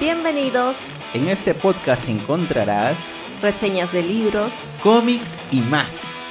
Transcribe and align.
Bienvenidos. 0.00 0.78
En 1.14 1.28
este 1.28 1.54
podcast 1.54 2.08
encontrarás 2.08 3.14
reseñas 3.40 3.92
de 3.92 4.02
libros, 4.02 4.62
cómics 4.82 5.40
y 5.50 5.60
más. 5.60 6.22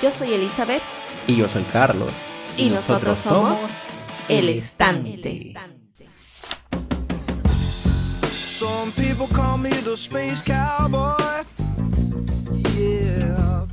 Yo 0.00 0.10
soy 0.10 0.32
Elizabeth. 0.34 0.82
Y 1.26 1.36
yo 1.36 1.48
soy 1.48 1.64
Carlos. 1.64 2.12
Y, 2.56 2.70
nosotros, 2.70 3.18
somos 3.18 3.58
El 4.28 4.48
Estante. 4.48 5.54
Some 8.30 8.92
people 8.92 9.26
call 9.34 9.58
me 9.58 9.70
the 9.70 9.92
space 9.92 10.42
cowboy. 10.42 11.44
Yeah. 12.74 13.66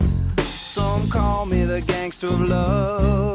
Some 0.44 1.10
call 1.10 1.46
me 1.46 1.66
the 1.66 1.82
gangster 1.82 2.28
of 2.28 2.42
love. 2.42 3.35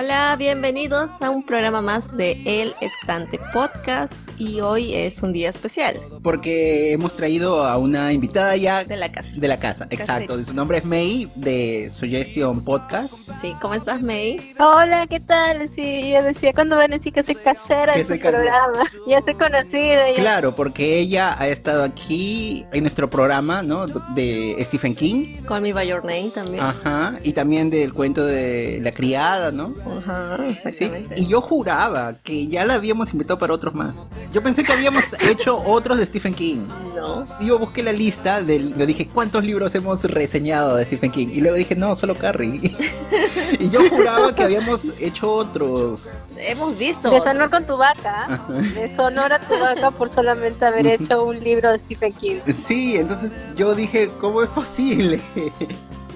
Hola, 0.00 0.36
bienvenidos 0.38 1.10
a 1.22 1.30
un 1.30 1.42
programa 1.42 1.82
más 1.82 2.16
de 2.16 2.40
El 2.44 2.72
Estante 2.80 3.40
Podcast 3.52 4.30
y 4.38 4.60
hoy 4.60 4.94
es 4.94 5.24
un 5.24 5.32
día 5.32 5.50
especial. 5.50 5.98
Porque 6.22 6.92
hemos 6.92 7.16
traído 7.16 7.64
a 7.64 7.78
una 7.78 8.12
invitada 8.12 8.54
ya 8.54 8.84
de 8.84 8.94
la 8.94 9.10
casa. 9.10 9.30
De 9.34 9.48
la 9.48 9.58
casa, 9.58 9.88
exacto. 9.90 10.40
Su 10.44 10.54
nombre 10.54 10.78
es 10.78 10.84
May 10.84 11.28
de 11.34 11.90
Suggestion 11.90 12.62
Podcast. 12.62 13.28
Sí, 13.40 13.56
¿cómo 13.60 13.74
estás 13.74 14.00
May? 14.00 14.54
Hola, 14.60 15.08
¿qué 15.08 15.18
tal? 15.18 15.68
Sí, 15.74 16.12
yo 16.12 16.22
decía 16.22 16.52
cuando 16.52 16.76
van 16.76 16.92
a 16.92 16.98
decir 16.98 17.12
que 17.12 17.24
soy 17.24 17.34
casera 17.34 17.94
en 17.94 18.06
su 18.06 18.20
programa. 18.20 18.84
Ya 19.08 19.18
estoy 19.18 19.34
conocida. 19.34 20.04
Claro, 20.14 20.54
porque 20.54 21.00
ella 21.00 21.34
ha 21.36 21.48
estado 21.48 21.82
aquí 21.82 22.64
en 22.72 22.84
nuestro 22.84 23.10
programa, 23.10 23.64
¿no? 23.64 23.88
De 23.88 24.56
Stephen 24.60 24.94
King. 24.94 25.42
Call 25.44 25.62
Me 25.62 25.72
By 25.72 25.88
Your 25.88 26.04
Name 26.04 26.30
también. 26.32 26.62
Ajá, 26.62 27.18
y 27.24 27.32
también 27.32 27.68
del 27.68 27.92
cuento 27.92 28.24
de 28.24 28.78
La 28.80 28.92
Criada, 28.92 29.50
¿no? 29.50 29.74
y 31.16 31.26
yo 31.26 31.40
juraba 31.40 32.14
que 32.22 32.46
ya 32.48 32.64
la 32.64 32.74
habíamos 32.74 33.12
invitado 33.12 33.38
para 33.38 33.54
otros 33.54 33.74
más. 33.74 34.08
Yo 34.32 34.42
pensé 34.42 34.64
que 34.64 34.72
habíamos 34.72 35.04
hecho 35.28 35.58
otros 35.64 35.98
de 35.98 36.06
Stephen 36.06 36.34
King. 36.34 36.66
No. 36.94 37.26
Y 37.40 37.46
yo 37.46 37.58
busqué 37.58 37.82
la 37.82 37.92
lista, 37.92 38.42
del, 38.42 38.76
le 38.76 38.86
dije, 38.86 39.08
¿cuántos 39.08 39.44
libros 39.44 39.74
hemos 39.74 40.04
reseñado 40.04 40.76
de 40.76 40.84
Stephen 40.84 41.10
King? 41.10 41.28
Y 41.32 41.40
luego 41.40 41.56
dije, 41.56 41.74
no, 41.74 41.96
solo 41.96 42.14
Carrie. 42.14 42.60
y 43.58 43.70
yo 43.70 43.80
juraba 43.88 44.34
que 44.34 44.42
habíamos 44.42 44.80
hecho 45.00 45.32
otros. 45.32 46.08
Hemos 46.36 46.78
visto. 46.78 47.10
Deshonor 47.10 47.50
con 47.50 47.66
tu 47.66 47.76
vaca. 47.76 48.44
Deshonor 48.74 49.32
a 49.32 49.40
tu 49.40 49.58
vaca 49.58 49.90
por 49.90 50.12
solamente 50.12 50.64
haber 50.64 50.86
hecho 50.86 51.24
un 51.24 51.38
libro 51.40 51.72
de 51.72 51.78
Stephen 51.78 52.12
King. 52.12 52.36
Sí, 52.54 52.96
entonces 52.96 53.32
yo 53.56 53.74
dije, 53.74 54.10
¿cómo 54.20 54.42
es 54.42 54.48
posible? 54.48 55.20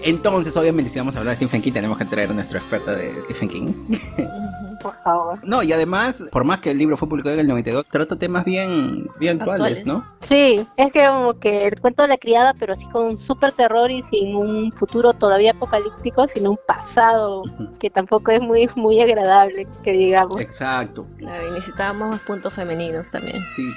Entonces, 0.04 0.56
obviamente, 0.56 0.90
si 0.90 0.98
vamos 0.98 1.14
a 1.16 1.20
hablar 1.20 1.36
de 1.36 1.46
Stephen 1.46 1.62
King, 1.62 1.72
tenemos 1.72 1.98
que 1.98 2.04
traer 2.04 2.30
a 2.30 2.34
nuestro 2.34 2.58
experto 2.58 2.94
de 2.94 3.14
Stephen 3.24 3.48
King. 3.48 3.72
Por 4.82 4.94
favor. 5.02 5.38
No, 5.44 5.62
y 5.62 5.72
además, 5.72 6.24
por 6.30 6.44
más 6.44 6.58
que 6.60 6.70
el 6.70 6.78
libro 6.78 6.96
fue 6.96 7.08
publicado 7.08 7.34
en 7.34 7.40
el 7.40 7.48
92, 7.48 7.86
trata 7.90 8.16
temas 8.16 8.44
bien, 8.44 9.08
bien 9.18 9.40
actuales, 9.40 9.86
¿no? 9.86 10.06
Sí, 10.20 10.66
es 10.76 10.92
que 10.92 11.06
como 11.06 11.38
que 11.38 11.66
el 11.66 11.80
cuento 11.80 12.02
de 12.02 12.08
la 12.08 12.18
criada, 12.18 12.54
pero 12.58 12.72
así 12.72 12.86
con 12.86 13.06
un 13.06 13.18
súper 13.18 13.52
terror 13.52 13.90
y 13.90 14.02
sin 14.02 14.34
un 14.34 14.72
futuro 14.72 15.12
todavía 15.12 15.52
apocalíptico, 15.52 16.26
sino 16.28 16.50
un 16.50 16.58
pasado 16.66 17.44
que 17.78 17.90
tampoco 17.90 18.30
es 18.32 18.40
muy, 18.40 18.68
muy 18.76 19.00
agradable, 19.00 19.66
que 19.82 19.92
digamos. 19.92 20.40
Exacto. 20.40 21.06
Claro, 21.18 21.48
y 21.48 21.50
necesitábamos 21.52 22.20
puntos 22.20 22.54
femeninos 22.54 23.10
también. 23.10 23.40
Sí. 23.40 23.72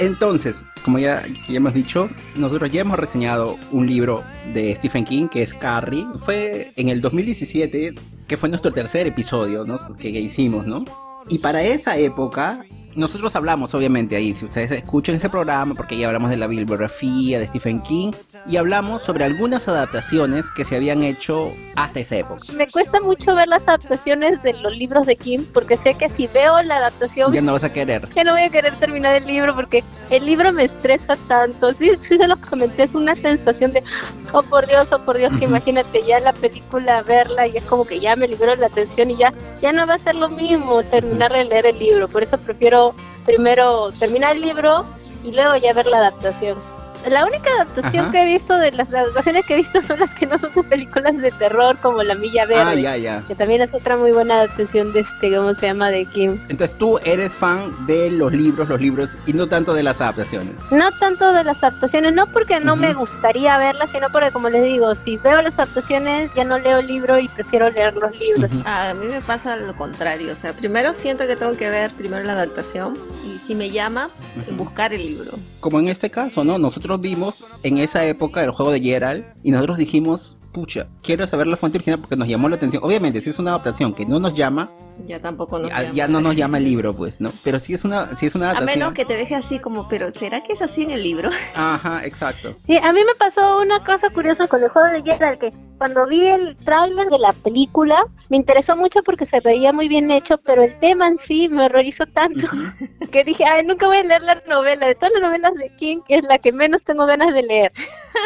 Entonces, 0.00 0.64
como 0.84 0.98
ya, 0.98 1.22
ya 1.48 1.56
hemos 1.56 1.74
dicho, 1.74 2.08
nosotros 2.34 2.70
ya 2.70 2.82
hemos 2.82 2.98
reseñado 2.98 3.56
un 3.70 3.86
libro 3.86 4.24
de 4.52 4.74
Stephen 4.74 5.04
King 5.04 5.28
que 5.28 5.42
es 5.42 5.54
Carrie. 5.54 6.06
Fue 6.16 6.72
en 6.76 6.88
el 6.88 7.00
2017 7.00 7.94
que 8.28 8.36
fue 8.36 8.48
nuestro 8.48 8.72
tercer 8.72 9.06
episodio 9.06 9.64
¿no? 9.64 9.78
que 9.96 10.10
hicimos, 10.10 10.66
¿no? 10.66 10.84
Y 11.28 11.38
para 11.38 11.62
esa 11.62 11.96
época 11.96 12.64
nosotros 12.98 13.36
hablamos, 13.36 13.74
obviamente, 13.74 14.16
ahí, 14.16 14.34
si 14.34 14.44
ustedes 14.44 14.72
escuchan 14.72 15.14
ese 15.14 15.30
programa, 15.30 15.74
porque 15.76 15.96
ya 15.96 16.08
hablamos 16.08 16.30
de 16.30 16.36
la 16.36 16.48
bibliografía 16.48 17.38
de 17.38 17.46
Stephen 17.46 17.80
King 17.80 18.10
y 18.44 18.56
hablamos 18.56 19.02
sobre 19.02 19.24
algunas 19.24 19.68
adaptaciones 19.68 20.50
que 20.50 20.64
se 20.64 20.74
habían 20.74 21.04
hecho 21.04 21.52
hasta 21.76 22.00
esa 22.00 22.16
época. 22.16 22.40
Me 22.54 22.66
cuesta 22.66 23.00
mucho 23.00 23.36
ver 23.36 23.46
las 23.46 23.68
adaptaciones 23.68 24.42
de 24.42 24.54
los 24.54 24.76
libros 24.76 25.06
de 25.06 25.14
King, 25.14 25.44
porque 25.54 25.76
sé 25.76 25.94
que 25.94 26.08
si 26.08 26.26
veo 26.26 26.60
la 26.62 26.78
adaptación. 26.78 27.32
Ya 27.32 27.40
no 27.40 27.52
vas 27.52 27.62
a 27.62 27.72
querer. 27.72 28.08
Ya 28.16 28.24
no 28.24 28.32
voy 28.32 28.42
a 28.42 28.50
querer 28.50 28.74
terminar 28.80 29.14
el 29.14 29.26
libro, 29.26 29.54
porque 29.54 29.84
el 30.10 30.26
libro 30.26 30.52
me 30.52 30.64
estresa 30.64 31.16
tanto. 31.28 31.72
Sí, 31.74 31.92
sí 32.00 32.16
se 32.16 32.26
los 32.26 32.40
comenté, 32.40 32.82
es 32.82 32.96
una 32.96 33.14
sensación 33.14 33.72
de, 33.72 33.84
oh 34.32 34.42
por 34.42 34.66
Dios, 34.66 34.90
oh 34.90 34.98
por 34.98 35.18
Dios, 35.18 35.32
que 35.38 35.44
imagínate 35.44 36.02
ya 36.04 36.18
la 36.18 36.32
película, 36.32 37.04
verla, 37.04 37.46
y 37.46 37.58
es 37.58 37.64
como 37.64 37.86
que 37.86 38.00
ya 38.00 38.16
me 38.16 38.26
liberó 38.26 38.56
la 38.56 38.66
atención 38.66 39.12
y 39.12 39.16
ya, 39.16 39.32
ya 39.60 39.72
no 39.72 39.86
va 39.86 39.94
a 39.94 39.98
ser 39.98 40.16
lo 40.16 40.28
mismo 40.28 40.82
terminar 40.82 41.30
de 41.32 41.44
leer 41.44 41.66
el 41.66 41.78
libro. 41.78 42.08
Por 42.08 42.24
eso 42.24 42.36
prefiero 42.38 42.87
primero 43.24 43.92
terminar 43.92 44.36
el 44.36 44.42
libro 44.42 44.84
y 45.24 45.32
luego 45.32 45.56
ya 45.56 45.72
ver 45.72 45.86
la 45.86 45.98
adaptación. 45.98 46.58
La 47.06 47.24
única 47.24 47.50
adaptación 47.54 48.10
que 48.12 48.22
he 48.22 48.26
visto 48.26 48.58
de 48.58 48.72
las 48.72 48.92
adaptaciones 48.92 49.46
que 49.46 49.54
he 49.54 49.56
visto 49.56 49.80
son 49.80 50.00
las 50.00 50.14
que 50.14 50.26
no 50.26 50.38
son 50.38 50.52
de 50.54 50.62
películas 50.64 51.16
de 51.16 51.30
terror 51.30 51.78
como 51.80 52.02
La 52.02 52.14
Milla 52.14 52.44
Verde. 52.46 53.08
Ah, 53.08 53.22
que 53.26 53.34
también 53.34 53.62
es 53.62 53.72
otra 53.72 53.96
muy 53.96 54.12
buena 54.12 54.34
adaptación 54.34 54.92
de 54.92 55.00
este, 55.00 55.34
¿cómo 55.34 55.54
se 55.54 55.66
llama? 55.66 55.90
De 55.90 56.04
Kim. 56.06 56.40
Entonces 56.48 56.76
tú 56.76 56.98
eres 57.04 57.32
fan 57.32 57.86
de 57.86 58.10
los 58.10 58.32
libros, 58.32 58.68
los 58.68 58.80
libros 58.80 59.18
y 59.26 59.32
no 59.32 59.46
tanto 59.46 59.74
de 59.74 59.82
las 59.82 60.00
adaptaciones. 60.00 60.54
No 60.70 60.90
tanto 60.92 61.32
de 61.32 61.44
las 61.44 61.62
adaptaciones, 61.62 62.12
no 62.14 62.30
porque 62.30 62.60
no 62.60 62.76
me 62.76 62.94
gustaría 62.94 63.56
verlas, 63.58 63.90
sino 63.90 64.10
porque 64.10 64.30
como 64.30 64.48
les 64.48 64.64
digo, 64.64 64.94
si 64.94 65.16
veo 65.16 65.40
las 65.42 65.58
adaptaciones 65.58 66.30
ya 66.34 66.44
no 66.44 66.58
leo 66.58 66.78
el 66.78 66.86
libro 66.86 67.18
y 67.18 67.28
prefiero 67.28 67.70
leer 67.70 67.94
los 67.94 68.18
libros. 68.18 68.52
A 68.64 68.94
mí 68.94 69.06
me 69.06 69.20
pasa 69.20 69.56
lo 69.56 69.76
contrario, 69.76 70.32
o 70.32 70.36
sea, 70.36 70.52
primero 70.52 70.92
siento 70.92 71.26
que 71.26 71.36
tengo 71.36 71.56
que 71.56 71.68
ver 71.68 71.92
primero 71.92 72.24
la 72.24 72.32
adaptación 72.32 72.98
y 73.24 73.38
si 73.38 73.54
me 73.54 73.70
llama, 73.70 74.10
buscar 74.56 74.92
el 74.92 75.06
libro. 75.06 75.32
Como 75.60 75.80
en 75.80 75.88
este 75.88 76.10
caso, 76.10 76.44
¿no? 76.44 76.58
Nosotros 76.58 76.87
vimos 76.96 77.44
en 77.62 77.76
esa 77.76 78.06
época 78.06 78.42
el 78.42 78.50
juego 78.50 78.72
de 78.72 78.80
Gerald 78.80 79.26
y 79.42 79.50
nosotros 79.50 79.76
dijimos, 79.76 80.37
pucha, 80.52 80.88
quiero 81.02 81.26
saber 81.26 81.46
la 81.46 81.56
fuente 81.56 81.78
original 81.78 82.00
porque 82.00 82.16
nos 82.16 82.28
llamó 82.28 82.48
la 82.48 82.56
atención. 82.56 82.82
Obviamente, 82.84 83.20
si 83.20 83.30
es 83.30 83.38
una 83.38 83.50
adaptación 83.50 83.94
que 83.94 84.06
no 84.06 84.20
nos 84.20 84.34
llama, 84.34 84.70
ya 85.06 85.20
tampoco 85.20 85.58
nos 85.58 85.70
ya, 85.70 85.82
llama. 85.82 85.94
ya 85.94 86.08
no 86.08 86.20
nos 86.20 86.34
llama 86.34 86.58
el 86.58 86.64
libro, 86.64 86.94
pues, 86.94 87.20
¿no? 87.20 87.32
Pero 87.44 87.58
si 87.58 87.74
es 87.74 87.84
una, 87.84 88.16
si 88.16 88.26
es 88.26 88.34
una 88.34 88.46
adaptación. 88.46 88.70
A 88.70 88.74
menos 88.74 88.94
que 88.94 89.04
te 89.04 89.14
deje 89.14 89.34
así 89.34 89.58
como, 89.58 89.88
pero 89.88 90.10
¿será 90.10 90.42
que 90.42 90.52
es 90.52 90.62
así 90.62 90.82
en 90.82 90.90
el 90.90 91.02
libro? 91.02 91.30
Ajá, 91.54 92.04
exacto. 92.04 92.56
Sí, 92.66 92.78
a 92.82 92.92
mí 92.92 93.00
me 93.06 93.14
pasó 93.14 93.60
una 93.60 93.84
cosa 93.84 94.10
curiosa 94.10 94.48
con 94.48 94.62
el 94.62 94.68
juego 94.70 94.88
de 94.88 95.02
Gerald 95.02 95.38
que 95.38 95.52
cuando 95.78 96.06
vi 96.06 96.26
el 96.26 96.56
tráiler 96.56 97.08
de 97.08 97.18
la 97.18 97.32
película 97.32 98.02
me 98.28 98.36
interesó 98.36 98.76
mucho 98.76 99.02
porque 99.04 99.24
se 99.24 99.40
veía 99.40 99.72
muy 99.72 99.88
bien 99.88 100.10
hecho, 100.10 100.36
pero 100.38 100.62
el 100.62 100.78
tema 100.80 101.06
en 101.06 101.18
sí 101.18 101.48
me 101.48 101.66
horrorizó 101.66 102.04
tanto 102.06 102.46
que 103.12 103.24
dije, 103.24 103.44
ay, 103.44 103.64
nunca 103.64 103.86
voy 103.86 103.98
a 103.98 104.02
leer 104.02 104.22
la 104.22 104.42
novela. 104.46 104.86
De 104.86 104.94
todas 104.94 105.12
las 105.12 105.22
novelas 105.22 105.54
de 105.54 105.74
King, 105.76 105.98
es 106.08 106.24
la 106.24 106.38
que 106.38 106.52
menos 106.52 106.82
tengo 106.82 107.06
ganas 107.06 107.32
de 107.32 107.42
leer, 107.42 107.72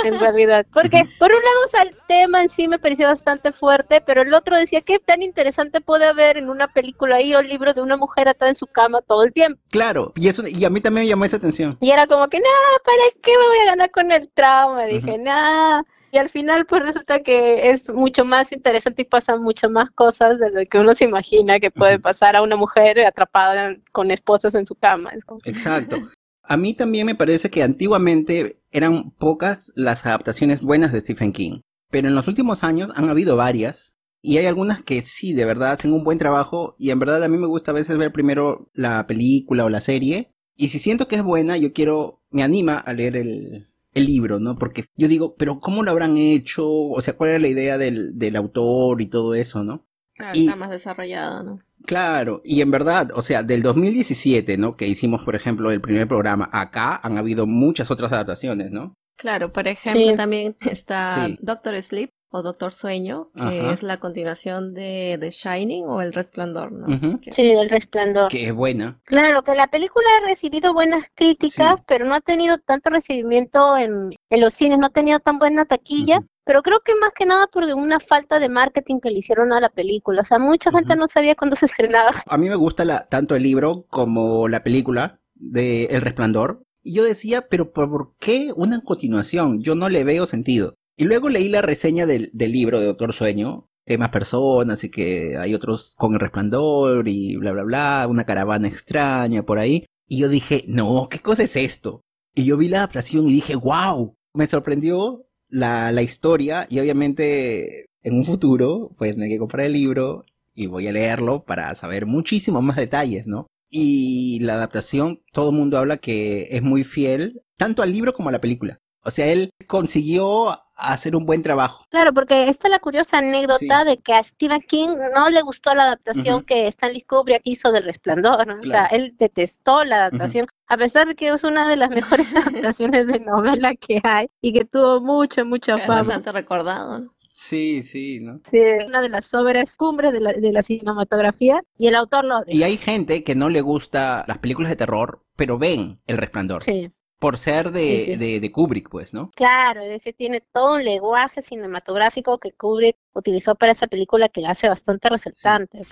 en 0.05 0.19
realidad. 0.21 0.67
Porque, 0.73 1.05
por 1.19 1.31
un 1.31 1.37
lado, 1.37 1.65
o 1.65 1.69
sea, 1.69 1.83
el 1.83 1.95
tema 2.13 2.43
en 2.43 2.51
sí 2.51 2.69
me 2.69 2.79
pareció 2.79 3.07
bastante 3.07 3.53
fuerte, 3.53 4.03
pero 4.03 4.21
el 4.21 4.35
otro 4.35 4.55
decía, 4.55 4.83
¿qué 4.83 4.99
tan 4.99 5.23
interesante 5.23 5.81
puede 5.81 6.05
haber 6.05 6.37
en 6.37 6.51
una 6.51 6.69
película 6.69 7.17
ahí 7.17 7.35
o 7.35 7.41
libro 7.41 7.73
de 7.73 7.81
una 7.81 7.97
mujer 7.97 8.29
atada 8.29 8.51
en 8.51 8.57
su 8.57 8.67
cama 8.67 9.01
todo 9.01 9.25
el 9.25 9.33
tiempo? 9.33 9.59
Claro, 9.71 10.13
y 10.17 10.29
eso 10.29 10.47
y 10.47 10.63
a 10.67 10.71
mí 10.71 10.81
también 10.81 11.07
me 11.07 11.09
llamó 11.09 11.25
esa 11.25 11.39
atención. 11.39 11.79
Y 11.81 11.91
era 11.91 12.07
como 12.07 12.29
que, 12.29 12.39
no, 12.39 12.45
¿para 12.85 13.03
qué 13.23 13.33
me 13.33 13.47
voy 13.47 13.59
a 13.63 13.71
ganar 13.71 13.91
con 13.91 14.13
el 14.13 14.29
trauma? 14.29 14.85
Dije, 14.85 15.17
no. 15.17 15.87
Y 16.11 16.19
al 16.19 16.29
final 16.29 16.67
pues 16.67 16.83
resulta 16.83 17.21
que 17.23 17.71
es 17.71 17.89
mucho 17.89 18.27
más 18.27 18.53
interesante 18.53 19.01
y 19.01 19.07
pasan 19.07 19.43
mucho 19.43 19.71
más 19.71 19.91
cosas 19.91 20.39
de 20.39 20.51
lo 20.51 20.63
que 20.67 20.79
uno 20.79 20.95
se 20.95 21.07
imagina 21.07 21.59
que 21.59 21.71
puede 21.71 21.99
pasar 21.99 22.37
a 22.37 22.43
una 22.43 22.57
mujer 22.57 23.01
atrapada 23.01 23.75
con 23.91 24.11
esposas 24.11 24.55
en 24.55 24.67
su 24.67 24.75
cama. 24.75 25.13
Exacto. 25.47 25.97
A 26.43 26.57
mí 26.59 26.75
también 26.75 27.07
me 27.07 27.15
parece 27.15 27.49
que 27.49 27.63
antiguamente 27.63 28.61
eran 28.71 29.13
pocas 29.13 29.73
las 29.75 30.05
adaptaciones 30.05 30.61
buenas 30.61 30.93
de 30.93 31.01
Stephen 31.01 31.33
King, 31.33 31.61
pero 31.93 32.09
en 32.09 32.17
los 32.17 32.27
últimos 32.27 32.65
años 32.65 32.91
han 32.97 33.09
habido 33.09 33.37
varias 33.37 33.95
y 34.21 34.39
hay 34.39 34.47
algunas 34.47 34.83
que 34.83 35.03
sí, 35.03 35.35
de 35.35 35.45
verdad, 35.45 35.73
hacen 35.73 35.93
un 35.93 36.03
buen 36.03 36.19
trabajo 36.19 36.75
y 36.79 36.91
en 36.91 36.99
verdad 36.99 37.23
a 37.23 37.29
mí 37.29 37.37
me 37.37 37.47
gusta 37.47 37.71
a 37.71 37.75
veces 37.75 37.99
ver 37.99 38.13
primero 38.13 38.71
la 38.73 39.07
película 39.07 39.65
o 39.65 39.69
la 39.69 39.81
serie 39.81 40.33
y 40.57 40.69
si 40.69 40.79
siento 40.79 41.07
que 41.07 41.17
es 41.17 41.23
buena, 41.23 41.57
yo 41.57 41.73
quiero, 41.73 42.23
me 42.31 42.43
anima 42.43 42.79
a 42.79 42.93
leer 42.93 43.17
el, 43.17 43.69
el 43.93 44.07
libro, 44.07 44.41
¿no? 44.41 44.57
Porque 44.57 44.85
yo 44.97 45.09
digo, 45.09 45.35
pero 45.37 45.61
¿cómo 45.61 45.83
lo 45.83 45.91
habrán 45.91 46.17
hecho? 46.17 46.67
O 46.67 47.01
sea, 47.03 47.15
¿cuál 47.15 47.31
era 47.31 47.39
la 47.39 47.49
idea 47.49 47.79
del, 47.79 48.19
del 48.19 48.37
autor 48.37 49.03
y 49.03 49.07
todo 49.07 49.35
eso, 49.35 49.65
¿no? 49.65 49.87
Claro, 50.15 50.39
está 50.39 50.57
más 50.57 50.71
desarrollado, 50.71 51.43
¿no? 51.43 51.59
Claro, 51.85 52.43
y 52.45 52.61
en 52.61 52.71
verdad, 52.71 53.11
o 53.15 53.23
sea, 53.23 53.43
del 53.43 53.63
2017, 53.63 54.57
¿no? 54.57 54.77
Que 54.77 54.87
hicimos, 54.87 55.23
por 55.23 55.35
ejemplo, 55.35 55.71
el 55.71 55.81
primer 55.81 56.07
programa, 56.07 56.49
acá 56.53 57.01
han 57.03 57.19
habido 57.19 57.47
muchas 57.47 57.91
otras 57.91 58.13
adaptaciones, 58.13 58.71
¿no? 58.71 58.97
Claro, 59.17 59.53
por 59.53 59.69
ejemplo, 59.69 60.17
también 60.17 60.57
está 60.61 61.29
Doctor 61.41 61.81
Sleep, 61.81 62.11
o 62.33 62.43
Doctor 62.43 62.73
Sueño, 62.73 63.31
que 63.37 63.73
es 63.73 63.83
la 63.83 63.99
continuación 63.99 64.73
de 64.73 65.19
The 65.21 65.31
Shining 65.31 65.85
o 65.87 66.01
El 66.01 66.15
Resplandor, 66.15 66.73
¿no? 66.73 67.19
Sí, 67.31 67.53
El 67.53 67.69
Resplandor. 67.69 68.29
Que 68.29 68.47
es 68.47 68.55
buena. 68.55 69.01
Claro, 69.05 69.45
que 69.45 69.55
la 69.55 69.67
película 69.67 70.07
ha 70.19 70.27
recibido 70.27 70.73
buenas 70.73 71.05
críticas, 71.15 71.77
pero 71.87 72.07
no 72.07 72.15
ha 72.15 72.21
tenido 72.23 72.59
tanto 72.59 72.89
recibimiento 72.89 73.77
en, 73.77 74.15
en, 74.31 74.41
los 74.41 74.55
cines, 74.55 74.79
no 74.79 74.87
ha 74.87 74.91
tenido 74.91 75.21
tan 75.21 75.39
buena 75.39 75.67
taquilla. 75.67 76.25
pero 76.45 76.63
creo 76.63 76.81
que 76.81 76.95
más 76.95 77.13
que 77.13 77.27
nada 77.27 77.47
por 77.49 77.65
una 77.65 78.01
falta 78.01 78.41
de 78.41 78.49
marketing 78.49 79.01
que 79.01 79.11
le 79.11 79.19
hicieron 79.19 79.53
a 79.53 79.61
la 79.61 79.69
película. 79.69 80.23
O 80.23 80.25
sea, 80.25 80.39
mucha 80.39 80.71
gente 80.71 80.97
no 80.97 81.09
sabía 81.09 81.35
cuándo 81.35 81.55
se 81.55 81.67
estrenaba. 81.67 82.23
A 82.27 82.39
mí 82.39 82.49
me 82.49 82.57
gusta 82.57 82.87
la, 82.87 83.07
tanto 83.09 83.37
el 83.37 83.43
libro 83.43 83.85
como 83.91 84.49
la 84.49 84.65
película 84.65 85.21
de 85.35 85.85
El 85.87 86.01
Resplandor. 86.01 86.65
Y 86.83 86.95
yo 86.95 87.05
decía, 87.05 87.47
pero 87.49 87.73
¿por 87.73 88.15
qué 88.19 88.53
una 88.57 88.81
continuación? 88.81 89.61
Yo 89.63 89.75
no 89.75 89.89
le 89.89 90.05
veo 90.05 90.27
sentido. 90.27 90.75
Y 90.97 91.05
luego 91.05 91.29
leí 91.29 91.49
la 91.49 91.63
reseña 91.63 92.07
del, 92.07 92.31
del 92.33 92.53
libro 92.53 92.81
de 92.81 92.87
Doctor 92.87 93.13
Sueño, 93.13 93.69
que 93.85 93.95
hay 93.95 93.99
más 93.99 94.11
personas 94.11 94.85
y 94.85 94.91
que 94.91 95.37
hay 95.37 95.55
otros 95.55 95.95
con 95.97 96.15
el 96.15 96.21
resplandor 96.21 97.09
y 97.09 97.37
bla, 97.37 97.53
bla, 97.53 97.63
bla, 97.63 98.07
una 98.09 98.25
caravana 98.25 98.69
extraña 98.69 99.45
por 99.45 99.59
ahí. 99.59 99.87
Y 100.09 100.19
yo 100.19 100.29
dije, 100.29 100.65
no, 100.69 101.09
¿qué 101.11 101.21
cosa 101.21 101.45
es 101.45 101.57
esto? 101.57 102.03
Y 102.35 102.45
yo 102.45 102.57
vi 102.57 102.69
la 102.69 102.79
adaptación 102.79 103.27
y 103.27 103.33
dije, 103.33 103.57
wow, 103.57 104.15
me 104.35 104.47
sorprendió 104.47 105.27
la, 105.49 105.93
la 105.93 106.03
historia 106.03 106.67
y 106.69 106.81
obviamente 106.81 107.87
en 108.03 108.15
un 108.17 108.25
futuro 108.25 108.91
pues 108.97 109.15
tener 109.15 109.29
que 109.29 109.39
comprar 109.39 109.67
el 109.67 109.75
libro 109.75 110.25
y 110.55 110.67
voy 110.67 110.87
a 110.89 110.93
leerlo 110.93 111.45
para 111.45 111.75
saber 111.75 112.07
muchísimos 112.07 112.63
más 112.63 112.77
detalles, 112.77 113.27
¿no? 113.27 113.47
Y 113.75 114.39
la 114.41 114.55
adaptación, 114.55 115.23
todo 115.33 115.49
el 115.49 115.57
mundo 115.57 115.79
habla 115.79 115.97
que 115.97 116.49
es 116.51 116.63
muy 116.63 116.85
fiel, 116.85 117.43
tanto 117.57 117.83
al 117.83 117.91
libro 117.91 118.13
como 118.13 118.29
a 118.29 118.33
la 118.33 118.41
película. 118.41 118.81
O 119.03 119.11
sea, 119.11 119.27
él 119.27 119.51
consiguió 119.67 120.61
hacer 120.77 121.17
un 121.17 121.25
buen 121.25 121.43
trabajo. 121.43 121.87
Claro, 121.91 122.13
porque 122.13 122.49
esta 122.49 122.69
es 122.69 122.71
la 122.71 122.81
curiosa 122.81 123.19
anécdota 123.19 123.85
de 123.85 123.97
que 123.97 124.13
a 124.13 124.23
Stephen 124.23 124.61
King 124.61 124.89
no 125.15 125.31
le 125.31 125.41
gustó 125.41 125.75
la 125.75 125.85
adaptación 125.85 126.45
que 126.45 126.67
Stanley 126.69 127.01
Kubrick 127.01 127.41
hizo 127.45 127.73
del 127.73 127.85
Resplandor, 127.85 128.47
¿no? 128.47 128.61
O 128.61 128.63
sea, 128.63 128.87
él 128.87 129.15
detestó 129.19 129.85
la 129.85 130.07
adaptación, 130.07 130.47
a 130.67 130.77
pesar 130.77 131.07
de 131.07 131.15
que 131.15 131.29
es 131.29 131.45
una 131.45 131.67
de 131.67 131.77
las 131.77 131.91
mejores 131.91 132.35
adaptaciones 132.37 133.07
de 133.07 133.21
novela 133.21 133.75
que 133.75 134.01
hay 134.05 134.29
y 134.43 134.53
que 134.53 134.65
tuvo 134.67 135.01
mucho, 135.01 135.47
mucho 135.47 135.79
fama. 135.79 136.03
bastante 136.03 136.31
recordado, 136.31 136.99
¿no? 136.99 137.15
Sí, 137.43 137.83
sí, 137.83 138.21
¿no? 138.21 138.41
Sí, 138.49 138.59
una 138.87 139.03
de 139.03 139.09
las 139.09 139.35
obras 139.35 139.77
cumbres 139.77 140.13
de 140.13 140.21
la, 140.21 140.33
de 140.33 140.53
la 140.53 140.63
cinematografía 140.63 141.63
y 141.77 141.89
el 141.89 141.97
autor 141.97 142.25
lo... 142.25 142.41
Y 142.47 142.63
hay 142.63 142.77
gente 142.77 143.25
que 143.25 143.35
no 143.35 143.49
le 143.49 143.61
gusta 143.61 144.25
las 144.29 144.39
películas 144.39 144.71
de 144.71 144.77
terror, 144.77 145.25
pero 145.37 145.59
ven 145.59 146.01
El 146.07 146.19
Resplandor. 146.19 146.63
Sí 146.63 146.93
por 147.19 147.39
ser 147.39 147.71
de, 147.71 148.17
de, 148.17 148.51
Kubrick, 148.51 148.91
pues, 148.91 149.15
¿no? 149.15 149.31
Claro, 149.37 149.81
es 149.83 150.03
que 150.03 150.13
tiene 150.13 150.41
todo 150.41 150.75
un 150.75 150.85
lenguaje 150.85 151.41
cinematográfico 151.41 152.39
que 152.39 152.51
Kubrick 152.51 152.97
utilizó 153.15 153.55
para 153.55 153.71
esa 153.71 153.87
película 153.87 154.29
que 154.29 154.41
la 154.41 154.51
hace 154.51 154.69
bastante 154.69 155.09
resaltante. 155.09 155.83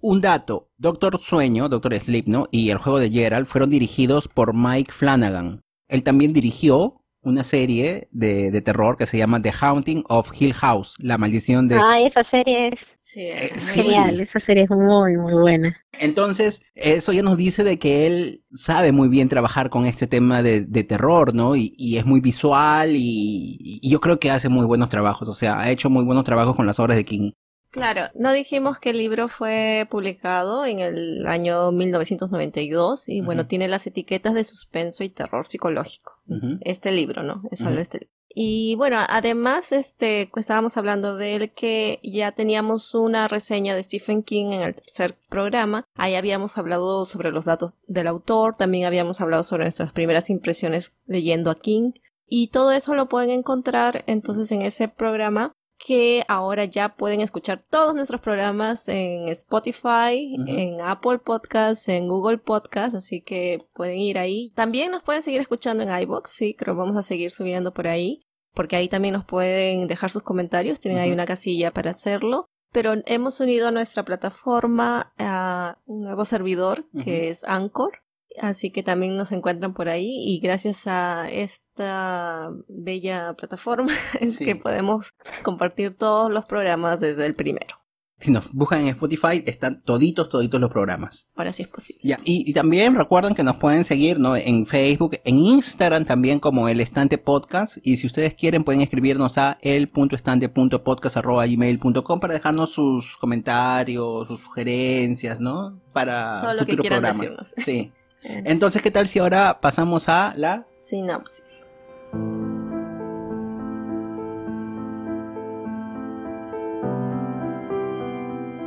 Un 0.00 0.20
dato, 0.20 0.70
Doctor 0.76 1.18
Sueño, 1.18 1.68
Doctor 1.68 1.98
Sleep, 1.98 2.28
¿no? 2.28 2.46
Y 2.52 2.70
el 2.70 2.78
juego 2.78 3.00
de 3.00 3.10
Gerald 3.10 3.46
fueron 3.46 3.68
dirigidos 3.68 4.28
por 4.28 4.54
Mike 4.54 4.92
Flanagan. 4.92 5.64
Él 5.88 6.04
también 6.04 6.32
dirigió 6.32 7.03
una 7.24 7.44
serie 7.44 8.08
de, 8.12 8.50
de, 8.50 8.60
terror 8.60 8.96
que 8.96 9.06
se 9.06 9.18
llama 9.18 9.40
The 9.40 9.52
Haunting 9.60 10.04
of 10.08 10.30
Hill 10.38 10.54
House, 10.54 10.96
la 10.98 11.18
maldición 11.18 11.68
de... 11.68 11.76
Ah, 11.76 12.00
esa 12.00 12.22
serie 12.22 12.68
es 12.68 12.86
eh, 13.16 13.50
genial, 13.58 14.20
esa 14.20 14.40
serie 14.40 14.64
es 14.64 14.70
muy, 14.70 15.16
muy 15.16 15.32
buena. 15.34 15.76
Entonces, 15.92 16.62
eso 16.74 17.12
ya 17.12 17.22
nos 17.22 17.36
dice 17.36 17.64
de 17.64 17.78
que 17.78 18.06
él 18.06 18.44
sabe 18.52 18.92
muy 18.92 19.08
bien 19.08 19.28
trabajar 19.28 19.70
con 19.70 19.86
este 19.86 20.06
tema 20.06 20.42
de, 20.42 20.62
de 20.62 20.84
terror, 20.84 21.34
¿no? 21.34 21.56
Y, 21.56 21.74
y, 21.76 21.96
es 21.96 22.04
muy 22.04 22.20
visual 22.20 22.90
y, 22.94 23.58
y, 23.60 23.90
yo 23.90 24.00
creo 24.00 24.18
que 24.18 24.30
hace 24.30 24.48
muy 24.48 24.66
buenos 24.66 24.88
trabajos, 24.88 25.28
o 25.28 25.34
sea, 25.34 25.58
ha 25.58 25.70
hecho 25.70 25.90
muy 25.90 26.04
buenos 26.04 26.24
trabajos 26.24 26.56
con 26.56 26.66
las 26.66 26.78
obras 26.78 26.96
de 26.96 27.04
King. 27.04 27.32
Claro, 27.74 28.02
no 28.14 28.32
dijimos 28.32 28.78
que 28.78 28.90
el 28.90 28.98
libro 28.98 29.26
fue 29.26 29.88
publicado 29.90 30.64
en 30.64 30.78
el 30.78 31.26
año 31.26 31.72
1992 31.72 33.08
y 33.08 33.20
bueno, 33.20 33.48
tiene 33.48 33.66
las 33.66 33.84
etiquetas 33.88 34.32
de 34.34 34.44
suspenso 34.44 35.02
y 35.02 35.08
terror 35.08 35.48
psicológico. 35.48 36.22
Este 36.60 36.92
libro, 36.92 37.24
¿no? 37.24 37.42
Es 37.50 37.58
solo 37.58 37.80
este 37.80 38.10
Y 38.28 38.76
bueno, 38.76 38.98
además, 39.08 39.72
este, 39.72 40.30
pues, 40.32 40.44
estábamos 40.44 40.76
hablando 40.76 41.16
de 41.16 41.34
él 41.34 41.52
que 41.52 41.98
ya 42.04 42.30
teníamos 42.30 42.94
una 42.94 43.26
reseña 43.26 43.74
de 43.74 43.82
Stephen 43.82 44.22
King 44.22 44.52
en 44.52 44.62
el 44.62 44.76
tercer 44.76 45.18
programa. 45.28 45.84
Ahí 45.96 46.14
habíamos 46.14 46.56
hablado 46.56 47.04
sobre 47.06 47.32
los 47.32 47.46
datos 47.46 47.72
del 47.88 48.06
autor, 48.06 48.56
también 48.56 48.86
habíamos 48.86 49.20
hablado 49.20 49.42
sobre 49.42 49.64
nuestras 49.64 49.90
primeras 49.90 50.30
impresiones 50.30 50.92
leyendo 51.06 51.50
a 51.50 51.56
King. 51.56 51.90
Y 52.24 52.48
todo 52.48 52.70
eso 52.70 52.94
lo 52.94 53.08
pueden 53.08 53.30
encontrar 53.30 54.04
entonces 54.06 54.52
en 54.52 54.62
ese 54.62 54.86
programa 54.86 55.50
que 55.84 56.24
ahora 56.28 56.64
ya 56.64 56.96
pueden 56.96 57.20
escuchar 57.20 57.60
todos 57.60 57.94
nuestros 57.94 58.22
programas 58.22 58.88
en 58.88 59.28
Spotify, 59.28 60.34
en 60.46 60.80
Apple 60.80 61.18
Podcasts, 61.18 61.88
en 61.88 62.08
Google 62.08 62.38
Podcasts, 62.38 62.94
así 62.94 63.20
que 63.20 63.66
pueden 63.74 63.98
ir 63.98 64.18
ahí. 64.18 64.50
También 64.54 64.90
nos 64.90 65.02
pueden 65.02 65.22
seguir 65.22 65.42
escuchando 65.42 65.82
en 65.82 65.94
iBox, 66.02 66.30
sí, 66.30 66.54
creo 66.54 66.74
que 66.74 66.78
vamos 66.78 66.96
a 66.96 67.02
seguir 67.02 67.30
subiendo 67.30 67.74
por 67.74 67.86
ahí, 67.86 68.22
porque 68.54 68.76
ahí 68.76 68.88
también 68.88 69.12
nos 69.12 69.26
pueden 69.26 69.86
dejar 69.86 70.08
sus 70.08 70.22
comentarios, 70.22 70.80
tienen 70.80 71.02
ahí 71.02 71.12
una 71.12 71.26
casilla 71.26 71.70
para 71.70 71.90
hacerlo. 71.90 72.46
Pero 72.72 72.94
hemos 73.04 73.38
unido 73.40 73.68
a 73.68 73.70
nuestra 73.70 74.04
plataforma 74.04 75.12
a 75.18 75.78
un 75.84 76.02
nuevo 76.02 76.24
servidor 76.24 76.86
que 77.04 77.28
es 77.28 77.44
Anchor 77.44 78.03
Así 78.40 78.70
que 78.70 78.82
también 78.82 79.16
nos 79.16 79.32
encuentran 79.32 79.74
por 79.74 79.88
ahí 79.88 80.22
y 80.26 80.40
gracias 80.40 80.86
a 80.86 81.28
esta 81.30 82.50
bella 82.68 83.34
plataforma 83.34 83.92
es 84.20 84.38
que 84.38 84.56
podemos 84.56 85.10
compartir 85.42 85.96
todos 85.96 86.32
los 86.32 86.44
programas 86.44 87.00
desde 87.00 87.26
el 87.26 87.34
primero. 87.34 87.76
Si 88.16 88.30
nos 88.30 88.52
buscan 88.52 88.82
en 88.82 88.88
Spotify, 88.88 89.42
están 89.44 89.82
toditos, 89.82 90.28
toditos 90.28 90.60
los 90.60 90.70
programas. 90.70 91.28
Ahora 91.34 91.52
sí 91.52 91.64
es 91.64 91.68
posible. 91.68 92.00
Ya, 92.04 92.16
y, 92.24 92.52
también 92.52 92.94
recuerden 92.94 93.34
que 93.34 93.42
nos 93.42 93.56
pueden 93.56 93.82
seguir 93.84 94.20
¿no? 94.20 94.36
en 94.36 94.66
Facebook, 94.66 95.18
en 95.24 95.36
Instagram 95.36 96.04
también 96.04 96.38
como 96.38 96.68
El 96.68 96.80
Estante 96.80 97.18
Podcast. 97.18 97.78
Y 97.82 97.96
si 97.96 98.06
ustedes 98.06 98.34
quieren 98.34 98.62
pueden 98.62 98.82
escribirnos 98.82 99.36
a 99.36 99.58
el.estante.podcast.gmail.com 99.62 102.20
para 102.20 102.34
dejarnos 102.34 102.70
sus 102.70 103.16
comentarios, 103.16 104.28
sus 104.28 104.40
sugerencias, 104.40 105.40
¿no? 105.40 105.80
Para 105.92 106.40
Todo 106.40 106.54
lo 106.54 106.66
que 106.66 106.76
Decirnos. 106.76 107.52
Sí. 107.58 107.92
Entonces, 108.24 108.80
¿qué 108.80 108.90
tal 108.90 109.06
si 109.06 109.18
ahora 109.18 109.58
pasamos 109.60 110.08
a 110.08 110.32
la 110.36 110.64
sinopsis? 110.78 111.66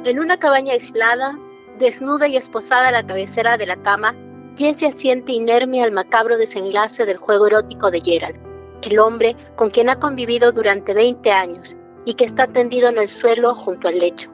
En 0.05 0.19
una 0.19 0.37
cabaña 0.37 0.73
aislada, 0.73 1.37
desnuda 1.79 2.27
y 2.27 2.37
esposada 2.37 2.89
a 2.89 2.91
la 2.91 3.05
cabecera 3.05 3.57
de 3.57 3.65
la 3.65 3.75
cama, 3.77 4.15
Jessie 4.57 4.87
asiente 4.87 5.33
inerme 5.33 5.83
al 5.83 5.91
macabro 5.91 6.37
desenlace 6.37 7.05
del 7.05 7.17
juego 7.17 7.47
erótico 7.47 7.91
de 7.91 8.01
Gerald, 8.01 8.39
el 8.83 8.99
hombre 8.99 9.35
con 9.55 9.69
quien 9.71 9.89
ha 9.89 9.99
convivido 9.99 10.51
durante 10.51 10.93
20 10.93 11.31
años 11.31 11.75
y 12.05 12.13
que 12.13 12.25
está 12.25 12.47
tendido 12.47 12.89
en 12.89 12.99
el 12.99 13.09
suelo 13.09 13.53
junto 13.55 13.87
al 13.87 13.99
lecho. 13.99 14.31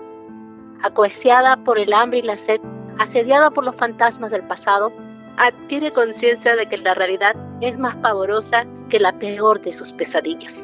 Acoeciada 0.84 1.58
por 1.64 1.80
el 1.80 1.94
hambre 1.94 2.20
y 2.20 2.24
la 2.24 2.38
sed, 2.38 2.60
asediada 3.00 3.50
por 3.52 3.64
los 3.64 3.76
fantasmas 3.76 4.32
del 4.32 4.44
pasado, 4.44 4.92
adquiere 5.38 5.92
conciencia 5.92 6.56
de 6.56 6.68
que 6.68 6.78
la 6.78 6.94
realidad 6.94 7.36
es 7.62 7.78
más 7.78 7.96
pavorosa 7.98 8.66
que 8.90 9.00
la 9.00 9.18
peor 9.20 9.62
de 9.62 9.72
sus 9.72 9.92
pesadillas. 9.92 10.62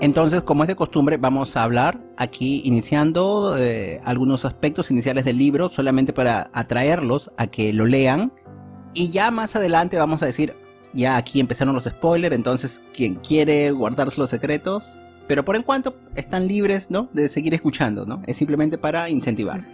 Entonces, 0.00 0.42
como 0.42 0.64
es 0.64 0.68
de 0.68 0.74
costumbre, 0.74 1.16
vamos 1.16 1.56
a 1.56 1.62
hablar 1.62 2.00
aquí 2.16 2.60
iniciando 2.64 3.56
eh, 3.56 4.00
algunos 4.04 4.44
aspectos 4.44 4.90
iniciales 4.90 5.24
del 5.24 5.38
libro, 5.38 5.70
solamente 5.70 6.12
para 6.12 6.50
atraerlos 6.52 7.30
a 7.36 7.46
que 7.46 7.72
lo 7.72 7.86
lean. 7.86 8.32
Y 8.94 9.10
ya 9.10 9.30
más 9.30 9.54
adelante 9.54 9.98
vamos 9.98 10.20
a 10.24 10.26
decir, 10.26 10.56
ya 10.92 11.16
aquí 11.16 11.38
empezaron 11.38 11.72
los 11.72 11.84
spoilers, 11.84 12.34
entonces 12.34 12.82
quien 12.92 13.14
quiere 13.14 13.70
guardarse 13.70 14.20
los 14.20 14.28
secretos, 14.28 15.00
pero 15.26 15.44
por 15.44 15.56
en 15.56 15.62
cuanto 15.62 15.94
están 16.14 16.48
libres, 16.48 16.90
¿no? 16.90 17.08
De 17.12 17.28
seguir 17.28 17.54
escuchando, 17.54 18.06
¿no? 18.06 18.22
Es 18.26 18.36
simplemente 18.36 18.78
para 18.78 19.08
incentivar. 19.08 19.66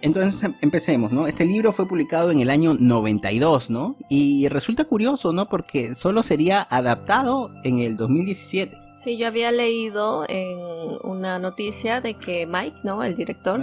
Entonces 0.00 0.42
em, 0.42 0.54
empecemos, 0.60 1.12
¿no? 1.12 1.26
Este 1.26 1.44
libro 1.44 1.72
fue 1.72 1.86
publicado 1.86 2.30
en 2.30 2.40
el 2.40 2.50
año 2.50 2.74
92, 2.78 3.70
¿no? 3.70 3.96
Y 4.08 4.48
resulta 4.48 4.84
curioso, 4.84 5.32
¿no? 5.32 5.48
Porque 5.48 5.94
solo 5.94 6.22
sería 6.22 6.66
adaptado 6.70 7.50
en 7.64 7.78
el 7.78 7.96
2017. 7.96 8.76
Sí, 8.92 9.16
yo 9.16 9.26
había 9.26 9.50
leído 9.50 10.24
en 10.28 10.58
una 11.04 11.38
noticia 11.38 12.00
de 12.00 12.14
que 12.14 12.46
Mike, 12.46 12.78
¿no? 12.84 13.02
El 13.02 13.16
director. 13.16 13.60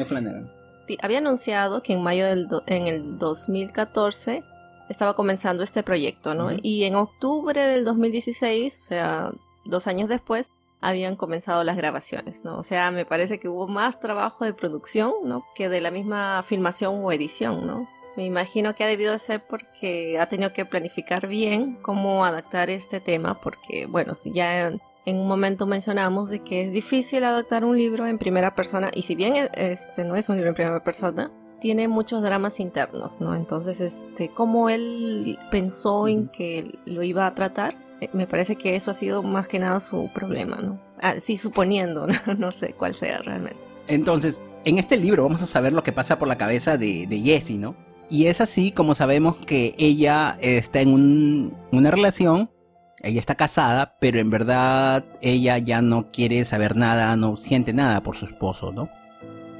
Había 1.01 1.17
anunciado 1.17 1.83
que 1.83 1.93
en 1.93 2.01
mayo 2.01 2.25
del 2.25 2.47
en 2.65 2.87
el 2.87 3.19
2014 3.19 4.43
estaba 4.89 5.15
comenzando 5.15 5.63
este 5.63 5.83
proyecto, 5.83 6.33
¿no? 6.33 6.49
Y 6.61 6.85
en 6.85 6.95
octubre 6.95 7.59
del 7.59 7.83
2016, 7.83 8.77
o 8.77 8.81
sea, 8.81 9.31
dos 9.65 9.87
años 9.87 10.09
después, 10.09 10.49
habían 10.81 11.15
comenzado 11.15 11.63
las 11.63 11.77
grabaciones, 11.77 12.43
¿no? 12.43 12.57
O 12.57 12.63
sea, 12.63 12.91
me 12.91 13.05
parece 13.05 13.39
que 13.39 13.49
hubo 13.49 13.67
más 13.67 13.99
trabajo 13.99 14.45
de 14.45 14.53
producción, 14.53 15.13
¿no? 15.23 15.43
Que 15.55 15.69
de 15.69 15.81
la 15.81 15.91
misma 15.91 16.43
filmación 16.43 17.03
o 17.03 17.11
edición, 17.11 17.65
¿no? 17.65 17.87
Me 18.15 18.25
imagino 18.25 18.73
que 18.73 18.83
ha 18.83 18.87
debido 18.87 19.11
de 19.11 19.19
ser 19.19 19.45
porque 19.45 20.19
ha 20.19 20.27
tenido 20.27 20.51
que 20.51 20.65
planificar 20.65 21.27
bien 21.27 21.77
cómo 21.81 22.25
adaptar 22.25 22.69
este 22.69 22.99
tema, 22.99 23.39
porque, 23.39 23.85
bueno, 23.85 24.13
si 24.15 24.31
ya 24.31 24.67
en, 24.67 24.81
un 25.05 25.27
momento 25.27 25.65
mencionamos 25.67 26.29
de 26.29 26.39
que 26.39 26.63
es 26.63 26.71
difícil 26.71 27.23
adaptar 27.23 27.63
un 27.63 27.77
libro 27.77 28.07
en 28.07 28.17
primera 28.17 28.55
persona, 28.55 28.89
y 28.93 29.03
si 29.03 29.15
bien 29.15 29.35
e, 29.35 29.49
este 29.53 30.03
no 30.03 30.15
es 30.15 30.29
un 30.29 30.35
libro 30.35 30.49
en 30.49 30.55
primera 30.55 30.83
persona, 30.83 31.31
tiene 31.59 31.87
muchos 31.87 32.21
dramas 32.21 32.59
internos, 32.59 33.21
¿no? 33.21 33.35
Entonces, 33.35 33.81
este, 33.81 34.29
cómo 34.29 34.69
él 34.69 35.37
pensó 35.51 36.07
en 36.07 36.27
que 36.27 36.79
lo 36.85 37.03
iba 37.03 37.25
a 37.25 37.35
tratar, 37.35 37.77
me 38.13 38.27
parece 38.27 38.55
que 38.55 38.75
eso 38.75 38.91
ha 38.91 38.93
sido 38.93 39.23
más 39.23 39.47
que 39.47 39.59
nada 39.59 39.79
su 39.79 40.09
problema, 40.13 40.57
¿no? 40.57 40.79
Así 41.01 41.35
ah, 41.35 41.41
suponiendo, 41.41 42.07
¿no? 42.37 42.51
sé 42.51 42.73
cuál 42.73 42.95
sea 42.95 43.19
realmente. 43.19 43.59
Entonces, 43.87 44.39
en 44.65 44.77
este 44.77 44.97
libro 44.97 45.23
vamos 45.23 45.41
a 45.41 45.47
saber 45.47 45.73
lo 45.73 45.83
que 45.83 45.91
pasa 45.91 46.19
por 46.19 46.27
la 46.27 46.37
cabeza 46.37 46.77
de, 46.77 47.07
de 47.07 47.19
Jessie, 47.19 47.57
¿no? 47.57 47.75
Y 48.09 48.27
es 48.27 48.39
así 48.39 48.71
como 48.71 48.95
sabemos 48.95 49.35
que 49.37 49.73
ella 49.77 50.37
está 50.39 50.79
en 50.79 51.53
una 51.71 51.91
relación, 51.91 52.49
ella 53.01 53.19
está 53.19 53.35
casada, 53.35 53.97
pero 53.99 54.19
en 54.19 54.29
verdad 54.29 55.03
ella 55.21 55.57
ya 55.57 55.81
no 55.81 56.09
quiere 56.11 56.45
saber 56.45 56.77
nada, 56.77 57.15
no 57.15 57.35
siente 57.35 57.73
nada 57.73 58.01
por 58.01 58.15
su 58.15 58.25
esposo, 58.25 58.71
¿no? 58.71 58.89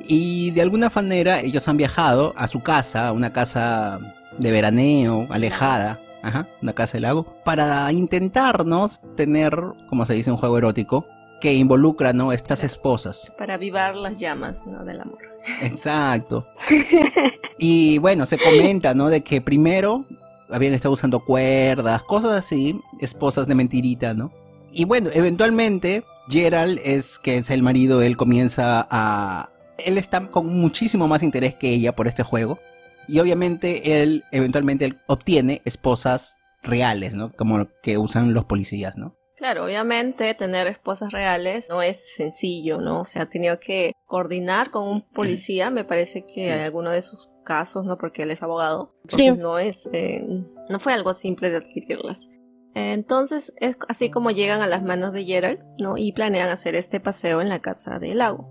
Y 0.08 0.52
de 0.52 0.62
alguna 0.62 0.90
manera 0.94 1.42
ellos 1.42 1.68
han 1.68 1.76
viajado 1.76 2.34
a 2.38 2.48
su 2.48 2.64
casa, 2.64 3.12
una 3.12 3.34
casa 3.34 4.00
de 4.38 4.52
veraneo, 4.52 5.28
alejada, 5.30 6.00
ajá, 6.22 6.48
una 6.62 6.74
casa 6.74 6.94
del 6.94 7.04
lago, 7.04 7.26
para 7.44 7.92
intentarnos 7.92 9.02
tener, 9.16 9.54
como 9.90 10.06
se 10.06 10.14
dice, 10.14 10.32
un 10.32 10.38
juego 10.38 10.58
erótico 10.58 11.06
que 11.40 11.54
involucra, 11.54 12.14
¿no? 12.14 12.32
Estas 12.32 12.64
esposas. 12.64 13.32
Para 13.38 13.56
avivar 13.56 13.96
las 13.96 14.20
llamas, 14.20 14.66
¿no? 14.66 14.84
Del 14.84 15.02
amor. 15.02 15.20
Exacto. 15.62 16.48
y 17.60 18.00
bueno, 18.00 18.26
se 18.26 18.38
comenta, 18.38 18.94
¿no? 18.94 19.10
De 19.10 19.22
que 19.22 19.42
primero 19.42 20.06
habían 20.50 20.74
estado 20.74 20.94
usando 20.94 21.20
cuerdas, 21.20 22.02
cosas 22.04 22.32
así, 22.32 22.80
esposas 23.00 23.48
de 23.48 23.56
mentirita, 23.56 24.14
¿no? 24.14 24.32
Y 24.72 24.86
bueno, 24.86 25.10
eventualmente 25.14 26.04
Gerald 26.30 26.80
es 26.84 27.20
que 27.20 27.38
es 27.38 27.50
el 27.50 27.64
marido, 27.64 28.02
él 28.02 28.18
comienza 28.18 28.88
a... 28.90 29.50
Él 29.78 29.98
está 29.98 30.28
con 30.28 30.48
muchísimo 30.48 31.08
más 31.08 31.22
interés 31.22 31.56
que 31.56 31.70
ella 31.70 31.96
por 31.96 32.08
este 32.08 32.24
juego. 32.24 32.60
Y 33.08 33.20
obviamente 33.20 34.02
él 34.02 34.24
eventualmente 34.32 34.86
él 34.86 34.98
obtiene 35.08 35.62
esposas 35.66 36.40
reales, 36.64 37.14
¿no? 37.14 37.32
Como 37.34 37.68
que 37.82 37.98
usan 37.98 38.34
los 38.34 38.46
policías, 38.46 38.98
¿no? 38.98 39.16
Claro, 39.38 39.66
obviamente 39.66 40.34
tener 40.34 40.66
esposas 40.66 41.12
reales 41.12 41.68
no 41.70 41.84
es 41.84 42.16
sencillo, 42.16 42.80
¿no? 42.80 43.02
O 43.02 43.06
sea, 43.06 43.24
ha 43.24 43.30
tenido 43.30 43.60
que 43.60 43.94
coordinar 44.06 44.72
con 44.72 44.88
un 44.88 45.08
policía, 45.10 45.70
me 45.70 45.84
parece 45.84 46.26
que 46.26 46.52
en 46.52 46.60
alguno 46.60 46.90
de 46.90 47.04
sus 47.04 47.30
casos, 47.46 47.86
¿no? 47.86 48.00
Porque 48.00 48.24
él 48.24 48.32
es 48.32 48.42
abogado, 48.42 48.96
entonces 49.04 49.38
no 49.38 49.60
es, 49.60 49.88
eh, 49.94 50.26
no 50.70 50.80
fue 50.80 50.94
algo 50.94 51.14
simple 51.14 51.52
de 51.52 51.58
adquirirlas. 51.58 52.30
Entonces 52.74 53.54
es 53.58 53.78
así 53.88 54.10
como 54.10 54.32
llegan 54.32 54.62
a 54.62 54.68
las 54.68 54.84
manos 54.84 55.14
de 55.14 55.24
Gerald, 55.24 55.60
¿no? 55.80 55.98
Y 55.98 56.14
planean 56.14 56.50
hacer 56.50 56.76
este 56.76 57.00
paseo 57.00 57.40
en 57.40 57.50
la 57.50 57.60
casa 57.60 58.00
del 58.00 58.18
lago 58.18 58.50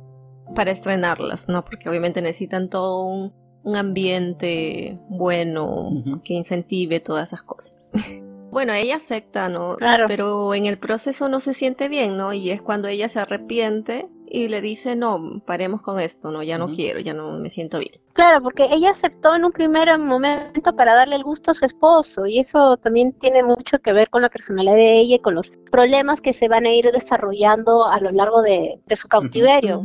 para 0.54 0.70
estrenarlas, 0.70 1.48
¿no? 1.48 1.64
Porque 1.64 1.88
obviamente 1.88 2.22
necesitan 2.22 2.68
todo 2.68 3.04
un, 3.04 3.34
ambiente 3.74 4.98
bueno 5.08 6.20
que 6.22 6.34
incentive 6.34 7.00
todas 7.00 7.30
esas 7.30 7.42
cosas. 7.42 7.90
Bueno, 8.48 8.72
ella 8.72 8.96
acepta, 8.96 9.50
¿no? 9.50 9.76
Claro. 9.76 10.06
Pero 10.08 10.54
en 10.54 10.64
el 10.64 10.78
proceso 10.78 11.28
no 11.28 11.40
se 11.40 11.52
siente 11.52 11.88
bien, 11.88 12.16
¿no? 12.16 12.32
Y 12.32 12.50
es 12.50 12.62
cuando 12.62 12.88
ella 12.88 13.06
se 13.10 13.20
arrepiente 13.20 14.06
y 14.28 14.48
le 14.48 14.60
dice, 14.60 14.96
no, 14.96 15.42
paremos 15.44 15.82
con 15.82 16.00
esto, 16.00 16.30
¿no? 16.30 16.42
Ya 16.42 16.56
no 16.56 16.68
quiero, 16.68 17.00
ya 17.00 17.12
no 17.12 17.32
me 17.32 17.50
siento 17.50 17.78
bien. 17.78 18.00
Claro, 18.12 18.42
porque 18.42 18.66
ella 18.70 18.90
aceptó 18.90 19.34
en 19.34 19.44
un 19.44 19.52
primer 19.52 19.98
momento 19.98 20.74
para 20.74 20.94
darle 20.94 21.16
el 21.16 21.22
gusto 21.22 21.50
a 21.50 21.54
su 21.54 21.64
esposo 21.64 22.24
y 22.26 22.38
eso 22.38 22.76
también 22.78 23.12
tiene 23.12 23.42
mucho 23.42 23.78
que 23.78 23.92
ver 23.92 24.08
con 24.08 24.22
la 24.22 24.30
personalidad 24.30 24.74
de 24.74 25.00
ella 25.00 25.16
y 25.16 25.20
con 25.20 25.34
los 25.34 25.50
problemas 25.70 26.22
que 26.22 26.32
se 26.32 26.48
van 26.48 26.64
a 26.66 26.72
ir 26.72 26.90
desarrollando 26.92 27.84
a 27.84 28.00
lo 28.00 28.10
largo 28.10 28.40
de, 28.42 28.80
su 28.96 29.08
cautiverio. 29.08 29.82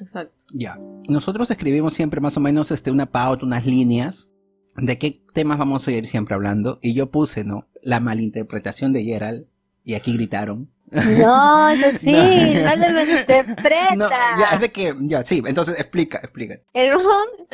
Exacto. 0.00 0.44
Ya. 0.52 0.78
Nosotros 1.08 1.50
escribimos 1.50 1.94
siempre 1.94 2.20
más 2.20 2.36
o 2.36 2.40
menos 2.40 2.70
este, 2.70 2.90
una 2.90 3.06
pauta, 3.06 3.44
unas 3.44 3.66
líneas 3.66 4.30
de 4.76 4.98
qué 4.98 5.20
temas 5.34 5.58
vamos 5.58 5.86
a 5.86 5.92
ir 5.92 6.06
siempre 6.06 6.34
hablando. 6.34 6.78
Y 6.82 6.94
yo 6.94 7.10
puse, 7.10 7.44
¿no? 7.44 7.68
La 7.82 8.00
malinterpretación 8.00 8.92
de 8.92 9.04
Gerald. 9.04 9.46
Y 9.84 9.94
aquí 9.94 10.12
gritaron. 10.12 10.70
No, 10.90 11.68
eso 11.68 11.98
sí, 12.00 12.12
no, 12.12 12.76
le 12.76 12.92
malinterpreta. 12.92 13.94
No, 13.96 14.10
ya, 14.10 14.50
es 14.54 14.60
de 14.60 14.70
que, 14.70 14.94
ya, 15.00 15.22
sí, 15.22 15.42
entonces 15.46 15.78
explica, 15.78 16.18
explica. 16.18 16.58
El 16.74 16.92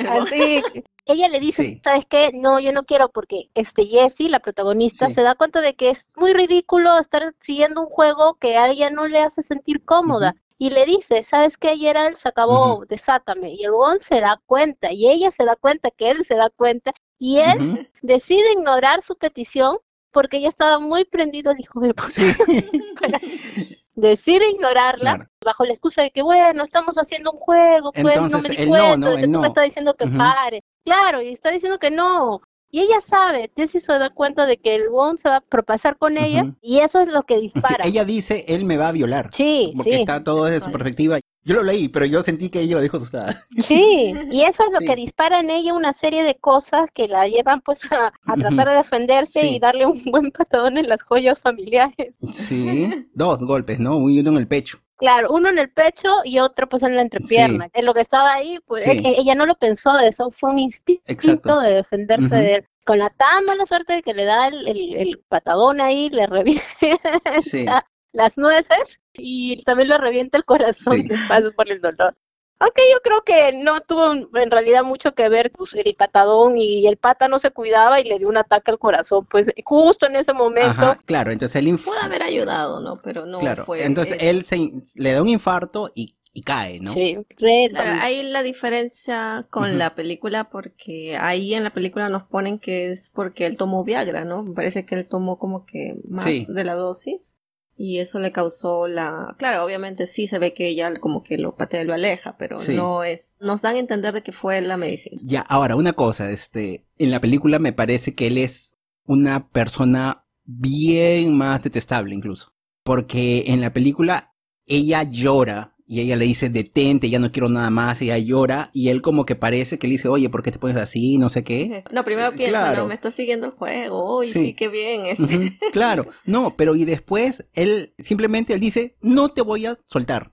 así, 0.09 0.63
ella 1.05 1.29
le 1.29 1.39
dice, 1.39 1.81
¿sabes 1.85 2.05
qué? 2.07 2.33
No, 2.35 2.59
yo 2.61 2.73
no 2.73 2.85
quiero 2.85 3.11
porque 3.11 3.51
este 3.55 3.87
Jessie, 3.87 4.29
la 4.29 4.41
protagonista, 4.41 5.09
se 5.11 5.23
da 5.23 5.35
cuenta 5.35 5.61
de 5.61 5.75
que 5.75 5.91
es 5.91 6.09
muy 6.17 6.33
ridículo 6.33 6.99
estar 6.99 7.35
siguiendo 7.39 7.83
un 7.83 7.89
juego 7.89 8.35
que 8.35 8.57
a 8.57 8.69
ella 8.71 8.91
no 8.91 9.07
le 9.07 9.21
hace 9.21 9.43
sentir 9.43 9.85
cómoda. 9.85 10.35
Y 10.59 10.71
le 10.71 10.87
dice, 10.87 11.23
¿sabes 11.23 11.59
qué? 11.59 11.77
Gerald 11.77 12.17
se 12.17 12.29
acabó, 12.29 12.85
desátame. 12.87 13.53
Y 13.53 13.65
el 13.65 13.73
Gon 13.73 14.01
se 14.01 14.21
da 14.21 14.41
cuenta, 14.47 14.93
y 14.93 15.09
ella 15.09 15.31
se 15.31 15.45
da 15.45 15.57
cuenta 15.57 15.91
que 15.91 16.11
él 16.11 16.25
se 16.25 16.35
da 16.35 16.49
cuenta, 16.51 16.93
y 17.19 17.39
él 17.39 17.91
decide 18.03 18.53
ignorar 18.53 19.03
su 19.03 19.17
petición 19.17 19.79
porque 20.11 20.39
ella 20.39 20.49
estaba 20.49 20.79
muy 20.79 21.05
prendido 21.05 21.53
el 21.53 21.61
hijo 21.61 21.81
sí. 22.09 22.33
decide 23.95 24.49
ignorarla 24.51 25.31
bajo 25.45 25.65
la 25.65 25.73
excusa 25.73 26.03
de 26.03 26.11
que 26.11 26.23
bueno 26.23 26.65
estamos 26.65 26.95
haciendo 26.97 27.33
un 27.33 27.39
juego 27.39 27.93
pues 27.93 28.17
no 28.17 28.41
me 28.41 28.49
di 28.49 28.67
cuenta 28.67 28.97
no, 28.97 29.17
tú 29.21 29.41
me 29.41 29.49
está 29.49 29.63
diciendo 29.63 29.95
que 29.95 30.07
pare 30.07 30.65
claro 30.85 31.21
y 31.21 31.29
está 31.29 31.51
diciendo 31.51 31.79
que 31.79 31.91
no 31.91 32.41
y 32.71 32.81
ella 32.81 33.01
sabe, 33.01 33.51
Jessie 33.57 33.81
se 33.81 33.93
da 33.99 34.11
cuenta 34.11 34.47
de 34.47 34.59
que 34.59 34.75
el 34.75 34.89
Wong 34.89 35.19
se 35.19 35.29
va 35.29 35.37
a 35.37 35.41
propasar 35.41 35.97
con 35.99 36.19
ella 36.19 36.55
y 36.61 36.79
eso 36.79 37.01
es 37.01 37.09
lo 37.09 37.23
que 37.23 37.39
dispara. 37.41 37.85
ella 37.85 38.05
dice, 38.05 38.45
él 38.49 38.65
me 38.65 38.77
va 38.77 38.89
a 38.89 38.93
violar. 38.93 39.31
Sí, 39.33 39.73
porque 39.77 39.97
está 39.97 40.23
todo 40.25 40.45
desde 40.45 40.65
su 40.65 40.73
perspectiva. 40.73 41.19
Yo 41.47 41.55
lo 41.55 41.63
leí, 41.63 41.89
pero 41.89 42.07
yo 42.07 42.25
sentí 42.25 42.49
que 42.49 42.59
ella 42.59 42.75
lo 42.75 42.83
dijo 42.83 42.97
asustada. 42.97 43.41
Sí, 43.57 44.13
y 44.33 44.43
eso 44.43 44.65
es 44.67 44.73
lo 44.73 44.81
que 44.81 44.97
dispara 44.97 45.39
en 45.39 45.49
ella 45.49 45.75
una 45.75 45.93
serie 45.93 46.25
de 46.25 46.35
cosas 46.35 46.91
que 46.93 47.07
la 47.07 47.29
llevan 47.29 47.61
pues 47.61 47.81
a, 47.93 48.13
tratar 48.35 48.69
de 48.71 48.75
defenderse 48.75 49.47
y 49.47 49.61
darle 49.61 49.87
un 49.87 50.03
buen 50.11 50.33
patadón 50.33 50.77
en 50.77 50.89
las 50.89 51.05
joyas 51.05 51.39
familiares. 51.39 52.17
Sí, 52.33 53.09
dos 53.15 53.39
golpes, 53.39 53.79
¿no? 53.79 53.97
Uno 53.99 54.31
en 54.31 54.37
el 54.39 54.49
pecho. 54.49 54.79
Claro, 54.97 55.31
uno 55.31 55.49
en 55.49 55.59
el 55.59 55.71
pecho 55.71 56.09
y 56.25 56.41
otro 56.41 56.69
pues 56.69 56.83
en 56.83 56.97
la 56.97 57.03
entrepierna. 57.03 57.69
En 57.73 57.87
lo 57.87 57.95
que 57.95 58.01
estaba 58.01 58.33
ahí, 58.33 58.59
pues 58.67 58.85
ella 58.85 59.37
no 59.37 59.47
lo 59.47 59.55
pensó, 59.55 59.97
eso 60.01 60.31
fue 60.31 60.51
un 60.51 60.59
instinto 60.59 61.61
de 61.61 61.75
defenderse 61.75 62.35
de 62.35 62.55
él. 62.57 62.65
Con 62.85 62.99
la 62.99 63.11
tan 63.11 63.45
mala 63.45 63.67
suerte 63.67 63.93
de 63.93 64.03
que 64.03 64.15
le 64.15 64.25
da 64.25 64.49
el, 64.49 64.67
el, 64.67 65.23
patadón 65.29 65.81
ahí, 65.81 66.09
le 66.11 66.27
revienta 66.27 66.65
las 68.17 68.39
nueces 68.39 69.01
y 69.13 69.63
también 69.63 69.91
le 69.91 69.99
revienta 69.99 70.39
el 70.39 70.45
corazón 70.45 71.07
después 71.07 71.53
por 71.55 71.71
el 71.71 71.81
dolor. 71.81 72.17
Aunque 72.59 72.81
yo 72.91 73.01
creo 73.03 73.23
que 73.23 73.53
no 73.53 73.83
tuvo 73.83 74.15
en 74.15 74.51
realidad 74.51 74.83
mucho 74.83 75.15
que 75.15 75.29
ver 75.29 75.51
pues, 75.51 75.75
el 75.75 75.95
patadón 75.95 76.57
y 76.57 76.87
el 76.87 76.97
pata 76.97 77.29
no 77.29 77.39
se 77.39 77.51
cuidaba 77.51 78.01
y 78.01 78.05
le 78.05 78.19
dio 78.19 78.31
un 78.31 78.39
ataque 78.39 78.71
al 78.71 78.79
corazón, 78.79 79.27
pues 79.27 79.53
justo 79.63 80.07
en 80.07 80.17
ese 80.17 80.33
momento. 80.33 80.97
claro, 81.05 81.31
entonces 81.31 81.63
él 81.63 81.79
pudo 81.79 82.01
haber 82.01 82.23
ayudado, 82.23 82.81
¿no? 82.81 82.97
Pero 83.03 83.27
no 83.27 83.41
claro, 83.41 83.67
fue. 83.67 83.85
Entonces 83.85 84.17
él 84.21 84.43
se, 84.45 84.73
le 84.95 85.13
da 85.13 85.21
un 85.21 85.29
infarto 85.29 85.93
y, 85.95 86.15
cae, 86.45 86.81
¿no? 86.81 86.93
Sí, 86.93 87.19
claro, 87.37 87.99
hay 88.03 88.23
la 88.23 88.43
diferencia 88.43 89.47
con 89.51 89.77
la 89.79 89.95
película 89.95 90.49
porque 90.49 91.17
ahí 91.19 91.55
en 91.55 91.65
la 91.65 91.73
película 91.73 92.09
nos 92.09 92.25
ponen 92.25 92.59
que 92.59 92.91
es 92.91 93.11
porque 93.11 93.45
él 93.45 93.59
tomó 93.59 93.85
Viagra, 93.85 94.25
¿no? 94.25 94.43
Me 94.43 94.55
parece 94.55 94.87
que 94.87 94.95
él 94.95 95.07
tomó 95.07 95.39
como 95.39 95.67
que 95.67 95.97
más 96.09 96.47
de 96.47 96.65
la 96.65 96.75
dosis 96.75 97.39
y 97.77 97.99
eso 97.99 98.19
le 98.19 98.33
causó 98.33 98.89
la 98.89 99.35
claro 99.39 99.65
obviamente 99.65 100.07
sí 100.07 100.27
se 100.27 100.39
ve 100.39 100.55
que 100.55 100.69
ella 100.69 100.99
como 100.99 101.23
que 101.23 101.37
lo 101.37 101.57
patea 101.57 101.83
y 101.83 101.85
lo 101.85 101.95
aleja 101.95 102.37
pero 102.39 102.57
no 102.75 103.05
es 103.05 103.37
nos 103.39 103.63
dan 103.63 103.77
a 103.77 103.79
entender 103.79 104.15
de 104.15 104.23
que 104.23 104.33
fue 104.33 104.61
la 104.61 104.77
medicina. 104.77 105.21
Ya 105.25 105.41
ahora 105.43 105.77
una 105.77 105.93
cosa 105.93 106.31
este 106.31 106.87
en 106.99 107.11
la 107.11 107.21
película 107.21 107.59
me 107.59 107.73
parece 107.73 108.15
que 108.15 108.29
él 108.29 108.39
es 108.39 108.77
una 109.05 109.49
persona 109.49 110.25
bien 110.45 111.37
más 111.37 111.63
detestable 111.63 112.15
incluso 112.15 112.53
porque 112.83 113.45
en 113.49 113.61
la 113.61 113.73
película 113.73 114.35
ella 114.65 115.03
llora 115.03 115.76
y 115.89 116.01
ella 116.01 116.17
le 116.17 116.25
dice, 116.25 116.51
detente, 116.51 117.09
ya 117.09 117.21
no 117.21 117.31
quiero 117.31 117.49
nada 117.49 117.71
más, 117.71 118.03
ella 118.03 118.19
llora, 118.19 118.71
y 118.73 118.89
él 118.89 119.03
como 119.03 119.25
que 119.25 119.37
parece 119.37 119.79
que 119.79 119.87
le 119.87 119.93
dice, 119.93 120.09
oye, 120.09 120.29
¿por 120.29 120.43
qué 120.43 120.51
te 120.51 120.59
pones 120.59 120.77
así? 120.77 121.17
No 121.17 121.29
sé 121.29 121.45
qué. 121.45 121.85
No, 121.93 122.05
primero 122.05 122.33
piensa, 122.33 122.75
no, 122.75 122.87
me 122.87 122.95
está 122.95 123.11
siguiendo 123.11 123.47
el 123.47 123.53
juego, 123.53 124.19
uy, 124.19 124.27
sí, 124.27 124.55
qué 124.55 124.69
bien. 124.69 125.07
Este. 125.07 125.59
claro, 125.73 126.07
no, 126.25 126.57
pero 126.57 126.75
y 126.75 126.85
después 126.85 127.47
él 127.55 127.93
simplemente 127.99 128.53
él 128.53 128.61
dice, 128.61 128.97
no 129.01 129.31
te 129.31 129.41
voy 129.41 129.67
a 129.67 129.79
soltar. 129.87 130.33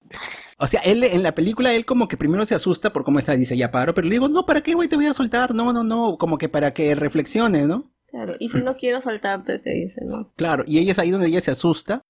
O 0.57 0.67
sea, 0.67 0.81
él 0.81 1.03
en 1.03 1.23
la 1.23 1.35
película, 1.35 1.73
él 1.73 1.85
como 1.85 2.07
que 2.07 2.17
primero 2.17 2.45
se 2.45 2.55
asusta 2.55 2.91
por 2.91 3.03
cómo 3.03 3.19
está, 3.19 3.35
dice, 3.35 3.55
ya 3.55 3.71
paro, 3.71 3.93
pero 3.93 4.07
le 4.07 4.15
digo, 4.15 4.27
no, 4.27 4.45
¿para 4.45 4.61
qué, 4.61 4.73
güey, 4.73 4.89
te 4.89 4.95
voy 4.95 5.05
a 5.05 5.13
soltar? 5.13 5.53
No, 5.53 5.71
no, 5.71 5.83
no, 5.83 6.17
como 6.17 6.37
que 6.37 6.49
para 6.49 6.73
que 6.73 6.95
reflexione, 6.95 7.65
¿no? 7.65 7.93
Claro, 8.07 8.35
y 8.39 8.49
si 8.49 8.59
no 8.59 8.75
quiero 8.75 8.99
soltarte, 8.99 9.59
te 9.59 9.71
dice, 9.71 10.01
¿no? 10.05 10.33
Claro, 10.35 10.63
y 10.67 10.79
ella 10.79 10.91
es 10.91 10.99
ahí 10.99 11.11
donde 11.11 11.27
ella 11.27 11.41
se 11.41 11.51
asusta, 11.51 12.01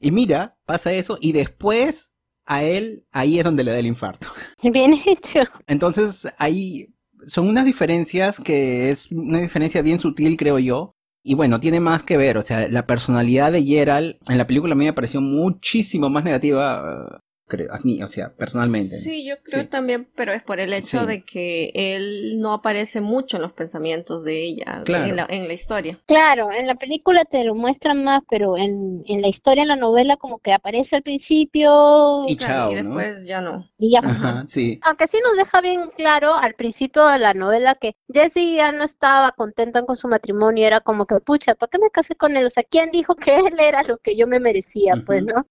y 0.00 0.10
mira, 0.10 0.58
pasa 0.66 0.92
eso, 0.92 1.18
y 1.20 1.32
después 1.32 2.12
a 2.46 2.62
él, 2.62 3.04
ahí 3.12 3.38
es 3.38 3.44
donde 3.44 3.64
le 3.64 3.72
da 3.72 3.78
el 3.78 3.86
infarto. 3.86 4.28
Bien 4.62 4.94
hecho. 4.94 5.40
Entonces, 5.66 6.28
ahí 6.38 6.94
son 7.26 7.48
unas 7.48 7.64
diferencias 7.64 8.40
que 8.40 8.90
es 8.90 9.10
una 9.10 9.38
diferencia 9.38 9.82
bien 9.82 9.98
sutil, 9.98 10.36
creo 10.36 10.58
yo. 10.58 10.92
Y 11.22 11.34
bueno, 11.34 11.58
tiene 11.58 11.80
más 11.80 12.04
que 12.04 12.16
ver, 12.16 12.38
o 12.38 12.42
sea, 12.42 12.68
la 12.68 12.86
personalidad 12.86 13.50
de 13.50 13.64
Gerald 13.64 14.16
en 14.28 14.38
la 14.38 14.46
película 14.46 14.74
a 14.74 14.76
mí 14.76 14.84
me 14.84 14.92
pareció 14.92 15.20
muchísimo 15.20 16.08
más 16.08 16.22
negativa 16.22 17.20
creo, 17.46 17.72
a 17.72 17.78
mí, 17.80 18.02
o 18.02 18.08
sea, 18.08 18.34
personalmente. 18.34 18.96
Sí, 18.96 19.24
yo 19.24 19.36
creo 19.42 19.68
también, 19.68 20.08
pero 20.14 20.32
es 20.32 20.42
por 20.42 20.60
el 20.60 20.72
hecho 20.72 21.06
de 21.06 21.24
que 21.24 21.70
él 21.74 22.40
no 22.40 22.52
aparece 22.52 23.00
mucho 23.00 23.36
en 23.36 23.42
los 23.42 23.52
pensamientos 23.52 24.24
de 24.24 24.42
ella 24.42 24.82
en, 24.86 25.16
la, 25.16 25.26
en, 25.28 25.48
la, 25.48 25.54
historia. 25.54 26.00
Claro, 26.06 26.50
en 26.52 26.66
la 26.66 26.74
película 26.74 27.24
te 27.24 27.44
lo 27.44 27.54
muestran 27.54 28.02
más, 28.04 28.22
pero 28.28 28.56
en, 28.56 29.04
en 29.06 29.22
la 29.22 29.28
historia, 29.28 29.62
en 29.62 29.68
la 29.68 29.76
novela, 29.76 30.16
como 30.16 30.38
que 30.38 30.52
aparece 30.52 30.96
al 30.96 31.02
principio 31.02 32.24
y, 32.26 32.36
chao, 32.36 32.72
y 32.72 32.74
después 32.76 33.26
ya 33.26 33.40
no. 33.40 33.70
Y 33.78 33.92
ya. 33.92 34.00
Ajá, 34.00 34.44
sí. 34.46 34.80
Aunque 34.82 35.06
sí 35.06 35.18
nos 35.22 35.36
deja 35.36 35.60
bien 35.60 35.90
claro 35.96 36.34
al 36.34 36.54
principio 36.54 37.06
de 37.06 37.18
la 37.18 37.34
novela 37.34 37.76
que 37.76 37.96
Jessie 38.12 38.56
ya 38.56 38.72
no 38.72 38.84
estaba 38.84 39.32
contenta 39.32 39.84
con 39.84 39.96
su 39.96 40.08
matrimonio, 40.08 40.66
era 40.66 40.80
como 40.80 41.06
que, 41.06 41.20
pucha, 41.20 41.54
¿para 41.54 41.70
qué 41.70 41.78
me 41.78 41.90
casé 41.90 42.14
con 42.16 42.36
él? 42.36 42.46
O 42.46 42.50
sea, 42.50 42.64
¿quién 42.64 42.90
dijo 42.90 43.14
que 43.14 43.36
él 43.36 43.58
era 43.58 43.82
lo 43.84 43.98
que 43.98 44.16
yo 44.16 44.26
me 44.26 44.40
merecía? 44.40 44.94
Pues, 45.04 45.22
¿no? 45.22 45.46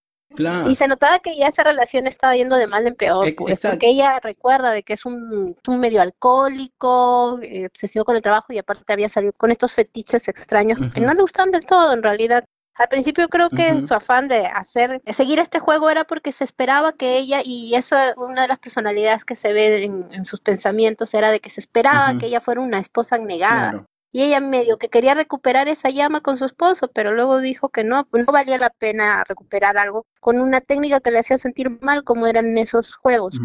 Y 0.70 0.76
se 0.76 0.88
notaba 0.88 1.20
que 1.20 1.36
ya 1.36 1.48
esa 1.48 1.64
relación 1.64 2.08
estaba 2.08 2.36
yendo 2.36 2.56
de 2.56 2.68
mal 2.68 2.86
en 2.86 2.96
peor, 2.96 3.34
pues, 3.36 3.62
porque 3.62 3.88
ella 3.88 4.20
recuerda 4.22 4.72
de 4.72 4.84
que 4.84 4.94
es 4.94 5.06
un, 5.06 5.56
un 5.68 5.80
medio 5.80 6.02
alcohólico, 6.02 7.40
eh, 7.42 7.68
obsesivo 7.68 8.06
con 8.06 8.16
el 8.16 8.22
trabajo 8.22 8.54
y 8.54 8.58
aparte 8.58 8.92
había 8.92 9.10
salido 9.10 9.34
con 9.34 9.52
estos 9.52 9.72
fetiches 9.72 10.28
extraños 10.28 10.80
que 10.94 11.02
no 11.02 11.14
le 11.14 11.22
gustan 11.22 11.52
del 11.52 11.66
todo 11.66 11.94
en 11.94 12.04
realidad. 12.04 12.46
Al 12.76 12.90
principio 12.90 13.30
creo 13.30 13.50
que 13.50 13.80
su 13.80 13.94
afán 13.94 14.28
de 14.28 14.48
hacer, 14.48 15.02
de 15.02 15.14
seguir 15.14 15.40
este 15.40 15.60
juego 15.60 15.90
era 15.90 16.04
porque 16.04 16.34
se 16.34 16.44
esperaba 16.44 16.92
que 16.92 17.18
ella, 17.18 17.40
y 17.44 17.74
eso 17.74 17.96
una 18.18 18.42
de 18.42 18.48
las 18.50 18.60
personalidades 18.60 19.24
que 19.24 19.36
se 19.38 19.54
ve 19.54 19.84
en, 19.84 20.26
sus 20.26 20.42
pensamientos 20.42 21.14
era 21.14 21.32
de 21.32 21.40
que 21.40 21.50
se 21.50 21.62
esperaba 21.62 22.18
que 22.18 22.26
ella 22.26 22.42
fuera 22.42 22.60
una 22.60 22.80
esposa 22.80 23.18
negada 23.18 23.86
y 24.16 24.24
ella 24.24 24.40
medio 24.40 24.78
que 24.78 24.88
quería 24.88 25.14
recuperar 25.14 25.68
esa 25.68 25.90
llama 25.90 26.22
con 26.22 26.38
su 26.38 26.46
esposo, 26.46 26.90
pero 26.90 27.14
luego 27.14 27.42
dijo 27.42 27.68
que 27.68 27.84
no, 27.84 28.08
no 28.14 28.32
valía 28.32 28.58
la 28.58 28.70
pena 28.70 29.26
recuperar 29.26 29.78
algo 29.78 30.06
con 30.22 30.40
una 30.40 30.62
técnica 30.62 31.02
que 31.02 31.12
le 31.12 31.20
hacía 31.20 31.38
sentir 31.38 31.82
mal 31.82 32.06
como 32.06 32.26
eran 32.26 32.58
esos 32.58 32.96
juegos. 32.96 33.38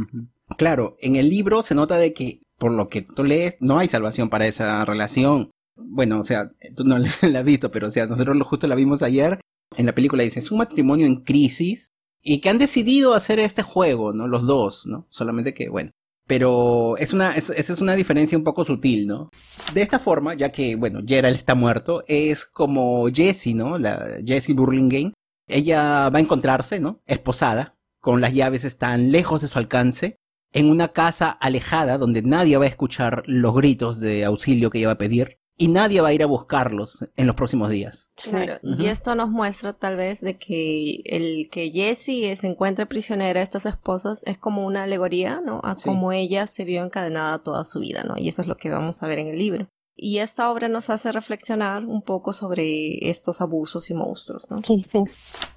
Claro, 0.56 0.94
en 1.00 1.16
el 1.16 1.28
libro 1.28 1.64
se 1.64 1.74
nota 1.74 1.96
de 1.96 2.14
que 2.14 2.42
por 2.56 2.70
lo 2.70 2.88
que 2.88 3.02
tú 3.02 3.24
lees 3.24 3.56
no 3.58 3.80
hay 3.80 3.88
salvación 3.88 4.30
para 4.30 4.46
esa 4.46 4.84
relación. 4.84 5.50
Bueno, 5.74 6.20
o 6.20 6.24
sea, 6.24 6.52
tú 6.76 6.84
no 6.84 6.98
la 7.22 7.38
has 7.40 7.44
visto, 7.44 7.72
pero 7.72 7.88
o 7.88 7.90
sea, 7.90 8.06
nosotros 8.06 8.40
justo 8.44 8.68
la 8.68 8.76
vimos 8.76 9.02
ayer. 9.02 9.40
En 9.76 9.86
la 9.86 9.94
película 9.96 10.22
dice, 10.22 10.38
es 10.38 10.52
un 10.52 10.58
matrimonio 10.58 11.04
en 11.04 11.24
crisis 11.24 11.88
y 12.22 12.40
que 12.40 12.48
han 12.48 12.58
decidido 12.58 13.14
hacer 13.14 13.40
este 13.40 13.62
juego, 13.62 14.12
¿no? 14.12 14.28
Los 14.28 14.46
dos, 14.46 14.86
¿no? 14.86 15.08
Solamente 15.10 15.52
que, 15.52 15.68
bueno, 15.68 15.90
pero 16.30 16.96
es 16.98 17.12
una, 17.12 17.32
esa 17.32 17.54
es 17.56 17.80
una 17.80 17.96
diferencia 17.96 18.38
un 18.38 18.44
poco 18.44 18.64
sutil, 18.64 19.08
¿no? 19.08 19.30
De 19.74 19.82
esta 19.82 19.98
forma, 19.98 20.34
ya 20.34 20.52
que, 20.52 20.76
bueno, 20.76 21.00
Gerald 21.04 21.34
está 21.34 21.56
muerto, 21.56 22.04
es 22.06 22.46
como 22.46 23.08
Jessie, 23.12 23.52
¿no? 23.52 23.78
La 23.78 24.18
Jessie 24.24 24.54
Burlingame. 24.54 25.12
Ella 25.48 26.08
va 26.08 26.18
a 26.18 26.20
encontrarse, 26.20 26.78
¿no? 26.78 27.02
Esposada, 27.06 27.74
con 28.00 28.20
las 28.20 28.32
llaves 28.32 28.64
están 28.64 29.10
lejos 29.10 29.42
de 29.42 29.48
su 29.48 29.58
alcance, 29.58 30.18
en 30.52 30.70
una 30.70 30.92
casa 30.92 31.30
alejada 31.30 31.98
donde 31.98 32.22
nadie 32.22 32.56
va 32.58 32.64
a 32.64 32.68
escuchar 32.68 33.24
los 33.26 33.52
gritos 33.52 33.98
de 33.98 34.24
auxilio 34.24 34.70
que 34.70 34.78
ella 34.78 34.86
va 34.86 34.92
a 34.92 34.98
pedir 34.98 35.39
y 35.60 35.68
nadie 35.68 36.00
va 36.00 36.08
a 36.08 36.12
ir 36.14 36.22
a 36.22 36.26
buscarlos 36.26 37.06
en 37.16 37.26
los 37.26 37.36
próximos 37.36 37.68
días. 37.68 38.10
Claro, 38.16 38.54
y 38.62 38.86
esto 38.86 39.14
nos 39.14 39.28
muestra 39.28 39.74
tal 39.74 39.98
vez 39.98 40.22
de 40.22 40.38
que 40.38 41.02
el 41.04 41.50
que 41.50 41.70
Jessie 41.70 42.34
se 42.34 42.46
encuentre 42.46 42.86
prisionera 42.86 43.40
de 43.40 43.44
estas 43.44 43.66
esposas 43.66 44.22
es 44.24 44.38
como 44.38 44.64
una 44.64 44.84
alegoría, 44.84 45.42
¿no? 45.44 45.60
A 45.62 45.74
cómo 45.74 46.12
ella 46.12 46.46
se 46.46 46.64
vio 46.64 46.82
encadenada 46.82 47.42
toda 47.42 47.64
su 47.64 47.78
vida, 47.78 48.04
¿no? 48.04 48.16
Y 48.16 48.28
eso 48.28 48.40
es 48.40 48.48
lo 48.48 48.56
que 48.56 48.70
vamos 48.70 49.02
a 49.02 49.06
ver 49.06 49.18
en 49.18 49.26
el 49.26 49.38
libro. 49.38 49.68
Y 49.94 50.20
esta 50.20 50.50
obra 50.50 50.68
nos 50.68 50.88
hace 50.88 51.12
reflexionar 51.12 51.84
un 51.84 52.00
poco 52.00 52.32
sobre 52.32 53.10
estos 53.10 53.42
abusos 53.42 53.90
y 53.90 53.94
monstruos, 53.94 54.50
¿no? 54.50 54.56
Sí, 54.66 54.82
sí. 54.82 55.00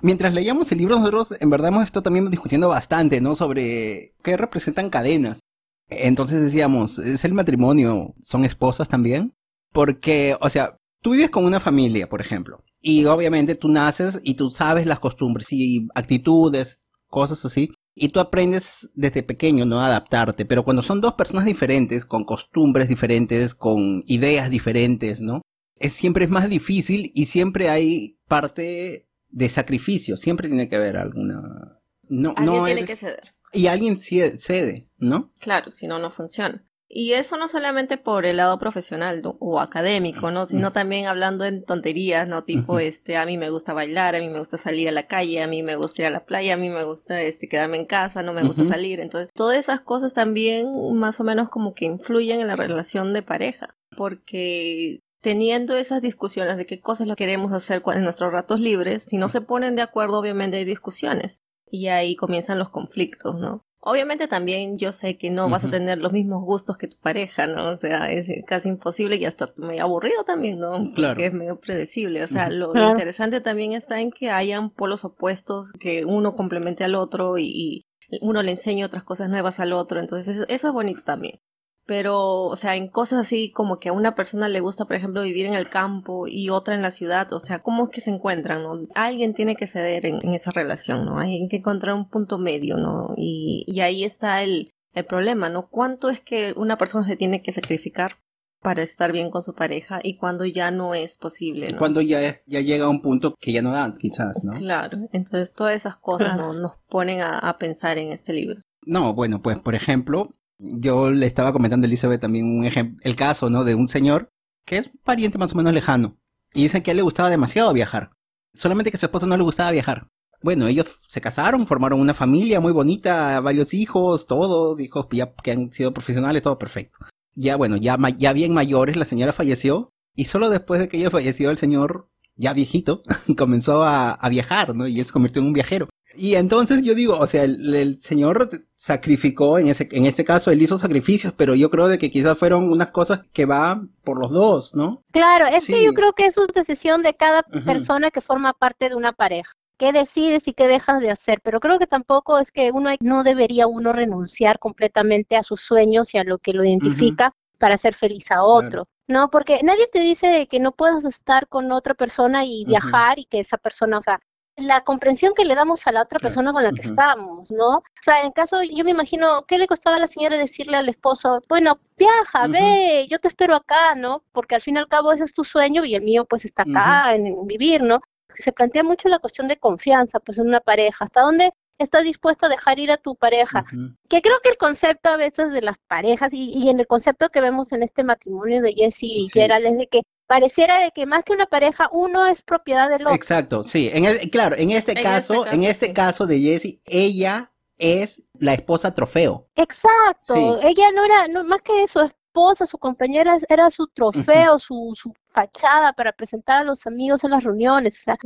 Mientras 0.02 0.34
leíamos 0.34 0.70
el 0.74 0.80
libro, 0.80 1.00
nosotros 1.00 1.34
en 1.40 1.50
verdad 1.50 1.70
hemos 1.70 1.86
estado 1.86 2.04
también 2.04 2.30
discutiendo 2.30 2.68
bastante, 2.68 3.22
¿no? 3.22 3.38
Sobre 3.38 4.16
qué 4.22 4.36
representan 4.36 4.90
cadenas. 4.90 5.40
Entonces 5.88 6.42
decíamos, 6.42 7.00
¿es 7.00 7.24
el 7.24 7.34
matrimonio? 7.34 8.16
¿Son 8.20 8.44
esposas 8.44 8.90
también? 8.90 9.34
Porque, 9.74 10.38
o 10.40 10.50
sea, 10.50 10.80
tú 11.02 11.12
vives 11.12 11.30
con 11.30 11.46
una 11.46 11.60
familia, 11.60 12.08
por 12.08 12.22
ejemplo, 12.22 12.64
y 12.82 13.06
obviamente 13.06 13.56
tú 13.56 13.68
naces 13.68 14.22
y 14.24 14.36
tú 14.36 14.50
sabes 14.50 14.86
las 14.86 15.00
costumbres 15.00 15.48
y 15.52 15.88
actitudes, 15.96 16.90
cosas 17.08 17.44
así, 17.44 17.72
y 17.96 18.10
tú 18.10 18.20
aprendes 18.20 18.90
desde 18.94 19.24
pequeño, 19.24 19.66
¿no? 19.66 19.80
A 19.80 19.88
adaptarte, 19.88 20.46
pero 20.46 20.64
cuando 20.64 20.82
son 20.82 21.02
dos 21.02 21.14
personas 21.14 21.46
diferentes, 21.46 22.06
con 22.06 22.24
costumbres 22.24 22.88
diferentes, 22.88 23.54
con 23.54 24.04
ideas 24.08 24.50
diferentes, 24.50 25.22
¿no? 25.22 25.42
Es 25.80 25.94
siempre 25.94 26.26
es 26.26 26.30
más 26.30 26.50
difícil 26.50 27.12
y 27.14 27.26
siempre 27.26 27.70
hay 27.70 28.18
parte 28.28 29.10
de 29.30 29.50
sacrificio, 29.50 30.18
siempre 30.18 30.48
tiene 30.48 30.68
que 30.68 30.76
haber 30.76 30.98
alguna... 30.98 31.80
No, 32.10 32.34
alguien 32.36 32.46
no 32.46 32.66
tiene 32.66 32.86
que 32.86 32.96
ceder. 32.96 33.34
Y 33.52 33.68
alguien 33.68 34.00
cede, 34.00 34.90
¿no? 34.98 35.32
Claro, 35.40 35.70
si 35.70 35.88
no, 35.88 36.00
no 36.00 36.10
funciona. 36.12 36.66
Y 36.96 37.14
eso 37.14 37.38
no 37.38 37.48
solamente 37.48 37.98
por 37.98 38.24
el 38.28 38.38
lado 38.38 38.60
profesional 38.60 39.24
o 39.40 39.60
académico, 39.60 40.30
¿no? 40.30 40.46
Sino 40.46 40.72
también 40.72 41.08
hablando 41.08 41.44
en 41.44 41.64
tonterías, 41.64 42.28
¿no? 42.28 42.44
Tipo, 42.44 42.78
este, 42.78 43.18
a 43.18 43.26
mí 43.26 43.36
me 43.36 43.50
gusta 43.50 43.74
bailar, 43.74 44.16
a 44.16 44.20
mí 44.20 44.30
me 44.30 44.38
gusta 44.38 44.60
salir 44.60 44.88
a 44.88 44.92
la 44.92 45.08
calle, 45.08 45.42
a 45.42 45.48
mí 45.48 45.64
me 45.64 45.76
gusta 45.76 46.04
ir 46.04 46.06
a 46.10 46.12
la 46.12 46.24
playa, 46.24 46.54
a 46.54 46.58
mí 46.58 46.70
me 46.70 46.84
gusta, 46.84 47.20
este, 47.24 47.50
quedarme 47.50 47.78
en 47.78 47.86
casa, 47.86 48.22
no 48.22 48.32
me 48.32 48.44
gusta 48.44 48.64
salir. 48.66 49.00
Entonces, 49.00 49.32
todas 49.34 49.58
esas 49.58 49.82
cosas 49.82 50.14
también 50.14 50.68
más 50.94 51.20
o 51.20 51.24
menos 51.24 51.50
como 51.50 51.74
que 51.74 51.86
influyen 51.86 52.42
en 52.42 52.48
la 52.48 52.56
relación 52.56 53.12
de 53.12 53.24
pareja. 53.24 53.76
Porque 53.98 55.00
teniendo 55.22 55.76
esas 55.76 56.00
discusiones 56.00 56.58
de 56.58 56.68
qué 56.68 56.80
cosas 56.80 57.08
lo 57.08 57.16
queremos 57.16 57.54
hacer 57.54 57.82
en 57.88 58.04
nuestros 58.04 58.32
ratos 58.32 58.60
libres, 58.60 59.02
si 59.02 59.18
no 59.18 59.30
se 59.30 59.42
ponen 59.42 59.76
de 59.76 59.82
acuerdo, 59.82 60.20
obviamente 60.20 60.58
hay 60.58 60.66
discusiones. 60.66 61.42
Y 61.72 61.88
ahí 61.88 62.16
comienzan 62.16 62.60
los 62.60 62.70
conflictos, 62.70 63.40
¿no? 63.40 63.64
Obviamente 63.86 64.30
también 64.30 64.78
yo 64.78 64.94
sé 64.94 65.18
que 65.18 65.30
no 65.30 65.50
vas 65.50 65.66
a 65.66 65.70
tener 65.70 65.98
los 65.98 66.14
mismos 66.14 66.42
gustos 66.46 66.78
que 66.78 66.88
tu 66.88 66.98
pareja, 67.00 67.48
¿no? 67.48 67.68
O 67.68 67.78
sea, 67.78 68.10
es 68.10 68.30
casi 68.48 68.70
imposible 68.70 69.18
y 69.18 69.26
hasta 69.26 69.52
medio 69.58 69.84
aburrido 69.84 70.24
también, 70.24 70.60
¿no? 70.60 70.94
Claro. 70.96 71.16
Porque 71.16 71.26
es 71.26 71.34
medio 71.34 71.60
predecible. 71.60 72.24
O 72.24 72.28
sea, 72.28 72.50
lo, 72.50 72.74
interesante 72.90 73.42
también 73.42 73.74
está 73.74 74.00
en 74.00 74.12
que 74.12 74.30
hayan 74.30 74.70
polos 74.70 75.04
opuestos, 75.04 75.74
que 75.74 76.06
uno 76.06 76.38
complemente 76.38 76.86
al 76.86 76.96
otro 76.96 77.38
y, 77.38 77.44
y 77.48 77.86
uno 78.22 78.42
le 78.42 78.52
enseñe 78.52 78.86
otras 78.86 79.04
cosas 79.04 79.30
nuevas 79.30 79.60
al 79.60 79.74
otro. 79.74 80.00
Entonces, 80.00 80.46
eso 80.48 80.68
es 80.68 80.74
bonito 80.74 81.04
también 81.04 81.42
pero, 81.86 82.44
o 82.44 82.56
sea, 82.56 82.76
en 82.76 82.88
cosas 82.88 83.20
así 83.20 83.52
como 83.52 83.78
que 83.78 83.90
a 83.90 83.94
una 83.94 84.16
persona 84.16 84.48
le 84.48 84.62
gusta, 84.62 84.86
por 84.86 84.96
ejemplo, 84.96 85.22
vivir 85.22 85.46
en 85.46 85.54
el 85.54 85.70
campo 85.70 86.28
y 86.28 86.50
otra 86.50 86.76
en 86.76 86.82
la 86.82 86.92
ciudad, 86.92 87.32
o 87.34 87.40
sea, 87.40 87.60
¿cómo 87.60 87.86
es 87.86 87.90
que 87.90 88.02
se 88.02 88.12
encuentran, 88.12 88.64
no? 88.64 88.88
Alguien 88.96 89.34
tiene 89.34 89.56
que 89.56 89.68
ceder 89.68 90.06
en, 90.06 90.20
esa 90.34 90.52
relación, 90.52 91.06
¿no? 91.06 91.20
Hay 91.20 91.48
que 91.50 91.58
encontrar 91.58 91.96
un 91.96 92.10
punto 92.10 92.38
medio, 92.38 92.78
¿no? 92.78 93.14
Y, 93.18 93.66
y 93.68 93.82
ahí 93.82 94.04
está 94.04 94.44
el, 94.44 94.72
el 94.94 95.06
problema, 95.06 95.50
¿no? 95.50 95.68
¿Cuánto 95.68 96.10
es 96.10 96.22
que 96.22 96.54
una 96.56 96.78
persona 96.78 97.06
se 97.06 97.18
tiene 97.18 97.42
que 97.42 97.52
sacrificar 97.52 98.18
para 98.62 98.82
estar 98.82 99.12
bien 99.12 99.30
con 99.30 99.44
su 99.44 99.54
pareja 99.54 100.00
y 100.02 100.16
cuando 100.16 100.46
ya 100.46 100.72
no 100.72 100.96
es 100.96 101.18
posible, 101.18 101.68
¿no? 101.70 101.78
Cuando 101.78 102.00
ya, 102.00 102.38
ya 102.48 102.62
llega 102.62 102.86
a 102.86 102.90
un 102.90 103.02
punto 103.02 103.36
que 103.40 103.52
ya 103.52 103.62
no 103.62 103.72
da, 103.72 103.94
quizás, 103.94 104.42
¿no? 104.42 104.54
Claro, 104.54 105.00
entonces 105.12 105.54
todas 105.54 105.76
esas 105.76 105.98
cosas 105.98 106.38
¿no? 106.38 106.54
nos 106.54 106.78
ponen 106.88 107.20
a, 107.20 107.40
a 107.40 107.58
pensar 107.58 107.98
en 107.98 108.14
este 108.14 108.32
libro. 108.32 108.62
No, 108.86 109.14
bueno, 109.14 109.42
pues 109.42 109.58
por 109.58 109.76
ejemplo, 109.76 110.34
yo 110.58 111.12
le 111.12 111.26
estaba 111.26 111.54
comentando 111.54 111.86
a 111.86 111.88
Elizabeth 111.88 112.22
también 112.22 112.46
un 112.46 112.66
ejemplo, 112.66 113.00
el 113.04 113.16
caso, 113.16 113.50
¿no? 113.50 113.64
De 113.64 113.76
un 113.76 113.88
señor 113.88 114.30
que 114.66 114.78
es 114.78 114.88
un 114.88 115.00
pariente 115.04 115.38
más 115.38 115.54
o 115.54 115.58
menos 115.58 115.74
lejano. 115.74 116.18
Y 116.54 116.64
dice 116.64 116.84
que 116.84 116.92
a 116.92 116.94
él 116.94 116.98
le 116.98 117.04
gustaba 117.04 117.30
demasiado 117.30 117.74
viajar. 117.74 118.12
Solamente 118.54 118.92
que 118.92 118.98
a 118.98 119.00
su 119.00 119.06
esposa 119.06 119.26
no 119.28 119.36
le 119.36 119.44
gustaba 119.44 119.72
viajar. 119.72 120.08
Bueno, 120.42 120.68
ellos 120.68 121.00
se 121.08 121.22
casaron, 121.22 121.66
formaron 121.68 122.00
una 122.00 122.14
familia 122.14 122.60
muy 122.60 122.72
bonita, 122.74 123.40
varios 123.40 123.74
hijos, 123.74 124.28
todos, 124.28 124.80
hijos 124.80 125.08
ya 125.12 125.34
que 125.34 125.52
han 125.52 125.72
sido 125.72 125.94
profesionales, 125.94 126.42
todo 126.42 126.60
perfecto. 126.60 126.98
Ya, 127.34 127.56
bueno, 127.56 127.78
ya, 127.78 127.98
ya 128.18 128.34
bien 128.34 128.54
mayores, 128.54 128.96
la 128.96 129.06
señora 129.06 129.34
falleció. 129.34 129.90
Y 130.16 130.26
solo 130.26 130.50
después 130.50 130.80
de 130.80 130.88
que 130.88 130.98
ella 130.98 131.10
falleció, 131.10 131.50
el 131.50 131.58
señor, 131.58 132.10
ya 132.36 132.54
viejito, 132.54 133.04
comenzó 133.38 133.84
a, 133.84 134.12
a 134.12 134.30
viajar, 134.30 134.76
¿no? 134.76 134.86
Y 134.88 135.00
él 135.00 135.06
se 135.06 135.14
convirtió 135.14 135.42
en 135.42 135.48
un 135.48 135.54
viajero. 135.54 135.88
Y 136.16 136.36
entonces 136.36 136.82
yo 136.82 136.96
digo, 136.96 137.18
o 137.18 137.28
sea, 137.28 137.44
el, 137.44 137.98
Señor 137.98 138.50
sacrificó, 138.76 139.58
en 139.58 139.68
ese, 139.68 139.88
en 139.92 140.06
este 140.06 140.26
caso 140.26 140.52
él 140.52 140.62
hizo 140.62 140.78
sacrificios, 140.78 141.34
pero 141.36 141.56
yo 141.56 141.70
creo 141.70 141.88
de 141.88 141.98
que 141.98 142.10
quizás 142.10 142.38
fueron 142.38 142.72
unas 142.72 142.90
cosas 142.90 143.22
que 143.34 143.46
van 143.46 143.90
por 144.04 144.20
los 144.20 144.32
dos, 144.32 144.76
¿no? 144.76 145.04
Claro, 145.12 145.48
es 145.48 145.68
que 145.68 145.84
yo 145.84 145.94
creo 145.94 146.14
que 146.14 146.26
es 146.26 146.38
una 146.38 146.48
decisión 146.54 147.02
de 147.02 147.16
cada 147.16 147.44
persona 147.66 148.12
que 148.12 148.22
forma 148.22 148.54
parte 148.54 148.90
de 148.90 148.96
una 148.96 149.14
pareja. 149.14 149.52
¿Qué 149.78 149.92
decides 149.92 150.48
y 150.48 150.54
qué 150.54 150.68
dejas 150.68 151.02
de 151.02 151.10
hacer? 151.10 151.42
Pero 151.42 151.60
creo 151.60 151.80
que 151.80 151.88
tampoco 151.88 152.38
es 152.38 152.52
que 152.52 152.72
uno 152.72 152.92
no 153.02 153.24
debería 153.24 153.68
uno 153.68 153.92
renunciar 153.92 154.60
completamente 154.60 155.36
a 155.36 155.44
sus 155.44 155.62
sueños 155.62 156.14
y 156.14 156.20
a 156.20 156.24
lo 156.24 156.38
que 156.38 156.54
lo 156.54 156.64
identifica 156.64 157.34
para 157.58 157.78
ser 157.78 157.94
feliz 157.94 158.30
a 158.32 158.44
otro. 158.44 158.88
No, 159.08 159.30
porque 159.30 159.60
nadie 159.64 159.88
te 159.92 160.00
dice 160.00 160.48
que 160.48 160.60
no 160.60 160.72
puedas 160.72 161.04
estar 161.06 161.48
con 161.48 161.72
otra 161.72 161.94
persona 161.94 162.46
y 162.46 162.64
viajar 162.66 163.20
y 163.20 163.26
que 163.26 163.40
esa 163.40 163.58
persona, 163.58 163.98
o 163.98 164.02
sea, 164.02 164.20
la 164.58 164.82
comprensión 164.82 165.34
que 165.34 165.46
le 165.46 165.56
damos 165.56 165.88
a 165.88 165.92
la 165.92 166.02
otra 166.02 166.20
persona 166.20 166.54
con 166.54 166.64
la 166.64 166.72
que 166.72 166.82
estamos, 166.82 167.50
¿no? 167.50 167.78
O 167.78 167.82
sea, 168.02 168.24
en 168.24 168.32
caso, 168.32 168.62
yo 168.64 168.84
me 168.84 168.92
imagino, 168.92 169.46
¿qué 169.48 169.58
le 169.58 169.68
costaba 169.68 169.96
a 169.96 170.00
la 170.00 170.08
señora 170.08 170.38
decirle 170.38 170.78
al 170.78 170.90
esposo, 170.90 171.42
bueno, 171.50 171.80
viaja, 171.98 172.48
ve, 172.48 173.08
yo 173.10 173.18
te 173.20 173.28
espero 173.28 173.56
acá, 173.56 173.96
¿no? 173.96 174.24
Porque 174.32 174.56
al 174.56 174.62
fin 174.62 174.76
y 174.76 174.80
al 174.80 174.88
cabo 174.88 175.12
ese 175.12 175.24
es 175.24 175.34
tu 175.34 175.44
sueño 175.44 175.86
y 175.86 175.96
el 175.96 176.04
mío 176.04 176.26
pues 176.26 176.46
está 176.46 176.64
acá, 176.64 177.16
en, 177.16 177.48
vivir, 177.48 177.82
¿no? 177.82 178.00
Se 178.30 178.52
plantea 178.52 178.84
mucho 178.84 179.10
la 179.10 179.20
cuestión 179.20 179.48
de 179.48 179.58
confianza, 179.58 180.20
pues 180.20 180.38
en 180.38 180.48
una 180.48 180.60
pareja, 180.60 181.06
hasta 181.06 181.22
dónde 181.22 181.54
estás 181.78 182.04
dispuesto 182.04 182.46
a 182.46 182.50
dejar 182.50 182.80
ir 182.80 182.92
a 182.92 182.98
tu 182.98 183.16
pareja. 183.16 183.66
Que 184.10 184.22
creo 184.22 184.40
que 184.42 184.50
el 184.50 184.58
concepto 184.58 185.10
a 185.10 185.18
veces 185.18 185.52
de 185.52 185.62
las 185.62 185.78
parejas 185.88 186.34
y, 186.34 186.70
en 186.70 186.80
el 186.80 186.88
concepto 186.88 187.30
que 187.30 187.42
vemos 187.42 187.72
en 187.72 187.84
este 187.84 188.04
matrimonio 188.04 188.62
de 188.62 188.74
Jesse 188.74 189.04
y 189.04 189.30
Gerald 189.32 189.66
es 189.66 189.78
de 189.78 189.88
que 189.88 190.02
pareciera 190.28 190.80
de 190.80 190.92
que 190.92 191.06
más 191.06 191.24
que 191.24 191.34
una 191.34 191.46
pareja 191.46 191.90
uno 191.92 192.26
es 192.26 192.42
propiedad 192.42 192.90
del 192.90 193.04
otro. 193.04 193.16
Exacto, 193.16 193.64
sí. 193.64 193.90
En 193.94 194.04
claro, 194.30 194.56
en 194.58 194.72
este 194.72 194.94
caso, 194.94 195.46
en 195.48 195.64
este 195.64 195.94
caso 195.94 196.26
de 196.26 196.40
Jessie, 196.40 196.82
ella 196.86 197.52
es 197.78 198.24
la 198.34 198.54
esposa 198.54 198.94
trofeo. 198.94 199.48
Exacto. 199.56 200.60
Ella 200.62 200.92
no 200.94 201.06
era, 201.06 201.28
no, 201.28 201.44
más 201.44 201.62
que 201.62 201.84
eso, 201.84 202.10
esposa, 202.34 202.66
su 202.66 202.80
compañera 202.80 203.38
era 203.48 203.70
su 203.70 203.88
trofeo, 203.88 204.58
su, 204.58 204.94
su, 204.96 205.14
fachada 205.28 205.94
para 205.94 206.12
presentar 206.12 206.60
a 206.60 206.64
los 206.64 206.86
amigos 206.88 207.24
en 207.24 207.32
las 207.32 207.44
reuniones. 207.44 207.98
O 208.00 208.02
sea, 208.04 208.18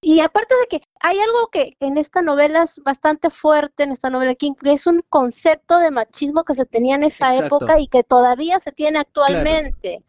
Y 0.00 0.20
aparte 0.20 0.54
de 0.54 0.66
que 0.78 0.86
hay 1.00 1.18
algo 1.18 1.48
que 1.50 1.76
en 1.80 1.96
esta 1.96 2.22
novela 2.22 2.62
es 2.62 2.78
bastante 2.82 3.30
fuerte, 3.30 3.82
en 3.82 3.92
esta 3.92 4.10
novela 4.10 4.34
King, 4.34 4.54
que 4.54 4.72
es 4.72 4.86
un 4.86 5.02
concepto 5.08 5.78
de 5.78 5.90
machismo 5.90 6.44
que 6.44 6.54
se 6.54 6.66
tenía 6.66 6.96
en 6.96 7.04
esa 7.04 7.34
época 7.34 7.78
y 7.80 7.88
que 7.88 8.04
todavía 8.04 8.60
se 8.60 8.72
tiene 8.72 8.98
actualmente 8.98 10.02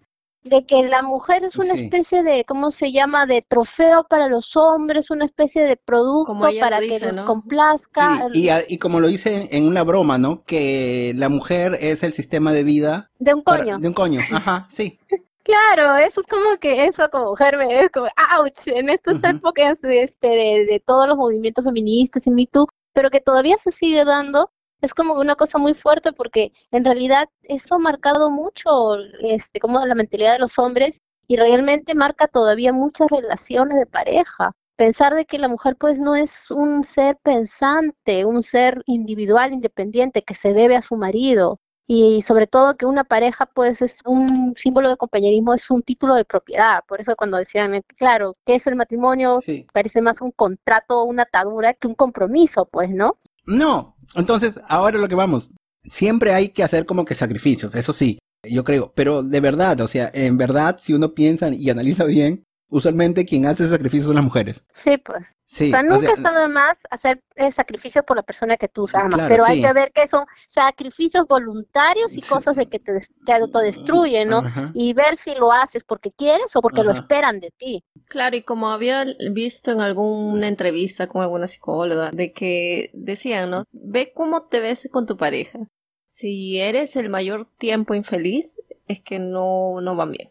de 0.47 0.65
que 0.65 0.83
la 0.83 1.01
mujer 1.01 1.43
es 1.43 1.55
una 1.55 1.73
especie 1.73 2.23
de, 2.23 2.43
¿cómo 2.45 2.71
se 2.71 2.91
llama?, 2.91 3.25
de 3.25 3.41
trofeo 3.41 4.05
para 4.09 4.27
los 4.27 4.55
hombres, 4.55 5.09
una 5.09 5.25
especie 5.25 5.63
de 5.63 5.77
producto 5.77 6.33
para 6.59 6.79
que 6.79 6.99
los 6.99 7.25
complazca. 7.25 8.27
y, 8.33 8.49
y, 8.67 8.77
como 8.77 8.99
lo 8.99 9.07
dice 9.07 9.47
en 9.51 9.67
una 9.67 9.83
broma, 9.83 10.17
¿no? 10.17 10.43
Que 10.45 11.13
la 11.15 11.29
mujer 11.29 11.77
es 11.79 12.03
el 12.03 12.13
sistema 12.13 12.51
de 12.51 12.63
vida. 12.63 13.11
De 13.19 13.33
un 13.33 13.41
coño. 13.41 13.77
de 13.79 13.87
un 13.87 13.93
coño, 13.93 14.19
ajá, 14.31 14.67
sí. 14.69 14.97
Claro, 15.43 15.95
eso 15.95 16.19
es 16.21 16.27
como 16.27 16.57
que 16.59 16.85
eso 16.85 17.09
como 17.09 17.29
mujer 17.29 17.57
me 17.57 17.81
es 17.81 17.89
como 17.89 18.07
ouch 18.37 18.67
en 18.67 18.89
estas 18.89 19.23
épocas 19.23 19.79
de, 19.81 20.03
este, 20.03 20.27
de, 20.27 20.65
de 20.65 20.83
todos 20.85 21.07
los 21.07 21.15
movimientos 21.15 21.63
feministas 21.63 22.27
y 22.27 22.31
Me 22.31 22.47
Too, 22.47 22.67
pero 22.91 23.09
que 23.09 23.21
todavía 23.21 23.57
se 23.57 23.71
sigue 23.71 24.03
dando 24.03 24.51
es 24.81 24.93
como 24.93 25.15
una 25.15 25.35
cosa 25.35 25.57
muy 25.57 25.73
fuerte 25.73 26.13
porque 26.13 26.51
en 26.71 26.85
realidad 26.85 27.29
eso 27.43 27.75
ha 27.75 27.79
marcado 27.79 28.29
mucho 28.29 28.95
este, 29.21 29.59
como 29.59 29.85
la 29.85 29.95
mentalidad 29.95 30.33
de 30.33 30.39
los 30.39 30.57
hombres 30.59 31.01
y 31.27 31.35
realmente 31.35 31.95
marca 31.95 32.27
todavía 32.27 32.71
muchas 32.71 33.09
relaciones 33.09 33.77
de 33.77 33.85
pareja. 33.85 34.53
Pensar 34.77 35.15
de 35.15 35.25
que 35.25 35.39
la 35.39 35.47
mujer 35.47 35.75
pues 35.75 35.99
no 35.99 36.15
es 36.15 36.51
un 36.51 36.83
ser 36.83 37.17
pensante, 37.23 38.25
un 38.25 38.43
ser 38.43 38.83
individual, 38.85 39.51
independiente, 39.51 40.21
que 40.21 40.35
se 40.35 40.53
debe 40.53 40.75
a 40.75 40.81
su 40.81 40.95
marido. 40.95 41.59
Y 41.89 42.21
sobre 42.21 42.47
todo 42.47 42.75
que 42.75 42.85
una 42.85 43.05
pareja 43.05 43.45
pues 43.47 43.81
es 43.81 43.99
un 44.05 44.53
símbolo 44.55 44.89
de 44.89 44.97
compañerismo, 44.97 45.53
es 45.53 45.71
un 45.71 45.81
título 45.81 46.15
de 46.15 46.25
propiedad. 46.25 46.83
Por 46.87 47.01
eso 47.01 47.15
cuando 47.15 47.37
decían, 47.37 47.81
claro, 47.97 48.37
¿qué 48.45 48.55
es 48.55 48.67
el 48.67 48.75
matrimonio? 48.75 49.39
Parece 49.73 50.01
más 50.01 50.21
un 50.21 50.31
contrato, 50.31 51.03
una 51.05 51.23
atadura 51.23 51.73
que 51.73 51.87
un 51.87 51.95
compromiso, 51.95 52.65
pues, 52.65 52.89
¿no? 52.89 53.17
No, 53.45 53.96
entonces 54.15 54.59
ahora 54.67 54.97
lo 54.97 55.07
que 55.07 55.15
vamos, 55.15 55.51
siempre 55.85 56.33
hay 56.33 56.49
que 56.49 56.63
hacer 56.63 56.85
como 56.85 57.05
que 57.05 57.15
sacrificios, 57.15 57.75
eso 57.75 57.93
sí, 57.93 58.19
yo 58.43 58.63
creo, 58.63 58.91
pero 58.95 59.23
de 59.23 59.39
verdad, 59.39 59.79
o 59.81 59.87
sea, 59.87 60.09
en 60.13 60.37
verdad, 60.37 60.77
si 60.79 60.93
uno 60.93 61.13
piensa 61.13 61.49
y 61.53 61.69
analiza 61.69 62.05
bien, 62.05 62.43
usualmente 62.69 63.25
quien 63.25 63.45
hace 63.45 63.67
sacrificios 63.67 64.07
son 64.07 64.15
las 64.15 64.23
mujeres. 64.23 64.65
Sí, 64.73 64.97
pues. 64.97 65.27
Sí, 65.45 65.67
o 65.67 65.71
sea, 65.71 65.83
nunca 65.83 66.11
está 66.11 66.37
de 66.37 66.47
más 66.49 66.77
hacer 66.89 67.23
eh, 67.35 67.51
sacrificios 67.51 68.03
por 68.03 68.17
la 68.17 68.23
persona 68.23 68.57
que 68.57 68.67
tú 68.67 68.85
amas, 68.91 69.29
pero 69.29 69.45
hay 69.45 69.61
que 69.61 69.71
ver 69.71 69.93
que 69.93 70.05
son 70.07 70.25
sacrificios 70.45 71.25
voluntarios 71.25 72.17
y 72.17 72.21
cosas 72.21 72.57
de 72.57 72.65
que 72.65 72.79
te, 72.79 72.99
te 73.25 73.31
autodestruyen, 73.31 74.29
¿no? 74.29 74.43
Y 74.73 74.93
ver 74.93 75.15
si 75.15 75.35
lo 75.35 75.53
haces 75.53 75.85
porque 75.85 76.11
quieres 76.11 76.53
o 76.55 76.61
porque 76.61 76.83
lo 76.83 76.91
esperan 76.91 77.39
de 77.39 77.51
ti. 77.51 77.85
Claro, 78.09 78.35
y 78.35 78.43
como 78.43 78.69
había 78.71 79.05
visto 79.31 79.71
en 79.71 79.79
alguna 79.79 80.49
entrevista 80.49 81.07
con 81.07 81.21
alguna 81.21 81.47
psicóloga, 81.47 82.11
de 82.11 82.33
que 82.33 82.91
decían, 82.93 83.49
¿no? 83.49 83.63
Ve 83.71 84.11
cómo 84.13 84.47
te 84.47 84.59
ves 84.59 84.89
con 84.91 85.05
tu 85.05 85.15
pareja. 85.15 85.59
Si 86.07 86.59
eres 86.59 86.95
el 86.95 87.09
mayor 87.09 87.47
tiempo 87.57 87.93
infeliz, 87.93 88.59
es 88.87 89.01
que 89.01 89.19
no, 89.19 89.81
no 89.81 89.95
van 89.95 90.11
bien. 90.11 90.29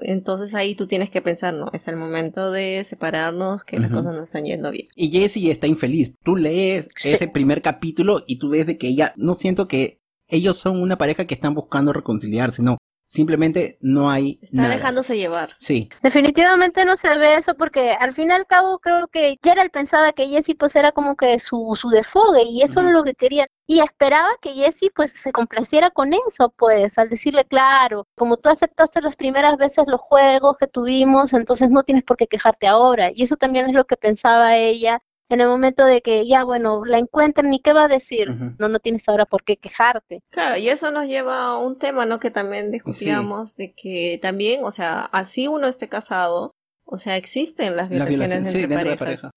Entonces 0.00 0.54
ahí 0.54 0.74
tú 0.74 0.86
tienes 0.86 1.10
que 1.10 1.22
pensar, 1.22 1.54
no, 1.54 1.70
es 1.72 1.88
el 1.88 1.96
momento 1.96 2.50
de 2.50 2.82
separarnos, 2.84 3.64
que 3.64 3.78
las 3.78 3.90
cosas 3.90 4.14
no 4.14 4.24
están 4.24 4.44
yendo 4.44 4.70
bien. 4.70 4.88
Y 4.96 5.10
Jessie 5.10 5.50
está 5.50 5.66
infeliz. 5.66 6.12
Tú 6.22 6.36
lees 6.36 6.88
ese 7.02 7.28
primer 7.28 7.62
capítulo 7.62 8.22
y 8.26 8.38
tú 8.38 8.50
ves 8.50 8.66
de 8.66 8.76
que 8.76 8.88
ella, 8.88 9.14
no 9.16 9.34
siento 9.34 9.68
que 9.68 10.00
ellos 10.28 10.58
son 10.58 10.80
una 10.80 10.98
pareja 10.98 11.26
que 11.26 11.34
están 11.34 11.54
buscando 11.54 11.92
reconciliarse, 11.92 12.62
no 12.62 12.78
simplemente 13.10 13.76
no 13.80 14.08
hay 14.08 14.38
Está 14.40 14.68
dejándose 14.68 15.16
llevar. 15.16 15.56
Sí. 15.58 15.88
Definitivamente 16.00 16.84
no 16.84 16.94
se 16.94 17.18
ve 17.18 17.34
eso 17.34 17.56
porque 17.56 17.90
al 17.90 18.12
fin 18.12 18.28
y 18.28 18.32
al 18.32 18.46
cabo 18.46 18.78
creo 18.78 19.08
que 19.08 19.36
Gerald 19.42 19.72
pensaba 19.72 20.12
que 20.12 20.28
Jessie 20.28 20.54
pues 20.54 20.76
era 20.76 20.92
como 20.92 21.16
que 21.16 21.40
su, 21.40 21.76
su 21.76 21.88
desfogue 21.90 22.44
y 22.44 22.62
eso 22.62 22.78
era 22.78 22.90
lo 22.90 23.02
que 23.02 23.14
quería. 23.14 23.48
Y 23.66 23.80
esperaba 23.80 24.28
que 24.40 24.52
Jessie 24.54 24.90
pues 24.94 25.12
se 25.12 25.32
complaciera 25.32 25.90
con 25.90 26.12
eso, 26.12 26.52
pues, 26.56 26.98
al 26.98 27.08
decirle, 27.08 27.44
claro, 27.44 28.06
como 28.16 28.36
tú 28.36 28.48
aceptaste 28.48 29.00
las 29.00 29.16
primeras 29.16 29.56
veces 29.56 29.84
los 29.86 30.00
juegos 30.00 30.56
que 30.58 30.66
tuvimos, 30.66 31.32
entonces 31.32 31.70
no 31.70 31.82
tienes 31.84 32.04
por 32.04 32.16
qué 32.16 32.26
quejarte 32.26 32.66
ahora. 32.68 33.10
Y 33.14 33.24
eso 33.24 33.36
también 33.36 33.66
es 33.68 33.74
lo 33.74 33.84
que 33.86 33.96
pensaba 33.96 34.56
ella 34.56 35.00
en 35.30 35.40
el 35.40 35.48
momento 35.48 35.86
de 35.86 36.02
que 36.02 36.26
ya, 36.26 36.44
bueno, 36.44 36.84
la 36.84 36.98
encuentren 36.98 37.54
y 37.54 37.60
qué 37.60 37.72
va 37.72 37.84
a 37.84 37.88
decir, 37.88 38.28
no, 38.58 38.68
no 38.68 38.80
tienes 38.80 39.08
ahora 39.08 39.26
por 39.26 39.44
qué 39.44 39.56
quejarte. 39.56 40.22
Claro, 40.30 40.56
y 40.58 40.68
eso 40.68 40.90
nos 40.90 41.08
lleva 41.08 41.44
a 41.44 41.58
un 41.58 41.78
tema, 41.78 42.04
¿no? 42.04 42.18
Que 42.18 42.32
también 42.32 42.72
discutíamos 42.72 43.56
de 43.56 43.72
que 43.72 44.18
también, 44.20 44.64
o 44.64 44.72
sea, 44.72 45.02
así 45.12 45.46
uno 45.46 45.68
esté 45.68 45.88
casado, 45.88 46.50
o 46.84 46.96
sea, 46.96 47.16
existen 47.16 47.76
las 47.76 47.88
violaciones 47.88 48.52
entre 48.52 48.96
parejas. 48.96 49.30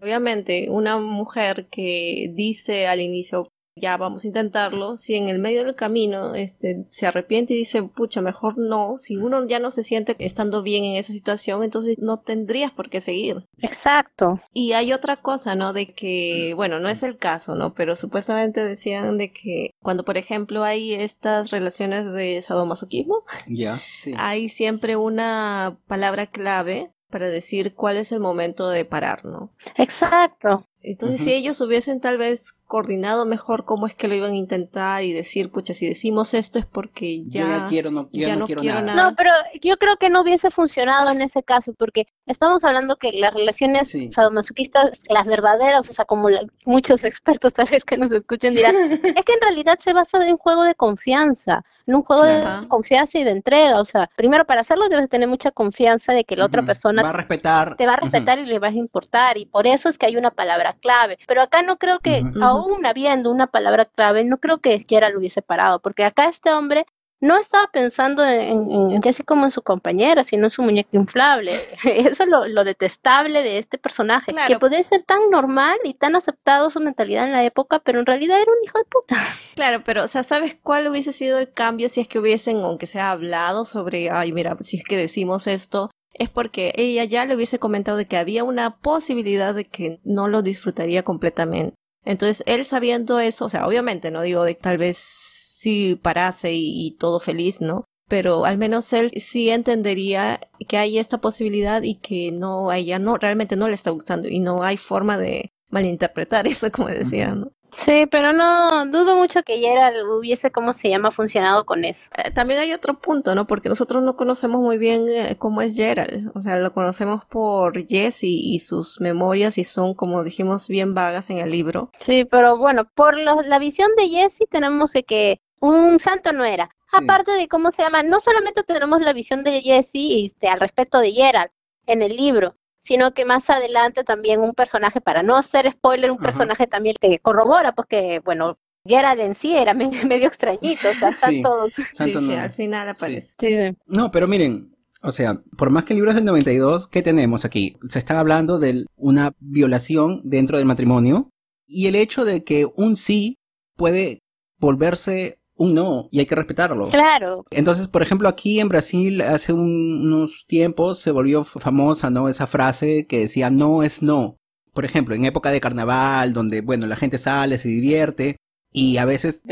Obviamente, 0.00 0.68
una 0.70 0.98
mujer 0.98 1.66
que 1.68 2.30
dice 2.32 2.86
al 2.86 3.00
inicio, 3.00 3.48
ya 3.80 3.96
vamos 3.96 4.24
a 4.24 4.26
intentarlo, 4.26 4.96
si 4.96 5.16
en 5.16 5.28
el 5.28 5.38
medio 5.38 5.64
del 5.64 5.74
camino 5.74 6.34
este, 6.34 6.84
se 6.88 7.06
arrepiente 7.06 7.54
y 7.54 7.58
dice, 7.58 7.82
pucha, 7.82 8.20
mejor 8.20 8.58
no, 8.58 8.96
si 8.98 9.16
uno 9.16 9.46
ya 9.46 9.58
no 9.58 9.70
se 9.70 9.82
siente 9.82 10.14
estando 10.18 10.62
bien 10.62 10.84
en 10.84 10.96
esa 10.96 11.12
situación, 11.12 11.62
entonces 11.62 11.98
no 11.98 12.20
tendrías 12.20 12.72
por 12.72 12.90
qué 12.90 13.00
seguir. 13.00 13.46
Exacto. 13.58 14.40
Y 14.52 14.72
hay 14.72 14.92
otra 14.92 15.16
cosa, 15.16 15.54
¿no? 15.54 15.72
De 15.72 15.92
que, 15.92 16.52
bueno, 16.54 16.78
no 16.78 16.88
es 16.88 17.02
el 17.02 17.16
caso, 17.16 17.54
¿no? 17.54 17.74
Pero 17.74 17.96
supuestamente 17.96 18.64
decían 18.64 19.18
de 19.18 19.32
que 19.32 19.70
cuando, 19.82 20.04
por 20.04 20.16
ejemplo, 20.16 20.62
hay 20.62 20.94
estas 20.94 21.50
relaciones 21.50 22.12
de 22.12 22.40
sadomasoquismo, 22.42 23.24
ya, 23.46 23.80
hay 24.18 24.48
siempre 24.48 24.96
una 24.96 25.78
palabra 25.86 26.26
clave 26.26 26.92
para 27.10 27.26
decir 27.26 27.74
cuál 27.74 27.96
es 27.96 28.12
el 28.12 28.20
momento 28.20 28.68
de 28.68 28.84
parar, 28.84 29.24
¿no? 29.24 29.52
Exacto. 29.76 30.64
Entonces, 30.82 31.20
si 31.20 31.32
ellos 31.32 31.60
hubiesen 31.60 32.00
tal 32.00 32.16
vez 32.16 32.54
coordinado 32.70 33.26
mejor 33.26 33.64
cómo 33.64 33.88
es 33.88 33.94
que 33.96 34.06
lo 34.06 34.14
iban 34.14 34.30
a 34.30 34.36
intentar 34.36 35.02
y 35.02 35.12
decir, 35.12 35.50
pucha, 35.50 35.74
si 35.74 35.86
decimos 35.86 36.34
esto 36.34 36.58
es 36.60 36.64
porque 36.64 37.24
ya, 37.26 37.48
ya 37.48 37.66
quiero, 37.66 37.90
no, 37.90 38.08
ya 38.12 38.36
no, 38.36 38.46
quiero, 38.46 38.62
nada. 38.62 38.94
No, 38.94 39.16
pero 39.16 39.30
yo 39.60 39.76
creo 39.76 39.96
que 39.96 40.08
no 40.08 40.22
hubiese 40.22 40.50
funcionado 40.52 41.10
en 41.10 41.20
ese 41.20 41.42
caso, 41.42 41.74
porque 41.76 42.06
estamos 42.26 42.62
hablando 42.62 42.96
que 42.96 43.12
las 43.12 43.34
relaciones 43.34 43.94
sadomasoquistas, 44.12 45.02
las 45.08 45.26
verdaderas, 45.26 45.90
o 45.90 45.92
sea, 45.92 46.04
como 46.04 46.28
muchos 46.64 47.02
expertos 47.04 47.52
tal 47.52 47.66
vez 47.66 47.84
que 47.84 47.96
nos 47.96 48.12
escuchen 48.12 48.54
dirán, 48.54 48.74
es 48.92 49.24
que 49.24 49.32
en 49.32 49.40
realidad 49.42 49.78
se 49.80 49.92
basa 49.92 50.18
en 50.18 50.30
un 50.30 50.38
juego 50.38 50.62
de 50.62 50.76
confianza, 50.76 51.64
en 51.86 51.96
un 51.96 52.02
juego 52.02 52.22
de 52.22 52.68
confianza 52.68 53.18
y 53.18 53.24
de 53.24 53.32
entrega. 53.32 53.80
O 53.80 53.84
sea, 53.84 54.08
primero 54.16 54.46
para 54.46 54.60
hacerlo 54.60 54.88
debes 54.88 55.08
tener 55.08 55.28
mucha 55.28 55.50
confianza 55.50 56.12
de 56.12 56.24
que 56.24 56.36
la 56.36 56.46
otra 56.46 56.64
persona 56.64 57.02
va 57.02 57.10
a 57.10 57.14
respetar. 57.14 57.76
te 57.76 57.86
va 57.86 57.94
a 57.94 57.96
respetar 57.96 58.38
y 58.38 58.46
le 58.46 58.60
vas 58.60 58.72
a 58.72 58.78
importar, 58.78 59.36
y 59.36 59.46
por 59.46 59.66
eso 59.66 59.88
es 59.88 59.98
que 59.98 60.06
hay 60.06 60.16
una 60.16 60.30
palabra 60.30 60.69
clave. 60.72 61.18
Pero 61.26 61.42
acá 61.42 61.62
no 61.62 61.78
creo 61.78 62.00
que, 62.00 62.24
aún 62.40 62.84
habiendo 62.86 63.30
una 63.30 63.46
palabra 63.46 63.84
clave, 63.84 64.24
no 64.24 64.38
creo 64.38 64.58
que 64.58 64.84
quiera 64.84 65.08
lo 65.08 65.18
hubiese 65.18 65.42
parado, 65.42 65.80
porque 65.80 66.04
acá 66.04 66.26
este 66.26 66.50
hombre 66.50 66.86
no 67.20 67.36
estaba 67.36 67.66
pensando 67.70 68.24
en, 68.24 68.70
en, 68.70 68.90
en 68.92 69.00
como 69.26 69.44
en 69.44 69.50
su 69.50 69.62
compañera, 69.62 70.24
sino 70.24 70.46
en 70.46 70.50
su 70.50 70.62
muñeca 70.62 70.88
inflable. 70.92 71.52
Eso 71.84 72.24
es 72.24 72.28
lo, 72.28 72.64
detestable 72.64 73.42
de 73.42 73.58
este 73.58 73.78
personaje, 73.78 74.32
que 74.46 74.58
puede 74.58 74.82
ser 74.82 75.02
tan 75.02 75.30
normal 75.30 75.78
y 75.84 75.94
tan 75.94 76.16
aceptado 76.16 76.70
su 76.70 76.80
mentalidad 76.80 77.24
en 77.24 77.32
la 77.32 77.44
época, 77.44 77.80
pero 77.80 78.00
en 78.00 78.06
realidad 78.06 78.40
era 78.40 78.50
un 78.50 78.64
hijo 78.64 78.78
de 78.78 78.84
puta. 78.84 79.16
Claro, 79.60 79.82
pero, 79.84 80.04
o 80.04 80.08
sea, 80.08 80.22
¿sabes 80.22 80.56
cuál 80.62 80.88
hubiese 80.88 81.12
sido 81.12 81.38
el 81.38 81.50
cambio 81.50 81.90
si 81.90 82.00
es 82.00 82.08
que 82.08 82.18
hubiesen, 82.18 82.58
aunque 82.58 82.86
sea 82.86 83.10
hablado 83.10 83.66
sobre, 83.66 84.08
ay, 84.08 84.32
mira, 84.32 84.56
si 84.60 84.78
es 84.78 84.84
que 84.84 84.96
decimos 84.96 85.46
esto, 85.46 85.90
es 86.14 86.28
porque 86.28 86.72
ella 86.76 87.04
ya 87.04 87.24
le 87.24 87.34
hubiese 87.34 87.58
comentado 87.58 87.96
de 87.96 88.06
que 88.06 88.16
había 88.16 88.44
una 88.44 88.78
posibilidad 88.78 89.54
de 89.54 89.64
que 89.64 90.00
no 90.04 90.28
lo 90.28 90.42
disfrutaría 90.42 91.02
completamente. 91.02 91.74
Entonces, 92.04 92.42
él 92.46 92.64
sabiendo 92.64 93.20
eso, 93.20 93.44
o 93.44 93.48
sea, 93.48 93.66
obviamente 93.66 94.10
no 94.10 94.22
digo 94.22 94.44
de 94.44 94.54
tal 94.54 94.78
vez 94.78 94.96
si 94.98 95.96
parase 95.96 96.52
y, 96.54 96.96
todo 96.98 97.20
feliz, 97.20 97.60
¿no? 97.60 97.84
Pero 98.08 98.44
al 98.44 98.58
menos 98.58 98.92
él 98.92 99.10
sí 99.16 99.50
entendería 99.50 100.40
que 100.66 100.78
hay 100.78 100.98
esta 100.98 101.18
posibilidad 101.18 101.82
y 101.82 101.96
que 101.96 102.32
no, 102.32 102.70
a 102.70 102.78
ella 102.78 102.98
no, 102.98 103.18
realmente 103.18 103.56
no 103.56 103.68
le 103.68 103.74
está 103.74 103.90
gustando 103.90 104.28
y 104.28 104.40
no 104.40 104.62
hay 104.62 104.76
forma 104.76 105.18
de 105.18 105.50
malinterpretar 105.68 106.46
eso, 106.48 106.72
como 106.72 106.88
decía, 106.88 107.34
¿no? 107.34 107.52
Sí, 107.72 108.06
pero 108.10 108.32
no 108.32 108.86
dudo 108.86 109.16
mucho 109.16 109.42
que 109.42 109.58
Gerald 109.58 109.96
hubiese, 110.08 110.50
¿cómo 110.50 110.72
se 110.72 110.88
llama?, 110.88 111.10
funcionado 111.10 111.64
con 111.64 111.84
eso. 111.84 112.10
Eh, 112.16 112.30
también 112.30 112.60
hay 112.60 112.72
otro 112.72 112.98
punto, 112.98 113.34
¿no? 113.34 113.46
Porque 113.46 113.68
nosotros 113.68 114.02
no 114.02 114.16
conocemos 114.16 114.60
muy 114.60 114.78
bien 114.78 115.08
eh, 115.08 115.36
cómo 115.38 115.62
es 115.62 115.76
Gerald. 115.76 116.30
O 116.34 116.40
sea, 116.40 116.56
lo 116.56 116.72
conocemos 116.72 117.24
por 117.24 117.86
Jesse 117.86 118.24
y 118.24 118.58
sus 118.58 119.00
memorias 119.00 119.58
y 119.58 119.64
son, 119.64 119.94
como 119.94 120.24
dijimos, 120.24 120.68
bien 120.68 120.94
vagas 120.94 121.30
en 121.30 121.38
el 121.38 121.50
libro. 121.50 121.90
Sí, 121.98 122.24
pero 122.24 122.56
bueno, 122.56 122.90
por 122.94 123.16
la 123.18 123.58
visión 123.58 123.90
de 123.96 124.08
Jesse 124.08 124.44
tenemos 124.48 124.92
que 125.06 125.40
un 125.60 125.98
santo 125.98 126.32
no 126.32 126.44
era. 126.44 126.70
Aparte 126.92 127.32
de 127.32 127.46
cómo 127.46 127.70
se 127.70 127.82
llama, 127.82 128.02
no 128.02 128.18
solamente 128.18 128.64
tenemos 128.64 129.00
la 129.00 129.12
visión 129.12 129.44
de 129.44 129.60
Jesse 129.60 130.24
este, 130.24 130.48
al 130.48 130.58
respecto 130.58 130.98
de 130.98 131.12
Gerald 131.12 131.50
en 131.86 132.02
el 132.02 132.16
libro, 132.16 132.56
sino 132.80 133.12
que 133.12 133.24
más 133.24 133.50
adelante 133.50 134.04
también 134.04 134.40
un 134.40 134.54
personaje, 134.54 135.00
para 135.00 135.22
no 135.22 135.40
ser 135.42 135.70
spoiler, 135.70 136.10
un 136.10 136.18
personaje 136.18 136.66
también 136.66 136.96
que 137.00 137.18
corrobora, 137.18 137.72
porque, 137.72 138.20
pues 138.24 138.38
bueno, 138.38 138.58
Gerald 138.84 139.20
en 139.20 139.34
sí 139.34 139.56
era 139.56 139.74
medio 139.74 140.28
extrañito, 140.28 140.88
o 140.90 140.94
sea, 140.94 141.12
sí, 141.12 141.42
Sí, 141.70 141.84
sí, 141.94 142.34
al 142.34 142.52
final 142.52 142.88
aparece. 142.88 143.76
No, 143.86 144.10
pero 144.10 144.26
miren, 144.26 144.74
o 145.02 145.12
sea, 145.12 145.42
por 145.56 145.70
más 145.70 145.84
que 145.84 145.92
el 145.92 145.98
libro 145.98 146.10
es 146.10 146.16
del 146.16 146.24
92, 146.24 146.88
¿qué 146.88 147.02
tenemos 147.02 147.44
aquí? 147.44 147.76
Se 147.88 147.98
está 147.98 148.18
hablando 148.18 148.58
de 148.58 148.84
una 148.96 149.32
violación 149.38 150.22
dentro 150.24 150.58
del 150.58 150.66
matrimonio 150.66 151.30
y 151.66 151.86
el 151.86 151.94
hecho 151.94 152.24
de 152.24 152.44
que 152.44 152.66
un 152.76 152.96
sí 152.96 153.38
puede 153.76 154.20
volverse 154.58 155.39
un 155.60 155.74
no 155.74 156.08
y 156.10 156.20
hay 156.20 156.26
que 156.26 156.34
respetarlo. 156.34 156.88
Claro. 156.88 157.44
Entonces, 157.50 157.86
por 157.86 158.00
ejemplo, 158.00 158.28
aquí 158.28 158.60
en 158.60 158.70
Brasil 158.70 159.20
hace 159.20 159.52
unos 159.52 160.46
tiempos 160.46 161.00
se 161.00 161.10
volvió 161.10 161.44
famosa, 161.44 162.10
¿no? 162.10 162.30
Esa 162.30 162.46
frase 162.46 163.06
que 163.06 163.20
decía 163.20 163.50
no 163.50 163.82
es 163.82 164.02
no. 164.02 164.38
Por 164.72 164.86
ejemplo, 164.86 165.14
en 165.14 165.26
época 165.26 165.50
de 165.50 165.60
carnaval, 165.60 166.32
donde, 166.32 166.62
bueno, 166.62 166.86
la 166.86 166.96
gente 166.96 167.18
sale, 167.18 167.58
se 167.58 167.68
divierte 167.68 168.36
y 168.72 168.96
a 168.96 169.04
veces 169.04 169.42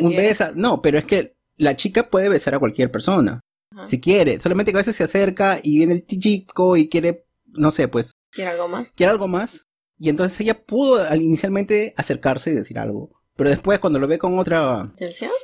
un 0.00 0.16
besa, 0.16 0.52
no, 0.54 0.80
pero 0.80 0.96
es 0.98 1.04
que 1.04 1.36
la 1.58 1.76
chica 1.76 2.08
puede 2.08 2.30
besar 2.30 2.54
a 2.54 2.58
cualquier 2.58 2.90
persona. 2.90 3.40
Si 3.84 4.00
quiere, 4.00 4.40
solamente 4.40 4.72
que 4.72 4.78
a 4.78 4.80
veces 4.80 4.96
se 4.96 5.04
acerca 5.04 5.60
y 5.62 5.76
viene 5.76 5.92
el 5.92 6.06
chico 6.06 6.76
y 6.78 6.88
quiere, 6.88 7.26
no 7.46 7.70
sé, 7.70 7.88
pues. 7.88 8.12
Quiere 8.32 8.50
algo 8.50 8.68
más. 8.68 8.92
Quiere 8.94 9.12
algo 9.12 9.28
más. 9.28 9.66
Y 9.98 10.08
entonces 10.08 10.40
ella 10.40 10.64
pudo 10.64 11.14
inicialmente 11.14 11.92
acercarse 11.96 12.50
y 12.50 12.54
decir 12.54 12.78
algo. 12.78 13.17
Pero 13.38 13.50
después 13.50 13.78
cuando 13.78 14.00
lo 14.00 14.08
ve 14.08 14.18
con 14.18 14.36
otra 14.36 14.90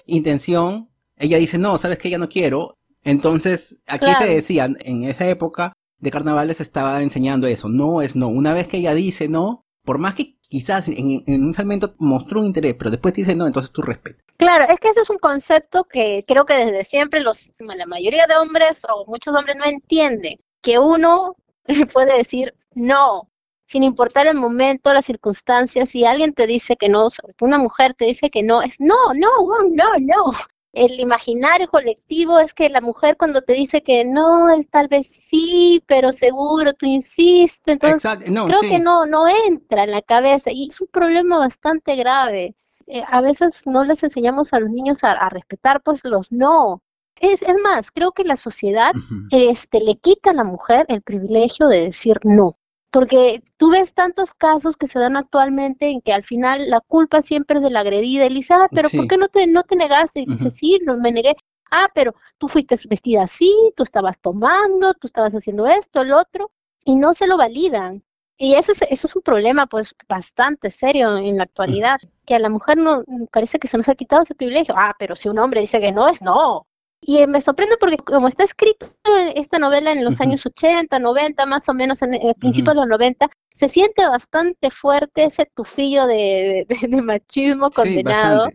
intención, 0.07 0.91
ella 1.17 1.39
dice, 1.39 1.59
no, 1.59 1.79
sabes 1.79 1.97
que 1.97 2.11
ya 2.11 2.19
no 2.19 2.29
quiero. 2.29 2.77
Entonces, 3.05 3.83
aquí 3.87 4.13
se 4.19 4.27
decía, 4.27 4.69
en 4.81 5.05
esa 5.05 5.29
época 5.29 5.73
de 5.99 6.11
carnavales 6.11 6.61
estaba 6.61 7.01
enseñando 7.03 7.47
eso, 7.47 7.69
no 7.69 8.03
es 8.03 8.17
no. 8.17 8.27
Una 8.27 8.53
vez 8.53 8.67
que 8.67 8.79
ella 8.79 8.95
dice 8.95 9.29
no, 9.29 9.65
por 9.85 9.99
más 9.99 10.17
que 10.17 10.37
quizás 10.41 10.89
en, 10.89 11.23
un 11.29 11.55
momento 11.57 11.95
mostró 11.99 12.41
un 12.41 12.47
interés, 12.47 12.75
pero 12.75 12.91
después 12.91 13.15
dice 13.15 13.37
no, 13.37 13.47
entonces 13.47 13.71
tú 13.71 13.81
respetas. 13.81 14.25
Claro, 14.39 14.65
es 14.65 14.81
que 14.81 14.89
ese 14.89 15.03
es 15.03 15.11
un 15.11 15.19
concepto 15.19 15.85
que 15.85 16.25
creo 16.27 16.47
que 16.47 16.55
desde 16.55 16.83
siempre 16.83 17.21
los, 17.21 17.53
la 17.61 17.87
mayoría 17.87 18.27
de 18.27 18.37
hombres 18.37 18.83
o 18.93 19.07
muchos 19.07 19.37
hombres 19.37 19.55
no 19.57 19.67
entienden, 19.67 20.41
que 20.61 20.81
uno 20.81 21.37
puede 21.93 22.19
decir 22.19 22.57
no, 22.75 23.31
sin 23.67 23.83
importar 23.83 24.27
el 24.27 24.37
momento, 24.37 24.93
las 24.93 25.07
circunstancias, 25.07 25.89
si 25.89 26.05
alguien 26.05 26.35
te 26.35 26.47
dice 26.47 26.77
que 26.77 26.89
no, 26.89 27.09
una 27.41 27.59
mujer 27.59 27.95
te 27.95 28.05
dice 28.05 28.31
que 28.31 28.43
no, 28.43 28.63
es 28.63 28.77
no, 28.79 29.15
no, 29.15 29.29
no, 29.71 29.85
no. 30.01 30.33
El 30.73 30.99
imaginario 30.99 31.69
colectivo 31.69 32.41
es 32.41 32.53
que 32.53 32.69
la 32.69 32.81
mujer 32.81 33.17
cuando 33.17 33.43
te 33.43 33.53
dice 33.53 33.83
que 33.83 34.05
no, 34.05 34.51
es 34.51 34.69
tal 34.69 34.89
vez 34.89 35.07
sí, 35.07 35.83
pero 35.87 36.13
seguro 36.13 36.73
tú 36.73 36.87
insistes, 36.87 37.75
entonces 37.75 38.19
creo 38.25 38.61
que 38.61 38.81
no, 38.81 39.07
no 39.07 39.27
entra 39.47 39.85
en 39.85 39.93
la 39.93 40.03
cabeza 40.03 40.51
y 40.51 40.69
es 40.69 40.81
un 40.81 40.89
problema 40.89 41.39
bastante 41.39 41.95
grave. 41.95 42.57
Eh, 42.87 43.03
a 43.07 43.21
veces 43.21 43.63
no 43.67 43.85
les 43.85 44.03
enseñamos 44.03 44.53
a 44.53 44.61
los 44.61 44.69
niños 44.69 45.05
a, 45.05 45.29
respetar 45.29 45.81
pues 45.81 46.05
los 46.05 46.31
no. 46.33 46.83
Es, 47.21 47.43
es, 47.43 47.57
más, 47.63 47.93
creo 47.93 48.11
que 48.11 48.25
la 48.25 48.37
sociedad 48.37 48.93
este, 49.31 49.81
le 49.81 49.95
quita 49.97 50.31
a 50.31 50.35
la 50.35 50.45
mujer 50.45 50.85
el 50.89 51.03
privilegio 51.03 51.69
de 51.69 51.83
decir 51.83 52.19
no 52.25 52.59
porque 52.95 53.43
tú 53.57 53.73
ves 53.73 53.93
tantos 53.93 54.35
casos 54.35 54.77
que 54.77 54.87
se 54.87 55.01
dan 55.01 55.17
actualmente 55.17 55.89
en 55.89 56.01
que 56.01 56.13
al 56.13 56.23
final 56.23 56.71
la 56.71 56.81
culpa 56.81 57.23
siempre 57.23 57.57
es 57.57 57.65
de 57.65 57.71
la 57.71 57.81
agredida 57.81 58.29
dice, 58.29 58.55
ah, 58.55 58.69
pero 58.71 58.89
¿por 58.89 59.09
qué 59.09 59.17
no 59.17 59.27
te, 59.27 59.49
no 59.49 59.65
te 59.65 59.75
negaste? 59.75 60.21
Y 60.21 60.27
dice, 60.27 60.49
sí, 60.49 60.79
no, 60.87 60.97
me 60.97 61.11
negué. 61.11 61.35
Ah, 61.73 61.89
pero 61.93 62.15
tú 62.39 62.47
fuiste 62.47 62.77
vestida 62.89 63.25
así, 63.25 63.53
tú 63.75 63.83
estabas 63.83 64.21
tomando, 64.21 64.95
tú 64.95 65.09
estabas 65.09 65.35
haciendo 65.35 65.67
esto, 65.67 66.03
el 66.03 66.13
otro, 66.13 66.53
y 66.85 66.95
no 66.95 67.15
se 67.15 67.27
lo 67.27 67.37
validan. 67.37 68.05
Y 68.37 68.55
eso 68.55 68.71
es, 68.71 68.83
eso 68.83 69.09
es 69.09 69.17
un 69.17 69.23
problema 69.23 69.67
pues 69.67 69.93
bastante 70.09 70.71
serio 70.71 71.17
en 71.17 71.37
la 71.37 71.43
actualidad, 71.43 71.99
que 72.25 72.37
a 72.37 72.39
la 72.39 72.49
mujer 72.49 72.79
no 72.79 73.03
parece 73.33 73.59
que 73.59 73.67
se 73.67 73.77
nos 73.77 73.89
ha 73.89 73.97
quitado 73.97 74.23
ese 74.23 74.37
privilegio. 74.37 74.77
Ah, 74.79 74.95
pero 74.97 75.17
si 75.17 75.29
un 75.29 75.41
hombre 75.41 75.63
dice 75.63 75.81
que 75.81 75.91
no 75.91 76.07
es 76.07 76.23
no. 76.23 76.69
Y 77.07 77.27
me 77.27 77.43
sorprende 77.43 77.77
porque 77.79 77.99
como 77.99 78.29
está 78.29 78.45
escrito 78.45 78.87
esta 79.35 79.59
novela 79.59 79.93
en 79.93 80.05
los 80.05 80.23
años 80.23 80.47
80, 80.47 80.99
90, 80.99 81.45
más 81.45 81.69
o 81.69 81.75
menos 81.75 82.01
en 82.01 82.15
el 82.15 82.35
principio 82.35 82.73
de 82.73 82.81
los 82.81 82.89
90, 82.89 83.29
se 83.53 83.69
siente 83.69 84.07
bastante 84.07 84.71
fuerte 84.71 85.25
ese 85.25 85.45
tufillo 85.55 86.07
de, 86.07 86.67
machismo 87.03 87.71
condenado. 87.71 88.49
Sí. 88.49 88.55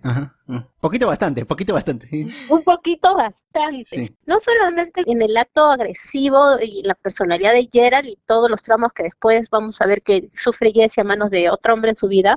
Poquito 0.80 1.08
bastante, 1.08 1.46
poquito 1.46 1.74
bastante. 1.74 2.08
Un 2.50 2.64
poquito 2.64 3.16
bastante. 3.16 4.16
No 4.26 4.40
solamente 4.40 5.04
en 5.06 5.22
el 5.22 5.38
acto 5.38 5.66
agresivo 5.66 6.60
y 6.62 6.82
la 6.84 6.96
personalidad 6.96 7.54
de 7.54 7.70
Gerald 7.72 8.08
y 8.08 8.18
todos 8.26 8.50
los 8.50 8.64
tramos 8.64 8.92
que 8.94 9.04
después 9.04 9.50
vamos 9.50 9.80
a 9.82 9.86
ver 9.86 10.02
que 10.02 10.30
sufre 10.32 10.72
Jesse 10.72 11.00
a 11.00 11.04
manos 11.04 11.30
de 11.30 11.50
otro 11.50 11.74
hombre 11.74 11.92
en 11.92 11.96
su 11.96 12.08
vida, 12.08 12.36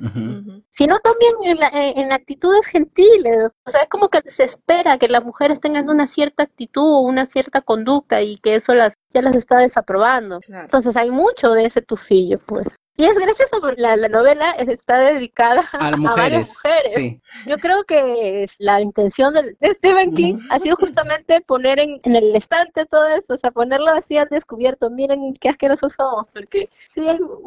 sino 0.70 0.98
también 0.98 1.32
en, 1.44 1.58
la, 1.58 1.70
en, 1.72 2.12
actitudes 2.12 2.66
gentiles. 2.66 3.48
O 3.64 3.70
sea, 3.70 3.82
es 3.82 3.88
como 3.88 4.08
que 4.08 4.20
se 4.22 4.44
espera 4.44 4.98
que 4.98 5.08
las 5.08 5.24
mujeres 5.24 5.60
tengan 5.60 5.88
una 5.88 6.06
cierta 6.06 6.42
actitud, 6.42 7.04
una 7.04 7.24
cierta 7.24 7.60
conducta 7.62 8.22
y 8.22 8.36
que 8.36 8.56
eso 8.56 8.74
las 8.74 8.98
ya 9.14 9.22
las 9.22 9.36
está 9.36 9.58
desaprobando. 9.58 10.40
Entonces 10.48 10.96
hay 10.96 11.10
mucho 11.10 11.52
de 11.52 11.66
ese 11.66 11.82
tufillo, 11.82 12.38
pues. 12.46 12.66
Y 13.02 13.04
es 13.04 13.18
gracioso 13.18 13.56
porque 13.60 13.82
la, 13.82 13.96
novela 14.08 14.52
está 14.52 15.00
dedicada 15.00 15.64
a, 15.72 15.90
varias 16.16 16.50
mujeres. 16.50 17.20
Yo 17.48 17.56
creo 17.58 17.82
que 17.82 18.46
la 18.60 18.80
intención 18.80 19.34
de, 19.34 19.56
Stephen 19.74 20.14
King 20.14 20.38
ha 20.50 20.60
sido 20.60 20.76
justamente 20.76 21.40
poner 21.40 21.80
en, 21.80 22.00
el 22.04 22.36
estante 22.36 22.86
todo 22.86 23.08
eso, 23.08 23.34
o 23.34 23.36
sea, 23.36 23.50
ponerlo 23.50 23.90
así 23.90 24.16
al 24.18 24.28
descubierto. 24.28 24.88
Miren 24.88 25.34
qué 25.34 25.48
asquerosos 25.48 25.94
somos, 25.94 26.26
porque 26.32 26.68
sí, 26.88 27.02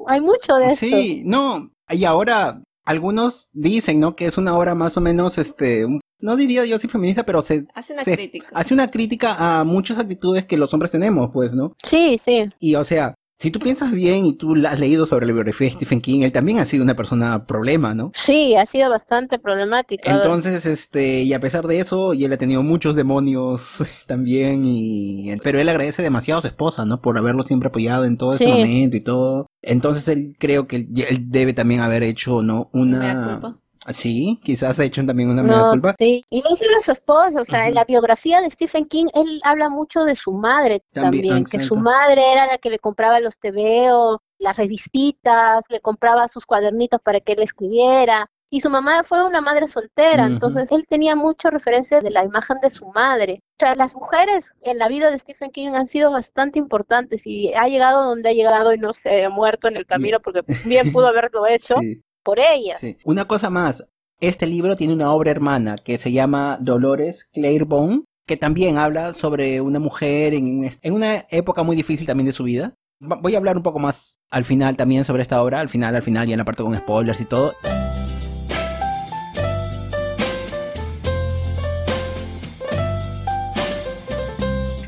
hay, 0.07 0.19
mucho 0.19 0.55
de 0.55 0.65
eso. 0.65 0.75
Sí, 0.75 1.23
no, 1.25 1.71
y 1.89 2.03
ahora 2.03 2.61
algunos 2.83 3.47
dicen, 3.53 4.01
¿no? 4.01 4.13
Que 4.13 4.25
es 4.25 4.37
una 4.37 4.57
obra 4.57 4.75
más 4.75 4.97
o 4.97 5.01
menos, 5.01 5.37
este, 5.37 5.85
no 6.19 6.35
diría 6.35 6.65
yo 6.65 6.79
si 6.79 6.89
feminista, 6.89 7.25
pero 7.25 7.41
se 7.41 7.65
hace 7.73 7.93
una 7.93 8.03
crítica. 8.03 8.47
Hace 8.53 8.73
una 8.73 8.91
crítica 8.91 9.35
a 9.37 9.63
muchas 9.63 9.99
actitudes 9.99 10.45
que 10.45 10.57
los 10.57 10.73
hombres 10.73 10.91
tenemos, 10.91 11.29
pues, 11.31 11.53
¿no? 11.53 11.77
Sí, 11.81 12.19
sí. 12.21 12.49
Y 12.59 12.75
o 12.75 12.83
sea, 12.83 13.15
si 13.37 13.51
tú 13.51 13.59
piensas 13.59 13.91
bien 13.91 14.25
y 14.25 14.33
tú 14.33 14.55
has 14.65 14.79
leído 14.79 15.05
sobre 15.05 15.25
la 15.25 15.33
biografía 15.33 15.67
de 15.67 15.73
Stephen 15.73 15.99
King, 15.99 16.21
él 16.21 16.31
también 16.31 16.59
ha 16.59 16.65
sido 16.65 16.83
una 16.83 16.95
persona 16.95 17.45
problema, 17.45 17.93
¿no? 17.93 18.11
Sí, 18.15 18.55
ha 18.55 18.65
sido 18.65 18.89
bastante 18.89 19.39
problemático. 19.39 20.03
Entonces, 20.05 20.65
este, 20.65 21.23
y 21.23 21.33
a 21.33 21.39
pesar 21.41 21.67
de 21.67 21.79
eso, 21.79 22.13
y 22.13 22.23
él 22.23 22.31
ha 22.31 22.37
tenido 22.37 22.63
muchos 22.63 22.95
demonios 22.95 23.83
también, 24.07 24.63
y, 24.65 25.35
pero 25.43 25.59
él 25.59 25.67
agradece 25.67 26.01
demasiado 26.01 26.39
a 26.39 26.41
su 26.43 26.47
esposa, 26.47 26.85
¿no? 26.85 27.01
Por 27.01 27.17
haberlo 27.17 27.43
siempre 27.43 27.67
apoyado 27.67 28.05
en 28.05 28.17
todo 28.17 28.33
ese 28.33 28.47
momento 28.47 28.95
y 28.95 29.01
todo. 29.01 29.47
Entonces, 29.61 30.07
él 30.07 30.35
creo 30.39 30.67
que 30.67 30.77
él, 30.77 30.87
debe 31.27 31.53
también 31.53 31.81
haber 31.81 32.03
hecho, 32.03 32.41
¿no? 32.41 32.69
Una, 32.71 33.59
Sí, 33.91 34.39
quizás 34.43 34.79
ha 34.79 34.83
hecho 34.83 35.05
también 35.05 35.29
una 35.29 35.43
no, 35.43 35.71
culpa. 35.71 35.95
Sí, 35.99 36.23
y 36.29 36.41
no 36.41 36.55
solo 36.55 36.81
su 36.81 36.91
esposa, 36.91 37.41
o 37.41 37.45
sea, 37.45 37.67
en 37.67 37.75
la 37.75 37.85
biografía 37.85 38.41
de 38.41 38.49
Stephen 38.49 38.85
King, 38.85 39.07
él 39.13 39.39
habla 39.43 39.69
mucho 39.69 40.03
de 40.03 40.15
su 40.15 40.31
madre 40.31 40.81
también, 40.91 41.45
que 41.45 41.59
su 41.59 41.75
madre 41.75 42.31
era 42.31 42.47
la 42.47 42.57
que 42.57 42.69
le 42.69 42.79
compraba 42.79 43.19
los 43.19 43.37
tebeos, 43.37 44.17
las 44.39 44.57
revistitas, 44.57 45.63
le 45.69 45.81
compraba 45.81 46.27
sus 46.27 46.45
cuadernitos 46.45 46.99
para 47.01 47.19
que 47.19 47.33
él 47.33 47.43
escribiera. 47.43 48.27
Y 48.51 48.61
su 48.61 48.69
mamá 48.69 49.03
fue 49.03 49.25
una 49.25 49.41
madre 49.41 49.67
soltera, 49.67 50.27
entonces 50.27 50.71
él 50.71 50.85
tenía 50.87 51.15
mucha 51.15 51.49
referencia 51.49 51.99
de 51.99 52.09
la 52.09 52.23
imagen 52.23 52.57
de 52.61 52.69
su 52.69 52.85
madre. 52.87 53.41
O 53.59 53.65
sea, 53.65 53.75
las 53.75 53.95
mujeres 53.95 54.45
en 54.61 54.77
la 54.77 54.87
vida 54.87 55.09
de 55.09 55.19
Stephen 55.19 55.51
King 55.51 55.69
han 55.73 55.87
sido 55.87 56.11
bastante 56.11 56.57
importantes 56.57 57.25
y 57.25 57.53
ha 57.53 57.67
llegado 57.67 58.05
donde 58.05 58.29
ha 58.29 58.33
llegado 58.33 58.73
y 58.73 58.77
no 58.77 58.93
se 58.93 59.25
ha 59.25 59.29
muerto 59.29 59.67
en 59.67 59.77
el 59.77 59.85
camino 59.85 60.19
porque 60.21 60.43
bien 60.63 60.91
pudo 60.93 61.07
haberlo 61.07 61.45
hecho. 61.47 61.75
Sí 61.79 62.01
por 62.25 62.39
ella. 62.39 62.75
Sí. 62.77 62.97
Una 63.05 63.25
cosa 63.25 63.49
más, 63.49 63.87
este 64.19 64.47
libro 64.47 64.75
tiene 64.75 64.93
una 64.93 65.13
obra 65.13 65.31
hermana 65.31 65.75
que 65.77 65.97
se 65.97 66.11
llama 66.11 66.57
Dolores 66.59 67.29
Claiborne, 67.31 68.03
que 68.25 68.35
también 68.35 68.77
habla 68.77 69.13
sobre 69.13 69.61
una 69.61 69.79
mujer 69.79 70.33
en, 70.33 70.69
en 70.81 70.93
una 70.93 71.25
época 71.29 71.61
muy 71.61 71.75
difícil 71.75 72.07
también 72.07 72.25
de 72.25 72.33
su 72.33 72.43
vida. 72.43 72.73
Voy 72.99 73.35
a 73.35 73.37
hablar 73.37 73.57
un 73.57 73.63
poco 73.63 73.77
más 73.77 74.17
al 74.31 74.43
final 74.43 74.75
también 74.75 75.05
sobre 75.05 75.21
esta 75.21 75.41
obra, 75.43 75.59
al 75.59 75.69
final, 75.69 75.95
al 75.95 76.01
final, 76.01 76.27
ya 76.27 76.33
en 76.33 76.39
la 76.39 76.45
parte 76.45 76.63
con 76.63 76.75
spoilers 76.75 77.21
y 77.21 77.25
todo. 77.25 77.53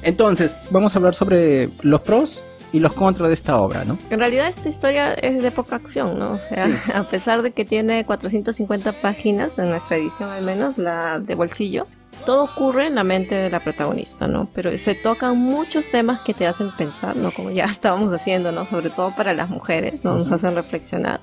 Entonces, 0.01 0.57
vamos 0.71 0.95
a 0.95 0.97
hablar 0.97 1.13
sobre 1.13 1.69
los 1.83 2.01
pros 2.01 2.43
y 2.71 2.79
los 2.79 2.93
contras 2.93 3.29
de 3.29 3.33
esta 3.33 3.59
obra, 3.59 3.85
¿no? 3.85 3.97
En 4.09 4.19
realidad 4.19 4.47
esta 4.47 4.69
historia 4.69 5.13
es 5.13 5.41
de 5.41 5.51
poca 5.51 5.75
acción, 5.75 6.19
¿no? 6.19 6.33
O 6.33 6.39
sea, 6.39 6.67
a 6.93 7.03
pesar 7.03 7.41
de 7.41 7.51
que 7.51 7.65
tiene 7.65 8.05
450 8.05 8.93
páginas, 8.93 9.57
en 9.57 9.69
nuestra 9.69 9.97
edición 9.97 10.29
al 10.29 10.43
menos, 10.43 10.77
la 10.77 11.19
de 11.19 11.35
bolsillo, 11.35 11.87
todo 12.25 12.43
ocurre 12.43 12.87
en 12.87 12.95
la 12.95 13.03
mente 13.03 13.35
de 13.35 13.49
la 13.49 13.59
protagonista, 13.59 14.27
¿no? 14.27 14.49
Pero 14.53 14.75
se 14.77 14.95
tocan 14.95 15.37
muchos 15.37 15.89
temas 15.89 16.19
que 16.21 16.33
te 16.33 16.47
hacen 16.47 16.71
pensar, 16.77 17.15
¿no? 17.15 17.31
Como 17.31 17.51
ya 17.51 17.65
estábamos 17.69 18.13
haciendo, 18.13 18.51
¿no? 18.51 18.65
Sobre 18.65 18.89
todo 18.89 19.11
para 19.15 19.33
las 19.33 19.49
mujeres, 19.49 20.03
¿no? 20.03 20.15
Nos 20.15 20.31
hacen 20.31 20.55
reflexionar. 20.55 21.21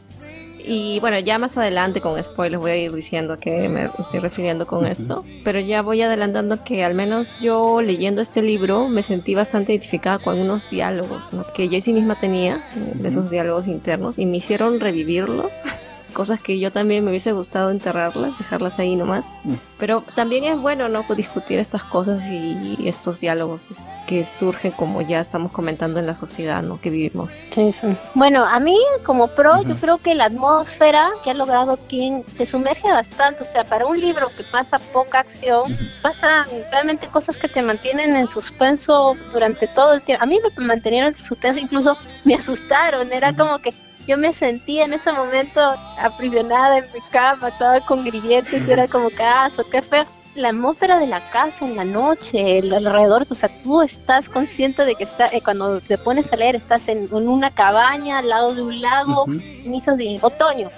Y 0.67 0.99
bueno, 1.01 1.19
ya 1.19 1.39
más 1.39 1.57
adelante 1.59 2.01
con 2.01 2.23
spoilers 2.23 2.61
voy 2.61 2.71
a 2.71 2.77
ir 2.77 2.93
diciendo 2.93 3.35
a 3.35 3.39
qué 3.39 3.69
me 3.69 3.91
estoy 3.99 4.21
refiriendo 4.21 4.67
con 4.67 4.87
esto, 4.87 5.25
pero 5.45 5.61
ya 5.61 5.83
voy 5.83 6.01
adelantando 6.01 6.65
que 6.65 6.85
al 6.85 6.95
menos 6.95 7.39
yo 7.41 7.83
leyendo 7.83 8.23
este 8.23 8.41
libro 8.41 8.89
me 8.89 9.03
sentí 9.03 9.35
bastante 9.35 9.73
identificada 9.73 10.19
con 10.19 10.35
algunos 10.35 10.69
diálogos 10.71 11.33
¿no? 11.33 11.45
que 11.55 11.69
Jessie 11.69 11.93
misma 11.93 12.15
tenía, 12.15 12.65
esos 13.03 13.31
diálogos 13.31 13.67
internos, 13.67 14.19
y 14.19 14.27
me 14.27 14.39
hicieron 14.39 14.81
revivirlos 14.81 15.53
cosas 16.15 16.41
que 16.41 16.59
yo 16.59 16.73
también 16.73 17.05
me 17.05 17.11
hubiese 17.11 17.33
gustado 17.33 17.71
enterrarlas, 17.71 18.39
dejarlas 18.39 18.79
ahí 18.79 18.97
nomás. 18.97 19.27
Mm. 19.45 19.55
Pero 19.79 20.05
también 20.15 20.45
es 20.45 20.59
bueno, 20.59 20.89
¿no? 20.89 21.05
Discutir 21.15 21.59
estas 21.59 21.85
cosas 21.85 22.27
y 22.27 22.89
estos 22.89 23.21
diálogos 23.21 23.69
que 24.07 24.25
surgen 24.25 24.73
como 24.73 25.03
ya 25.03 25.21
estamos 25.21 25.53
comentando 25.53 26.01
en 26.01 26.07
la 26.07 26.15
sociedad, 26.15 26.63
¿no? 26.63 26.81
Que 26.81 26.91
vivimos. 26.91 27.45
Sí, 27.51 27.73
sí. 27.73 27.89
Bueno, 28.15 28.45
a 28.45 28.59
mí 28.61 28.77
como 29.05 29.29
pro, 29.29 29.63
yo 29.63 29.77
creo 29.77 29.99
que 29.99 30.15
la 30.15 30.25
atmósfera 30.25 31.11
que 31.23 31.31
ha 31.31 31.35
logrado 31.35 31.79
King 31.89 32.23
te 32.39 32.47
sumerge 32.47 32.91
bastante. 32.91 33.43
O 33.43 33.47
sea, 33.47 33.65
para 33.65 33.87
un 33.87 34.01
libro 34.01 34.31
que 34.37 34.45
pasa 34.45 34.79
poca 34.79 35.21
acción, 35.21 35.77
pasa 36.03 36.47
realmente 36.71 37.07
cosas 37.09 37.37
que 37.37 37.49
te 37.49 37.63
mantienen 37.63 38.17
en 38.17 38.27
suspenso 38.27 39.17
durante 39.33 39.67
todo 39.69 39.95
el 39.95 40.03
tiempo. 40.03 40.23
A 40.23 40.27
mí 40.27 40.39
me 40.59 40.67
mantenieron 40.67 41.09
en 41.09 41.15
suspenso, 41.15 41.61
incluso 41.61 41.97
me 42.25 42.35
asustaron. 42.35 43.13
Era 43.13 43.35
como 43.35 43.59
que 43.59 43.75
yo 44.07 44.19
me 44.19 44.33
sentía 44.33 44.85
en 44.85 44.93
ese 44.93 45.13
momento 45.13 45.61
aprisionada 45.99 46.79
en 46.79 46.85
mi 46.93 47.01
cama, 47.11 47.51
toda 47.59 47.81
con 47.81 48.05
grilletes, 48.05 48.67
y 48.67 48.71
era 48.71 48.89
como 48.89 49.11
que, 49.11 49.23
ah, 49.23 49.49
qué 49.71 49.83
feo. 49.83 50.07
La 50.35 50.49
atmósfera 50.49 50.99
de 50.99 51.07
la 51.07 51.21
casa 51.31 51.65
en 51.65 51.77
la 51.77 51.85
noche, 51.85 52.59
el 52.59 52.75
alrededor, 52.75 53.25
o 53.31 53.35
sea, 53.37 53.49
tú 53.63 53.83
estás 53.83 54.29
consciente 54.29 54.85
de 54.85 54.97
que 54.97 55.05
está, 55.05 55.29
eh, 55.29 55.41
cuando 55.41 55.81
te 55.81 55.97
pones 55.97 56.33
a 56.33 56.37
leer, 56.37 56.57
estás 56.57 56.89
en, 56.89 57.09
una 57.13 57.55
cabaña 57.55 58.19
al 58.19 58.29
lado 58.29 58.53
de 58.53 58.63
un 58.63 58.81
lago, 58.81 59.27
inicios 59.29 59.97
de 59.97 60.19
otoño, 60.21 60.71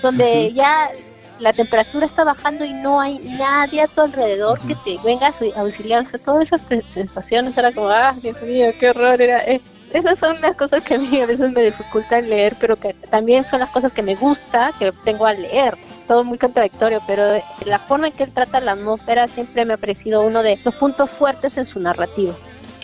donde 0.00 0.52
ya 0.54 0.90
la 1.38 1.52
temperatura 1.52 2.06
está 2.06 2.24
bajando 2.24 2.64
y 2.64 2.72
no 2.72 3.00
hay 3.00 3.18
nadie 3.18 3.82
a 3.82 3.86
tu 3.88 4.00
alrededor 4.00 4.58
que 4.60 4.76
te 4.76 4.96
venga 5.04 5.26
a 5.26 5.60
auxiliar. 5.60 6.04
O 6.04 6.06
sea, 6.06 6.18
todas 6.18 6.44
esas 6.44 6.62
sensaciones 6.88 7.58
era 7.58 7.70
como, 7.72 7.88
ah, 7.88 8.14
Dios 8.22 8.40
mío, 8.42 8.68
qué 8.78 8.90
horror, 8.90 9.20
era, 9.20 9.44
eh, 9.44 9.60
esas 9.92 10.18
son 10.18 10.40
las 10.40 10.56
cosas 10.56 10.82
que 10.82 10.94
a 10.94 10.98
mí 10.98 11.20
a 11.20 11.26
veces 11.26 11.52
me 11.52 11.62
dificultan 11.62 12.28
leer, 12.28 12.56
pero 12.58 12.76
que 12.76 12.94
también 13.10 13.44
son 13.46 13.60
las 13.60 13.70
cosas 13.70 13.92
que 13.92 14.02
me 14.02 14.14
gusta, 14.14 14.72
que 14.78 14.92
tengo 15.04 15.26
al 15.26 15.42
leer. 15.42 15.76
Todo 16.08 16.24
muy 16.24 16.38
contradictorio, 16.38 17.02
pero 17.06 17.24
la 17.64 17.78
forma 17.78 18.08
en 18.08 18.12
que 18.12 18.24
él 18.24 18.32
trata 18.32 18.60
la 18.60 18.72
atmósfera 18.72 19.28
siempre 19.28 19.64
me 19.64 19.74
ha 19.74 19.76
parecido 19.76 20.22
uno 20.22 20.42
de 20.42 20.58
los 20.64 20.74
puntos 20.74 21.10
fuertes 21.10 21.56
en 21.56 21.66
su 21.66 21.78
narrativa. 21.78 22.34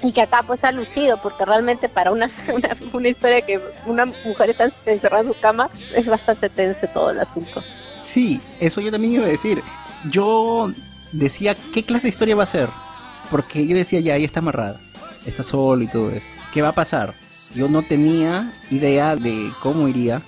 Y 0.02 0.12
que 0.12 0.20
acá 0.20 0.44
pues 0.46 0.64
ha 0.64 0.70
lucido, 0.70 1.16
porque 1.22 1.44
realmente 1.44 1.88
para 1.88 2.12
una, 2.12 2.28
una, 2.54 2.76
una 2.92 3.08
historia 3.08 3.42
que 3.42 3.60
una 3.86 4.04
mujer 4.04 4.50
está 4.50 4.70
encerrada 4.86 5.22
en 5.22 5.32
su 5.32 5.40
cama, 5.40 5.70
es 5.94 6.06
bastante 6.06 6.48
tenso 6.48 6.86
todo 6.88 7.10
el 7.10 7.20
asunto. 7.20 7.62
Sí, 7.98 8.40
eso 8.60 8.80
yo 8.80 8.90
también 8.90 9.14
iba 9.14 9.24
a 9.24 9.28
decir. 9.28 9.62
Yo 10.10 10.72
decía, 11.10 11.56
¿qué 11.72 11.82
clase 11.82 12.04
de 12.04 12.10
historia 12.10 12.36
va 12.36 12.44
a 12.44 12.46
ser? 12.46 12.68
Porque 13.30 13.66
yo 13.66 13.74
decía, 13.74 14.00
ya, 14.00 14.14
ahí 14.14 14.24
está 14.24 14.38
amarrada 14.40 14.80
está 15.28 15.42
solo 15.42 15.84
y 15.84 15.88
todo 15.88 16.10
eso. 16.10 16.28
¿Qué 16.52 16.62
va 16.62 16.68
a 16.68 16.74
pasar? 16.74 17.14
Yo 17.54 17.68
no 17.68 17.82
tenía 17.82 18.52
idea 18.70 19.16
de 19.16 19.50
cómo 19.60 19.88
iría 19.88 20.22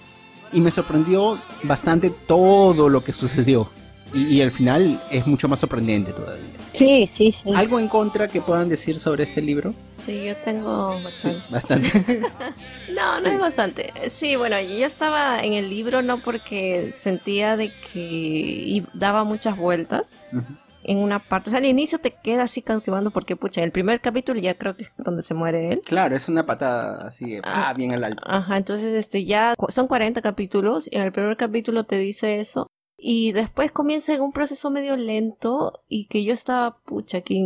y 0.52 0.60
me 0.60 0.70
sorprendió 0.70 1.38
bastante 1.64 2.10
todo 2.10 2.88
lo 2.88 3.02
que 3.02 3.12
sucedió. 3.12 3.70
Y, 4.12 4.40
el 4.40 4.50
final 4.50 5.00
es 5.12 5.24
mucho 5.28 5.46
más 5.46 5.60
sorprendente 5.60 6.12
todavía. 6.12 6.44
Sí, 6.72 7.06
sí, 7.06 7.30
sí. 7.30 7.48
¿Algo 7.54 7.78
en 7.78 7.86
contra 7.86 8.26
que 8.26 8.40
puedan 8.40 8.68
decir 8.68 8.98
sobre 8.98 9.22
este 9.22 9.40
libro? 9.40 9.72
Sí, 10.04 10.24
yo 10.24 10.34
tengo 10.34 11.00
bastante. 11.00 11.42
bastante. 11.48 12.20
no, 12.92 13.20
no 13.20 13.28
es 13.28 13.38
bastante. 13.38 13.92
Sí, 14.12 14.34
bueno, 14.34 14.60
yo 14.60 14.84
estaba 14.84 15.40
en 15.44 15.52
el 15.52 15.70
libro 15.70 16.02
no 16.02 16.20
porque 16.20 16.90
sentía 16.92 17.56
de 17.56 17.72
que 17.92 18.82
daba 18.94 19.22
muchas 19.22 19.56
vueltas 19.56 20.26
en 20.82 20.98
una 20.98 21.18
parte. 21.18 21.48
O 21.48 21.50
sea, 21.50 21.58
al 21.58 21.66
inicio 21.66 21.98
te 21.98 22.12
queda 22.12 22.44
así 22.44 22.62
cautivando 22.62 23.10
porque, 23.10 23.36
pucha, 23.36 23.60
en 23.60 23.66
el 23.66 23.72
primer 23.72 24.00
capítulo 24.00 24.40
ya 24.40 24.56
creo 24.56 24.76
que 24.76 24.84
es 24.84 24.92
donde 24.96 25.22
se 25.22 25.34
muere 25.34 25.72
él. 25.72 25.82
Claro, 25.84 26.16
es 26.16 26.28
una 26.28 26.46
patada 26.46 27.06
así, 27.06 27.36
ah, 27.42 27.68
ah, 27.68 27.74
bien 27.74 27.92
al 27.92 28.04
alto. 28.04 28.22
Ajá, 28.26 28.56
entonces 28.56 28.94
este 28.94 29.24
ya 29.24 29.54
son 29.68 29.86
40 29.86 30.22
capítulos 30.22 30.88
y 30.90 30.96
en 30.96 31.02
el 31.02 31.12
primer 31.12 31.36
capítulo 31.36 31.84
te 31.84 31.96
dice 31.96 32.40
eso. 32.40 32.66
Y 33.02 33.32
después 33.32 33.72
comienza 33.72 34.12
en 34.12 34.20
un 34.20 34.32
proceso 34.32 34.70
medio 34.70 34.94
lento 34.96 35.84
y 35.88 36.06
que 36.06 36.22
yo 36.22 36.34
estaba, 36.34 36.80
pucha, 36.82 37.18
aquí, 37.18 37.42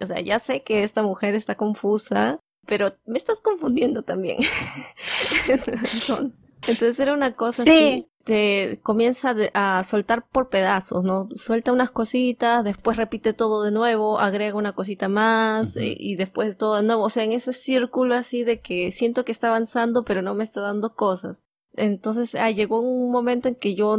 o 0.00 0.06
sea, 0.06 0.20
ya 0.20 0.38
sé 0.38 0.62
que 0.62 0.84
esta 0.84 1.02
mujer 1.02 1.34
está 1.34 1.56
confusa, 1.56 2.38
pero 2.66 2.86
me 3.06 3.18
estás 3.18 3.40
confundiendo 3.40 4.02
también. 4.02 4.38
Entonces 6.68 7.00
era 7.00 7.14
una 7.14 7.34
cosa 7.34 7.62
así 7.62 8.06
te 8.24 8.78
comienza 8.82 9.34
a 9.54 9.82
soltar 9.82 10.26
por 10.28 10.48
pedazos, 10.48 11.02
¿no? 11.04 11.28
Suelta 11.36 11.72
unas 11.72 11.90
cositas, 11.90 12.62
después 12.62 12.96
repite 12.96 13.32
todo 13.32 13.64
de 13.64 13.72
nuevo, 13.72 14.20
agrega 14.20 14.56
una 14.56 14.72
cosita 14.72 15.08
más 15.08 15.76
eh, 15.76 15.96
y, 15.98 16.16
después 16.16 16.56
todo 16.56 16.76
de 16.76 16.82
nuevo. 16.82 17.02
O 17.02 17.08
sea, 17.08 17.24
en 17.24 17.32
ese 17.32 17.52
círculo 17.52 18.14
así 18.14 18.44
de 18.44 18.60
que 18.60 18.92
siento 18.92 19.24
que 19.24 19.32
está 19.32 19.48
avanzando 19.48 20.04
pero 20.04 20.22
no 20.22 20.34
me 20.34 20.44
está 20.44 20.60
dando 20.60 20.94
cosas. 20.94 21.44
Entonces 21.74 22.34
ah, 22.34 22.50
llegó 22.50 22.80
un 22.80 23.10
momento 23.10 23.48
en 23.48 23.54
que 23.54 23.74
yo 23.74 23.96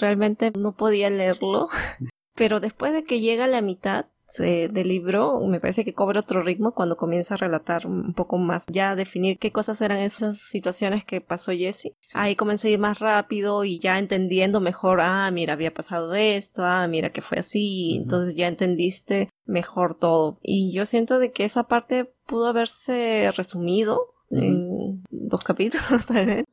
realmente 0.00 0.52
no 0.58 0.74
podía 0.74 1.08
leerlo, 1.08 1.68
pero 2.34 2.60
después 2.60 2.92
de 2.92 3.04
que 3.04 3.20
llega 3.20 3.44
a 3.44 3.48
la 3.48 3.62
mitad, 3.62 4.06
del 4.42 4.88
libro 4.88 5.40
me 5.46 5.60
parece 5.60 5.84
que 5.84 5.94
cobra 5.94 6.20
otro 6.20 6.42
ritmo 6.42 6.72
cuando 6.72 6.96
comienza 6.96 7.34
a 7.34 7.38
relatar 7.38 7.86
un 7.86 8.14
poco 8.14 8.38
más, 8.38 8.66
ya 8.68 8.90
a 8.90 8.96
definir 8.96 9.38
qué 9.38 9.52
cosas 9.52 9.80
eran 9.80 9.98
esas 9.98 10.38
situaciones 10.38 11.04
que 11.04 11.20
pasó 11.20 11.52
Jesse. 11.52 11.92
Ahí 12.14 12.36
comencé 12.36 12.68
a 12.68 12.70
ir 12.72 12.78
más 12.78 12.98
rápido 12.98 13.64
y 13.64 13.78
ya 13.78 13.98
entendiendo 13.98 14.60
mejor, 14.60 15.00
ah, 15.00 15.30
mira, 15.30 15.54
había 15.54 15.72
pasado 15.72 16.14
esto, 16.14 16.64
ah, 16.64 16.86
mira 16.88 17.10
que 17.10 17.22
fue 17.22 17.38
así, 17.38 17.96
entonces 17.96 18.36
ya 18.36 18.48
entendiste 18.48 19.30
mejor 19.44 19.98
todo. 19.98 20.38
Y 20.42 20.72
yo 20.72 20.84
siento 20.84 21.18
de 21.18 21.32
que 21.32 21.44
esa 21.44 21.64
parte 21.64 22.12
pudo 22.26 22.46
haberse 22.48 23.30
resumido 23.36 24.15
en 24.30 25.04
dos 25.10 25.44
capítulos 25.44 26.06
tal 26.06 26.26
vez. 26.26 26.44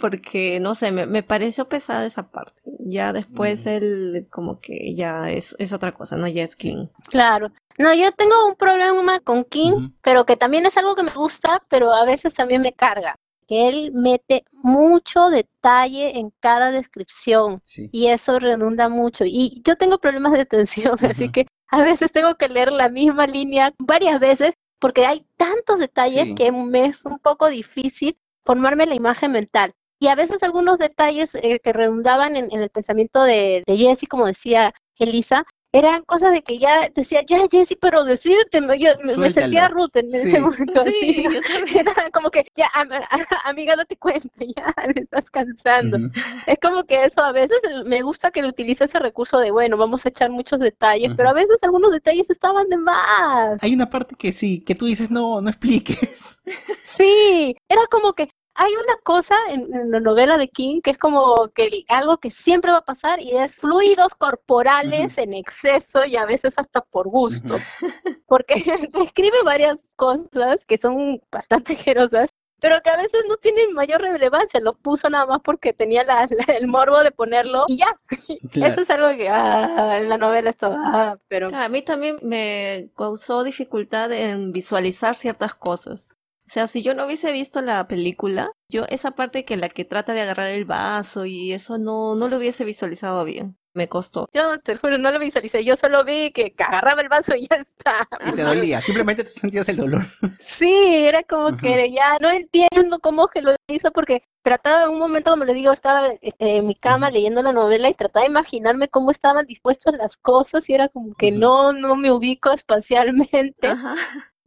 Porque 0.00 0.60
no 0.60 0.74
sé 0.74 0.92
me, 0.92 1.06
me 1.06 1.22
pareció 1.22 1.68
pesada 1.68 2.06
esa 2.06 2.30
parte. 2.30 2.60
Ya 2.80 3.12
después 3.12 3.66
él 3.66 4.26
como 4.30 4.60
que 4.60 4.94
ya 4.94 5.30
es, 5.30 5.54
es 5.58 5.72
otra 5.72 5.92
cosa 5.92 6.16
no 6.16 6.26
ya 6.28 6.42
es 6.42 6.56
King. 6.56 6.86
Claro. 7.08 7.52
No 7.78 7.94
yo 7.94 8.12
tengo 8.12 8.46
un 8.46 8.56
problema 8.56 9.20
con 9.20 9.44
King 9.44 9.90
pero 10.02 10.26
que 10.26 10.36
también 10.36 10.66
es 10.66 10.76
algo 10.76 10.94
que 10.94 11.02
me 11.02 11.12
gusta 11.12 11.62
pero 11.68 11.92
a 11.92 12.04
veces 12.04 12.34
también 12.34 12.62
me 12.62 12.72
carga 12.72 13.16
que 13.50 13.66
él 13.66 13.90
mete 13.92 14.44
mucho 14.52 15.28
detalle 15.28 16.20
en 16.20 16.32
cada 16.38 16.70
descripción 16.70 17.60
y 17.90 18.06
eso 18.06 18.38
redunda 18.38 18.88
mucho. 18.88 19.24
Y 19.26 19.60
yo 19.64 19.74
tengo 19.74 19.98
problemas 19.98 20.32
de 20.32 20.42
atención 20.42 20.94
así 21.10 21.32
que 21.32 21.48
a 21.68 21.82
veces 21.82 22.12
tengo 22.12 22.36
que 22.36 22.48
leer 22.48 22.70
la 22.70 22.88
misma 22.88 23.26
línea 23.26 23.72
varias 23.78 24.20
veces 24.20 24.52
porque 24.80 25.06
hay 25.06 25.24
tantos 25.36 25.78
detalles 25.78 26.34
que 26.36 26.50
me 26.50 26.86
es 26.86 27.04
un 27.04 27.18
poco 27.18 27.48
difícil 27.48 28.18
formarme 28.42 28.86
la 28.86 28.94
imagen 28.94 29.32
mental. 29.32 29.74
Y 30.00 30.08
a 30.08 30.14
veces 30.14 30.42
algunos 30.42 30.78
detalles 30.78 31.34
eh, 31.34 31.60
que 31.60 31.72
redundaban 31.72 32.34
en, 32.36 32.50
el 32.50 32.70
pensamiento 32.70 33.22
de, 33.22 33.62
de 33.66 33.98
como 34.08 34.26
decía 34.26 34.72
Elisa, 34.96 35.44
eran 35.72 36.02
cosas 36.02 36.32
de 36.32 36.42
que 36.42 36.58
ya 36.58 36.88
decía, 36.94 37.22
ya 37.24 37.46
Jessy, 37.48 37.76
pero 37.76 38.04
decídete, 38.04 38.60
me, 38.60 38.76
me 39.16 39.30
sentía 39.30 39.68
Ruth 39.68 39.94
en 39.94 40.06
ese 40.06 40.40
momento. 40.40 40.84
Sí, 40.84 41.24
Era 41.78 42.10
como 42.12 42.30
que, 42.30 42.44
ya, 42.56 42.68
amiga, 43.44 43.76
date 43.76 43.96
cuenta, 43.96 44.28
ya 44.38 44.74
me 44.86 45.02
estás 45.02 45.30
cansando. 45.30 45.98
Es 46.46 46.58
como 46.60 46.84
que 46.84 47.04
eso 47.04 47.22
a 47.22 47.32
veces 47.32 47.58
me 47.86 48.02
gusta 48.02 48.30
que 48.30 48.42
le 48.42 48.48
utilice 48.48 48.84
ese 48.84 48.98
recurso 48.98 49.38
de, 49.38 49.52
bueno, 49.52 49.76
vamos 49.76 50.04
a 50.04 50.08
echar 50.08 50.30
muchos 50.30 50.58
detalles, 50.58 51.12
pero 51.16 51.30
a 51.30 51.34
veces 51.34 51.62
algunos 51.62 51.92
detalles 51.92 52.30
estaban 52.30 52.68
de 52.68 52.76
más. 52.76 53.62
Hay 53.62 53.74
una 53.74 53.88
parte 53.88 54.16
que 54.16 54.32
sí, 54.32 54.60
que 54.60 54.74
tú 54.74 54.86
dices, 54.86 55.10
no, 55.10 55.40
no 55.40 55.50
expliques. 55.50 56.40
Sí, 56.84 57.56
era 57.68 57.82
como 57.90 58.12
que, 58.14 58.28
hay 58.60 58.74
una 58.74 58.96
cosa 59.02 59.34
en, 59.48 59.90
la 59.90 60.00
novela 60.00 60.36
de 60.36 60.48
King 60.48 60.82
que 60.82 60.90
es 60.90 60.98
como 60.98 61.48
que 61.54 61.86
algo 61.88 62.18
que 62.18 62.30
siempre 62.30 62.70
va 62.70 62.78
a 62.78 62.84
pasar 62.84 63.18
y 63.18 63.30
es 63.34 63.56
fluidos 63.56 64.14
corporales 64.14 65.16
en 65.16 65.32
exceso 65.32 66.04
y 66.04 66.16
a 66.16 66.26
veces 66.26 66.58
hasta 66.58 66.82
por 66.82 67.08
gusto. 67.08 67.56
Porque 68.26 68.54
describe 68.92 69.42
varias 69.44 69.88
cosas 69.96 70.66
que 70.66 70.76
son 70.76 71.22
bastante 71.32 71.74
gerosas, 71.74 72.28
pero 72.60 72.82
que 72.82 72.90
a 72.90 72.98
veces 72.98 73.22
no 73.26 73.38
tienen 73.38 73.72
mayor 73.72 74.02
relevancia. 74.02 74.60
Lo 74.60 74.74
puso 74.74 75.08
nada 75.08 75.24
más 75.24 75.40
porque 75.42 75.72
tenía 75.72 76.04
el 76.48 76.66
morbo 76.68 77.02
de 77.02 77.12
ponerlo 77.12 77.64
y 77.66 77.78
ya. 77.78 77.98
Eso 78.52 78.82
es 78.82 78.90
algo 78.90 79.16
que 79.16 79.30
ah, 79.30 79.96
en 79.96 80.10
la 80.10 80.18
novela 80.18 80.50
está. 80.50 80.68
Ah, 80.76 81.18
pero... 81.28 81.48
A 81.54 81.68
mí 81.70 81.80
también 81.80 82.18
me 82.20 82.90
causó 82.94 83.42
dificultad 83.42 84.12
en 84.12 84.52
visualizar 84.52 85.16
ciertas 85.16 85.54
cosas. 85.54 86.19
O 86.50 86.52
sea, 86.52 86.66
si 86.66 86.82
yo 86.82 86.94
no 86.94 87.06
hubiese 87.06 87.30
visto 87.30 87.60
la 87.60 87.86
película, 87.86 88.50
yo 88.68 88.84
esa 88.88 89.12
parte 89.12 89.44
que 89.44 89.56
la 89.56 89.68
que 89.68 89.84
trata 89.84 90.14
de 90.14 90.22
agarrar 90.22 90.48
el 90.48 90.64
vaso 90.64 91.24
y 91.24 91.52
eso 91.52 91.78
no, 91.78 92.16
no 92.16 92.26
lo 92.26 92.38
hubiese 92.38 92.64
visualizado 92.64 93.24
bien. 93.24 93.56
Me 93.72 93.88
costó. 93.88 94.28
Yo 94.32 94.58
te 94.58 94.76
juro, 94.76 94.98
no 94.98 95.12
lo 95.12 95.20
visualicé. 95.20 95.64
Yo 95.64 95.76
solo 95.76 96.04
vi 96.04 96.32
que 96.32 96.52
agarraba 96.58 97.02
el 97.02 97.08
vaso 97.08 97.36
y 97.36 97.46
ya 97.48 97.54
está. 97.54 98.08
Y 98.26 98.32
te 98.32 98.42
dolía. 98.42 98.80
Simplemente 98.80 99.22
tú 99.22 99.30
sentías 99.30 99.68
el 99.68 99.76
dolor. 99.76 100.02
Sí, 100.40 100.74
era 101.06 101.22
como 101.22 101.56
que 101.56 101.88
ya 101.92 102.18
no 102.20 102.30
entiendo 102.30 102.98
cómo 102.98 103.28
que 103.28 103.42
lo 103.42 103.54
hizo 103.68 103.92
porque 103.92 104.24
trataba 104.42 104.84
en 104.84 104.90
un 104.90 104.98
momento, 104.98 105.30
como 105.30 105.44
le 105.44 105.54
digo, 105.54 105.72
estaba 105.72 106.08
este, 106.20 106.56
en 106.56 106.66
mi 106.66 106.74
cama 106.74 107.10
leyendo 107.10 107.42
la 107.42 107.52
novela 107.52 107.88
y 107.88 107.94
trataba 107.94 108.24
de 108.24 108.30
imaginarme 108.30 108.88
cómo 108.88 109.12
estaban 109.12 109.46
dispuestas 109.46 109.96
las 109.96 110.16
cosas 110.16 110.68
y 110.68 110.74
era 110.74 110.88
como 110.88 111.14
que 111.14 111.30
no, 111.30 111.72
no 111.72 111.94
me 111.94 112.10
ubico 112.10 112.50
espacialmente. 112.50 113.68
Ajá. 113.68 113.94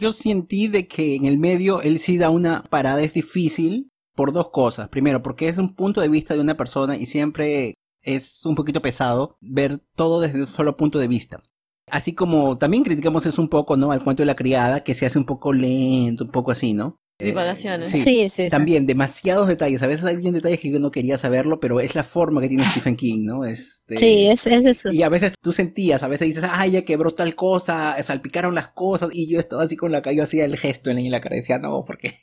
Yo 0.04 0.12
sentí 0.12 0.68
de 0.68 0.86
que 0.86 1.16
en 1.16 1.24
el 1.24 1.38
medio 1.38 1.82
él 1.82 1.98
sí 1.98 2.18
da 2.18 2.30
una 2.30 2.64
parada, 2.64 3.02
es 3.02 3.14
difícil 3.14 3.90
por 4.18 4.34
dos 4.34 4.50
cosas. 4.50 4.90
Primero, 4.90 5.24
porque 5.24 5.48
es 5.48 5.58
un 5.58 5.76
punto 5.76 6.02
de 6.02 6.10
vista 6.10 6.34
de 6.34 6.42
una 6.42 6.58
persona 6.58 6.98
y 6.98 7.06
siempre 7.06 7.76
es 8.02 8.46
un 8.46 8.56
poquito 8.56 8.82
pesado 8.82 9.38
ver 9.40 9.80
todo 9.96 10.20
desde 10.20 10.42
un 10.42 10.48
solo 10.48 10.76
punto 10.76 11.00
de 11.00 11.08
vista. 11.08 11.42
Así 11.90 12.12
como 12.12 12.58
también 12.58 12.84
criticamos 12.84 13.26
eso 13.26 13.42
un 13.42 13.48
poco, 13.48 13.78
¿no? 13.78 13.94
Al 13.94 14.04
cuento 14.04 14.24
de 14.24 14.28
la 14.28 14.36
criada, 14.36 14.84
que 14.84 14.94
se 14.94 15.06
hace 15.06 15.18
un 15.18 15.26
poco 15.26 15.54
lento, 15.54 16.26
un 16.26 16.32
poco 16.32 16.52
así, 16.52 16.74
¿no? 16.74 16.98
Eh, 17.24 17.28
Divagaciones. 17.28 17.90
sí, 17.90 18.02
sí, 18.02 18.30
sí, 18.30 18.50
También 18.50 18.86
demasiados 18.86 19.48
detalles. 19.48 19.82
A 19.82 19.88
veces 19.88 20.06
hay 20.06 20.18
bien 20.18 20.34
detalles 20.34 20.60
que 20.60 20.72
yo 20.72 20.80
no 20.80 20.92
quería 20.92 21.18
saberlo, 21.18 21.60
pero 21.60 21.80
es 21.80 21.96
la 21.96 22.04
forma 22.04 22.42
que 22.42 22.50
tiene 22.50 22.66
Stephen 22.66 22.96
King, 22.96 23.26
¿no? 23.26 23.46
Este, 23.46 23.98
sí, 23.98 24.28
es, 24.28 24.46
es 24.46 24.66
eso. 24.66 24.92
Y 24.92 25.04
a 25.04 25.10
veces 25.10 25.34
tú 25.42 25.54
sentías, 25.54 26.04
a 26.04 26.08
veces 26.08 26.28
dices, 26.28 26.44
ay, 26.50 26.72
ya 26.72 26.82
quebró 26.84 27.14
tal 27.14 27.36
cosa, 27.36 27.96
salpicaron 28.04 28.56
las 28.56 28.70
cosas, 28.70 29.10
y 29.14 29.28
yo 29.28 29.40
estaba 29.40 29.64
así 29.64 29.76
con 29.76 29.92
la 29.92 30.02
cara, 30.02 30.16
yo 30.16 30.24
hacía 30.24 30.46
el 30.46 30.58
gesto 30.58 30.92
en 30.92 31.10
la 31.10 31.22
cara, 31.22 31.36
decía, 31.36 31.60
no, 31.60 31.84
porque... 31.86 32.14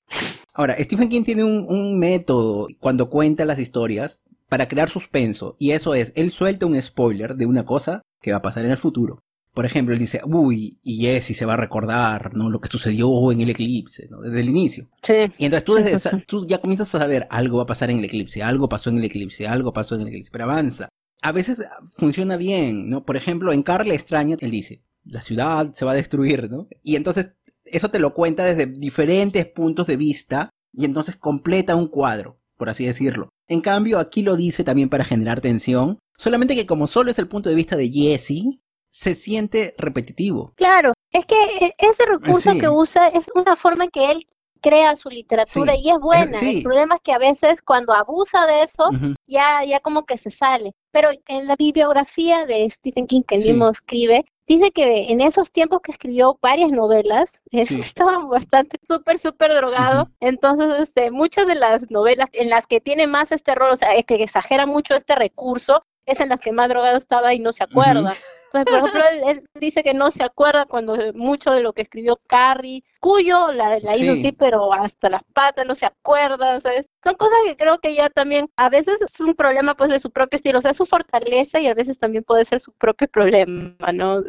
Ahora, 0.52 0.76
Stephen 0.78 1.08
King 1.08 1.22
tiene 1.22 1.44
un, 1.44 1.64
un 1.68 1.98
método 1.98 2.66
cuando 2.80 3.08
cuenta 3.08 3.44
las 3.44 3.58
historias 3.58 4.20
para 4.48 4.68
crear 4.68 4.90
suspenso, 4.90 5.56
y 5.58 5.70
eso 5.70 5.94
es, 5.94 6.12
él 6.16 6.30
suelta 6.30 6.66
un 6.66 6.80
spoiler 6.80 7.36
de 7.36 7.46
una 7.46 7.64
cosa 7.64 8.02
que 8.20 8.32
va 8.32 8.38
a 8.38 8.42
pasar 8.42 8.64
en 8.64 8.72
el 8.72 8.78
futuro. 8.78 9.22
Por 9.52 9.66
ejemplo, 9.66 9.92
él 9.92 10.00
dice, 10.00 10.20
uy, 10.24 10.78
y 10.82 11.00
Jesse 11.02 11.36
se 11.36 11.44
va 11.44 11.54
a 11.54 11.56
recordar, 11.56 12.34
¿no? 12.34 12.50
Lo 12.50 12.60
que 12.60 12.68
sucedió 12.68 13.32
en 13.32 13.40
el 13.40 13.50
eclipse, 13.50 14.08
¿no? 14.08 14.20
Desde 14.20 14.40
el 14.40 14.48
inicio. 14.48 14.88
Sí. 15.02 15.14
Y 15.38 15.44
entonces 15.46 15.64
tú, 15.64 15.74
desde 15.74 16.24
tú 16.26 16.46
ya 16.46 16.58
comienzas 16.58 16.94
a 16.94 17.00
saber, 17.00 17.26
algo 17.30 17.58
va 17.58 17.64
a 17.64 17.66
pasar 17.66 17.90
en 17.90 17.98
el 17.98 18.04
eclipse, 18.04 18.42
algo 18.42 18.68
pasó 18.68 18.90
en 18.90 18.98
el 18.98 19.04
eclipse, 19.04 19.48
algo 19.48 19.72
pasó 19.72 19.96
en 19.96 20.02
el 20.02 20.08
eclipse, 20.08 20.30
pero 20.30 20.44
avanza. 20.44 20.88
A 21.22 21.32
veces 21.32 21.66
funciona 21.96 22.36
bien, 22.36 22.88
¿no? 22.88 23.04
Por 23.04 23.16
ejemplo, 23.16 23.52
en 23.52 23.62
Carla 23.62 23.94
extraña, 23.94 24.36
él 24.40 24.50
dice, 24.50 24.82
la 25.04 25.20
ciudad 25.20 25.74
se 25.74 25.84
va 25.84 25.92
a 25.92 25.96
destruir, 25.96 26.50
¿no? 26.50 26.68
Y 26.82 26.96
entonces 26.96 27.34
eso 27.64 27.90
te 27.90 27.98
lo 27.98 28.14
cuenta 28.14 28.44
desde 28.44 28.66
diferentes 28.66 29.46
puntos 29.46 29.86
de 29.86 29.96
vista 29.96 30.50
y 30.72 30.84
entonces 30.84 31.16
completa 31.16 31.76
un 31.76 31.88
cuadro 31.88 32.40
por 32.60 32.68
así 32.68 32.84
decirlo. 32.84 33.30
En 33.48 33.62
cambio, 33.62 33.98
aquí 33.98 34.20
lo 34.20 34.36
dice 34.36 34.64
también 34.64 34.90
para 34.90 35.02
generar 35.02 35.40
tensión, 35.40 35.98
solamente 36.18 36.54
que 36.54 36.66
como 36.66 36.86
solo 36.86 37.10
es 37.10 37.18
el 37.18 37.26
punto 37.26 37.48
de 37.48 37.54
vista 37.54 37.74
de 37.74 37.88
Jesse, 37.88 38.60
se 38.90 39.14
siente 39.14 39.74
repetitivo. 39.78 40.52
Claro, 40.56 40.92
es 41.12 41.24
que 41.24 41.36
e, 41.60 41.74
ese 41.78 42.04
recurso 42.06 42.52
que 42.58 42.68
usa 42.68 43.08
es 43.08 43.30
una 43.34 43.56
forma 43.56 43.84
en 43.84 43.90
que 43.90 44.10
él 44.10 44.26
crea 44.60 44.94
su 44.96 45.08
literatura 45.08 45.74
y 45.74 45.90
es 45.90 45.98
buena. 45.98 46.38
El 46.38 46.62
problema 46.62 46.96
es 46.96 47.00
que 47.00 47.12
a 47.12 47.18
veces 47.18 47.62
cuando 47.62 47.94
abusa 47.94 48.46
de 48.46 48.62
eso, 48.62 48.90
ya, 49.26 49.64
ya 49.64 49.80
como 49.80 50.04
que 50.04 50.18
se 50.18 50.28
sale. 50.28 50.72
Pero 50.90 51.10
en 51.28 51.46
la 51.46 51.56
bibliografía 51.56 52.44
de 52.44 52.68
Stephen 52.70 53.06
King 53.06 53.22
que 53.22 53.36
él 53.36 53.44
mismo 53.46 53.70
escribe, 53.70 54.26
dice 54.46 54.70
que 54.70 55.10
en 55.10 55.20
esos 55.20 55.52
tiempos 55.52 55.80
que 55.82 55.92
escribió 55.92 56.38
varias 56.42 56.70
novelas, 56.72 57.42
estaba 57.52 58.18
bastante 58.26 58.78
súper, 58.82 59.18
súper 59.18 59.54
drogado. 59.54 60.10
Entonces, 60.20 60.80
este, 60.80 61.10
muchas 61.10 61.46
de 61.46 61.54
las 61.54 61.90
novelas 61.90 62.28
en 62.32 62.50
las 62.50 62.66
que 62.66 62.80
tiene 62.80 63.06
más 63.06 63.32
este 63.32 63.54
rol, 63.54 63.70
o 63.70 63.76
sea, 63.76 63.94
es 63.94 64.04
que 64.04 64.22
exagera 64.22 64.66
mucho 64.66 64.94
este 64.94 65.14
recurso, 65.14 65.84
es 66.04 66.20
en 66.20 66.28
las 66.28 66.40
que 66.40 66.52
más 66.52 66.68
drogado 66.68 66.98
estaba 66.98 67.32
y 67.32 67.38
no 67.38 67.52
se 67.52 67.64
acuerda. 67.64 68.14
Entonces, 68.52 68.90
por 68.90 69.00
ejemplo, 69.00 69.30
él, 69.30 69.48
dice 69.54 69.82
que 69.82 69.94
no 69.94 70.10
se 70.10 70.24
acuerda 70.24 70.66
cuando 70.66 70.96
mucho 71.14 71.52
de 71.52 71.62
lo 71.62 71.72
que 71.72 71.82
escribió 71.82 72.20
Carrie, 72.26 72.82
cuyo 72.98 73.52
la, 73.52 73.78
la 73.78 73.96
hizo 73.96 74.16
sí, 74.16 74.32
pero 74.32 74.72
hasta 74.72 75.08
las 75.08 75.22
patas 75.32 75.66
no 75.66 75.74
se 75.74 75.86
acuerda, 75.86 76.60
¿sabes? 76.60 76.89
Son 77.02 77.14
cosas 77.14 77.38
que 77.46 77.56
creo 77.56 77.78
que 77.78 77.94
ya 77.94 78.10
también, 78.10 78.50
a 78.56 78.68
veces 78.68 79.00
es 79.00 79.20
un 79.20 79.34
problema 79.34 79.74
pues 79.74 79.90
de 79.90 79.98
su 79.98 80.10
propio 80.10 80.36
estilo, 80.36 80.58
o 80.58 80.62
sea, 80.62 80.74
su 80.74 80.84
fortaleza 80.84 81.58
y 81.58 81.66
a 81.66 81.74
veces 81.74 81.98
también 81.98 82.24
puede 82.24 82.44
ser 82.44 82.60
su 82.60 82.72
propio 82.72 83.08
problema, 83.08 83.74
¿no? 83.92 84.22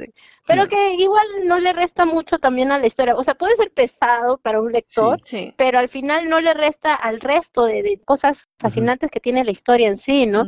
Pero 0.47 0.67
que 0.67 0.93
igual 0.95 1.27
no 1.43 1.59
le 1.59 1.73
resta 1.73 2.05
mucho 2.05 2.39
también 2.39 2.71
a 2.71 2.79
la 2.79 2.87
historia, 2.87 3.15
o 3.15 3.23
sea, 3.23 3.35
puede 3.35 3.57
ser 3.57 3.71
pesado 3.71 4.37
para 4.37 4.61
un 4.61 4.71
lector, 4.71 5.19
pero 5.57 5.79
al 5.79 5.89
final 5.89 6.29
no 6.29 6.39
le 6.39 6.53
resta 6.53 6.95
al 6.95 7.19
resto 7.19 7.65
de, 7.65 8.01
cosas 8.05 8.47
fascinantes 8.57 9.11
que 9.11 9.19
tiene 9.19 9.43
la 9.43 9.51
historia 9.51 9.87
en 9.87 9.97
sí, 9.97 10.25
¿no? 10.25 10.45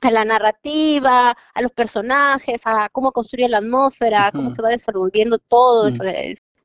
A 0.00 0.10
la 0.10 0.24
narrativa, 0.24 1.34
a 1.54 1.62
los 1.62 1.72
personajes, 1.72 2.60
a 2.66 2.90
cómo 2.90 3.12
construye 3.12 3.48
la 3.48 3.58
atmósfera, 3.58 4.30
cómo 4.32 4.50
se 4.50 4.60
va 4.60 4.68
desenvolviendo 4.68 5.38
todo, 5.38 5.88
eso 5.88 6.02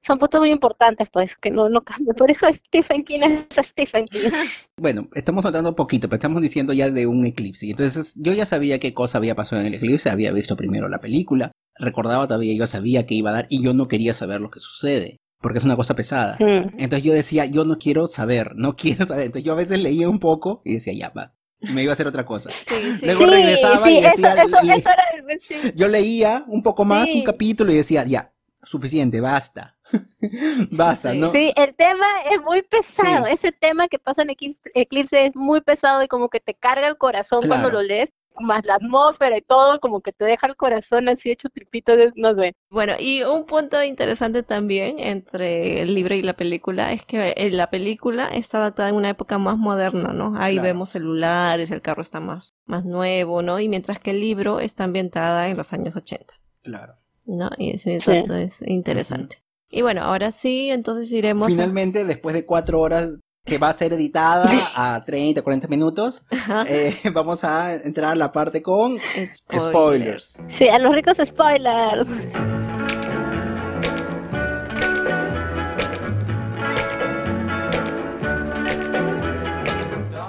son 0.02 0.18
puntos 0.18 0.40
muy 0.40 0.52
importantes, 0.52 1.10
pues, 1.12 1.36
que 1.36 1.52
no, 1.52 1.70
no 1.70 1.82
cambia. 1.82 2.14
Por 2.14 2.32
eso 2.32 2.48
Stephen 2.52 3.04
King 3.04 3.20
es 3.22 3.66
Stephen 3.68 4.06
King. 4.08 4.30
Bueno, 4.78 5.10
estamos 5.14 5.46
hablando 5.46 5.70
un 5.70 5.76
poquito, 5.76 6.08
pero 6.08 6.18
estamos 6.18 6.42
diciendo 6.42 6.74
ya 6.74 6.90
de 6.90 7.08
un 7.08 7.26
eclipse. 7.26 7.70
Entonces, 7.70 8.14
yo 8.16 8.34
ya 8.34 8.46
sabía 8.46 8.80
qué 8.80 8.94
cosa 8.94 9.18
había 9.18 9.36
pasado 9.36 9.62
en 9.62 9.68
el 9.68 9.74
eclipse, 9.76 10.10
había 10.10 10.32
visto 10.32 10.56
primero 10.56 10.88
la 10.88 11.00
película, 11.00 11.52
recordaba 11.78 12.28
todavía, 12.28 12.56
yo 12.56 12.68
sabía 12.68 13.06
que 13.06 13.16
iba 13.16 13.30
a 13.32 13.34
dar 13.34 13.48
y 13.50 13.62
yo 13.62 13.74
no 13.74 13.88
quería 13.88 14.14
saber 14.14 14.42
lo 14.42 14.50
que 14.50 14.60
sucede. 14.60 15.18
Porque 15.42 15.60
es 15.60 15.64
una 15.64 15.78
cosa 15.78 15.96
pesada. 15.96 16.36
Mm. 16.38 16.80
Entonces 16.80 17.04
yo 17.04 17.14
decía, 17.14 17.46
yo 17.46 17.64
no 17.64 17.78
quiero 17.78 18.08
saber, 18.08 18.56
no 18.56 18.76
quiero 18.78 19.06
saber. 19.06 19.28
Entonces 19.28 19.46
yo 19.46 19.54
a 19.54 19.58
veces 19.58 19.82
leía 19.82 20.10
un 20.10 20.20
poco 20.20 20.62
y 20.66 20.76
decía, 20.76 20.94
ya, 20.94 21.10
basta 21.10 21.40
me 21.74 21.84
iba 21.84 21.92
a 21.92 21.94
hacer 21.94 22.08
otra 22.08 22.26
cosa. 22.26 22.50
Luego 23.02 23.26
regresaba 23.26 23.92
y 23.92 24.02
decía, 24.02 24.46
yo 25.76 25.88
leía 25.88 26.46
un 26.48 26.64
poco 26.64 26.86
más 26.86 27.10
un 27.10 27.24
capítulo 27.24 27.72
y 27.72 27.76
decía, 27.76 28.06
ya, 28.06 28.34
suficiente, 28.70 29.20
basta. 29.20 29.76
basta, 30.72 31.12
¿no? 31.16 31.32
Sí, 31.32 31.52
el 31.56 31.74
tema 31.74 32.06
es 32.30 32.40
muy 32.40 32.62
pesado. 32.62 33.26
Ese 33.26 33.52
tema 33.52 33.88
que 33.88 33.98
pasa 33.98 34.22
en 34.22 34.30
Eclipse 34.76 35.26
es 35.26 35.36
muy 35.36 35.62
pesado 35.62 36.04
y 36.04 36.08
como 36.08 36.30
que 36.30 36.40
te 36.40 36.54
carga 36.54 36.88
el 36.88 36.96
corazón 36.96 37.48
cuando 37.48 37.72
lo 37.72 37.82
lees 37.82 38.14
más 38.40 38.64
la 38.66 38.76
atmósfera 38.76 39.38
y 39.38 39.42
todo, 39.42 39.80
como 39.80 40.02
que 40.02 40.12
te 40.12 40.24
deja 40.24 40.46
el 40.46 40.56
corazón 40.56 41.10
así 41.10 41.32
hecho 41.32 41.50
tripito, 41.50 41.94
no 42.16 42.36
sé. 42.36 42.54
Bueno, 42.70 42.94
y 43.00 43.24
un 43.24 43.48
punto 43.48 43.84
interesante 43.84 44.44
también 44.44 45.00
entre 45.00 45.82
el 45.82 45.96
libro 45.96 46.14
y 46.14 46.22
la 46.22 46.34
película 46.34 46.94
es 46.94 47.04
que 47.04 47.34
en 47.36 47.58
la 47.58 47.72
película 47.72 48.28
está 48.28 48.60
adaptada 48.60 48.90
en 48.90 48.96
una 48.96 49.10
época 49.10 49.40
más 49.40 49.58
moderna, 49.58 50.14
¿no? 50.14 50.36
Ahí 50.38 50.60
vemos 50.60 50.92
celulares, 50.92 51.72
el 51.72 51.82
carro 51.82 52.04
está 52.04 52.20
más, 52.20 52.54
más 52.66 52.86
nuevo, 52.86 53.42
¿no? 53.42 53.60
Y 53.60 53.68
mientras 53.68 53.98
que 53.98 54.12
el 54.12 54.20
libro 54.20 54.60
está 54.60 54.84
ambientada 54.84 55.48
en 55.48 55.58
los 55.58 55.74
años 55.74 55.96
80. 55.96 56.36
Claro. 56.62 56.99
¿No? 57.30 57.50
Y 57.58 57.76
eso 57.76 57.92
es 57.92 58.62
interesante. 58.66 59.44
Y 59.70 59.84
bueno, 59.84 60.02
ahora 60.02 60.32
sí, 60.32 60.72
entonces 60.72 61.12
iremos. 61.12 61.48
Finalmente, 61.48 62.04
después 62.04 62.34
de 62.34 62.44
cuatro 62.46 62.82
horas 62.82 63.20
que 63.46 63.58
va 63.60 63.70
a 63.70 63.74
ser 63.74 63.94
editada 63.94 64.50
a 64.76 65.02
30, 65.06 65.42
40 65.42 65.68
minutos. 65.68 66.26
Eh, 66.68 66.96
vamos 67.14 67.44
a 67.44 67.74
entrar 67.76 68.12
a 68.12 68.16
la 68.16 68.32
parte 68.32 68.62
con 68.62 68.98
spoilers. 69.26 70.44
Sí, 70.50 70.68
a 70.68 70.80
los 70.80 70.94
ricos 70.96 71.18
spoilers. 71.24 72.08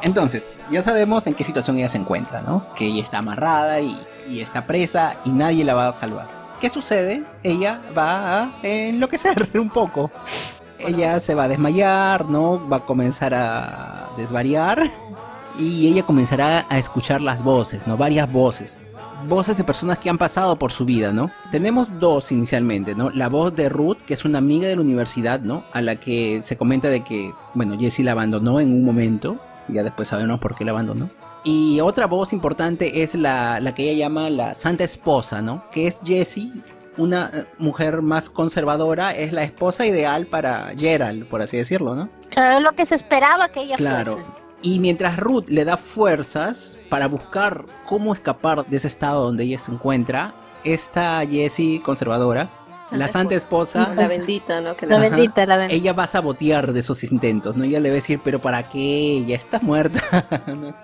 Entonces, 0.03 0.51
ya 0.71 0.83
sabemos 0.83 1.27
en 1.27 1.35
qué 1.35 1.45
situación 1.45 1.77
ella 1.77 1.89
se 1.89 1.99
encuentra, 1.99 2.43
¿no? 2.43 2.67
Que 2.75 2.87
ella 2.87 3.03
está 3.03 3.19
amarrada 3.19 3.81
y, 3.81 3.97
y 4.29 4.41
está 4.41 4.67
presa 4.67 5.17
y 5.25 5.31
nadie 5.31 5.65
la 5.65 5.75
va 5.75 5.89
a 5.89 5.93
salvar. 5.97 6.40
¿Qué 6.61 6.71
sucede? 6.71 7.25
Ella 7.43 7.81
va 7.97 8.43
a 8.43 8.51
enloquecer 8.63 9.51
un 9.59 9.71
poco 9.71 10.11
ella 10.87 11.21
se 11.21 11.35
va 11.35 11.45
a 11.45 11.49
desmayar, 11.49 12.27
¿no? 12.27 12.69
Va 12.69 12.79
a 12.79 12.87
comenzar 12.87 13.35
a 13.35 14.11
desvariar 14.17 14.91
y 15.59 15.89
ella 15.89 16.05
comenzará 16.05 16.67
a 16.69 16.79
escuchar 16.79 17.21
las 17.21 17.43
voces, 17.43 17.87
¿no? 17.87 17.97
Varias 17.97 18.31
voces. 18.31 18.79
Voces 19.29 19.57
de 19.57 19.65
personas 19.65 19.99
que 19.99 20.09
han 20.09 20.17
pasado 20.17 20.59
por 20.59 20.73
su 20.73 20.87
vida, 20.87 21.13
¿no? 21.13 21.31
Tenemos 21.51 22.01
dos 22.01 22.33
inicialmente, 22.33 22.95
¿no? 22.95 23.11
La 23.11 23.29
voz 23.29 23.55
de 23.55 23.69
Ruth, 23.69 23.99
que 24.07 24.15
es 24.15 24.25
una 24.25 24.39
amiga 24.39 24.69
de 24.69 24.77
la 24.77 24.83
universidad, 24.83 25.41
¿no? 25.41 25.65
A 25.73 25.83
la 25.83 25.97
que 25.97 26.41
se 26.43 26.57
comenta 26.57 26.89
de 26.89 27.05
que, 27.05 27.35
bueno, 27.53 27.79
Jessie 27.79 28.05
la 28.05 28.13
abandonó 28.13 28.61
en 28.61 28.73
un 28.73 28.85
momento, 28.85 29.37
y 29.69 29.75
ya 29.75 29.83
después 29.83 30.09
sabemos 30.09 30.41
por 30.41 30.55
qué 30.55 30.65
la 30.65 30.71
abandonó. 30.71 31.11
Y 31.45 31.81
otra 31.81 32.07
voz 32.07 32.33
importante 32.33 33.03
es 33.03 33.15
la, 33.15 33.61
la 33.61 33.75
que 33.75 33.85
ella 33.85 34.07
llama 34.07 34.29
la 34.31 34.55
Santa 34.55 34.85
Esposa, 34.85 35.41
¿no? 35.41 35.65
Que 35.71 35.87
es 35.87 36.01
Jessie 36.05 36.53
una 36.97 37.31
mujer 37.59 38.03
más 38.03 38.31
conservadora 38.31 39.13
es 39.13 39.33
la 39.33 39.43
esposa 39.43 39.87
ideal 39.87 40.27
para 40.27 40.73
Gerald, 40.77 41.27
por 41.27 41.41
así 41.41 41.57
decirlo, 41.57 41.95
¿no? 41.95 42.11
Claro, 42.29 42.59
es 42.59 42.65
lo 42.65 42.73
que 42.73 42.87
se 42.87 42.95
esperaba 42.95 43.49
que 43.49 43.61
ella 43.61 43.77
claro. 43.77 44.23
Y 44.63 44.79
mientras 44.79 45.17
Ruth 45.17 45.49
le 45.49 45.65
da 45.65 45.79
fuerzas 45.79 46.79
para 46.91 47.09
buscar 47.09 47.65
cómo 47.87 48.13
escapar 48.13 48.67
de 48.67 48.77
ese 48.77 48.89
estado 48.89 49.25
donde 49.25 49.45
ella 49.45 49.59
se 49.59 49.73
encuentra, 49.73 50.35
esta 50.65 51.25
Jessie 51.27 51.81
conservadora 51.81 52.51
la 52.93 53.09
santa 53.09 53.35
esposa. 53.35 53.87
La 53.97 54.09
bendita, 54.09 54.61
¿no? 54.61 54.75
la, 54.81 54.99
bendita, 54.99 55.47
la 55.47 55.57
bendita. 55.57 55.77
Ella 55.77 55.93
va 55.93 56.05
a 56.05 56.07
sabotear 56.07 56.73
de 56.73 56.81
esos 56.81 57.03
intentos, 57.05 57.57
¿no? 57.57 57.65
Ella 57.65 57.81
le 57.81 57.91
va 57.91 57.95
a 57.95 57.97
decir, 57.97 58.21
pero 58.23 58.41
¿para 58.41 58.69
qué? 58.69 59.25
Ya 59.27 59.37
estás 59.37 59.63
muerta. 59.63 60.01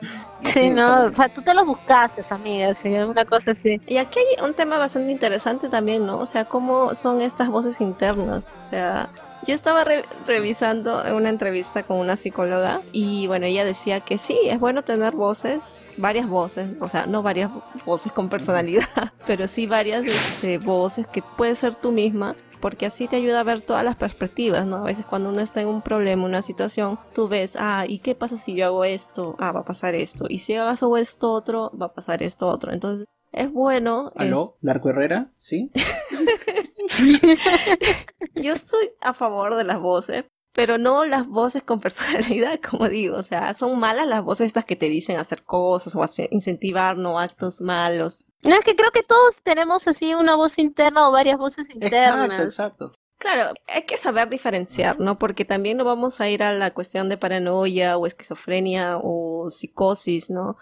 sí, 0.43 0.71
no, 0.71 1.07
o 1.07 1.15
sea, 1.15 1.29
tú 1.29 1.43
te 1.43 1.55
lo 1.55 1.65
buscaste, 1.65 2.23
amiga, 2.31 2.75
sí, 2.75 2.89
una 2.89 3.25
cosa 3.25 3.53
así. 3.53 3.81
Y 3.87 3.97
aquí 3.99 4.19
hay 4.19 4.45
un 4.45 4.55
tema 4.55 4.79
bastante 4.79 5.11
interesante 5.11 5.69
también, 5.69 6.07
¿no? 6.07 6.19
O 6.19 6.27
sea, 6.27 6.45
cómo 6.45 6.95
son 6.95 7.21
estas 7.21 7.49
voces 7.49 7.81
internas, 7.81 8.55
o 8.59 8.63
sea, 8.63 9.09
yo 9.47 9.55
estaba 9.55 9.85
revisando 10.27 11.03
una 11.15 11.29
entrevista 11.29 11.85
con 11.85 11.99
una 11.99 12.17
psicóloga 12.17 12.83
y 12.93 13.27
bueno, 13.29 13.47
ella 13.47 13.65
decía 13.65 14.01
que 14.01 14.19
sí, 14.19 14.39
es 14.45 14.59
bueno 14.59 14.83
tener 14.83 15.15
voces, 15.15 15.89
varias 15.97 16.29
voces, 16.29 16.71
o 16.81 16.89
sea, 16.89 17.07
no 17.07 17.23
varias 17.23 17.51
voces 17.85 18.13
con 18.13 18.29
personalidad, 18.29 18.85
pero 19.27 19.47
sí 19.47 19.67
varias 19.67 20.07
este, 20.07 20.59
voces 20.59 21.07
que 21.07 21.23
puedes 21.23 21.59
ser 21.59 21.77
tú 21.77 21.93
misma 21.93 22.35
porque 22.61 22.87
así 22.87 23.07
te 23.07 23.17
ayuda 23.17 23.41
a 23.41 23.45
ver 23.45 23.61
todas 23.61 23.85
las 23.85 23.95
perspectivas, 23.95 24.67
¿no? 24.67 24.79
A 24.79 24.85
veces 24.85 25.07
cuando 25.07 25.29
uno 25.29 25.41
está 25.41 25.61
en 25.61 25.69
un 25.69 25.83
problema, 25.83 26.25
una 26.25 26.43
situación, 26.43 26.99
tú 27.15 27.29
ves, 27.29 27.57
ah, 27.61 27.85
¿y 27.87 28.01
qué 28.01 28.15
pasa 28.15 28.39
si 28.39 28.55
yo 28.57 28.67
hago 28.67 28.85
esto? 28.85 29.37
Ah, 29.39 29.53
va 29.53 29.61
a 29.61 29.65
pasar 29.65 29.95
esto. 29.95 30.25
Y 30.29 30.39
si 30.39 30.55
hago 30.55 30.97
esto 30.97 31.31
otro, 31.31 31.71
va 31.81 31.87
a 31.87 31.93
pasar 31.93 32.23
esto 32.23 32.49
otro. 32.49 32.73
Entonces, 32.73 33.07
es 33.31 33.53
bueno. 33.53 34.11
¿Aló? 34.17 34.57
¿Larco 34.63 34.89
Herrera? 34.89 35.31
¿Sí? 35.37 35.71
Yo 38.35 38.53
estoy 38.53 38.91
a 39.01 39.15
favor 39.15 39.55
de 39.57 39.65
las 39.65 39.81
voces, 39.81 40.25
pero 40.53 40.79
no 40.79 41.05
las 41.05 41.27
voces 41.27 41.63
con 41.63 41.81
personalidad, 41.81 42.59
como 42.71 42.89
digo. 42.89 43.17
O 43.17 43.23
sea, 43.23 43.53
son 43.55 43.79
malas 43.79 44.07
las 44.07 44.25
voces 44.25 44.47
estas 44.47 44.65
que 44.65 44.77
te 44.77 44.89
dicen 44.89 45.19
hacer 45.19 45.45
cosas 45.45 45.95
o 45.95 46.03
hacer, 46.03 46.29
incentivar 46.31 46.97
no 46.97 47.19
actos 47.19 47.61
malos. 47.61 48.27
No, 48.43 48.55
es 48.55 48.65
que 48.65 48.75
creo 48.75 48.91
que 48.91 49.03
todos 49.03 49.43
tenemos 49.43 49.87
así 49.87 50.15
una 50.15 50.35
voz 50.35 50.59
interna 50.59 51.09
o 51.09 51.13
varias 51.13 51.37
voces 51.37 51.69
internas. 51.75 52.41
Exacto, 52.41 52.43
exacto. 52.43 52.93
Claro, 53.19 53.55
hay 53.67 53.83
que 53.85 53.97
saber 53.97 54.29
diferenciar, 54.29 55.01
¿no? 55.01 55.19
Porque 55.19 55.47
también 55.47 55.79
no 55.79 55.85
vamos 55.85 56.21
a 56.21 56.29
ir 56.29 56.43
a 56.43 56.53
la 56.53 56.75
cuestión 56.75 57.09
de 57.09 57.17
paranoia 57.17 57.97
o 57.97 58.07
esquizofrenia 58.07 58.99
o 59.03 59.49
psicosis, 59.49 60.29
¿no? 60.29 60.57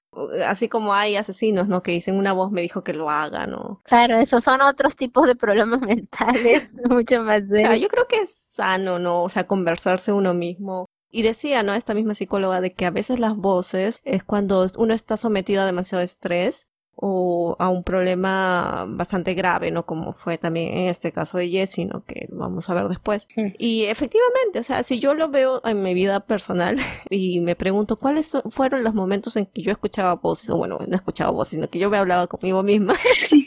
Así 0.47 0.69
como 0.69 0.95
hay 0.95 1.17
asesinos, 1.17 1.67
¿no? 1.69 1.83
Que 1.83 1.93
dicen 1.93 2.17
una 2.17 2.33
voz 2.33 2.53
me 2.53 2.63
dijo 2.63 2.85
que 2.85 2.93
lo 2.93 3.11
haga, 3.11 3.47
¿no? 3.47 3.81
Claro, 3.85 4.19
esos 4.19 4.45
son 4.45 4.61
otros 4.61 4.95
tipos 4.95 5.27
de 5.27 5.35
problemas 5.35 5.81
mentales, 5.87 6.75
mucho 6.89 7.23
más 7.23 7.43
serios. 7.49 7.81
yo 7.81 7.89
creo 7.89 8.07
que 8.07 8.23
es 8.23 8.31
sano, 8.51 9.01
¿no? 9.01 9.23
O 9.23 9.29
sea, 9.29 9.47
conversarse 9.47 10.13
uno 10.13 10.33
mismo. 10.33 10.87
Y 11.11 11.23
decía, 11.23 11.63
¿no? 11.63 11.75
Esta 11.75 11.95
misma 11.95 12.15
psicóloga 12.15 12.61
de 12.61 12.73
que 12.73 12.87
a 12.87 12.91
veces 12.91 13.21
las 13.21 13.37
voces 13.37 14.01
es 14.05 14.25
cuando 14.25 14.67
uno 14.79 14.95
está 14.95 15.17
sometido 15.17 15.63
a 15.63 15.67
demasiado 15.67 16.03
estrés 16.03 16.69
o 16.97 17.57
a 17.59 17.69
un 17.69 17.83
problema 17.83 18.87
bastante 18.89 19.35
grave, 19.35 19.71
¿no? 19.71 19.85
Como 19.87 20.13
fue 20.13 20.39
también 20.39 20.69
en 20.77 20.89
este 20.89 21.13
caso 21.13 21.39
de 21.39 21.49
Jessie, 21.49 21.87
¿no? 21.87 22.05
Que 22.05 22.29
vamos 22.31 22.71
a 22.71 22.75
ver 22.75 22.89
después. 22.89 23.27
Y 23.59 23.85
efectivamente, 23.85 24.61
o 24.61 24.63
sea, 24.63 24.83
si 24.83 24.99
yo 24.99 25.15
lo 25.15 25.29
veo 25.29 25.61
en 25.65 25.83
mi 25.83 25.95
vida 25.95 26.21
personal 26.21 26.79
y 27.11 27.41
me 27.41 27.57
pregunto 27.57 27.97
cuáles 27.97 28.37
fueron 28.51 28.85
los 28.85 28.95
momentos 28.95 29.37
en 29.37 29.47
que 29.47 29.63
yo 29.63 29.73
escuchaba 29.73 30.15
voces, 30.15 30.51
o 30.51 30.57
bueno, 30.57 30.79
no 30.87 30.97
escuchaba 30.97 31.31
voces, 31.31 31.57
sino 31.57 31.69
que 31.69 31.79
yo 31.79 31.91
me 31.91 31.99
hablaba 31.99 32.27
conmigo 32.27 32.63
misma, 32.63 32.95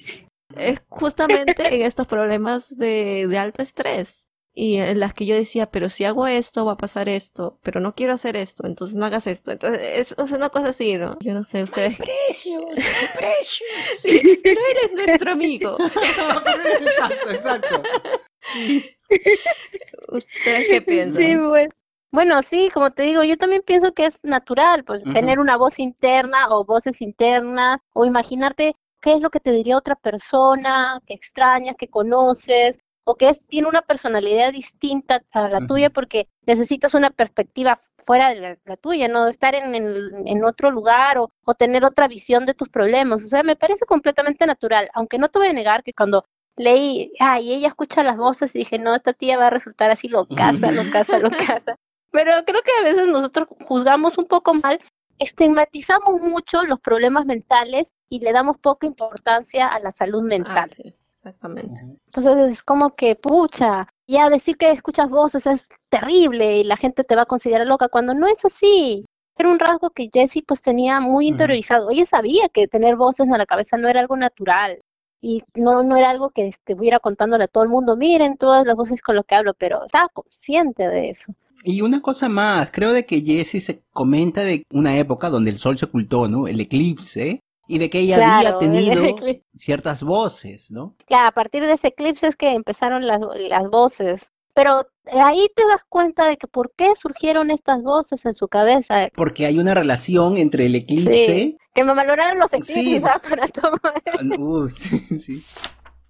es 0.55 0.81
justamente 0.89 1.75
en 1.75 1.81
estos 1.81 2.07
problemas 2.07 2.75
de, 2.77 3.27
de 3.27 3.37
alto 3.37 3.61
estrés 3.61 4.29
y 4.59 4.77
en 4.77 4.99
las 4.99 5.13
que 5.13 5.27
yo 5.27 5.35
decía, 5.35 5.69
pero 5.69 5.87
si 5.87 6.03
hago 6.03 6.25
esto 6.25 6.65
va 6.65 6.71
a 6.71 6.77
pasar 6.77 7.09
esto, 7.09 7.59
pero 7.61 7.79
no 7.79 7.93
quiero 7.93 8.13
hacer 8.13 8.35
esto, 8.35 8.65
entonces 8.65 8.95
no 8.97 9.05
hagas 9.05 9.27
esto. 9.27 9.51
Entonces 9.51 9.79
es, 9.83 10.15
es 10.17 10.31
una 10.31 10.49
cosa 10.49 10.69
así, 10.69 10.95
¿no? 10.95 11.15
Yo 11.19 11.35
no 11.35 11.43
sé, 11.43 11.61
ustedes... 11.61 11.95
precios! 11.95 12.65
precios! 13.15 14.39
pero 14.41 14.59
eres 14.71 14.93
nuestro 14.95 15.31
amigo. 15.31 15.77
exacto, 15.85 17.29
exacto. 17.29 17.83
¿Ustedes 20.07 20.65
qué 20.71 20.81
piensan? 20.81 21.23
Sí, 21.23 21.35
bueno. 21.35 21.69
Bueno, 22.09 22.41
sí, 22.41 22.71
como 22.73 22.89
te 22.89 23.03
digo, 23.03 23.23
yo 23.23 23.37
también 23.37 23.61
pienso 23.63 23.93
que 23.93 24.05
es 24.05 24.23
natural, 24.23 24.83
pues, 24.85 25.03
tener 25.13 25.39
una 25.39 25.57
voz 25.57 25.77
interna 25.77 26.47
o 26.49 26.65
voces 26.65 27.01
internas, 27.01 27.77
o 27.93 28.05
imaginarte 28.05 28.75
qué 29.01 29.13
es 29.13 29.21
lo 29.21 29.29
que 29.29 29.41
te 29.41 29.51
diría 29.51 29.77
otra 29.77 29.95
persona, 29.95 30.99
que 31.05 31.13
extrañas, 31.13 31.75
que 31.77 31.89
conoces, 31.89 32.79
o 33.07 33.15
que 33.15 33.29
es, 33.29 33.41
tiene 33.47 33.69
una 33.69 33.81
personalidad 33.81 34.51
distinta 34.51 35.23
a 35.31 35.47
la 35.47 35.65
tuya 35.65 35.89
porque 35.89 36.27
necesitas 36.45 36.93
una 36.93 37.09
perspectiva 37.09 37.79
fuera 38.05 38.33
de 38.33 38.59
la, 38.65 38.75
tuya, 38.75 39.07
no 39.07 39.27
estar 39.27 39.55
en, 39.55 39.75
en, 39.75 40.43
otro 40.43 40.71
lugar 40.71 41.17
o, 41.17 41.31
o, 41.45 41.53
tener 41.53 41.85
otra 41.85 42.09
visión 42.09 42.45
de 42.45 42.53
tus 42.53 42.67
problemas. 42.67 43.23
O 43.23 43.27
sea, 43.27 43.43
me 43.43 43.55
parece 43.55 43.85
completamente 43.85 44.45
natural, 44.45 44.89
aunque 44.93 45.19
no 45.19 45.29
te 45.29 45.39
voy 45.39 45.47
a 45.47 45.53
negar 45.53 45.83
que 45.83 45.93
cuando 45.93 46.25
leí, 46.57 47.13
ay, 47.19 47.53
ella 47.53 47.69
escucha 47.69 48.03
las 48.03 48.17
voces 48.17 48.53
y 48.55 48.59
dije, 48.59 48.77
no, 48.77 48.93
esta 48.93 49.13
tía 49.13 49.37
va 49.37 49.47
a 49.47 49.51
resultar 49.51 49.89
así 49.89 50.09
lo 50.09 50.27
casa, 50.27 50.71
lo 50.71 50.91
casa, 50.91 51.17
lo 51.19 51.29
casa. 51.29 51.77
Pero 52.11 52.31
creo 52.45 52.61
que 52.61 52.71
a 52.81 52.83
veces 52.83 53.07
nosotros 53.07 53.47
juzgamos 53.65 54.17
un 54.17 54.25
poco 54.25 54.53
mal, 54.53 54.81
estigmatizamos 55.17 56.19
mucho 56.19 56.63
los 56.63 56.81
problemas 56.81 57.25
mentales 57.25 57.93
y 58.09 58.19
le 58.19 58.33
damos 58.33 58.57
poca 58.57 58.85
importancia 58.85 59.67
a 59.67 59.79
la 59.79 59.91
salud 59.91 60.23
mental. 60.23 60.69
Ah, 60.69 60.91
Exactamente. 61.27 61.81
Entonces 62.05 62.51
es 62.51 62.63
como 62.63 62.95
que, 62.95 63.15
pucha, 63.15 63.87
ya 64.07 64.29
decir 64.29 64.55
que 64.55 64.71
escuchas 64.71 65.09
voces 65.09 65.45
es 65.45 65.69
terrible 65.89 66.59
y 66.59 66.63
la 66.63 66.77
gente 66.77 67.03
te 67.03 67.15
va 67.15 67.23
a 67.23 67.25
considerar 67.25 67.67
loca 67.67 67.89
cuando 67.89 68.13
no 68.13 68.27
es 68.27 68.45
así. 68.45 69.05
Era 69.37 69.49
un 69.49 69.59
rasgo 69.59 69.89
que 69.89 70.09
Jessie 70.11 70.43
pues 70.43 70.61
tenía 70.61 70.99
muy 70.99 71.27
interiorizado. 71.27 71.89
Ella 71.91 72.05
sabía 72.05 72.49
que 72.49 72.67
tener 72.67 72.95
voces 72.95 73.27
en 73.27 73.37
la 73.37 73.45
cabeza 73.45 73.77
no 73.77 73.89
era 73.89 73.99
algo 73.99 74.15
natural 74.15 74.79
y 75.21 75.43
no, 75.55 75.83
no 75.83 75.97
era 75.97 76.09
algo 76.09 76.29
que 76.29 76.47
estuviera 76.47 76.99
contándole 76.99 77.43
a 77.43 77.47
todo 77.47 77.63
el 77.63 77.69
mundo, 77.69 77.97
miren 77.97 78.37
todas 78.37 78.65
las 78.65 78.75
voces 78.75 79.01
con 79.01 79.15
lo 79.15 79.23
que 79.23 79.35
hablo, 79.35 79.53
pero 79.53 79.85
estaba 79.85 80.07
consciente 80.09 80.87
de 80.87 81.09
eso. 81.09 81.33
Y 81.63 81.81
una 81.81 82.01
cosa 82.01 82.29
más, 82.29 82.69
creo 82.71 82.93
de 82.93 83.05
que 83.05 83.21
Jessie 83.21 83.61
se 83.61 83.83
comenta 83.91 84.43
de 84.43 84.63
una 84.71 84.97
época 84.97 85.29
donde 85.29 85.49
el 85.49 85.57
sol 85.57 85.77
se 85.77 85.85
ocultó, 85.85 86.27
¿no? 86.27 86.47
El 86.47 86.61
eclipse, 86.61 87.41
y 87.67 87.77
de 87.79 87.89
que 87.89 87.99
ella 87.99 88.37
había 88.37 88.57
tenido 88.57 89.03
ciertas 89.53 90.03
voces, 90.03 90.71
¿no? 90.71 90.95
Claro, 91.05 91.27
a 91.27 91.31
partir 91.31 91.63
de 91.63 91.73
ese 91.73 91.89
eclipse 91.89 92.27
es 92.27 92.35
que 92.35 92.51
empezaron 92.51 93.05
las, 93.05 93.19
las 93.49 93.69
voces. 93.69 94.31
Pero 94.53 94.87
ahí 95.13 95.47
te 95.55 95.67
das 95.67 95.81
cuenta 95.87 96.27
de 96.27 96.37
que 96.37 96.47
por 96.47 96.73
qué 96.75 96.93
surgieron 96.99 97.51
estas 97.51 97.83
voces 97.83 98.25
en 98.25 98.33
su 98.33 98.47
cabeza. 98.47 99.09
Porque 99.13 99.45
hay 99.45 99.59
una 99.59 99.75
relación 99.75 100.37
entre 100.37 100.65
el 100.65 100.73
eclipse. 100.73 101.57
que 101.75 101.83
me 101.83 101.93
valoraron 101.93 102.39
los 102.39 102.51
eclipses 102.51 103.03
¿ah? 103.03 103.21
para 103.21 103.47
tomar. 103.49 104.39
Uh, 104.39 104.67
sí, 104.71 105.19
sí. 105.19 105.43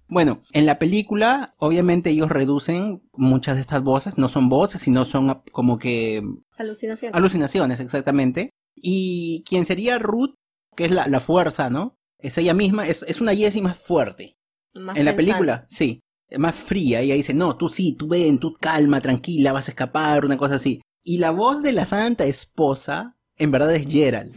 Bueno, 0.08 0.40
en 0.52 0.64
la 0.64 0.78
película, 0.78 1.54
obviamente 1.58 2.08
ellos 2.08 2.30
reducen 2.30 3.02
muchas 3.12 3.56
de 3.56 3.60
estas 3.60 3.82
voces, 3.82 4.16
no 4.16 4.30
son 4.30 4.48
voces, 4.48 4.80
sino 4.80 5.04
son 5.04 5.42
como 5.52 5.78
que... 5.78 6.22
Alucinaciones. 6.56 7.14
Alucinaciones, 7.14 7.80
exactamente. 7.80 8.48
Y 8.74 9.44
quien 9.46 9.66
sería 9.66 9.98
Ruth 9.98 10.34
que 10.78 10.84
es 10.84 10.92
la, 10.92 11.08
la 11.08 11.18
fuerza, 11.18 11.70
¿no? 11.70 11.96
Es 12.20 12.38
ella 12.38 12.54
misma, 12.54 12.86
es, 12.86 13.04
es 13.08 13.20
una 13.20 13.34
Jessie 13.34 13.60
más 13.60 13.76
fuerte. 13.76 14.36
en 14.72 15.04
la 15.04 15.16
película, 15.16 15.64
sí. 15.68 15.98
Más 16.36 16.54
fría. 16.54 17.00
Ella 17.00 17.16
dice, 17.16 17.34
no, 17.34 17.56
tú 17.56 17.68
sí, 17.68 17.94
tú 17.94 18.06
ven, 18.06 18.38
tú 18.38 18.52
calma, 18.60 19.00
tranquila, 19.00 19.52
vas 19.52 19.66
a 19.66 19.72
escapar, 19.72 20.24
una 20.24 20.38
cosa 20.38 20.54
así. 20.54 20.80
Y 21.02 21.18
la 21.18 21.32
voz 21.32 21.62
de 21.62 21.72
la 21.72 21.84
santa 21.84 22.26
esposa, 22.26 23.16
en 23.36 23.50
verdad 23.50 23.74
es 23.74 23.88
Gerald. 23.88 24.32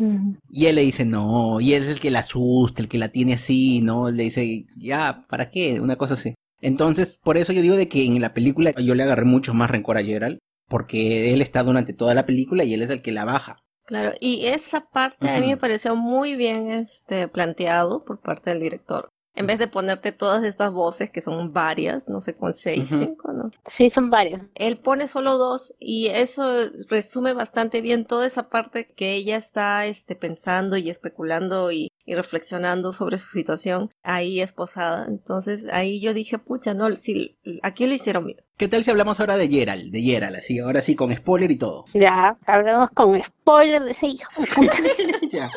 Y 0.49 0.65
él 0.65 0.75
le 0.75 0.81
dice, 0.81 1.05
no, 1.05 1.61
y 1.61 1.73
él 1.75 1.83
es 1.83 1.89
el 1.89 1.99
que 1.99 2.09
la 2.09 2.19
asusta, 2.19 2.81
el 2.81 2.87
que 2.87 2.97
la 2.97 3.09
tiene 3.09 3.33
así, 3.33 3.81
¿no? 3.81 4.09
Le 4.09 4.23
dice, 4.23 4.65
ya, 4.77 5.27
¿para 5.29 5.47
qué? 5.47 5.79
Una 5.79 5.95
cosa 5.95 6.15
así. 6.15 6.33
Entonces, 6.59 7.19
por 7.23 7.37
eso 7.37 7.53
yo 7.53 7.61
digo 7.61 7.75
de 7.75 7.87
que 7.87 8.03
en 8.03 8.19
la 8.19 8.33
película 8.33 8.71
yo 8.71 8.95
le 8.95 9.03
agarré 9.03 9.25
mucho 9.25 9.53
más 9.53 9.69
rencor 9.69 9.97
a 9.97 10.03
Gerald, 10.03 10.39
porque 10.67 11.33
él 11.35 11.41
está 11.43 11.61
durante 11.61 11.93
toda 11.93 12.15
la 12.15 12.25
película 12.25 12.63
y 12.63 12.73
él 12.73 12.81
es 12.81 12.89
el 12.89 13.03
que 13.03 13.11
la 13.11 13.25
baja. 13.25 13.61
Claro, 13.91 14.13
y 14.21 14.45
esa 14.45 14.85
parte 14.89 15.29
a 15.29 15.41
mí 15.41 15.47
me 15.47 15.57
pareció 15.57 15.97
muy 15.97 16.37
bien 16.37 16.69
este 16.69 17.27
planteado 17.27 18.05
por 18.05 18.21
parte 18.21 18.51
del 18.51 18.61
director. 18.61 19.09
En 19.35 19.47
vez 19.47 19.59
de 19.59 19.67
ponerte 19.67 20.13
todas 20.13 20.45
estas 20.45 20.71
voces, 20.71 21.09
que 21.09 21.19
son 21.19 21.51
varias, 21.51 22.07
no 22.07 22.21
sé, 22.21 22.33
con 22.33 22.53
seis, 22.53 22.87
cinco, 22.87 23.33
¿no? 23.33 23.49
Sí, 23.65 23.89
son 23.89 24.09
varias. 24.09 24.47
Él 24.55 24.77
pone 24.77 25.07
solo 25.07 25.37
dos 25.37 25.75
y 25.77 26.07
eso 26.07 26.69
resume 26.87 27.33
bastante 27.33 27.81
bien 27.81 28.05
toda 28.05 28.25
esa 28.25 28.47
parte 28.47 28.87
que 28.87 29.11
ella 29.11 29.35
está 29.35 29.85
este, 29.85 30.15
pensando 30.15 30.77
y 30.77 30.89
especulando 30.89 31.73
y 31.73 31.91
y 32.05 32.15
reflexionando 32.15 32.91
sobre 32.91 33.17
su 33.17 33.29
situación 33.29 33.89
ahí 34.03 34.41
esposada. 34.41 35.05
Entonces 35.07 35.65
ahí 35.71 36.01
yo 36.01 36.13
dije, 36.13 36.37
pucha, 36.39 36.73
no, 36.73 36.93
sí, 36.95 37.37
aquí 37.63 37.85
lo 37.85 37.93
hicieron 37.93 38.25
bien. 38.25 38.39
¿Qué 38.57 38.67
tal 38.67 38.83
si 38.83 38.91
hablamos 38.91 39.19
ahora 39.19 39.37
de 39.37 39.47
Gerald? 39.47 39.91
De 39.91 40.01
Gerald, 40.01 40.35
así, 40.35 40.59
ahora 40.59 40.81
sí, 40.81 40.95
con 40.95 41.11
spoiler 41.15 41.49
y 41.49 41.57
todo. 41.57 41.85
Ya, 41.93 42.37
hablamos 42.45 42.91
con 42.91 43.19
spoiler 43.23 43.83
de 43.83 43.91
ese 43.91 44.05
hijo 44.05 44.29
ya, 45.31 45.49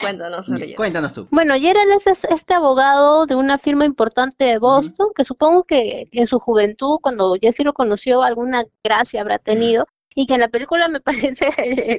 cuéntanos 0.00 0.46
sobre 0.46 0.74
Cuéntanos 0.74 1.12
tú. 1.12 1.28
Bueno, 1.30 1.54
Gerald 1.58 1.90
es 1.90 2.24
este 2.24 2.54
abogado 2.54 3.26
de 3.26 3.34
una 3.34 3.58
firma 3.58 3.84
importante 3.84 4.44
de 4.44 4.58
Boston, 4.58 5.08
que 5.14 5.24
supongo 5.24 5.64
que 5.64 6.08
en 6.12 6.26
su 6.26 6.38
juventud, 6.38 6.98
cuando 7.02 7.34
Jesse 7.38 7.64
lo 7.64 7.74
conoció, 7.74 8.22
alguna 8.22 8.64
gracia 8.82 9.20
habrá 9.20 9.38
tenido. 9.38 9.86
Y 10.14 10.26
que 10.26 10.34
en 10.34 10.40
la 10.40 10.48
película 10.48 10.88
me 10.88 11.00
parece 11.02 11.50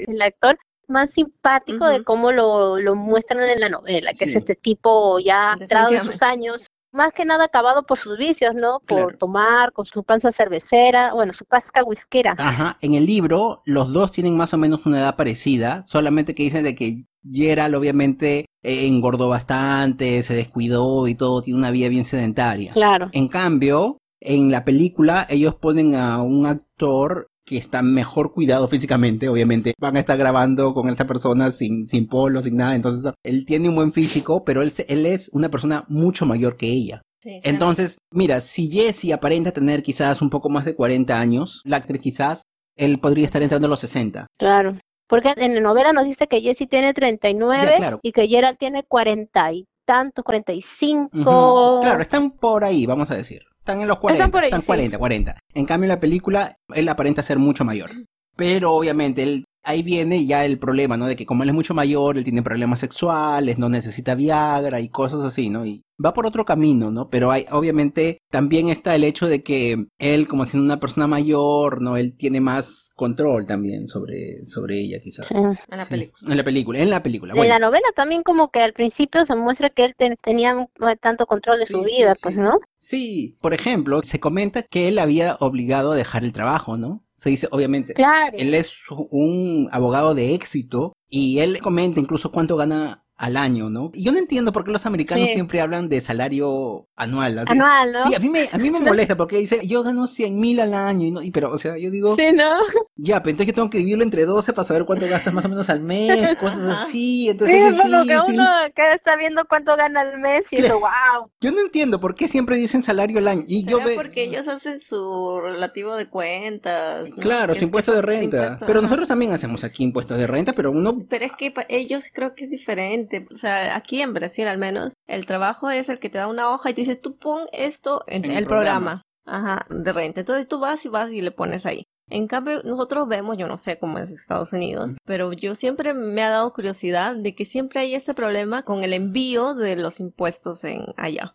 el 0.07 0.21
actor 0.21 0.57
más 0.91 1.11
simpático 1.11 1.87
de 1.87 2.03
cómo 2.03 2.31
lo, 2.31 2.77
lo, 2.77 2.95
muestran 2.95 3.41
en 3.43 3.59
la 3.59 3.69
novela, 3.69 4.11
que 4.17 4.25
es 4.25 4.35
este 4.35 4.55
tipo 4.55 5.19
ya 5.19 5.55
entrado 5.59 5.91
en 5.91 6.03
sus 6.03 6.21
años, 6.21 6.67
más 6.91 7.13
que 7.13 7.25
nada 7.25 7.45
acabado 7.45 7.83
por 7.83 7.97
sus 7.97 8.17
vicios, 8.17 8.53
¿no? 8.53 8.81
Por 8.85 9.17
tomar 9.17 9.71
con 9.71 9.85
su 9.85 10.03
panza 10.03 10.31
cervecera, 10.31 11.13
bueno, 11.13 11.33
su 11.33 11.45
pasca 11.45 11.83
whiskera. 11.83 12.35
Ajá, 12.37 12.77
en 12.81 12.93
el 12.93 13.05
libro 13.05 13.61
los 13.65 13.91
dos 13.91 14.11
tienen 14.11 14.35
más 14.35 14.53
o 14.53 14.57
menos 14.57 14.85
una 14.85 14.99
edad 14.99 15.15
parecida, 15.15 15.83
solamente 15.83 16.35
que 16.35 16.43
dicen 16.43 16.63
de 16.63 16.75
que 16.75 17.05
Gerald 17.29 17.75
obviamente 17.75 18.45
eh, 18.63 18.87
engordó 18.87 19.29
bastante, 19.29 20.21
se 20.23 20.35
descuidó 20.35 21.07
y 21.07 21.15
todo, 21.15 21.41
tiene 21.41 21.59
una 21.59 21.71
vida 21.71 21.87
bien 21.89 22.05
sedentaria. 22.05 22.73
Claro. 22.73 23.09
En 23.13 23.27
cambio, 23.27 23.97
en 24.19 24.51
la 24.51 24.65
película 24.65 25.25
ellos 25.29 25.55
ponen 25.55 25.95
a 25.95 26.21
un 26.21 26.45
actor 26.45 27.30
que 27.51 27.57
está 27.57 27.83
mejor 27.83 28.31
cuidado 28.31 28.65
físicamente, 28.69 29.27
obviamente. 29.27 29.73
Van 29.77 29.97
a 29.97 29.99
estar 29.99 30.17
grabando 30.17 30.73
con 30.73 30.87
esta 30.87 31.05
persona 31.05 31.51
sin, 31.51 31.85
sin 31.85 32.07
polo, 32.07 32.41
sin 32.41 32.55
nada. 32.55 32.75
Entonces, 32.75 33.11
él 33.23 33.45
tiene 33.45 33.67
un 33.67 33.75
buen 33.75 33.91
físico, 33.91 34.45
pero 34.45 34.61
él, 34.61 34.71
él 34.87 35.05
es 35.05 35.29
una 35.33 35.49
persona 35.49 35.83
mucho 35.89 36.25
mayor 36.25 36.55
que 36.55 36.67
ella. 36.67 37.01
Entonces, 37.23 37.97
mira, 38.09 38.39
si 38.39 38.71
Jesse 38.71 39.11
aparenta 39.11 39.51
tener 39.51 39.83
quizás 39.83 40.21
un 40.21 40.29
poco 40.29 40.49
más 40.49 40.63
de 40.63 40.75
40 40.75 41.19
años, 41.19 41.61
la 41.65 41.75
actriz 41.75 41.99
quizás, 41.99 42.43
él 42.77 42.99
podría 42.99 43.25
estar 43.25 43.41
entrando 43.41 43.67
a 43.67 43.69
los 43.69 43.81
60. 43.81 44.27
Claro. 44.39 44.79
Porque 45.09 45.33
en 45.35 45.53
la 45.53 45.59
novela 45.59 45.91
nos 45.91 46.05
dice 46.05 46.27
que 46.27 46.39
Jesse 46.39 46.69
tiene 46.69 46.93
39 46.93 47.73
claro. 47.75 47.99
y 48.01 48.13
que 48.13 48.29
Gerald 48.29 48.57
tiene 48.57 48.83
40 48.87 49.51
y 49.51 49.65
tanto, 49.85 50.23
45. 50.23 51.81
Claro, 51.83 52.01
están 52.01 52.31
por 52.31 52.63
ahí, 52.63 52.85
vamos 52.85 53.11
a 53.11 53.15
decir. 53.15 53.41
Están 53.61 53.79
en 53.79 53.87
los 53.87 53.99
40. 53.99 54.17
Están, 54.17 54.31
por 54.31 54.41
ahí, 54.41 54.47
están 54.47 54.61
40, 54.61 54.97
40. 54.97 55.39
En 55.53 55.65
cambio, 55.65 55.85
en 55.85 55.89
la 55.89 55.99
película, 55.99 56.55
él 56.73 56.89
aparenta 56.89 57.21
ser 57.21 57.37
mucho 57.37 57.63
mayor. 57.63 57.91
Pero 58.35 58.73
obviamente 58.73 59.21
él 59.21 59.45
ahí 59.63 59.83
viene 59.83 60.25
ya 60.25 60.45
el 60.45 60.57
problema, 60.59 60.97
¿no? 60.97 61.05
De 61.05 61.15
que 61.15 61.25
como 61.25 61.43
él 61.43 61.49
es 61.49 61.55
mucho 61.55 61.73
mayor, 61.73 62.17
él 62.17 62.23
tiene 62.23 62.41
problemas 62.41 62.79
sexuales, 62.79 63.57
no 63.57 63.69
necesita 63.69 64.15
Viagra 64.15 64.79
y 64.79 64.89
cosas 64.89 65.21
así, 65.21 65.49
¿no? 65.49 65.65
Y 65.65 65.83
va 66.03 66.13
por 66.13 66.25
otro 66.25 66.45
camino, 66.45 66.89
¿no? 66.91 67.09
Pero 67.09 67.31
hay, 67.31 67.45
obviamente 67.51 68.17
también 68.29 68.69
está 68.69 68.95
el 68.95 69.03
hecho 69.03 69.27
de 69.27 69.43
que 69.43 69.85
él, 69.99 70.27
como 70.27 70.45
siendo 70.45 70.65
una 70.65 70.79
persona 70.79 71.07
mayor, 71.07 71.81
¿no? 71.81 71.97
Él 71.97 72.15
tiene 72.17 72.41
más 72.41 72.91
control 72.95 73.45
también 73.45 73.87
sobre, 73.87 74.45
sobre 74.45 74.79
ella, 74.79 74.99
quizás. 74.99 75.29
En 75.31 75.57
la 75.69 75.85
película. 75.85 76.31
En 76.31 76.37
la 76.37 76.43
película, 76.43 76.79
en 76.79 76.89
la 76.89 77.03
película. 77.03 77.33
En 77.35 77.49
la 77.49 77.59
novela 77.59 77.87
también 77.95 78.23
como 78.23 78.49
que 78.49 78.61
al 78.61 78.73
principio 78.73 79.25
se 79.25 79.35
muestra 79.35 79.69
que 79.69 79.85
él 79.85 79.95
tenía 80.21 80.67
tanto 80.99 81.25
control 81.27 81.59
de 81.59 81.65
su 81.65 81.83
vida, 81.83 82.15
pues, 82.21 82.35
¿no? 82.35 82.59
Sí, 82.79 83.37
por 83.41 83.53
ejemplo, 83.53 84.01
se 84.03 84.19
comenta 84.19 84.63
que 84.63 84.87
él 84.87 84.97
había 84.97 85.35
obligado 85.39 85.91
a 85.91 85.95
dejar 85.95 86.23
el 86.23 86.33
trabajo, 86.33 86.77
¿no? 86.77 87.03
Se 87.21 87.29
dice, 87.29 87.47
obviamente, 87.51 87.93
claro. 87.93 88.35
él 88.35 88.55
es 88.55 88.81
un 88.89 89.69
abogado 89.71 90.15
de 90.15 90.33
éxito 90.33 90.93
y 91.07 91.37
él 91.37 91.59
comenta 91.59 91.99
incluso 91.99 92.31
cuánto 92.31 92.57
gana 92.57 93.00
al 93.21 93.37
año, 93.37 93.69
¿no? 93.69 93.91
Y 93.93 94.03
yo 94.03 94.11
no 94.11 94.17
entiendo 94.17 94.51
por 94.51 94.63
qué 94.63 94.71
los 94.71 94.87
americanos 94.87 95.29
siempre 95.29 95.61
hablan 95.61 95.89
de 95.89 96.01
salario 96.01 96.87
anual. 96.95 97.37
anual, 97.37 97.91
¿no? 97.91 98.03
Sí, 98.05 98.15
a 98.15 98.19
mí 98.19 98.29
me, 98.29 98.49
a 98.51 98.57
mí 98.57 98.71
me 98.71 98.79
molesta 98.79 99.15
porque 99.15 99.37
dice, 99.37 99.59
yo 99.67 99.83
gano 99.83 100.07
100 100.07 100.39
mil 100.39 100.59
al 100.59 100.73
año, 100.73 101.05
y, 101.05 101.11
no, 101.11 101.21
y, 101.21 101.29
pero, 101.29 101.51
o 101.51 101.57
sea, 101.59 101.77
yo 101.77 101.91
digo... 101.91 102.15
Sí, 102.15 102.31
¿no? 102.33 102.49
Ya, 102.95 103.21
pero 103.21 103.31
entonces 103.31 103.53
yo 103.53 103.53
tengo 103.53 103.69
que 103.69 103.77
dividirlo 103.77 104.03
entre 104.03 104.25
12 104.25 104.53
para 104.53 104.67
saber 104.67 104.85
cuánto 104.85 105.07
gastas 105.07 105.35
más 105.35 105.45
o 105.45 105.49
menos 105.49 105.69
al 105.69 105.81
mes, 105.81 106.35
cosas 106.39 106.65
así, 106.65 107.29
entonces 107.29 107.61
es 107.61 107.75
difícil. 107.75 108.07
que 108.07 108.31
uno 108.31 108.45
que 108.75 108.93
está 108.93 109.15
viendo 109.15 109.45
cuánto 109.45 109.75
gana 109.75 110.01
al 110.01 110.19
mes 110.19 110.51
y 110.51 110.55
eso, 110.55 110.79
wow. 110.79 111.29
Yo 111.41 111.51
no 111.51 111.61
entiendo 111.61 111.99
por 111.99 112.15
qué 112.15 112.27
siempre 112.27 112.55
dicen 112.55 112.81
salario 112.81 113.19
al 113.19 113.27
año. 113.27 113.43
Y 113.47 113.65
yo 113.65 113.77
ve... 113.83 113.93
porque 113.95 114.23
ellos 114.23 114.47
hacen 114.47 114.79
su 114.79 115.39
relativo 115.43 115.95
de 115.95 116.09
cuentas. 116.09 117.11
Claro, 117.19 117.53
su 117.53 117.65
impuesto 117.65 117.93
de 117.93 118.01
renta. 118.01 118.57
pero 118.65 118.81
nosotros 118.81 119.07
también 119.07 119.31
hacemos 119.31 119.63
aquí 119.63 119.83
impuestos 119.83 120.17
de 120.17 120.25
renta, 120.25 120.53
pero 120.53 120.71
uno... 120.71 121.05
Pero 121.07 121.25
es 121.25 121.33
que 121.33 121.53
ellos 121.69 122.05
creo 122.11 122.33
que 122.33 122.45
es 122.45 122.49
diferente, 122.49 123.10
o 123.31 123.35
sea, 123.35 123.75
aquí 123.75 124.01
en 124.01 124.13
Brasil 124.13 124.47
al 124.47 124.57
menos, 124.57 124.93
el 125.07 125.25
trabajo 125.25 125.69
es 125.69 125.89
el 125.89 125.99
que 125.99 126.09
te 126.09 126.17
da 126.17 126.27
una 126.27 126.49
hoja 126.51 126.69
y 126.69 126.73
te 126.73 126.81
dice, 126.81 126.95
tú 126.95 127.17
pon 127.17 127.47
esto 127.51 128.03
en, 128.07 128.29
el, 128.31 128.45
programa. 128.45 129.03
Ajá, 129.25 129.65
de 129.69 129.91
renta. 129.91 130.21
Entonces 130.21 130.47
tú 130.47 130.59
vas 130.59 130.85
y 130.85 130.89
vas 130.89 131.11
y 131.11 131.21
le 131.21 131.31
pones 131.31 131.65
ahí. 131.65 131.83
En 132.11 132.27
cambio, 132.27 132.61
nosotros 132.63 133.07
vemos, 133.07 133.37
yo 133.37 133.47
no 133.47 133.57
sé 133.57 133.79
cómo 133.79 133.97
es 133.99 134.11
Estados 134.11 134.53
Unidos, 134.53 134.91
pero 135.05 135.33
yo 135.33 135.55
siempre 135.55 135.93
me 135.93 136.23
ha 136.23 136.29
dado 136.29 136.53
curiosidad 136.53 137.15
de 137.15 137.35
que 137.35 137.45
siempre 137.45 137.79
hay 137.79 137.95
este 137.95 138.13
problema 138.13 138.63
con 138.63 138.83
el 138.83 138.93
envío 138.93 139.53
de 139.53 139.75
los 139.75 139.99
impuestos 139.99 140.63
en 140.63 140.85
allá 140.97 141.33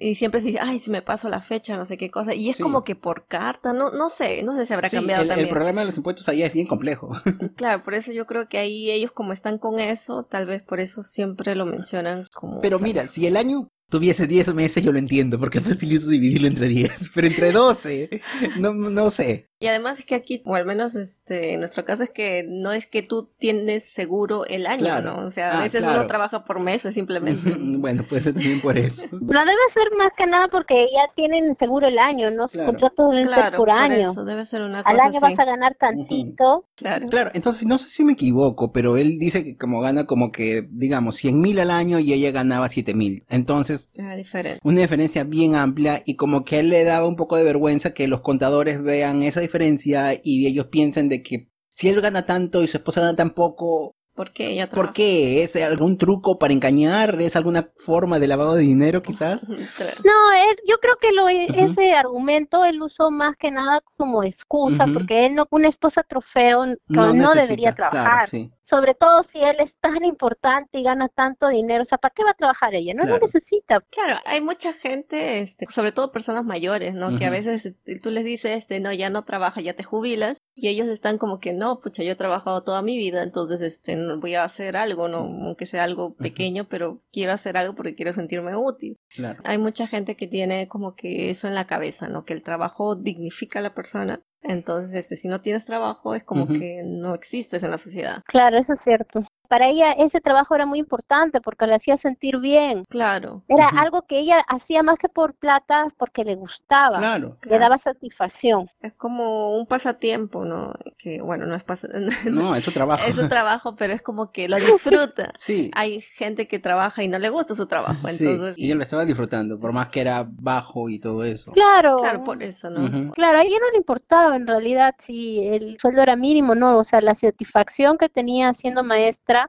y 0.00 0.14
siempre 0.14 0.40
se 0.40 0.48
dice, 0.48 0.58
ay, 0.60 0.80
si 0.80 0.90
me 0.90 1.02
paso 1.02 1.28
la 1.28 1.40
fecha, 1.40 1.76
no 1.76 1.84
sé 1.84 1.98
qué 1.98 2.10
cosa. 2.10 2.34
Y 2.34 2.48
es 2.48 2.58
como 2.58 2.84
que 2.84 2.96
por 2.96 3.26
carta, 3.26 3.74
no, 3.74 3.90
no 3.90 4.08
sé, 4.08 4.42
no 4.42 4.54
sé 4.54 4.64
si 4.64 4.72
habrá 4.72 4.88
cambiado 4.88 5.22
el, 5.22 5.28
también. 5.28 5.48
El 5.48 5.54
problema 5.54 5.82
de 5.82 5.88
los 5.88 5.96
impuestos 5.96 6.28
allá 6.28 6.46
es 6.46 6.54
bien 6.54 6.66
complejo. 6.66 7.14
claro, 7.56 7.82
por 7.82 7.94
eso 7.94 8.10
yo 8.10 8.26
creo 8.26 8.48
que 8.48 8.58
ahí 8.58 8.90
ellos 8.90 9.12
como 9.12 9.32
están 9.32 9.58
con 9.58 9.78
eso, 9.78 10.24
tal 10.24 10.46
vez 10.46 10.62
por 10.62 10.80
eso 10.80 11.02
siempre 11.02 11.54
lo 11.54 11.66
mencionan 11.66 12.26
como... 12.32 12.60
Pero 12.62 12.78
mira, 12.78 13.08
si 13.08 13.26
el 13.26 13.36
año 13.36 13.68
tuviese 13.90 14.26
10 14.26 14.54
meses, 14.54 14.82
yo 14.82 14.92
lo 14.92 14.98
entiendo, 14.98 15.38
porque 15.38 15.58
es 15.58 15.64
facilito 15.64 16.08
dividirlo 16.08 16.46
entre 16.46 16.68
10, 16.68 17.10
pero 17.14 17.26
entre 17.26 17.52
12, 17.52 18.22
no, 18.58 18.72
no 18.72 19.10
sé. 19.10 19.49
Y 19.62 19.66
además 19.66 19.98
es 19.98 20.06
que 20.06 20.14
aquí, 20.14 20.42
o 20.46 20.54
al 20.54 20.64
menos 20.64 20.94
este, 20.94 21.52
en 21.52 21.60
nuestro 21.60 21.84
caso 21.84 22.02
es 22.02 22.08
que 22.08 22.46
no 22.48 22.72
es 22.72 22.86
que 22.86 23.02
tú 23.02 23.28
tienes 23.38 23.84
seguro 23.84 24.46
el 24.46 24.66
año, 24.66 25.02
¿no? 25.02 25.18
O 25.18 25.30
sea, 25.30 25.52
a 25.52 25.58
ah, 25.58 25.62
veces 25.64 25.84
uno 25.84 26.06
trabaja 26.06 26.44
por 26.44 26.60
meses 26.60 26.94
simplemente. 26.94 27.54
bueno, 27.78 28.02
puede 28.08 28.22
ser 28.22 28.32
también 28.32 28.62
por 28.62 28.78
eso. 28.78 29.06
No 29.20 29.44
debe 29.44 29.60
ser 29.72 29.90
más 29.98 30.12
que 30.16 30.26
nada 30.26 30.48
porque 30.48 30.88
ya 30.94 31.12
tienen 31.14 31.54
seguro 31.54 31.88
el 31.88 31.98
año, 31.98 32.30
¿no? 32.30 32.48
Sus 32.48 32.62
contratos 32.62 33.10
deben 33.10 33.28
ser 33.28 33.54
por, 33.54 33.68
año. 33.68 34.10
Eso 34.10 34.24
debe 34.24 34.46
ser 34.46 34.62
una 34.62 34.82
cosa 34.82 34.94
Al 34.94 35.00
año 35.00 35.20
vas 35.20 35.38
a 35.38 35.44
ganar 35.44 35.74
tantito. 35.74 36.66
Claro. 36.74 37.06
Claro, 37.08 37.30
entonces 37.34 37.66
no 37.66 37.76
sé 37.76 37.90
si 37.90 38.02
me 38.02 38.14
equivoco, 38.14 38.72
pero 38.72 38.96
él 38.96 39.18
dice 39.18 39.44
que 39.44 39.58
como 39.58 39.82
gana 39.82 40.06
como 40.06 40.32
que, 40.32 40.66
digamos, 40.70 41.16
100 41.16 41.38
mil 41.38 41.60
al 41.60 41.70
año 41.70 41.98
y 41.98 42.14
ella 42.14 42.30
ganaba 42.30 42.70
7 42.70 42.94
mil. 42.94 43.24
Entonces, 43.28 43.90
una 43.98 44.16
diferencia. 44.16 44.60
una 44.64 44.80
diferencia 44.80 45.24
bien 45.24 45.54
amplia 45.54 46.02
y 46.06 46.16
como 46.16 46.44
que 46.44 46.60
él 46.60 46.70
le 46.70 46.82
daba 46.84 47.06
un 47.06 47.16
poco 47.16 47.36
de 47.36 47.44
vergüenza 47.44 47.92
que 47.92 48.08
los 48.08 48.22
contadores 48.22 48.82
vean 48.82 49.22
esa 49.22 49.40
diferencia 49.40 49.49
diferencia 49.50 50.20
y 50.22 50.46
ellos 50.46 50.66
piensan 50.66 51.08
de 51.08 51.22
que 51.22 51.50
si 51.68 51.88
él 51.88 52.00
gana 52.00 52.24
tanto 52.24 52.62
y 52.62 52.68
su 52.68 52.76
esposa 52.76 53.00
gana 53.00 53.16
tan 53.16 53.30
poco, 53.30 53.96
¿Por 54.14 54.32
qué 54.32 54.50
ella 54.50 54.68
¿Por 54.68 54.92
qué? 54.92 55.42
¿Es 55.44 55.56
algún 55.56 55.96
truco 55.96 56.38
para 56.38 56.52
engañar? 56.52 57.22
¿Es 57.22 57.36
alguna 57.36 57.70
forma 57.76 58.18
de 58.18 58.26
lavado 58.26 58.54
de 58.54 58.62
dinero 58.62 59.02
quizás? 59.02 59.48
no, 59.48 60.32
él, 60.32 60.56
yo 60.68 60.76
creo 60.78 60.96
que 61.00 61.12
lo, 61.12 61.28
ese 61.28 61.94
argumento 61.94 62.64
él 62.64 62.82
usó 62.82 63.10
más 63.10 63.36
que 63.36 63.50
nada 63.50 63.80
como 63.96 64.22
excusa, 64.22 64.86
porque 64.92 65.26
él 65.26 65.36
no, 65.36 65.46
una 65.50 65.68
esposa 65.68 66.02
trofeo 66.02 66.66
no, 66.88 67.14
no 67.14 67.32
debería 67.32 67.74
trabajar. 67.74 68.28
Sobre 68.70 68.94
todo 68.94 69.24
si 69.24 69.42
él 69.42 69.56
es 69.58 69.74
tan 69.80 70.04
importante 70.04 70.78
y 70.78 70.84
gana 70.84 71.08
tanto 71.08 71.48
dinero, 71.48 71.82
o 71.82 71.84
sea, 71.84 71.98
¿para 71.98 72.14
qué 72.14 72.22
va 72.22 72.30
a 72.30 72.34
trabajar 72.34 72.72
ella? 72.72 72.94
No 72.94 73.04
lo 73.04 73.18
necesita. 73.18 73.80
Claro, 73.90 74.20
hay 74.24 74.40
mucha 74.40 74.72
gente, 74.72 75.40
este, 75.40 75.66
sobre 75.68 75.90
todo 75.90 76.12
personas 76.12 76.44
mayores, 76.44 76.94
¿no? 76.94 77.18
Que 77.18 77.26
a 77.26 77.30
veces 77.30 77.74
tú 78.00 78.10
les 78.12 78.24
dices, 78.24 78.58
este, 78.58 78.78
no, 78.78 78.92
ya 78.92 79.10
no 79.10 79.24
trabaja, 79.24 79.60
ya 79.60 79.74
te 79.74 79.82
jubilas, 79.82 80.38
y 80.54 80.68
ellos 80.68 80.86
están 80.86 81.18
como 81.18 81.40
que, 81.40 81.52
no, 81.52 81.80
pucha, 81.80 82.04
yo 82.04 82.12
he 82.12 82.16
trabajado 82.16 82.62
toda 82.62 82.80
mi 82.80 82.96
vida, 82.96 83.24
entonces, 83.24 83.60
este, 83.60 83.98
voy 84.18 84.36
a 84.36 84.44
hacer 84.44 84.76
algo, 84.76 85.08
no, 85.08 85.18
aunque 85.18 85.66
sea 85.66 85.82
algo 85.82 86.14
pequeño, 86.14 86.68
pero 86.68 86.98
quiero 87.10 87.32
hacer 87.32 87.56
algo 87.56 87.74
porque 87.74 87.96
quiero 87.96 88.12
sentirme 88.12 88.54
útil. 88.54 89.00
Claro. 89.08 89.42
Hay 89.44 89.58
mucha 89.58 89.88
gente 89.88 90.14
que 90.14 90.28
tiene 90.28 90.68
como 90.68 90.94
que 90.94 91.30
eso 91.30 91.48
en 91.48 91.56
la 91.56 91.66
cabeza, 91.66 92.08
¿no? 92.08 92.24
Que 92.24 92.34
el 92.34 92.44
trabajo 92.44 92.94
dignifica 92.94 93.58
a 93.58 93.62
la 93.62 93.74
persona 93.74 94.22
entonces, 94.42 94.94
este, 94.94 95.16
si 95.16 95.28
no 95.28 95.40
tienes 95.40 95.64
trabajo, 95.64 96.14
es 96.14 96.24
como 96.24 96.46
que 96.46 96.82
no 96.84 97.14
existes 97.14 97.62
en 97.62 97.70
la 97.70 97.78
sociedad. 97.78 98.22
Claro, 98.26 98.58
eso 98.58 98.72
es 98.72 98.80
cierto 98.80 99.24
para 99.50 99.66
ella 99.66 99.90
ese 99.90 100.20
trabajo 100.20 100.54
era 100.54 100.64
muy 100.64 100.78
importante 100.78 101.40
porque 101.40 101.66
le 101.66 101.74
hacía 101.74 101.96
sentir 101.96 102.38
bien. 102.38 102.84
Claro. 102.88 103.42
Era 103.48 103.66
algo 103.66 104.02
que 104.02 104.20
ella 104.20 104.38
hacía 104.46 104.84
más 104.84 104.96
que 104.96 105.08
por 105.08 105.34
plata 105.34 105.88
porque 105.98 106.24
le 106.24 106.36
gustaba. 106.36 106.98
Claro. 106.98 107.36
Le 107.42 107.58
daba 107.58 107.76
satisfacción. 107.76 108.70
Es 108.80 108.92
como 108.92 109.56
un 109.56 109.66
pasatiempo, 109.66 110.44
¿no? 110.44 110.72
Que 110.96 111.20
bueno, 111.20 111.46
no 111.46 111.56
es 111.56 111.64
pasatiempo. 111.64 112.12
No, 112.30 112.54
es 112.54 112.64
su 112.64 112.70
trabajo. 112.70 113.04
es 113.04 113.16
su 113.16 113.28
trabajo, 113.28 113.74
pero 113.74 113.92
es 113.92 114.02
como 114.02 114.30
que 114.30 114.48
lo 114.48 114.56
disfruta. 114.56 115.32
sí. 115.36 115.72
Hay 115.74 116.00
gente 116.00 116.46
que 116.46 116.60
trabaja 116.60 117.02
y 117.02 117.08
no 117.08 117.18
le 117.18 117.28
gusta 117.28 117.56
su 117.56 117.66
trabajo. 117.66 118.08
Entonces... 118.08 118.54
Sí. 118.54 118.62
Y 118.62 118.66
ella 118.66 118.76
lo 118.76 118.82
estaba 118.84 119.04
disfrutando, 119.04 119.58
por 119.58 119.72
más 119.72 119.88
que 119.88 120.00
era 120.00 120.24
bajo 120.30 120.88
y 120.88 121.00
todo 121.00 121.24
eso. 121.24 121.50
Claro. 121.50 121.96
Claro, 121.96 122.22
por 122.22 122.40
eso, 122.44 122.70
¿no? 122.70 123.10
Claro, 123.14 123.38
a 123.38 123.42
ella 123.42 123.56
no 123.60 123.70
le 123.72 123.78
importaba 123.78 124.36
en 124.36 124.46
realidad 124.46 124.94
si 124.98 125.44
el 125.44 125.76
sueldo 125.80 126.02
era 126.02 126.14
mínimo, 126.14 126.54
¿no? 126.54 126.78
O 126.78 126.84
sea, 126.84 127.00
la 127.00 127.16
satisfacción 127.16 127.98
que 127.98 128.08
tenía 128.08 128.54
siendo 128.54 128.84
maestra 128.84 129.39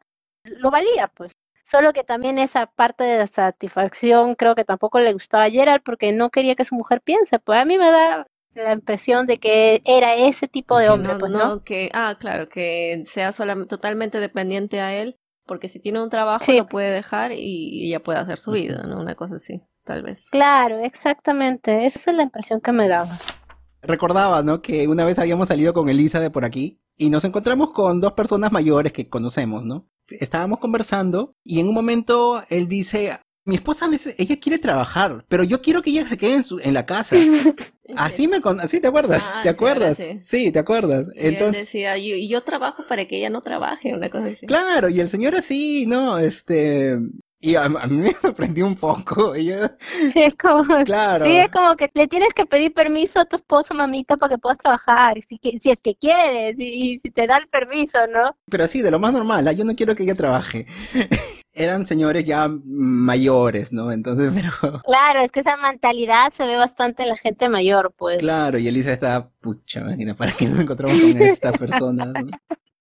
lo 0.44 0.72
valía, 0.72 1.08
pues. 1.08 1.32
Solo 1.64 1.94
que 1.94 2.04
también 2.04 2.40
esa 2.40 2.66
parte 2.66 3.04
de 3.04 3.26
satisfacción 3.28 4.36
creo 4.36 4.56
que 4.56 4.66
tampoco 4.66 5.00
le 5.00 5.14
gustaba 5.14 5.46
a 5.46 5.50
Gerald 5.50 5.84
porque 5.84 6.12
no 6.12 6.30
quería 6.30 6.56
que 6.56 6.66
su 6.66 6.76
mujer 6.76 7.02
piense. 7.02 7.40
Pues 7.40 7.60
a 7.60 7.66
mí 7.66 7.78
me 7.78 7.92
da 7.92 8.28
la 8.56 8.74
impresión 8.74 9.28
de 9.28 9.38
que 9.38 9.82
era 9.86 10.16
ese 10.16 10.48
tipo 10.48 10.78
de 10.78 10.90
hombre, 10.90 11.16
pues, 11.18 11.32
¿no? 11.32 11.64
que, 11.64 11.90
ah, 11.94 12.18
claro, 12.20 12.50
que 12.50 13.04
sea 13.06 13.32
solamente, 13.32 13.70
totalmente 13.70 14.20
dependiente 14.20 14.82
a 14.82 14.94
él, 14.94 15.18
porque 15.46 15.68
si 15.68 15.80
tiene 15.80 16.02
un 16.02 16.10
trabajo 16.10 16.52
lo 16.52 16.68
puede 16.68 16.92
dejar 16.92 17.32
y 17.32 17.88
ella 17.88 18.04
puede 18.04 18.20
hacer 18.20 18.40
su 18.40 18.52
vida, 18.52 18.84
¿no? 18.84 19.00
Una 19.00 19.16
cosa 19.16 19.36
así, 19.36 19.62
tal 19.86 20.04
vez. 20.04 20.28
Claro, 20.32 20.80
exactamente, 20.80 21.86
esa 21.86 22.12
es 22.12 22.18
la 22.18 22.24
impresión 22.24 22.60
que 22.60 22.72
me 22.74 22.88
daba. 22.88 23.12
Recordaba, 23.82 24.44
¿no? 24.44 24.62
Que 24.62 24.88
una 24.88 25.06
vez 25.06 25.18
habíamos 25.18 25.48
salido 25.48 25.74
con 25.74 25.88
Elisa 25.90 26.20
de 26.20 26.30
por 26.30 26.46
aquí 26.46 26.82
y 26.98 27.10
nos 27.10 27.24
encontramos 27.24 27.72
con 27.72 28.00
dos 28.00 28.14
personas 28.14 28.52
mayores 28.52 28.94
que 28.94 29.10
conocemos, 29.10 29.64
¿no? 29.64 29.88
Estábamos 30.20 30.60
conversando 30.60 31.34
y 31.44 31.60
en 31.60 31.68
un 31.68 31.74
momento 31.74 32.44
él 32.50 32.68
dice, 32.68 33.20
Mi 33.46 33.56
esposa 33.56 33.86
a 33.86 33.90
veces, 33.90 34.14
ella 34.20 34.40
quiere 34.40 34.60
trabajar, 34.60 35.26
pero 35.28 35.44
yo 35.44 35.62
quiero 35.62 35.82
que 35.82 35.90
ella 35.90 36.08
se 36.08 36.16
quede 36.18 36.36
en, 36.36 36.44
su, 36.44 36.60
en 36.60 36.74
la 36.76 36.86
casa. 36.86 37.16
Así 37.98 38.28
me 38.28 38.40
con, 38.40 38.62
así 38.62 38.80
te 38.80 38.88
acuerdas, 38.88 39.22
Ah, 39.26 39.40
¿te 39.44 39.50
acuerdas? 39.50 39.98
sí. 39.98 40.20
Sí, 40.22 40.52
te 40.52 40.60
acuerdas. 40.60 41.08
Y 41.16 41.20
él 41.28 41.34
Entonces, 41.34 41.66
decía, 41.66 41.98
yo, 41.98 42.16
y 42.16 42.30
yo 42.30 42.42
trabajo 42.44 42.84
para 42.88 43.06
que 43.06 43.18
ella 43.18 43.30
no 43.30 43.42
trabaje, 43.42 43.94
una 43.94 44.10
cosa 44.10 44.28
así. 44.28 44.46
claro, 44.46 44.88
y 44.90 45.00
el 45.02 45.10
señor 45.10 45.36
así, 45.36 45.86
¿no? 45.88 46.18
Este, 46.18 46.98
y 47.42 47.56
a, 47.56 47.64
a 47.64 47.88
mí 47.88 47.98
me 47.98 48.14
sorprendió 48.22 48.68
un 48.68 48.76
poco. 48.76 49.34
Sí, 49.36 49.52
es 50.16 50.36
como, 50.36 50.84
claro. 50.86 51.26
sí, 51.26 51.36
es 51.36 51.52
como 51.52 51.76
que 51.76 51.90
le 51.94 52.08
tienes 52.08 52.34
que 52.34 52.46
pedir 52.46 52.74
permiso 52.74 53.20
a 53.20 53.26
tu 53.26 53.36
esposo, 53.36 53.74
mamita, 53.74 54.16
para 54.18 54.36
que 54.36 54.38
puedas 54.38 54.60
trabajar, 54.60 55.18
si, 55.28 55.40
si 55.60 55.72
es 55.72 55.80
que 55.82 55.96
quieres, 55.96 56.56
y, 56.58 56.64
y 56.64 57.00
si 57.00 57.12
te 57.12 57.26
da 57.28 57.38
el 57.38 57.48
permiso, 57.48 57.98
¿no? 58.14 58.38
Pero 58.50 58.64
así, 58.64 58.82
de 58.82 58.92
lo 58.92 59.00
más 59.00 59.12
normal, 59.12 59.48
¿ah? 59.48 59.52
yo 59.52 59.66
no 59.66 59.76
quiero 59.76 59.96
que 59.96 60.04
ella 60.04 60.16
trabaje. 60.16 60.68
Eran 61.54 61.86
señores 61.86 62.24
ya 62.24 62.48
mayores, 62.48 63.74
¿no? 63.74 63.92
Entonces, 63.92 64.32
pero... 64.34 64.82
Claro, 64.84 65.20
es 65.20 65.32
que 65.32 65.42
esa 65.42 65.58
mentalidad 65.58 66.32
se 66.32 66.48
ve 66.48 66.56
bastante 66.56 67.04
en 67.04 67.10
la 67.10 67.18
gente 67.18 67.50
mayor, 67.50 67.94
pues. 67.98 68.20
Claro, 68.20 68.58
y 68.58 68.70
Elisa 68.70 68.94
está, 68.94 69.30
pucha, 69.42 69.82
máquina, 69.82 70.16
¿para 70.16 70.32
qué 70.32 70.46
nos 70.46 70.60
encontramos 70.60 70.98
con 71.02 71.22
esta 71.22 71.52
persona? 71.52 72.06
no? 72.06 72.32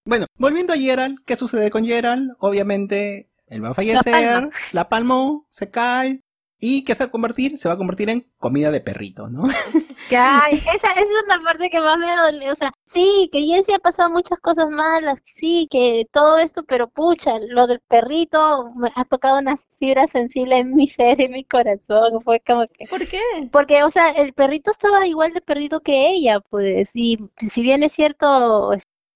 Bueno, 0.05 0.27
volviendo 0.39 0.73
a 0.73 0.77
Gerald, 0.77 1.19
¿qué 1.27 1.37
sucede 1.37 1.71
con 1.71 1.85
Gerald? 1.85 2.33
Obviamente, 2.39 3.30
él 3.51 3.65
va 3.65 3.71
a 3.71 3.75
fallecer, 3.75 4.49
la 4.73 4.89
palmó, 4.89 5.47
se 5.51 5.71
cae, 5.71 6.23
y 6.63 6.85
¿qué 6.85 6.93
se 6.93 6.99
va 6.99 7.07
a 7.07 7.11
convertir? 7.11 7.57
Se 7.57 7.69
va 7.69 7.75
a 7.75 7.79
convertir 7.79 8.11
en 8.11 8.31
comida 8.37 8.71
de 8.71 8.81
perrito, 8.81 9.29
¿no? 9.29 9.45
Que, 10.09 10.17
ay, 10.17 10.55
esa, 10.55 10.91
esa 10.91 11.01
es 11.01 11.07
la 11.29 11.39
parte 11.39 11.71
que 11.71 11.79
más 11.79 11.97
me 11.97 12.13
duele, 12.17 12.51
o 12.51 12.55
sea, 12.57 12.73
sí, 12.85 13.29
que 13.31 13.43
Jessy 13.43 13.75
ha 13.75 13.79
pasado 13.79 14.11
muchas 14.11 14.41
cosas 14.41 14.69
malas, 14.69 15.21
sí, 15.23 15.69
que 15.71 16.05
todo 16.11 16.39
esto, 16.39 16.65
pero 16.65 16.89
pucha, 16.89 17.39
lo 17.39 17.69
del 17.69 17.79
perrito 17.87 18.73
me 18.75 18.91
ha 18.97 19.05
tocado 19.05 19.39
una 19.39 19.57
fibra 19.79 20.09
sensible 20.09 20.59
en 20.59 20.75
mi 20.75 20.89
ser, 20.89 21.21
en 21.21 21.31
mi 21.31 21.45
corazón, 21.45 22.21
fue 22.23 22.41
como 22.41 22.67
que... 22.67 22.87
¿Por 22.87 23.07
qué? 23.07 23.21
Porque, 23.53 23.85
o 23.85 23.91
sea, 23.91 24.11
el 24.11 24.33
perrito 24.33 24.73
estaba 24.73 25.07
igual 25.07 25.33
de 25.33 25.43
perdido 25.43 25.81
que 25.81 26.11
ella, 26.11 26.41
pues, 26.41 26.91
y 26.95 27.19
si 27.49 27.63
bien 27.63 27.85
es 27.85 27.93
cierto, 27.93 28.73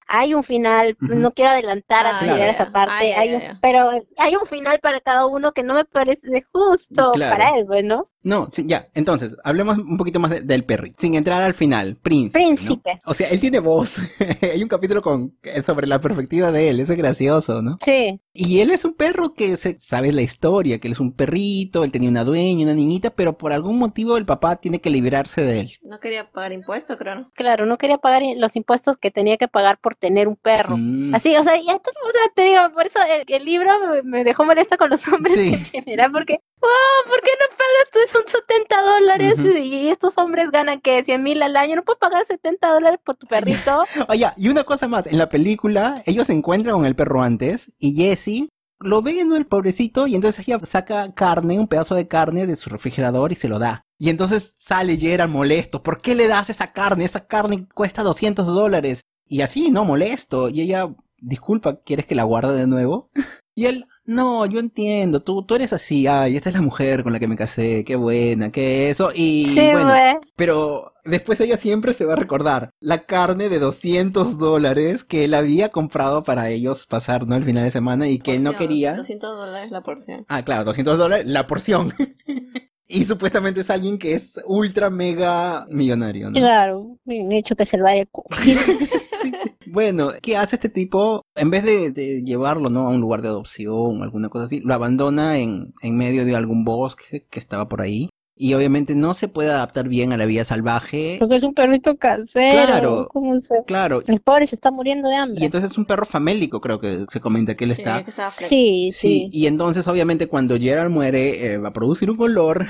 hay 0.06 0.34
un 0.34 0.44
final, 0.44 0.96
no 1.00 1.32
quiero 1.32 1.50
adelantar 1.52 2.06
Ah, 2.06 2.18
a 2.20 2.22
a 2.24 2.50
esa 2.50 2.70
parte, 2.72 3.14
hay 3.14 3.34
un- 3.34 3.60
pero 3.60 3.90
hay 4.18 4.36
un 4.36 4.46
final 4.46 4.78
para 4.80 5.00
cada 5.00 5.26
uno 5.26 5.52
que 5.52 5.62
no 5.62 5.74
me 5.74 5.84
parece 5.84 6.42
justo 6.52 7.12
Claro. 7.12 7.36
para 7.36 7.56
él, 7.56 7.66
pues, 7.66 7.84
¿no? 8.24 8.48
Sí, 8.50 8.64
ya, 8.66 8.88
entonces, 8.94 9.36
hablemos 9.44 9.78
un 9.78 9.96
poquito 9.96 10.18
más 10.18 10.30
de- 10.32 10.40
del 10.40 10.64
perrito, 10.64 10.96
sin 11.00 11.14
entrar 11.14 11.40
al 11.42 11.54
final, 11.54 11.96
príncipe. 11.96 12.40
¿no? 12.40 12.46
Príncipe. 12.46 13.00
O 13.04 13.14
sea, 13.14 13.28
él 13.28 13.38
tiene 13.40 13.60
voz. 13.60 13.98
Hay 14.42 14.62
un 14.62 14.68
capítulo 14.68 15.00
con 15.02 15.36
sobre 15.64 15.86
la 15.86 16.00
perspectiva 16.00 16.50
de 16.50 16.70
él, 16.70 16.80
eso 16.80 16.92
es 16.92 16.98
gracioso, 16.98 17.62
¿no? 17.62 17.78
Sí. 17.84 18.20
Y 18.32 18.58
él 18.60 18.70
es 18.72 18.84
un 18.84 18.94
perro 18.94 19.32
que 19.34 19.56
se 19.56 19.78
sabe 19.78 20.10
la 20.10 20.22
historia, 20.22 20.78
que 20.80 20.88
él 20.88 20.92
es 20.92 21.00
un 21.00 21.12
perrito, 21.12 21.84
él 21.84 21.92
tenía 21.92 22.10
una 22.10 22.24
dueña, 22.24 22.64
una 22.64 22.74
niñita, 22.74 23.10
pero 23.10 23.38
por 23.38 23.52
algún 23.52 23.78
motivo 23.78 24.16
el 24.16 24.26
papá 24.26 24.56
tiene 24.56 24.80
que 24.80 24.90
librarse 24.90 25.42
de 25.44 25.60
él. 25.60 25.70
No 25.82 26.00
quería 26.00 26.30
pagar 26.32 26.52
impuestos, 26.52 26.96
creo. 26.96 27.14
¿no? 27.14 27.30
Claro, 27.34 27.66
no 27.66 27.78
quería 27.78 27.98
pagar 27.98 28.22
los 28.36 28.56
impuestos 28.56 28.96
que 28.96 29.10
tenía 29.12 29.36
que 29.36 29.46
pagar 29.46 29.78
por 29.78 29.94
tener 29.94 30.26
un 30.26 30.34
perro. 30.36 30.76
Mm, 30.76 31.14
Así, 31.14 31.36
o 31.36 31.42
sea, 31.44 31.54
ya 31.56 31.78
te, 31.78 31.90
o 31.90 32.10
sea, 32.10 32.32
te 32.34 32.42
digo, 32.42 32.60
por 32.74 32.86
eso 32.86 32.98
el, 33.08 33.24
el 33.32 33.44
libro 33.44 33.70
me, 33.92 34.02
me 34.02 34.24
dejó 34.24 34.44
molesta 34.44 34.76
con 34.76 34.90
los 34.90 35.06
hombres 35.08 35.34
Sí. 35.34 35.54
en 35.72 35.82
general, 35.82 36.10
porque, 36.10 36.38
wow, 36.64 37.10
¿por 37.10 37.20
qué 37.20 37.30
no 37.40 37.56
pagas 37.56 37.90
tú? 37.92 37.98
Son 38.10 38.22
70 38.24 38.82
dólares 38.82 39.64
y 39.64 39.88
estos 39.88 40.16
hombres 40.18 40.50
ganan 40.50 40.80
que 40.80 41.04
100 41.04 41.22
mil 41.22 41.42
al 41.42 41.56
año, 41.56 41.76
no 41.76 41.84
puedes 41.84 41.98
pagar 41.98 42.24
70 42.24 42.72
dólares 42.72 43.00
por 43.04 43.16
tu 43.16 43.26
perrito. 43.26 43.84
Oye, 44.08 44.26
y 44.36 44.48
una 44.48 44.64
cosa 44.64 44.88
más, 44.88 45.06
en 45.06 45.18
la 45.18 45.28
película 45.28 46.02
ellos 46.06 46.26
se 46.26 46.32
encuentran 46.32 46.76
con 46.76 46.86
el 46.86 46.96
perro 46.96 47.22
antes 47.22 47.72
y 47.78 47.94
Jessie 47.94 48.48
lo 48.80 49.02
ve, 49.02 49.24
¿no? 49.24 49.36
El 49.36 49.46
pobrecito 49.46 50.06
y 50.06 50.14
entonces 50.14 50.46
ella 50.46 50.58
saca 50.64 51.12
carne, 51.14 51.58
un 51.58 51.68
pedazo 51.68 51.94
de 51.94 52.08
carne 52.08 52.46
de 52.46 52.56
su 52.56 52.70
refrigerador 52.70 53.32
y 53.32 53.36
se 53.36 53.48
lo 53.48 53.58
da. 53.58 53.82
Y 53.98 54.10
entonces 54.10 54.54
sale 54.56 54.96
Gerald 54.96 55.32
molesto, 55.32 55.82
¿por 55.82 56.00
qué 56.00 56.14
le 56.14 56.28
das 56.28 56.50
esa 56.50 56.72
carne? 56.72 57.04
Esa 57.04 57.26
carne 57.26 57.66
cuesta 57.74 58.02
200 58.02 58.46
dólares. 58.46 59.02
Y 59.26 59.40
así, 59.40 59.70
¿no? 59.70 59.84
Molesto. 59.84 60.50
Y 60.50 60.60
ella, 60.60 60.94
disculpa, 61.20 61.80
¿quieres 61.80 62.04
que 62.06 62.14
la 62.14 62.24
guarde 62.24 62.54
de 62.54 62.66
nuevo? 62.66 63.10
Y 63.56 63.66
él, 63.66 63.86
no, 64.04 64.46
yo 64.46 64.58
entiendo, 64.58 65.22
tú, 65.22 65.44
tú 65.44 65.54
eres 65.54 65.72
así, 65.72 66.08
ay, 66.08 66.36
esta 66.36 66.48
es 66.48 66.54
la 66.56 66.62
mujer 66.62 67.04
con 67.04 67.12
la 67.12 67.20
que 67.20 67.28
me 67.28 67.36
casé, 67.36 67.84
qué 67.84 67.94
buena, 67.94 68.50
qué 68.50 68.90
eso. 68.90 69.10
Y 69.14 69.46
sí, 69.46 69.68
bueno, 69.70 69.90
güey. 69.90 70.16
pero 70.34 70.90
después 71.04 71.40
ella 71.40 71.56
siempre 71.56 71.92
se 71.92 72.04
va 72.04 72.14
a 72.14 72.16
recordar 72.16 72.70
la 72.80 73.06
carne 73.06 73.48
de 73.48 73.60
200 73.60 74.38
dólares 74.38 75.04
que 75.04 75.24
él 75.24 75.34
había 75.34 75.68
comprado 75.68 76.24
para 76.24 76.50
ellos 76.50 76.86
pasar, 76.86 77.28
¿no? 77.28 77.36
El 77.36 77.44
final 77.44 77.62
de 77.62 77.70
semana 77.70 78.08
y 78.08 78.18
que 78.18 78.34
él 78.34 78.42
no 78.42 78.56
quería. 78.56 78.96
200 78.96 79.36
dólares 79.36 79.70
la 79.70 79.82
porción. 79.82 80.24
Ah, 80.28 80.44
claro, 80.44 80.64
200 80.64 80.98
dólares 80.98 81.26
la 81.26 81.46
porción. 81.46 81.92
y 82.88 83.04
supuestamente 83.04 83.60
es 83.60 83.70
alguien 83.70 83.98
que 83.98 84.14
es 84.14 84.40
ultra 84.46 84.90
mega 84.90 85.64
millonario, 85.70 86.30
¿no? 86.30 86.40
Claro, 86.40 86.98
bien 87.04 87.30
hecho 87.30 87.54
que 87.54 87.66
se 87.66 87.76
lo 87.76 87.86
haya 87.86 88.04
comido. 88.06 88.60
Sí. 89.24 89.32
Bueno, 89.66 90.10
¿qué 90.22 90.36
hace 90.36 90.56
este 90.56 90.68
tipo? 90.68 91.22
En 91.34 91.50
vez 91.50 91.64
de, 91.64 91.90
de 91.90 92.22
llevarlo, 92.22 92.70
¿no? 92.70 92.86
A 92.86 92.90
un 92.90 93.00
lugar 93.00 93.22
de 93.22 93.28
adopción 93.28 94.00
o 94.00 94.02
alguna 94.04 94.28
cosa 94.28 94.44
así, 94.44 94.60
lo 94.60 94.74
abandona 94.74 95.38
en, 95.38 95.72
en 95.82 95.96
medio 95.96 96.24
de 96.24 96.36
algún 96.36 96.64
bosque 96.64 97.26
que 97.30 97.38
estaba 97.40 97.68
por 97.68 97.80
ahí. 97.80 98.08
Y 98.36 98.52
obviamente 98.54 98.96
no 98.96 99.14
se 99.14 99.28
puede 99.28 99.50
adaptar 99.50 99.88
bien 99.88 100.12
a 100.12 100.16
la 100.16 100.26
vida 100.26 100.44
salvaje. 100.44 101.16
Porque 101.20 101.36
es 101.36 101.44
un 101.44 101.54
perrito 101.54 101.96
casero. 101.96 102.64
Claro. 102.66 103.08
¿Cómo 103.12 103.38
se... 103.40 103.54
Claro, 103.64 104.02
El 104.08 104.20
pobre 104.20 104.46
se 104.48 104.56
está 104.56 104.72
muriendo 104.72 105.08
de 105.08 105.14
Y 105.14 105.18
hambre. 105.18 105.44
entonces 105.44 105.70
es 105.70 105.78
un 105.78 105.84
perro 105.84 106.04
famélico, 106.04 106.60
creo 106.60 106.80
que 106.80 107.04
se 107.08 107.20
comenta 107.20 107.54
que 107.54 107.62
él 107.64 107.70
está. 107.70 108.04
Sí, 108.40 108.90
Sí, 108.90 108.90
sí. 108.92 109.28
y 109.32 109.46
entonces 109.46 109.86
obviamente 109.86 110.26
cuando 110.26 110.58
Gerald 110.58 110.90
muere 110.90 111.52
eh, 111.54 111.58
va 111.58 111.68
a 111.68 111.72
producir 111.72 112.10
un 112.10 112.20
olor 112.20 112.66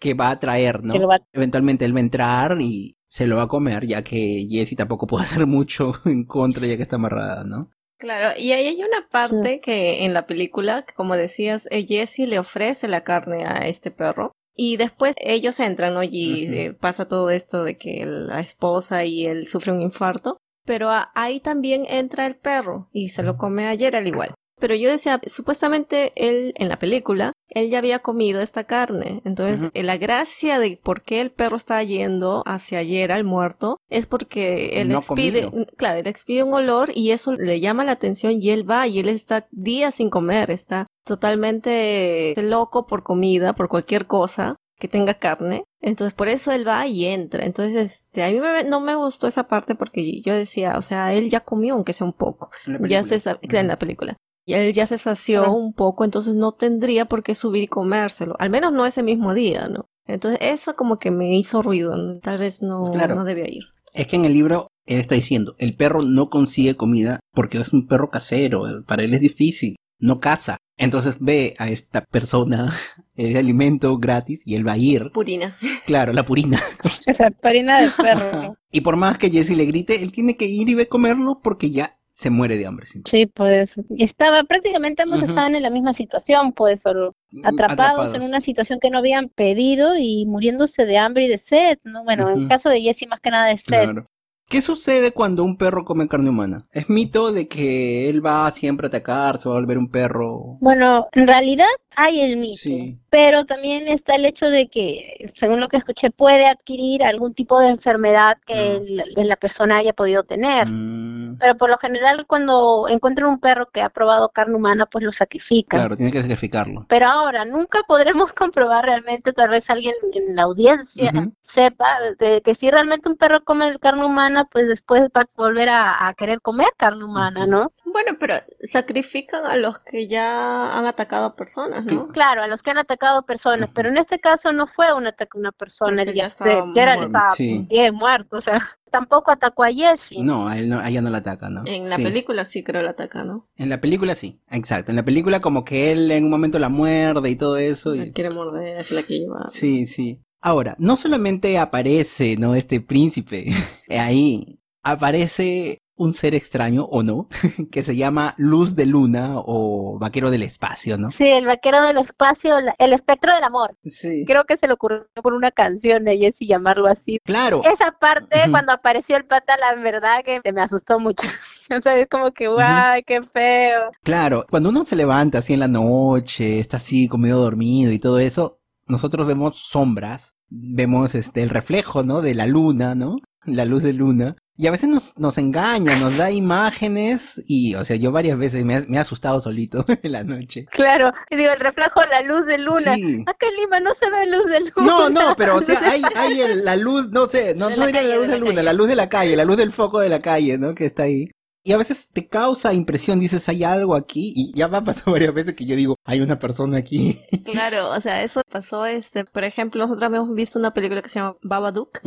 que 0.00 0.14
va 0.14 0.28
a 0.28 0.32
atraer, 0.32 0.82
¿no? 0.82 0.94
Va- 1.08 1.20
Eventualmente 1.32 1.84
él 1.84 1.94
va 1.94 1.98
a 1.98 2.00
entrar 2.00 2.60
y 2.60 2.96
se 3.08 3.26
lo 3.26 3.36
va 3.36 3.42
a 3.42 3.48
comer, 3.48 3.86
ya 3.86 4.02
que 4.04 4.46
Jessie 4.50 4.76
tampoco 4.76 5.06
puede 5.06 5.24
hacer 5.24 5.46
mucho 5.46 5.92
en 6.04 6.24
contra 6.24 6.66
ya 6.66 6.76
que 6.76 6.82
está 6.82 6.96
amarrada, 6.96 7.44
¿no? 7.44 7.70
Claro, 7.98 8.38
y 8.38 8.52
ahí 8.52 8.66
hay 8.68 8.80
una 8.82 9.08
parte 9.10 9.60
que 9.60 10.04
en 10.04 10.14
la 10.14 10.26
película, 10.26 10.84
que 10.84 10.94
como 10.94 11.16
decías, 11.16 11.66
eh, 11.72 11.84
Jesse 11.84 12.20
le 12.28 12.38
ofrece 12.38 12.86
la 12.86 13.02
carne 13.02 13.44
a 13.44 13.66
este 13.66 13.90
perro. 13.90 14.30
Y 14.60 14.76
después 14.76 15.14
ellos 15.20 15.58
entran, 15.60 15.94
¿no? 15.94 16.02
Y 16.04 16.46
eh, 16.46 16.72
pasa 16.72 17.06
todo 17.08 17.30
esto 17.30 17.64
de 17.64 17.76
que 17.76 18.04
la 18.06 18.40
esposa 18.40 19.04
y 19.04 19.24
él 19.26 19.46
sufre 19.46 19.72
un 19.72 19.82
infarto. 19.82 20.36
Pero 20.64 20.90
a- 20.90 21.10
ahí 21.14 21.40
también 21.40 21.86
entra 21.88 22.26
el 22.26 22.36
perro 22.36 22.88
y 22.92 23.08
se 23.08 23.22
lo 23.22 23.36
come 23.36 23.66
ayer 23.68 23.96
al 23.96 24.06
igual. 24.08 24.34
Pero 24.60 24.74
yo 24.74 24.90
decía, 24.90 25.20
supuestamente 25.26 26.12
él 26.16 26.52
en 26.56 26.68
la 26.68 26.78
película, 26.78 27.32
él 27.48 27.70
ya 27.70 27.78
había 27.78 28.00
comido 28.00 28.40
esta 28.40 28.64
carne. 28.64 29.20
Entonces, 29.24 29.70
la 29.74 29.96
gracia 29.96 30.58
de 30.58 30.78
por 30.82 31.02
qué 31.02 31.20
el 31.20 31.30
perro 31.30 31.56
está 31.56 31.82
yendo 31.82 32.42
hacia 32.46 32.78
ayer 32.80 33.10
al 33.12 33.24
muerto 33.24 33.78
es 33.88 34.06
porque 34.06 34.80
él 34.80 34.88
No 34.88 34.98
expide, 34.98 35.44
comido. 35.44 35.66
claro, 35.76 35.98
él 35.98 36.06
expide 36.06 36.42
un 36.42 36.54
olor 36.54 36.90
y 36.94 37.10
eso 37.12 37.32
le 37.34 37.60
llama 37.60 37.84
la 37.84 37.92
atención 37.92 38.32
y 38.40 38.50
él 38.50 38.68
va 38.68 38.86
y 38.86 38.98
él 38.98 39.08
está 39.08 39.46
días 39.50 39.94
sin 39.94 40.10
comer, 40.10 40.50
está 40.50 40.86
totalmente 41.06 42.34
loco 42.42 42.86
por 42.86 43.02
comida, 43.02 43.52
por 43.54 43.68
cualquier 43.68 44.06
cosa 44.06 44.56
que 44.78 44.88
tenga 44.88 45.14
carne. 45.14 45.64
Entonces 45.80 46.14
por 46.14 46.28
eso 46.28 46.52
él 46.52 46.66
va 46.66 46.86
y 46.86 47.04
entra. 47.06 47.44
Entonces 47.44 47.76
este, 47.92 48.22
a 48.22 48.28
mí 48.30 48.40
me- 48.40 48.64
no 48.64 48.80
me 48.80 48.94
gustó 48.94 49.26
esa 49.26 49.48
parte 49.48 49.74
porque 49.74 50.20
yo 50.20 50.34
decía, 50.34 50.74
o 50.76 50.82
sea, 50.82 51.12
él 51.14 51.30
ya 51.30 51.40
comió 51.40 51.74
aunque 51.74 51.92
sea 51.92 52.06
un 52.06 52.12
poco. 52.12 52.50
En 52.66 52.74
la 52.82 52.88
Ya 52.88 53.02
se 53.04 53.18
sa- 53.18 53.38
en 53.42 53.68
la 53.68 53.78
película. 53.78 54.16
Y 54.48 54.54
él 54.54 54.72
ya 54.72 54.86
se 54.86 54.96
sació 54.96 55.42
Ajá. 55.42 55.50
un 55.50 55.74
poco, 55.74 56.04
entonces 56.06 56.34
no 56.34 56.52
tendría 56.52 57.04
por 57.04 57.22
qué 57.22 57.34
subir 57.34 57.64
y 57.64 57.68
comérselo. 57.68 58.34
Al 58.38 58.48
menos 58.48 58.72
no 58.72 58.86
ese 58.86 59.02
mismo 59.02 59.34
día, 59.34 59.68
¿no? 59.68 59.90
Entonces 60.06 60.38
eso 60.40 60.74
como 60.74 60.98
que 60.98 61.10
me 61.10 61.36
hizo 61.36 61.60
ruido. 61.60 61.94
¿no? 61.98 62.18
Tal 62.20 62.38
vez 62.38 62.62
no, 62.62 62.82
Claro. 62.84 63.14
no 63.14 63.24
debía 63.24 63.46
ir. 63.46 63.64
Es 63.92 64.06
que 64.06 64.16
en 64.16 64.24
el 64.24 64.32
libro 64.32 64.68
él 64.86 65.00
está 65.00 65.14
diciendo, 65.16 65.54
el 65.58 65.76
perro 65.76 66.00
no 66.00 66.30
consigue 66.30 66.76
comida 66.76 67.20
porque 67.34 67.58
es 67.58 67.74
un 67.74 67.86
perro 67.86 68.08
casero, 68.08 68.62
para 68.86 69.02
él 69.02 69.12
es 69.12 69.20
difícil, 69.20 69.76
no 70.00 70.18
caza. 70.18 70.56
Entonces 70.78 71.16
ve 71.20 71.52
a 71.58 71.68
esta 71.68 72.00
persona 72.10 72.72
el 73.16 73.36
alimento 73.36 73.98
gratis 73.98 74.40
y 74.46 74.54
él 74.54 74.66
va 74.66 74.72
a 74.72 74.78
ir. 74.78 75.10
Purina. 75.12 75.58
Claro, 75.84 76.14
la 76.14 76.24
purina. 76.24 76.58
Esa 77.06 77.30
parina 77.30 77.82
de 77.82 77.90
perro. 77.90 78.56
Y 78.72 78.80
por 78.80 78.96
más 78.96 79.18
que 79.18 79.30
Jesse 79.30 79.50
le 79.56 79.66
grite, 79.66 80.02
él 80.02 80.10
tiene 80.12 80.36
que 80.38 80.46
ir 80.46 80.70
y 80.70 80.74
ver 80.74 80.88
comerlo 80.88 81.40
porque 81.42 81.70
ya 81.70 81.97
se 82.18 82.30
muere 82.30 82.58
de 82.58 82.66
hambre. 82.66 82.84
sí. 82.84 83.00
Sí, 83.04 83.26
pues 83.26 83.76
estaba 83.96 84.42
prácticamente 84.42 85.04
ambos 85.04 85.22
estaban 85.22 85.54
en 85.54 85.62
la 85.62 85.70
misma 85.70 85.94
situación, 85.94 86.52
pues 86.52 86.82
solo 86.82 87.14
atrapados, 87.44 88.12
en 88.12 88.22
una 88.22 88.40
situación 88.40 88.80
que 88.80 88.90
no 88.90 88.98
habían 88.98 89.28
pedido 89.28 89.96
y 89.96 90.26
muriéndose 90.26 90.84
de 90.84 90.98
hambre 90.98 91.26
y 91.26 91.28
de 91.28 91.38
sed, 91.38 91.78
¿no? 91.84 92.02
Bueno, 92.02 92.28
en 92.28 92.42
el 92.42 92.48
caso 92.48 92.70
de 92.70 92.80
Jesse 92.80 93.06
más 93.08 93.20
que 93.20 93.30
nada 93.30 93.46
de 93.46 93.56
sed. 93.56 93.84
Claro. 93.84 94.06
¿Qué 94.48 94.62
sucede 94.62 95.12
cuando 95.12 95.44
un 95.44 95.56
perro 95.56 95.84
come 95.84 96.08
carne 96.08 96.30
humana? 96.30 96.66
¿Es 96.72 96.88
mito 96.88 97.30
de 97.30 97.46
que 97.46 98.08
él 98.08 98.24
va 98.24 98.50
siempre 98.50 98.86
a 98.86 98.88
atacar, 98.88 99.38
se 99.38 99.48
va 99.48 99.54
a 99.54 99.58
volver 99.60 99.78
un 99.78 99.88
perro? 99.88 100.56
Bueno, 100.60 101.06
en 101.12 101.28
realidad 101.28 101.66
hay 102.00 102.20
el 102.20 102.36
mito, 102.36 102.96
pero 103.10 103.44
también 103.44 103.88
está 103.88 104.14
el 104.14 104.24
hecho 104.24 104.48
de 104.48 104.68
que, 104.68 105.28
según 105.34 105.58
lo 105.58 105.66
que 105.66 105.78
escuché, 105.78 106.12
puede 106.12 106.46
adquirir 106.46 107.02
algún 107.02 107.34
tipo 107.34 107.58
de 107.58 107.70
enfermedad 107.70 108.38
que 108.46 109.02
mm. 109.16 109.20
la, 109.26 109.34
persona 109.34 109.78
haya 109.78 109.92
podido 109.92 110.22
tener. 110.22 110.68
Mm. 110.70 111.38
Pero 111.40 111.56
por 111.56 111.70
lo 111.70 111.76
general, 111.76 112.24
cuando 112.26 112.86
encuentran 112.88 113.28
un 113.28 113.40
perro 113.40 113.68
que 113.72 113.82
ha 113.82 113.90
probado 113.90 114.28
carne 114.28 114.54
humana, 114.54 114.86
pues 114.86 115.04
lo 115.04 115.10
sacrifican. 115.10 115.80
Claro, 115.80 115.96
tiene 115.96 116.12
que 116.12 116.20
sacrificarlo. 116.20 116.86
Pero 116.88 117.08
ahora, 117.08 117.44
nunca 117.44 117.80
podremos 117.88 118.32
comprobar 118.32 118.84
realmente, 118.84 119.32
tal 119.32 119.50
vez 119.50 119.68
alguien 119.68 119.94
en 120.12 120.36
la 120.36 120.42
audiencia 120.42 121.10
sepa 121.42 121.96
de 122.20 122.42
que 122.42 122.54
si 122.54 122.70
realmente 122.70 123.08
un 123.08 123.16
perro 123.16 123.42
come 123.42 123.76
carne 123.80 124.04
humana, 124.04 124.44
pues 124.44 124.68
después 124.68 125.02
va 125.16 125.22
a 125.22 125.28
volver 125.36 125.68
a, 125.68 126.14
querer 126.16 126.40
comer 126.40 126.68
carne 126.76 127.04
humana, 127.04 127.44
¿no? 127.44 127.72
Bueno, 128.00 128.16
pero 128.20 128.34
sacrifican 128.62 129.44
a 129.44 129.56
los 129.56 129.80
que 129.80 130.06
ya 130.06 130.78
han 130.78 130.86
atacado 130.86 131.26
a 131.26 131.34
personas, 131.34 131.84
¿no? 131.84 132.06
Claro, 132.06 132.44
a 132.44 132.46
los 132.46 132.62
que 132.62 132.70
han 132.70 132.78
atacado 132.78 133.18
a 133.18 133.26
personas, 133.26 133.70
pero 133.74 133.88
en 133.88 133.96
este 133.96 134.20
caso 134.20 134.52
no 134.52 134.68
fue 134.68 134.94
un 134.94 135.08
ataque 135.08 135.32
a 135.34 135.40
una 135.40 135.50
persona, 135.50 136.04
ya, 136.04 136.26
estaba, 136.26 136.64
estaba 136.76 137.34
bien 137.36 137.96
muerto, 137.96 138.36
o 138.36 138.40
sea, 138.40 138.62
tampoco 138.92 139.32
atacó 139.32 139.64
a 139.64 139.72
Jesse. 139.72 140.20
No, 140.20 140.46
a, 140.46 140.56
él 140.58 140.68
no, 140.68 140.80
ella 140.80 141.02
no 141.02 141.10
la 141.10 141.18
ataca, 141.18 141.50
¿no? 141.50 141.64
En 141.66 141.90
la 141.90 141.96
película 141.96 142.44
sí 142.44 142.62
creo 142.62 142.82
la 142.82 142.90
ataca, 142.90 143.24
¿no? 143.24 143.48
En 143.56 143.68
la 143.68 143.80
película 143.80 144.14
sí, 144.14 144.40
exacto. 144.48 144.92
En 144.92 144.96
la 144.96 145.04
película 145.04 145.40
como 145.40 145.64
que 145.64 145.90
él 145.90 146.08
en 146.12 146.22
un 146.22 146.30
momento 146.30 146.60
la 146.60 146.68
muerde 146.68 147.30
y 147.30 147.34
todo 147.34 147.56
eso. 147.56 147.96
Y... 147.96 148.12
quiere 148.12 148.30
morder, 148.30 148.78
es 148.78 148.92
la 148.92 149.02
que 149.02 149.18
lleva. 149.18 149.46
Sí, 149.48 149.86
sí. 149.86 150.22
Ahora, 150.40 150.76
no 150.78 150.94
solamente 150.94 151.58
aparece, 151.58 152.36
¿no? 152.36 152.54
Este 152.54 152.80
príncipe 152.80 153.46
ahí, 153.88 154.62
aparece 154.84 155.80
un 155.98 156.14
ser 156.14 156.34
extraño 156.34 156.84
o 156.84 157.02
no, 157.02 157.28
que 157.70 157.82
se 157.82 157.96
llama 157.96 158.34
Luz 158.38 158.74
de 158.74 158.86
Luna 158.86 159.34
o 159.36 159.98
Vaquero 159.98 160.30
del 160.30 160.42
Espacio, 160.42 160.96
¿no? 160.96 161.10
Sí, 161.10 161.28
el 161.28 161.46
Vaquero 161.46 161.82
del 161.82 161.98
Espacio, 161.98 162.56
el 162.78 162.92
espectro 162.92 163.34
del 163.34 163.44
amor. 163.44 163.76
Sí. 163.84 164.24
Creo 164.26 164.44
que 164.44 164.56
se 164.56 164.66
le 164.66 164.72
ocurrió 164.72 165.06
por 165.22 165.34
una 165.34 165.50
canción 165.50 166.04
de 166.04 166.18
Jesse 166.18 166.46
llamarlo 166.46 166.86
así. 166.86 167.18
Claro. 167.24 167.62
Esa 167.64 167.92
parte, 167.92 168.38
cuando 168.50 168.72
apareció 168.72 169.16
el 169.16 169.24
pata, 169.24 169.56
la 169.56 169.74
verdad 169.80 170.22
que 170.24 170.40
me 170.52 170.60
asustó 170.60 170.98
mucho. 170.98 171.26
o 171.76 171.80
sea, 171.80 171.98
es 171.98 172.08
como 172.08 172.32
que, 172.32 172.48
guay, 172.48 173.02
qué 173.02 173.22
feo. 173.22 173.90
Claro, 174.02 174.46
cuando 174.50 174.70
uno 174.70 174.84
se 174.84 174.96
levanta 174.96 175.38
así 175.38 175.54
en 175.54 175.60
la 175.60 175.68
noche, 175.68 176.60
está 176.60 176.78
así 176.78 177.08
como 177.08 177.22
medio 177.22 177.36
dormido 177.36 177.92
y 177.92 177.98
todo 177.98 178.18
eso, 178.18 178.60
nosotros 178.86 179.26
vemos 179.26 179.56
sombras, 179.56 180.34
vemos 180.48 181.14
este 181.14 181.42
el 181.42 181.50
reflejo, 181.50 182.02
¿no? 182.02 182.22
De 182.22 182.34
la 182.34 182.46
luna, 182.46 182.94
¿no? 182.94 183.16
La 183.44 183.64
luz 183.64 183.82
de 183.82 183.92
luna. 183.92 184.36
Y 184.60 184.66
a 184.66 184.72
veces 184.72 184.88
nos, 184.88 185.16
nos 185.16 185.38
engaña, 185.38 185.94
nos 186.00 186.16
da 186.16 186.32
imágenes 186.32 187.44
y, 187.46 187.76
o 187.76 187.84
sea, 187.84 187.94
yo 187.94 188.10
varias 188.10 188.36
veces 188.36 188.64
me, 188.64 188.74
he 188.74 188.98
asustado 188.98 189.40
solito 189.40 189.84
en 190.02 190.10
la 190.10 190.24
noche. 190.24 190.66
Claro, 190.72 191.12
y 191.30 191.36
digo, 191.36 191.52
el 191.52 191.60
reflejo, 191.60 192.00
la 192.10 192.22
luz 192.22 192.44
de 192.44 192.58
luna. 192.58 192.96
Sí. 192.96 193.22
Acá 193.24 193.46
en 193.46 193.54
Lima 193.54 193.78
no 193.78 193.94
se 193.94 194.10
ve 194.10 194.26
luz 194.26 194.46
de 194.46 194.60
luna. 194.60 194.72
No, 194.82 195.10
no, 195.10 195.36
pero 195.36 195.54
o 195.54 195.62
sea, 195.62 195.80
hay, 195.88 196.02
hay 196.16 196.56
la 196.56 196.74
luz, 196.74 197.08
no 197.10 197.28
sé, 197.28 197.54
no, 197.54 197.70
no 197.70 197.86
diría 197.86 198.02
la 198.02 198.16
luz 198.16 198.26
de, 198.26 198.32
la 198.32 198.38
luna, 198.38 198.62
la 198.64 198.72
luz 198.72 198.88
de 198.88 198.96
la 198.96 199.08
calle, 199.08 199.36
la 199.36 199.44
luz 199.44 199.58
del 199.58 199.72
foco 199.72 200.00
de 200.00 200.08
la 200.08 200.18
calle, 200.18 200.58
¿no? 200.58 200.74
Que 200.74 200.86
está 200.86 201.04
ahí. 201.04 201.30
Y 201.64 201.72
a 201.72 201.76
veces 201.76 202.08
te 202.12 202.28
causa 202.28 202.72
impresión, 202.72 203.18
dices, 203.18 203.48
hay 203.48 203.64
algo 203.64 203.94
aquí, 203.94 204.32
y 204.34 204.52
ya 204.54 204.68
me 204.68 204.78
ha 204.78 204.84
pasado 204.84 205.12
varias 205.12 205.34
veces 205.34 205.54
que 205.54 205.66
yo 205.66 205.76
digo, 205.76 205.96
hay 206.04 206.20
una 206.20 206.38
persona 206.38 206.78
aquí. 206.78 207.18
Claro, 207.44 207.90
o 207.90 208.00
sea, 208.00 208.22
eso 208.22 208.42
pasó, 208.50 208.86
este, 208.86 209.24
por 209.24 209.44
ejemplo, 209.44 209.80
nosotros 209.80 210.02
habíamos 210.04 210.34
visto 210.34 210.58
una 210.58 210.72
película 210.72 211.02
que 211.02 211.08
se 211.08 211.18
llama 211.18 211.36
Babadook, 211.42 212.00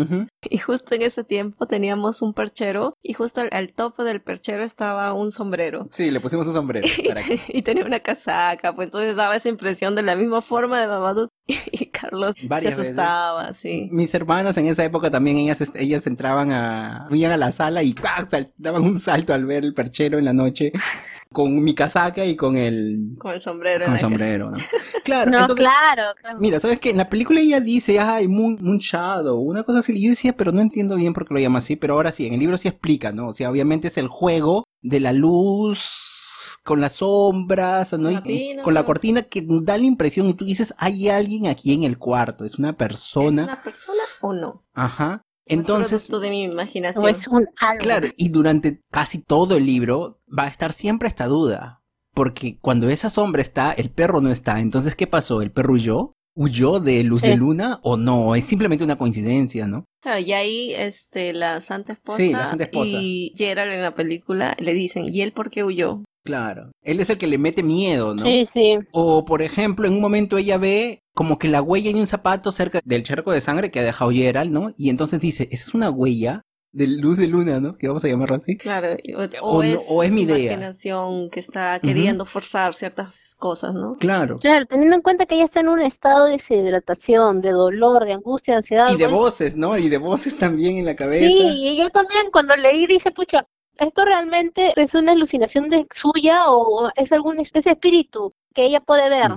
y 0.49 0.57
justo 0.57 0.95
en 0.95 1.03
ese 1.03 1.23
tiempo 1.23 1.67
teníamos 1.67 2.21
un 2.21 2.33
perchero, 2.33 2.93
y 3.01 3.13
justo 3.13 3.41
al, 3.51 3.73
tope 3.73 4.03
del 4.03 4.21
perchero 4.21 4.63
estaba 4.63 5.13
un 5.13 5.31
sombrero. 5.31 5.87
Sí, 5.91 6.11
le 6.11 6.19
pusimos 6.19 6.47
un 6.47 6.53
sombrero. 6.53 6.87
y, 7.47 7.61
tenía 7.61 7.85
una 7.85 7.99
casaca, 7.99 8.73
pues 8.73 8.87
entonces 8.87 9.15
daba 9.15 9.35
esa 9.35 9.49
impresión 9.49 9.95
de 9.95 10.03
la 10.03 10.15
misma 10.15 10.41
forma 10.41 10.79
de 10.79 10.87
Babadook, 10.87 11.29
y 11.47 11.87
Carlos 11.87 12.35
se 12.37 12.67
asustaba, 12.67 13.53
sí. 13.53 13.89
Mis 13.91 14.13
hermanas 14.13 14.57
en 14.57 14.67
esa 14.67 14.83
época 14.83 15.11
también, 15.11 15.37
ellas, 15.37 15.61
ellas 15.75 16.07
entraban 16.07 16.51
a, 16.51 17.07
iban 17.11 17.31
a 17.31 17.37
la 17.37 17.51
sala 17.51 17.83
y 17.83 17.93
daban 18.57 18.83
un 18.83 18.99
salto 18.99 19.33
al 19.33 19.40
ver 19.45 19.63
el 19.63 19.73
perchero 19.73 20.17
en 20.17 20.25
la 20.25 20.33
noche 20.33 20.71
con 21.31 21.63
mi 21.63 21.73
casaca 21.73 22.25
y 22.25 22.35
con 22.35 22.57
el 22.57 23.15
con 23.17 23.31
el 23.31 23.41
sombrero 23.41 23.85
con 23.85 23.93
el 23.93 23.99
sombrero 23.99 24.51
¿no? 24.51 24.57
claro 25.03 25.31
no, 25.31 25.55
claro, 25.55 26.13
mira 26.39 26.59
sabes 26.59 26.79
que 26.79 26.89
en 26.89 26.97
la 26.97 27.09
película 27.09 27.39
ella 27.39 27.59
dice 27.59 27.99
ay 27.99 28.27
moon, 28.27 28.57
moon, 28.61 28.79
shadow 28.79 29.39
una 29.39 29.63
cosa 29.63 29.79
así 29.79 29.93
y 29.93 30.03
yo 30.03 30.09
decía 30.09 30.33
pero 30.33 30.51
no 30.51 30.61
entiendo 30.61 30.95
bien 30.95 31.13
por 31.13 31.27
qué 31.27 31.33
lo 31.33 31.39
llama 31.39 31.59
así 31.59 31.75
pero 31.75 31.93
ahora 31.93 32.11
sí 32.11 32.27
en 32.27 32.33
el 32.33 32.39
libro 32.39 32.57
sí 32.57 32.67
explica 32.67 33.11
no 33.11 33.27
o 33.27 33.33
sea 33.33 33.49
obviamente 33.49 33.87
es 33.87 33.97
el 33.97 34.07
juego 34.07 34.65
de 34.81 34.99
la 34.99 35.13
luz 35.13 36.11
con 36.63 36.81
las 36.81 36.93
sombras 36.93 37.93
¿no? 37.93 38.21
con 38.63 38.73
la 38.73 38.83
cortina 38.83 39.21
que 39.21 39.45
da 39.45 39.77
la 39.77 39.85
impresión 39.85 40.27
y 40.27 40.33
tú 40.33 40.45
dices 40.45 40.73
hay 40.77 41.09
alguien 41.09 41.47
aquí 41.47 41.73
en 41.73 41.83
el 41.83 41.97
cuarto 41.97 42.45
es 42.45 42.59
una 42.59 42.73
persona 42.73 43.43
es 43.43 43.47
una 43.47 43.63
persona 43.63 44.03
o 44.21 44.33
no 44.33 44.63
ajá 44.73 45.23
entonces, 45.51 46.09
de 46.09 46.29
mi 46.29 46.43
imaginación. 46.43 47.07
es 47.09 47.27
un 47.27 47.47
Claro, 47.79 48.07
y 48.17 48.29
durante 48.29 48.79
casi 48.89 49.19
todo 49.19 49.57
el 49.57 49.65
libro 49.65 50.19
va 50.27 50.43
a 50.43 50.47
estar 50.47 50.73
siempre 50.73 51.07
esta 51.07 51.27
duda. 51.27 51.81
Porque 52.13 52.57
cuando 52.59 52.89
esa 52.89 53.09
sombra 53.09 53.41
está, 53.41 53.71
el 53.71 53.89
perro 53.89 54.21
no 54.21 54.31
está. 54.31 54.59
Entonces, 54.59 54.95
¿qué 54.95 55.07
pasó? 55.07 55.41
¿El 55.41 55.51
perro 55.51 55.73
huyó? 55.73 56.13
¿Huyó 56.35 56.79
de 56.79 57.03
Luz 57.03 57.21
de 57.21 57.35
Luna 57.35 57.79
o 57.83 57.97
no? 57.97 58.35
Es 58.35 58.45
simplemente 58.45 58.83
una 58.83 58.97
coincidencia, 58.97 59.67
¿no? 59.67 59.85
Claro, 60.01 60.19
y 60.19 60.31
ahí 60.33 60.73
este, 60.73 61.33
la 61.33 61.61
Santa 61.61 61.93
Esposa, 61.93 62.45
Santa 62.45 62.63
Esposa. 62.63 62.97
y 62.99 63.33
Gerald 63.35 63.71
en 63.71 63.81
la 63.81 63.93
película 63.93 64.55
le 64.59 64.73
dicen, 64.73 65.05
¿y 65.13 65.21
él 65.21 65.33
por 65.33 65.49
qué 65.49 65.63
huyó? 65.63 66.03
Claro. 66.23 66.71
Él 66.83 66.99
es 66.99 67.09
el 67.09 67.17
que 67.17 67.27
le 67.27 67.37
mete 67.37 67.63
miedo, 67.63 68.13
¿no? 68.13 68.21
Sí, 68.21 68.45
sí. 68.45 68.77
O, 68.91 69.25
por 69.25 69.41
ejemplo, 69.41 69.87
en 69.87 69.93
un 69.93 70.01
momento 70.01 70.37
ella 70.37 70.57
ve 70.57 70.99
como 71.13 71.39
que 71.39 71.47
la 71.47 71.61
huella 71.61 71.91
de 71.91 71.99
un 71.99 72.07
zapato 72.07 72.51
cerca 72.51 72.79
del 72.85 73.03
charco 73.03 73.31
de 73.31 73.41
sangre 73.41 73.71
que 73.71 73.79
ha 73.79 73.83
dejado 73.83 74.11
Gerald, 74.11 74.51
¿no? 74.51 74.73
Y 74.77 74.89
entonces 74.89 75.19
dice, 75.19 75.47
esa 75.51 75.63
es 75.63 75.73
una 75.73 75.89
huella 75.89 76.43
de 76.73 76.87
luz 76.87 77.17
de 77.17 77.27
luna, 77.27 77.59
¿no? 77.59 77.77
Que 77.77 77.87
vamos 77.87 78.03
a 78.05 78.07
llamarlo 78.07 78.35
así. 78.35 78.57
Claro, 78.57 78.95
o, 79.41 79.63
es, 80.03 80.11
mi 80.11 80.21
idea. 80.21 80.37
imaginación 80.37 81.29
que 81.29 81.41
está 81.41 81.79
queriendo 81.79 82.25
forzar 82.25 82.73
ciertas 82.73 83.35
cosas, 83.37 83.73
¿no? 83.73 83.95
Claro. 83.95 84.37
Claro, 84.37 84.65
teniendo 84.65 84.95
en 84.95 85.01
cuenta 85.01 85.25
que 85.25 85.35
ella 85.35 85.43
está 85.43 85.59
en 85.59 85.69
un 85.69 85.81
estado 85.81 86.25
de 86.25 86.33
deshidratación, 86.33 87.41
de 87.41 87.51
dolor, 87.51 88.05
de 88.05 88.13
angustia, 88.13 88.53
de 88.53 88.57
ansiedad. 88.59 88.89
Y 88.93 88.97
de 88.97 89.07
voces, 89.07 89.55
¿no? 89.55 89.77
Y 89.77 89.89
de 89.89 89.97
voces 89.97 90.37
también 90.37 90.77
en 90.77 90.85
la 90.85 90.95
cabeza. 90.95 91.27
Sí, 91.27 91.41
y 91.41 91.77
yo 91.77 91.89
también 91.89 92.27
cuando 92.31 92.55
leí 92.55 92.87
dije, 92.87 93.11
pucha, 93.11 93.47
¿esto 93.77 94.05
realmente 94.05 94.73
es 94.75 94.95
una 94.95 95.11
alucinación 95.11 95.69
de 95.69 95.85
suya 95.93 96.45
o 96.47 96.89
es 96.95 97.11
alguna 97.11 97.41
especie 97.41 97.71
de 97.71 97.73
espíritu 97.73 98.33
que 98.53 98.65
ella 98.65 98.79
puede 98.79 99.09
ver? 99.09 99.31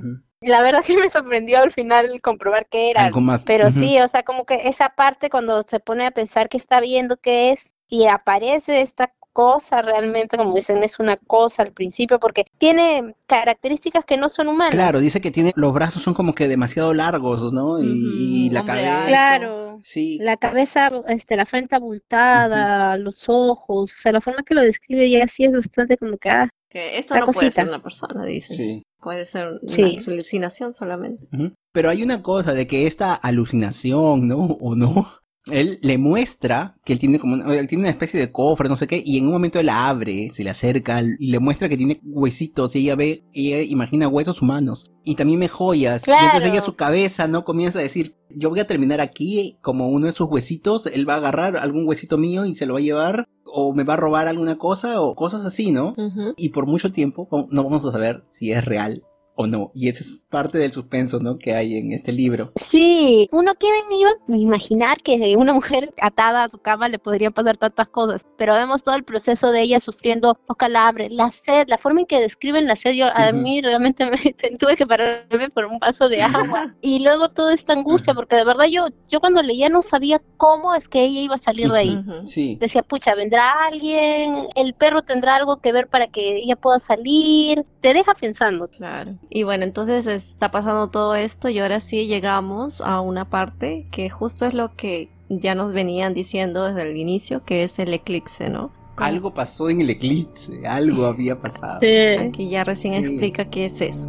La 0.44 0.62
verdad 0.62 0.84
que 0.84 0.96
me 0.96 1.10
sorprendió 1.10 1.60
al 1.60 1.70
final 1.70 2.20
comprobar 2.20 2.66
que 2.66 2.90
era. 2.90 3.04
Algo 3.06 3.20
más. 3.20 3.42
Pero 3.42 3.70
sí, 3.70 3.98
o 4.00 4.08
sea, 4.08 4.22
como 4.22 4.44
que 4.44 4.68
esa 4.68 4.90
parte 4.90 5.30
cuando 5.30 5.62
se 5.62 5.80
pone 5.80 6.06
a 6.06 6.10
pensar 6.10 6.48
que 6.48 6.56
está 6.56 6.80
viendo 6.80 7.16
qué 7.16 7.52
es 7.52 7.74
y 7.88 8.06
aparece 8.06 8.82
esta 8.82 9.12
cosa 9.34 9.82
realmente, 9.82 10.38
como 10.38 10.54
dicen, 10.54 10.82
es 10.84 11.00
una 11.00 11.16
cosa 11.16 11.62
al 11.62 11.72
principio, 11.72 12.20
porque 12.20 12.44
tiene 12.56 13.16
características 13.26 14.04
que 14.04 14.16
no 14.16 14.28
son 14.28 14.48
humanas. 14.48 14.72
Claro, 14.72 15.00
dice 15.00 15.20
que 15.20 15.32
tiene, 15.32 15.52
los 15.56 15.74
brazos 15.74 16.02
son 16.04 16.14
como 16.14 16.34
que 16.34 16.46
demasiado 16.46 16.94
largos, 16.94 17.52
¿no? 17.52 17.80
Y, 17.82 18.48
la 18.50 18.64
cabeza. 18.64 19.04
Claro. 19.06 19.78
Sí. 19.82 20.18
La 20.20 20.36
cabeza, 20.36 20.88
este, 21.08 21.36
la 21.36 21.46
frente 21.46 21.74
abultada, 21.74 22.96
los 22.96 23.24
ojos, 23.28 23.92
o 23.92 23.96
sea, 23.96 24.12
la 24.12 24.20
forma 24.20 24.44
que 24.44 24.54
lo 24.54 24.62
describe 24.62 25.10
ya 25.10 25.26
sí 25.26 25.44
es 25.44 25.52
bastante 25.52 25.96
como 25.96 26.16
que, 26.16 26.30
ah, 26.30 26.48
que 26.68 26.98
esto 26.98 27.16
no 27.16 27.26
puede 27.26 27.50
ser 27.50 27.68
una 27.68 27.82
persona, 27.82 28.24
dice. 28.24 28.54
Sí. 28.54 28.82
Puede 29.04 29.26
ser 29.26 29.60
una 29.62 30.02
alucinación 30.06 30.74
solamente. 30.74 31.28
Pero 31.72 31.90
hay 31.90 32.02
una 32.02 32.22
cosa 32.22 32.54
de 32.54 32.66
que 32.66 32.86
esta 32.86 33.14
alucinación, 33.14 34.26
¿no? 34.26 34.38
O 34.60 34.74
no, 34.74 35.06
él 35.50 35.78
le 35.82 35.98
muestra 35.98 36.76
que 36.84 36.94
él 36.94 36.98
tiene 36.98 37.18
como 37.18 37.34
una, 37.34 37.54
él 37.54 37.66
tiene 37.66 37.82
una 37.82 37.90
especie 37.90 38.18
de 38.18 38.32
cofre, 38.32 38.68
no 38.68 38.76
sé 38.76 38.86
qué, 38.86 39.02
y 39.04 39.18
en 39.18 39.26
un 39.26 39.32
momento 39.32 39.60
él 39.60 39.66
la 39.66 39.88
abre, 39.88 40.30
se 40.32 40.42
le 40.42 40.50
acerca, 40.50 41.02
y 41.02 41.30
le 41.30 41.38
muestra 41.38 41.68
que 41.68 41.76
tiene 41.76 42.00
huesitos, 42.02 42.74
y 42.74 42.80
ella 42.80 42.96
ve, 42.96 43.24
ella 43.34 43.60
imagina 43.60 44.08
huesos 44.08 44.40
humanos, 44.40 44.92
y 45.04 45.16
también 45.16 45.38
me 45.38 45.48
joyas, 45.48 46.08
y 46.08 46.10
entonces 46.10 46.50
ella 46.50 46.62
su 46.62 46.76
cabeza, 46.76 47.28
¿no? 47.28 47.44
Comienza 47.44 47.78
a 47.78 47.82
decir, 47.82 48.16
yo 48.30 48.48
voy 48.48 48.60
a 48.60 48.66
terminar 48.66 49.02
aquí 49.02 49.58
como 49.60 49.88
uno 49.88 50.06
de 50.06 50.12
sus 50.12 50.28
huesitos, 50.30 50.86
él 50.86 51.06
va 51.08 51.14
a 51.14 51.18
agarrar 51.18 51.58
algún 51.58 51.86
huesito 51.86 52.16
mío 52.16 52.46
y 52.46 52.54
se 52.54 52.64
lo 52.64 52.74
va 52.74 52.78
a 52.78 52.82
llevar, 52.82 53.28
o 53.56 53.72
me 53.72 53.84
va 53.84 53.94
a 53.94 53.96
robar 53.96 54.26
alguna 54.26 54.58
cosa, 54.58 55.00
o 55.00 55.14
cosas 55.14 55.44
así, 55.44 55.70
¿no? 55.70 55.94
Y 56.36 56.48
por 56.48 56.66
mucho 56.66 56.92
tiempo 56.92 57.28
no 57.50 57.64
vamos 57.64 57.86
a 57.86 57.92
saber 57.92 58.24
si 58.28 58.50
es 58.50 58.64
real 58.64 59.04
o 59.36 59.46
no. 59.46 59.70
Y 59.74 59.88
esa 59.88 60.00
es 60.00 60.26
parte 60.28 60.58
del 60.58 60.72
suspenso, 60.72 61.20
¿no? 61.20 61.38
Que 61.38 61.54
hay 61.54 61.76
en 61.76 61.92
este 61.92 62.12
libro. 62.12 62.52
Sí, 62.56 63.28
uno 63.32 63.54
que 63.54 63.66
iba 63.66 64.10
a 64.10 64.36
imaginar 64.36 64.98
que 65.02 65.36
una 65.36 65.52
mujer 65.52 65.92
atada 66.00 66.44
a 66.44 66.50
su 66.50 66.58
cama 66.58 66.88
le 66.88 66.98
podría 66.98 67.30
pasar 67.30 67.56
tantas 67.56 67.88
cosas, 67.88 68.26
pero 68.36 68.54
vemos 68.54 68.82
todo 68.82 68.94
el 68.94 69.04
proceso 69.04 69.50
de 69.50 69.62
ella 69.62 69.80
sufriendo 69.80 70.38
los 70.48 70.56
calambres, 70.56 71.12
la 71.12 71.30
sed, 71.30 71.66
la 71.68 71.78
forma 71.78 72.00
en 72.00 72.06
que 72.06 72.20
describen 72.20 72.66
la 72.66 72.76
sed, 72.76 72.92
yo 72.92 73.06
a 73.14 73.32
mí 73.32 73.60
realmente 73.60 74.04
me 74.06 74.16
tuve 74.58 74.76
que 74.76 74.86
pararme 74.86 75.50
por 75.50 75.66
un 75.66 75.78
vaso 75.78 76.08
de 76.08 76.22
agua 76.22 76.74
y 76.80 77.02
luego 77.02 77.30
toda 77.30 77.52
esta 77.52 77.72
angustia, 77.72 78.14
porque 78.14 78.36
de 78.36 78.44
verdad 78.44 78.66
yo, 78.66 78.88
yo 79.10 79.20
cuando 79.20 79.42
leía 79.42 79.68
no 79.68 79.82
sabía 79.82 80.20
cómo 80.36 80.74
es 80.74 80.88
que 80.88 81.02
ella 81.02 81.20
iba 81.20 81.34
a 81.34 81.38
salir 81.38 81.70
de 81.70 81.78
ahí. 81.78 82.04
Sí. 82.24 82.56
Decía, 82.60 82.82
pucha, 82.82 83.14
vendrá 83.14 83.52
alguien, 83.66 84.48
el 84.54 84.74
perro 84.74 85.02
tendrá 85.02 85.36
algo 85.36 85.58
que 85.58 85.72
ver 85.72 85.88
para 85.88 86.06
que 86.06 86.36
ella 86.36 86.56
pueda 86.56 86.78
salir, 86.78 87.64
te 87.80 87.92
deja 87.94 88.14
pensando. 88.14 88.68
Claro. 88.68 89.16
Y 89.30 89.42
bueno, 89.42 89.64
entonces 89.64 90.06
está 90.06 90.50
pasando 90.50 90.88
todo 90.88 91.14
esto 91.14 91.48
y 91.48 91.58
ahora 91.58 91.80
sí 91.80 92.06
llegamos 92.06 92.80
a 92.80 93.00
una 93.00 93.28
parte 93.28 93.86
que 93.90 94.10
justo 94.10 94.46
es 94.46 94.54
lo 94.54 94.74
que 94.74 95.08
ya 95.28 95.54
nos 95.54 95.72
venían 95.72 96.14
diciendo 96.14 96.64
desde 96.66 96.90
el 96.90 96.96
inicio, 96.96 97.44
que 97.44 97.64
es 97.64 97.78
el 97.78 97.92
eclipse, 97.94 98.48
¿no? 98.50 98.70
Algo 98.96 99.34
pasó 99.34 99.70
en 99.70 99.80
el 99.80 99.90
eclipse, 99.90 100.66
algo 100.66 101.06
había 101.06 101.38
pasado. 101.38 101.80
Aquí 102.20 102.48
ya 102.48 102.62
recién 102.62 102.94
explica 102.94 103.46
qué 103.46 103.66
es 103.66 103.80
eso. 103.80 104.08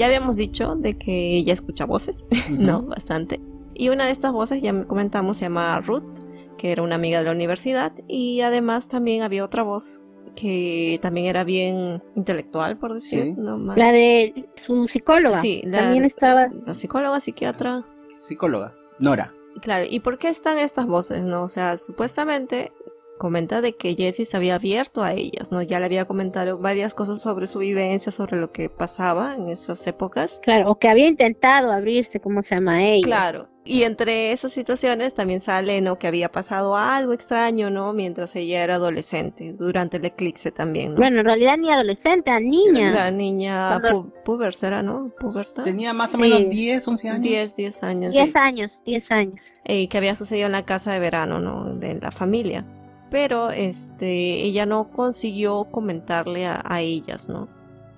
Ya 0.00 0.06
habíamos 0.06 0.36
dicho 0.36 0.76
de 0.76 0.96
que 0.96 1.36
ella 1.36 1.52
escucha 1.52 1.84
voces, 1.84 2.24
¿no? 2.50 2.80
Bastante. 2.84 3.38
Y 3.74 3.90
una 3.90 4.06
de 4.06 4.12
estas 4.12 4.32
voces, 4.32 4.62
ya 4.62 4.86
comentamos, 4.86 5.36
se 5.36 5.44
llama 5.44 5.78
Ruth, 5.82 6.20
que 6.56 6.72
era 6.72 6.82
una 6.82 6.94
amiga 6.94 7.18
de 7.18 7.26
la 7.26 7.32
universidad. 7.32 7.92
Y 8.08 8.40
además 8.40 8.88
también 8.88 9.22
había 9.22 9.44
otra 9.44 9.62
voz 9.62 10.02
que 10.34 10.98
también 11.02 11.26
era 11.26 11.44
bien 11.44 12.02
intelectual, 12.16 12.78
por 12.78 12.94
decir. 12.94 13.34
La 13.76 13.92
de 13.92 14.48
su 14.54 14.88
psicóloga. 14.88 15.38
Sí, 15.38 15.62
también 15.70 16.04
estaba. 16.04 16.48
La 16.64 16.72
psicóloga, 16.72 17.20
psiquiatra. 17.20 17.84
Psicóloga, 18.08 18.72
Nora. 18.98 19.34
Claro, 19.60 19.84
¿y 19.88 20.00
por 20.00 20.16
qué 20.16 20.28
están 20.28 20.56
estas 20.56 20.86
voces, 20.86 21.24
no? 21.24 21.42
O 21.42 21.48
sea, 21.48 21.76
supuestamente 21.76 22.72
comenta 23.20 23.60
de 23.60 23.76
que 23.76 23.94
Jessie 23.94 24.24
se 24.24 24.38
había 24.38 24.54
abierto 24.54 25.04
a 25.04 25.12
ellas, 25.12 25.52
¿no? 25.52 25.60
Ya 25.60 25.78
le 25.78 25.84
había 25.84 26.06
comentado 26.06 26.56
varias 26.56 26.94
cosas 26.94 27.20
sobre 27.20 27.46
su 27.46 27.58
vivencia, 27.58 28.10
sobre 28.10 28.38
lo 28.38 28.50
que 28.50 28.70
pasaba 28.70 29.36
en 29.36 29.50
esas 29.50 29.86
épocas. 29.86 30.40
Claro, 30.42 30.70
o 30.70 30.78
que 30.78 30.88
había 30.88 31.06
intentado 31.06 31.70
abrirse, 31.70 32.18
como 32.18 32.42
se 32.42 32.54
llama 32.54 32.82
ella. 32.82 33.04
Claro. 33.04 33.48
Y 33.62 33.82
entre 33.82 34.32
esas 34.32 34.52
situaciones 34.52 35.12
también 35.12 35.40
sale, 35.40 35.82
¿no? 35.82 35.98
Que 35.98 36.06
había 36.06 36.32
pasado 36.32 36.78
algo 36.78 37.12
extraño, 37.12 37.68
¿no? 37.68 37.92
Mientras 37.92 38.34
ella 38.36 38.64
era 38.64 38.76
adolescente, 38.76 39.52
durante 39.52 39.98
el 39.98 40.06
eclipse 40.06 40.50
también, 40.50 40.92
¿no? 40.92 40.96
Bueno, 40.96 41.20
en 41.20 41.26
realidad 41.26 41.58
ni 41.58 41.70
adolescente, 41.70 42.30
a 42.30 42.40
niña. 42.40 42.90
La 42.90 43.10
niña 43.10 43.78
puber, 44.24 44.54
¿será, 44.54 44.82
no? 44.82 45.12
Puberta. 45.20 45.62
Tenía 45.62 45.92
más 45.92 46.14
o 46.14 46.18
menos 46.18 46.48
10, 46.48 46.88
11 46.88 47.08
años. 47.10 47.22
10, 47.22 47.56
10 47.56 47.82
años. 47.82 48.12
10 48.12 48.36
años, 48.36 48.82
10 48.86 49.10
años. 49.10 49.52
Y 49.66 49.88
que 49.88 49.98
había 49.98 50.16
sucedido 50.16 50.46
en 50.46 50.52
la 50.52 50.64
casa 50.64 50.92
de 50.92 50.98
verano, 51.00 51.38
¿no? 51.38 51.74
De 51.74 52.00
la 52.00 52.10
familia 52.10 52.64
pero 53.10 53.50
este, 53.50 54.42
ella 54.44 54.66
no 54.66 54.90
consiguió 54.90 55.64
comentarle 55.64 56.46
a, 56.46 56.80
ellas, 56.80 57.28
¿no? 57.28 57.48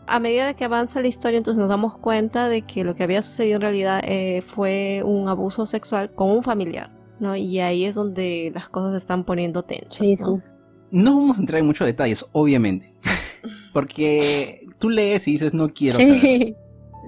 A 0.07 0.19
medida 0.19 0.55
que 0.55 0.65
avanza 0.65 1.01
la 1.01 1.07
historia, 1.07 1.39
entonces 1.39 1.61
nos 1.61 1.69
damos 1.69 1.99
cuenta 1.99 2.49
de 2.49 2.63
que 2.63 2.83
lo 2.83 2.95
que 2.95 3.05
había 3.05 3.23
sucedido 3.23 3.57
en 3.57 3.63
realidad 3.63 4.01
eh, 4.05 4.43
fue 4.43 5.03
un 5.05 5.29
abuso 5.29 5.67
sexual 5.67 6.13
con 6.15 6.31
un 6.31 6.43
familiar, 6.43 6.91
¿no? 7.21 7.37
Y 7.37 7.61
ahí 7.61 7.85
es 7.85 7.95
donde 7.95 8.51
las 8.55 8.69
cosas 8.69 8.93
se 8.93 8.99
están 8.99 9.25
poniendo 9.25 9.63
tensas, 9.63 10.09
¿no? 10.19 10.43
No 10.91 11.17
vamos 11.17 11.39
a 11.39 11.41
entrar 11.41 11.61
en 11.61 11.67
muchos 11.67 11.87
detalles, 11.87 12.27
obviamente, 12.33 12.95
porque 13.73 14.67
tú 14.79 14.91
lees 14.91 15.29
y 15.29 15.33
dices 15.33 15.55
no 15.55 15.69
quiero 15.69 15.99
saber. 15.99 16.57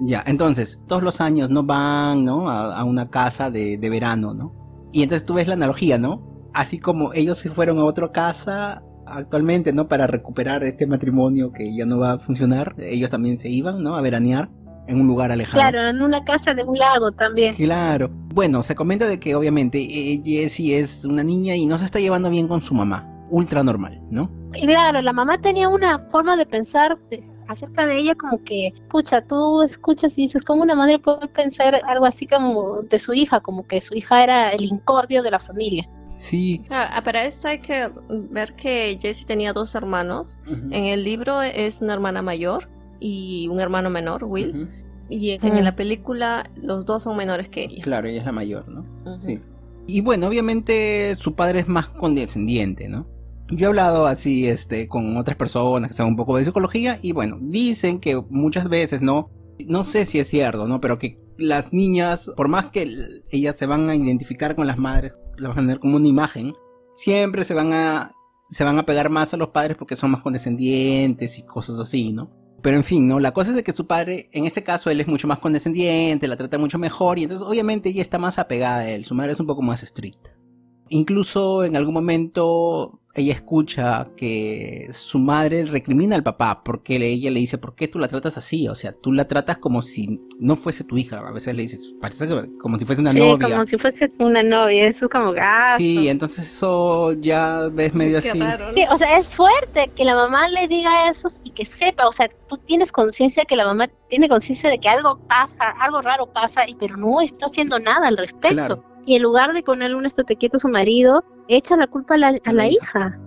Ya, 0.01 0.23
entonces, 0.27 0.77
todos 0.87 1.01
los 1.01 1.21
años 1.21 1.49
no 1.49 1.63
van, 1.63 2.23
¿no? 2.23 2.49
A, 2.49 2.83
una 2.83 3.09
casa 3.09 3.49
de, 3.49 3.77
de 3.77 3.89
verano, 3.89 4.33
¿no? 4.33 4.53
Y 4.91 5.03
entonces 5.03 5.25
tú 5.25 5.35
ves 5.35 5.47
la 5.47 5.53
analogía, 5.53 5.97
¿no? 5.97 6.34
Así 6.55 6.79
como 6.79 7.13
ellos 7.13 7.37
se 7.37 7.49
fueron 7.49 7.77
a 7.77 7.83
otra 7.83 8.11
casa 8.11 8.81
actualmente, 9.05 9.73
¿no? 9.73 9.87
Para 9.87 10.07
recuperar 10.07 10.63
este 10.63 10.87
matrimonio 10.87 11.51
que 11.51 11.75
ya 11.75 11.85
no 11.85 11.99
va 11.99 12.13
a 12.13 12.17
funcionar, 12.17 12.73
ellos 12.79 13.09
también 13.09 13.37
se 13.37 13.49
iban, 13.49 13.81
¿no? 13.83 13.95
A 13.95 14.01
veranear 14.01 14.49
en 14.87 15.01
un 15.01 15.07
lugar 15.07 15.31
alejado. 15.31 15.59
Claro, 15.59 15.87
en 15.87 16.01
una 16.01 16.23
casa 16.23 16.53
de 16.53 16.63
un 16.63 16.77
lago 16.77 17.11
también. 17.11 17.55
Claro. 17.55 18.09
Bueno, 18.33 18.63
se 18.63 18.73
comenta 18.73 19.07
de 19.07 19.19
que 19.19 19.35
obviamente 19.35 19.79
eh, 19.79 20.21
Jessie 20.23 20.79
es 20.79 21.05
una 21.05 21.23
niña 21.23 21.55
y 21.55 21.65
no 21.65 21.77
se 21.77 21.85
está 21.85 21.99
llevando 21.99 22.29
bien 22.29 22.47
con 22.47 22.61
su 22.61 22.73
mamá. 22.73 23.11
Ultra 23.29 23.63
normal, 23.63 24.01
¿no? 24.09 24.31
Claro, 24.51 25.01
la 25.01 25.11
mamá 25.11 25.39
tenía 25.39 25.67
una 25.67 25.99
forma 26.07 26.37
de 26.37 26.45
pensar 26.45 26.97
acerca 27.47 27.85
de 27.85 27.97
ella 27.97 28.15
como 28.15 28.43
que, 28.43 28.73
pucha, 28.89 29.21
tú 29.21 29.61
escuchas 29.63 30.17
y 30.17 30.23
dices, 30.23 30.43
¿cómo 30.43 30.61
una 30.61 30.75
madre 30.75 30.99
puede 30.99 31.27
pensar 31.27 31.81
algo 31.87 32.05
así 32.05 32.27
como 32.27 32.81
de 32.83 32.99
su 32.99 33.13
hija? 33.13 33.41
Como 33.41 33.67
que 33.67 33.81
su 33.81 33.95
hija 33.95 34.23
era 34.23 34.51
el 34.51 34.63
incordio 34.63 35.21
de 35.21 35.31
la 35.31 35.39
familia. 35.39 35.89
Sí. 36.17 36.63
Ah, 36.69 37.01
para 37.03 37.25
esto 37.25 37.47
hay 37.47 37.59
que 37.59 37.89
ver 38.09 38.55
que 38.55 38.97
Jessie 39.01 39.25
tenía 39.25 39.53
dos 39.53 39.75
hermanos. 39.75 40.37
En 40.47 40.85
el 40.85 41.03
libro 41.03 41.41
es 41.41 41.81
una 41.81 41.93
hermana 41.93 42.21
mayor 42.21 42.69
y 42.99 43.47
un 43.49 43.59
hermano 43.59 43.89
menor, 43.89 44.23
Will. 44.23 44.69
Y 45.09 45.31
en, 45.31 45.63
la 45.63 45.75
película 45.75 46.49
los 46.55 46.85
dos 46.85 47.03
son 47.03 47.17
menores 47.17 47.49
que 47.49 47.63
ella. 47.65 47.83
Claro, 47.83 48.07
ella 48.07 48.19
es 48.19 48.25
la 48.25 48.31
mayor, 48.31 48.67
¿no? 48.67 49.19
Sí. 49.19 49.39
Y 49.87 50.01
bueno, 50.01 50.27
obviamente 50.27 51.15
su 51.15 51.35
padre 51.35 51.59
es 51.59 51.67
más 51.67 51.87
condescendiente, 51.87 52.87
¿no? 52.87 53.07
Yo 53.49 53.67
he 53.67 53.69
hablado 53.69 54.07
así 54.07 54.47
este, 54.47 54.87
con 54.87 55.15
otras 55.17 55.37
personas 55.37 55.91
que 55.91 55.95
saben 55.95 56.13
un 56.13 56.17
poco 56.17 56.35
de 56.37 56.45
psicología 56.45 56.97
y 57.01 57.11
bueno, 57.11 57.37
dicen 57.39 57.99
que 57.99 58.19
muchas 58.29 58.67
veces, 58.69 59.01
¿no? 59.01 59.29
No 59.67 59.83
sé 59.83 60.05
si 60.05 60.17
es 60.17 60.27
cierto, 60.27 60.67
¿no? 60.67 60.81
Pero 60.81 60.97
que 60.97 61.19
las 61.37 61.71
niñas, 61.71 62.31
por 62.35 62.47
más 62.47 62.71
que 62.71 62.91
ellas 63.31 63.55
se 63.55 63.67
van 63.67 63.87
a 63.89 63.95
identificar 63.95 64.55
con 64.55 64.65
las 64.65 64.79
madres, 64.79 65.13
las 65.37 65.49
van 65.49 65.59
a 65.59 65.67
tener 65.67 65.79
como 65.79 65.97
una 65.97 66.07
imagen, 66.07 66.53
siempre 66.95 67.45
se 67.45 67.53
van 67.53 67.73
a 67.73 68.11
se 68.47 68.63
van 68.63 68.77
a 68.77 68.85
pegar 68.85 69.09
más 69.09 69.33
a 69.33 69.37
los 69.37 69.49
padres 69.49 69.75
porque 69.75 69.95
son 69.95 70.11
más 70.11 70.21
condescendientes 70.21 71.39
y 71.39 71.43
cosas 71.43 71.79
así, 71.79 72.11
¿no? 72.13 72.29
Pero 72.61 72.77
en 72.77 72.83
fin, 72.83 73.07
¿no? 73.07 73.19
La 73.19 73.31
cosa 73.31 73.51
es 73.51 73.55
de 73.55 73.63
que 73.63 73.73
su 73.73 73.85
padre, 73.85 74.29
en 74.33 74.45
este 74.45 74.63
caso, 74.63 74.89
él 74.89 74.99
es 74.99 75.07
mucho 75.07 75.27
más 75.27 75.39
condescendiente, 75.39 76.27
la 76.27 76.37
trata 76.37 76.57
mucho 76.57 76.79
mejor 76.79 77.19
y 77.19 77.23
entonces 77.23 77.47
obviamente 77.47 77.89
ella 77.89 78.01
está 78.01 78.17
más 78.17 78.39
apegada 78.39 78.77
a 78.77 78.89
él. 78.89 79.05
Su 79.05 79.13
madre 79.13 79.33
es 79.33 79.39
un 79.39 79.47
poco 79.47 79.61
más 79.61 79.83
estricta. 79.83 80.31
Incluso 80.89 81.63
en 81.63 81.75
algún 81.75 81.93
momento 81.93 83.01
ella 83.15 83.33
escucha 83.33 84.09
que 84.17 84.89
su 84.91 85.19
madre 85.19 85.65
recrimina 85.65 86.15
al 86.15 86.23
papá 86.23 86.63
porque 86.63 86.97
ella 86.97 87.31
le 87.31 87.39
dice, 87.39 87.57
¿por 87.57 87.73
qué 87.73 87.87
tú 87.87 87.97
la 87.97 88.09
tratas 88.09 88.37
así? 88.37 88.67
O 88.67 88.75
sea, 88.75 88.91
tú 88.91 89.11
la 89.13 89.27
tratas 89.27 89.57
como 89.57 89.81
si 89.81 90.19
no 90.37 90.55
fuese 90.57 90.83
tu 90.83 90.97
hija. 90.97 91.19
A 91.19 91.31
veces 91.31 91.55
le 91.55 91.61
dices, 91.61 91.95
parece 92.01 92.27
como 92.59 92.77
si 92.77 92.85
fuese 92.85 93.01
una 93.01 93.13
sí, 93.13 93.19
novia. 93.19 93.49
como 93.49 93.65
si 93.65 93.77
fuese 93.77 94.09
una 94.19 94.43
novia, 94.43 94.87
eso 94.87 95.05
es 95.05 95.11
como 95.11 95.31
gasto. 95.31 95.77
Sí, 95.77 96.09
entonces 96.09 96.45
eso 96.45 97.13
ya 97.13 97.69
ves 97.71 97.93
medio 97.93 98.19
así. 98.19 98.39
Sí, 98.69 98.83
o 98.89 98.97
sea, 98.97 99.17
es 99.17 99.27
fuerte 99.27 99.89
que 99.95 100.03
la 100.03 100.15
mamá 100.15 100.49
le 100.49 100.67
diga 100.67 101.09
eso 101.09 101.27
y 101.43 101.51
que 101.51 101.63
sepa, 101.63 102.07
o 102.07 102.11
sea, 102.11 102.29
tú 102.49 102.57
tienes 102.57 102.91
conciencia 102.91 103.45
que 103.45 103.55
la 103.55 103.65
mamá 103.65 103.87
tiene 104.09 104.27
conciencia 104.27 104.69
de 104.69 104.79
que 104.79 104.89
algo 104.89 105.19
pasa, 105.27 105.69
algo 105.79 106.01
raro 106.01 106.27
pasa, 106.27 106.67
y 106.67 106.75
pero 106.75 106.97
no 106.97 107.21
está 107.21 107.45
haciendo 107.45 107.79
nada 107.79 108.07
al 108.07 108.17
respecto 108.17 108.83
y 109.05 109.15
en 109.15 109.21
lugar 109.21 109.53
de 109.53 109.63
ponerle 109.63 109.95
un 109.95 110.05
estate 110.05 110.35
quieto 110.35 110.57
a 110.57 110.59
su 110.59 110.67
marido, 110.67 111.23
echa 111.47 111.75
la 111.75 111.87
culpa 111.87 112.15
a 112.15 112.17
la, 112.17 112.67
hija. 112.67 113.19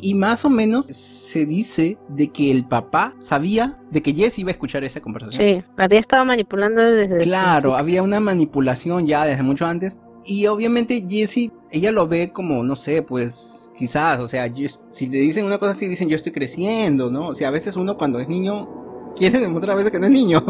Y 0.00 0.14
más 0.14 0.44
o 0.44 0.50
menos 0.50 0.86
se 0.86 1.46
dice 1.46 1.98
de 2.08 2.28
que 2.28 2.50
el 2.50 2.66
papá 2.66 3.14
sabía 3.18 3.78
de 3.90 4.02
que 4.02 4.14
Jess 4.14 4.38
iba 4.38 4.48
a 4.48 4.52
escuchar 4.52 4.84
esa 4.84 5.00
conversación. 5.00 5.60
Sí, 5.60 5.64
había 5.76 6.00
estado 6.00 6.24
manipulando 6.24 6.82
desde 6.82 7.18
Claro, 7.18 7.74
había 7.74 8.02
una 8.02 8.20
manipulación 8.20 9.06
ya 9.06 9.24
desde 9.24 9.42
mucho 9.42 9.66
antes. 9.66 9.98
Y 10.24 10.46
obviamente 10.46 11.04
Jessie, 11.08 11.50
ella 11.70 11.92
lo 11.92 12.06
ve 12.06 12.32
como, 12.32 12.62
no 12.62 12.76
sé, 12.76 13.02
pues 13.02 13.72
quizás, 13.76 14.20
o 14.20 14.28
sea, 14.28 14.52
si 14.90 15.08
le 15.08 15.18
dicen 15.18 15.46
una 15.46 15.58
cosa 15.58 15.72
así, 15.72 15.88
dicen 15.88 16.08
yo 16.08 16.16
estoy 16.16 16.32
creciendo, 16.32 17.10
¿no? 17.10 17.28
O 17.28 17.34
sea, 17.34 17.48
a 17.48 17.50
veces 17.50 17.76
uno 17.76 17.96
cuando 17.96 18.20
es 18.20 18.28
niño 18.28 18.68
quiere 19.16 19.40
demostrar 19.40 19.72
a 19.72 19.76
veces 19.76 19.90
que 19.90 19.98
no 19.98 20.06
es 20.06 20.12
niño, 20.12 20.44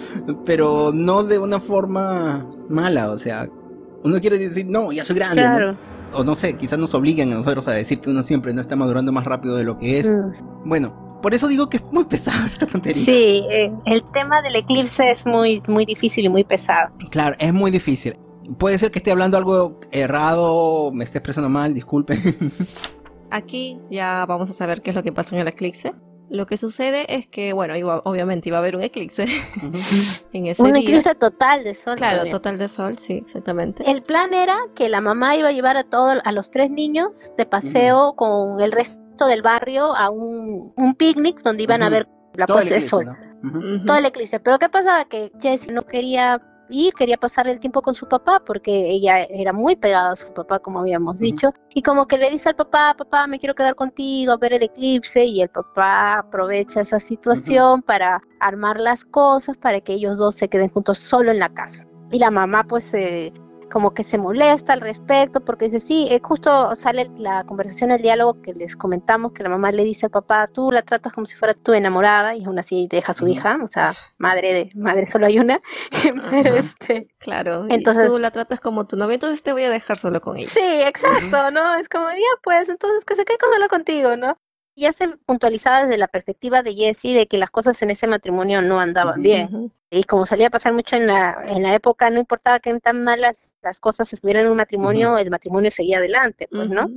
pero 0.44 0.92
no 0.92 1.22
de 1.24 1.38
una 1.38 1.60
forma 1.60 2.48
mala, 2.68 3.10
o 3.10 3.18
sea, 3.18 3.48
uno 4.06 4.20
quiere 4.20 4.38
decir, 4.38 4.66
no, 4.66 4.92
ya 4.92 5.04
soy 5.04 5.16
grande. 5.16 5.42
Claro. 5.42 5.76
O 6.12 6.24
no 6.24 6.36
sé, 6.36 6.56
quizás 6.56 6.78
nos 6.78 6.94
obliguen 6.94 7.32
a 7.32 7.34
nosotros 7.36 7.66
a 7.68 7.72
decir 7.72 8.00
que 8.00 8.10
uno 8.10 8.22
siempre 8.22 8.54
no 8.54 8.60
está 8.60 8.76
madurando 8.76 9.12
más 9.12 9.24
rápido 9.24 9.56
de 9.56 9.64
lo 9.64 9.76
que 9.76 9.98
es. 9.98 10.08
Mm. 10.08 10.68
Bueno, 10.68 11.18
por 11.22 11.34
eso 11.34 11.48
digo 11.48 11.68
que 11.68 11.78
es 11.78 11.84
muy 11.90 12.04
pesado 12.04 12.46
esta 12.50 12.66
tontería. 12.66 13.04
Sí, 13.04 13.44
eh, 13.50 13.72
el 13.84 14.02
tema 14.12 14.40
del 14.42 14.56
eclipse 14.56 15.10
es 15.10 15.26
muy, 15.26 15.62
muy 15.68 15.84
difícil 15.84 16.24
y 16.24 16.28
muy 16.28 16.44
pesado. 16.44 16.90
Claro, 17.10 17.36
es 17.38 17.52
muy 17.52 17.70
difícil. 17.70 18.16
Puede 18.58 18.78
ser 18.78 18.92
que 18.92 19.00
esté 19.00 19.10
hablando 19.10 19.36
algo 19.36 19.80
errado, 19.90 20.92
me 20.92 21.02
esté 21.02 21.18
expresando 21.18 21.48
mal, 21.48 21.74
disculpen. 21.74 22.22
Aquí 23.30 23.80
ya 23.90 24.24
vamos 24.26 24.48
a 24.50 24.52
saber 24.52 24.82
qué 24.82 24.90
es 24.90 24.96
lo 24.96 25.02
que 25.02 25.12
pasa 25.12 25.34
en 25.34 25.42
el 25.42 25.48
eclipse. 25.48 25.92
Lo 26.28 26.46
que 26.46 26.56
sucede 26.56 27.14
es 27.14 27.28
que, 27.28 27.52
bueno, 27.52 27.74
obviamente 28.04 28.48
iba 28.48 28.58
a 28.58 28.60
haber 28.60 28.76
un 28.76 28.82
eclipse 28.82 29.26
en 30.32 30.46
ese 30.46 30.62
un 30.62 30.76
eclipse 30.76 31.14
total 31.14 31.62
de 31.64 31.74
sol. 31.74 31.96
Claro, 31.96 32.28
total 32.30 32.58
de 32.58 32.68
sol, 32.68 32.98
sí, 32.98 33.14
exactamente. 33.14 33.88
El 33.90 34.02
plan 34.02 34.34
era 34.34 34.56
que 34.74 34.88
la 34.88 35.00
mamá 35.00 35.36
iba 35.36 35.48
a 35.48 35.52
llevar 35.52 35.76
a 35.76 35.84
todos, 35.84 36.18
a 36.24 36.32
los 36.32 36.50
tres 36.50 36.70
niños 36.70 37.32
de 37.36 37.46
paseo 37.46 38.14
con 38.16 38.60
el 38.60 38.72
resto 38.72 39.26
del 39.26 39.42
barrio 39.42 39.96
a 39.96 40.10
un, 40.10 40.72
un 40.76 40.94
picnic 40.94 41.42
donde 41.42 41.62
iban 41.62 41.82
a 41.82 41.90
ver 41.90 42.08
la 42.34 42.46
puesta 42.46 42.74
de 42.74 42.82
sol. 42.82 43.06
Todo 43.86 43.96
el 43.96 44.06
eclipse. 44.06 44.40
Pero 44.40 44.58
¿qué 44.58 44.68
pasaba? 44.68 45.04
Que 45.04 45.30
Jessie 45.40 45.72
no 45.72 45.82
quería 45.86 46.42
y 46.68 46.90
quería 46.92 47.16
pasar 47.16 47.48
el 47.48 47.60
tiempo 47.60 47.82
con 47.82 47.94
su 47.94 48.08
papá 48.08 48.42
porque 48.44 48.90
ella 48.90 49.22
era 49.22 49.52
muy 49.52 49.76
pegada 49.76 50.12
a 50.12 50.16
su 50.16 50.32
papá, 50.32 50.58
como 50.58 50.80
habíamos 50.80 51.18
dicho, 51.18 51.52
y 51.74 51.82
como 51.82 52.06
que 52.06 52.18
le 52.18 52.30
dice 52.30 52.48
al 52.48 52.56
papá, 52.56 52.94
papá, 52.96 53.26
me 53.26 53.38
quiero 53.38 53.54
quedar 53.54 53.74
contigo 53.74 54.32
a 54.32 54.36
ver 54.38 54.52
el 54.54 54.62
eclipse, 54.62 55.24
y 55.24 55.42
el 55.42 55.48
papá 55.48 56.18
aprovecha 56.18 56.80
esa 56.80 57.00
situación 57.00 57.82
para 57.82 58.20
armar 58.40 58.80
las 58.80 59.04
cosas 59.04 59.56
para 59.56 59.80
que 59.80 59.94
ellos 59.94 60.18
dos 60.18 60.36
se 60.36 60.48
queden 60.48 60.68
juntos 60.68 60.98
solo 60.98 61.30
en 61.30 61.38
la 61.38 61.48
casa. 61.48 61.86
Y 62.10 62.18
la 62.18 62.30
mamá 62.30 62.64
pues 62.64 62.94
eh, 62.94 63.32
como 63.70 63.94
que 63.94 64.02
se 64.02 64.18
molesta 64.18 64.72
al 64.72 64.80
respecto 64.80 65.44
porque 65.44 65.66
dice, 65.66 65.80
sí, 65.80 66.08
eh, 66.10 66.20
justo 66.22 66.74
sale 66.74 67.10
la 67.18 67.44
conversación, 67.44 67.90
el 67.90 68.02
diálogo 68.02 68.40
que 68.42 68.54
les 68.54 68.76
comentamos, 68.76 69.32
que 69.32 69.42
la 69.42 69.48
mamá 69.48 69.72
le 69.72 69.84
dice 69.84 70.06
al 70.06 70.10
papá, 70.10 70.46
tú 70.46 70.70
la 70.70 70.82
tratas 70.82 71.12
como 71.12 71.26
si 71.26 71.36
fuera 71.36 71.54
tu 71.54 71.72
enamorada 71.72 72.34
y 72.34 72.44
aún 72.44 72.58
así 72.58 72.86
deja 72.90 73.12
a 73.12 73.14
su 73.14 73.26
hija, 73.28 73.58
o 73.62 73.68
sea, 73.68 73.92
madre 74.18 74.52
de 74.52 74.70
madre 74.74 75.06
solo 75.06 75.26
hay 75.26 75.38
una, 75.38 75.60
pero 76.30 76.54
este... 76.54 77.08
Claro, 77.18 77.66
entonces 77.68 78.08
tú 78.08 78.18
la 78.18 78.30
tratas 78.30 78.60
como 78.60 78.86
tu 78.86 78.96
novia, 78.96 79.14
entonces 79.14 79.42
te 79.42 79.52
voy 79.52 79.64
a 79.64 79.70
dejar 79.70 79.96
solo 79.96 80.20
con 80.20 80.36
ella. 80.36 80.48
Sí, 80.48 80.82
exacto, 80.86 81.50
¿no? 81.50 81.74
Es 81.74 81.88
como, 81.88 82.08
ya 82.10 82.16
pues, 82.42 82.68
entonces 82.68 83.04
que 83.04 83.16
se 83.16 83.24
quede 83.24 83.38
solo 83.52 83.68
contigo, 83.68 84.16
¿no? 84.16 84.38
ya 84.76 84.92
se 84.92 85.08
puntualizaba 85.08 85.84
desde 85.84 85.96
la 85.96 86.06
perspectiva 86.06 86.62
de 86.62 86.74
Jessie 86.74 87.14
de 87.14 87.26
que 87.26 87.38
las 87.38 87.50
cosas 87.50 87.80
en 87.82 87.90
ese 87.90 88.06
matrimonio 88.06 88.60
no 88.60 88.78
andaban 88.78 89.22
bien. 89.22 89.72
Y 89.90 90.04
como 90.04 90.26
solía 90.26 90.50
pasar 90.50 90.74
mucho 90.74 90.96
en 90.96 91.06
la, 91.06 91.44
en 91.46 91.62
la 91.62 91.74
época, 91.74 92.10
no 92.10 92.20
importaba 92.20 92.60
que 92.60 92.78
tan 92.80 93.02
malas 93.02 93.48
las 93.66 93.80
cosas 93.80 94.12
estuvieran 94.12 94.46
en 94.46 94.52
un 94.52 94.56
matrimonio, 94.56 95.18
el 95.18 95.30
matrimonio 95.30 95.70
seguía 95.70 95.98
adelante, 95.98 96.48
pues, 96.50 96.68
¿no? 96.68 96.88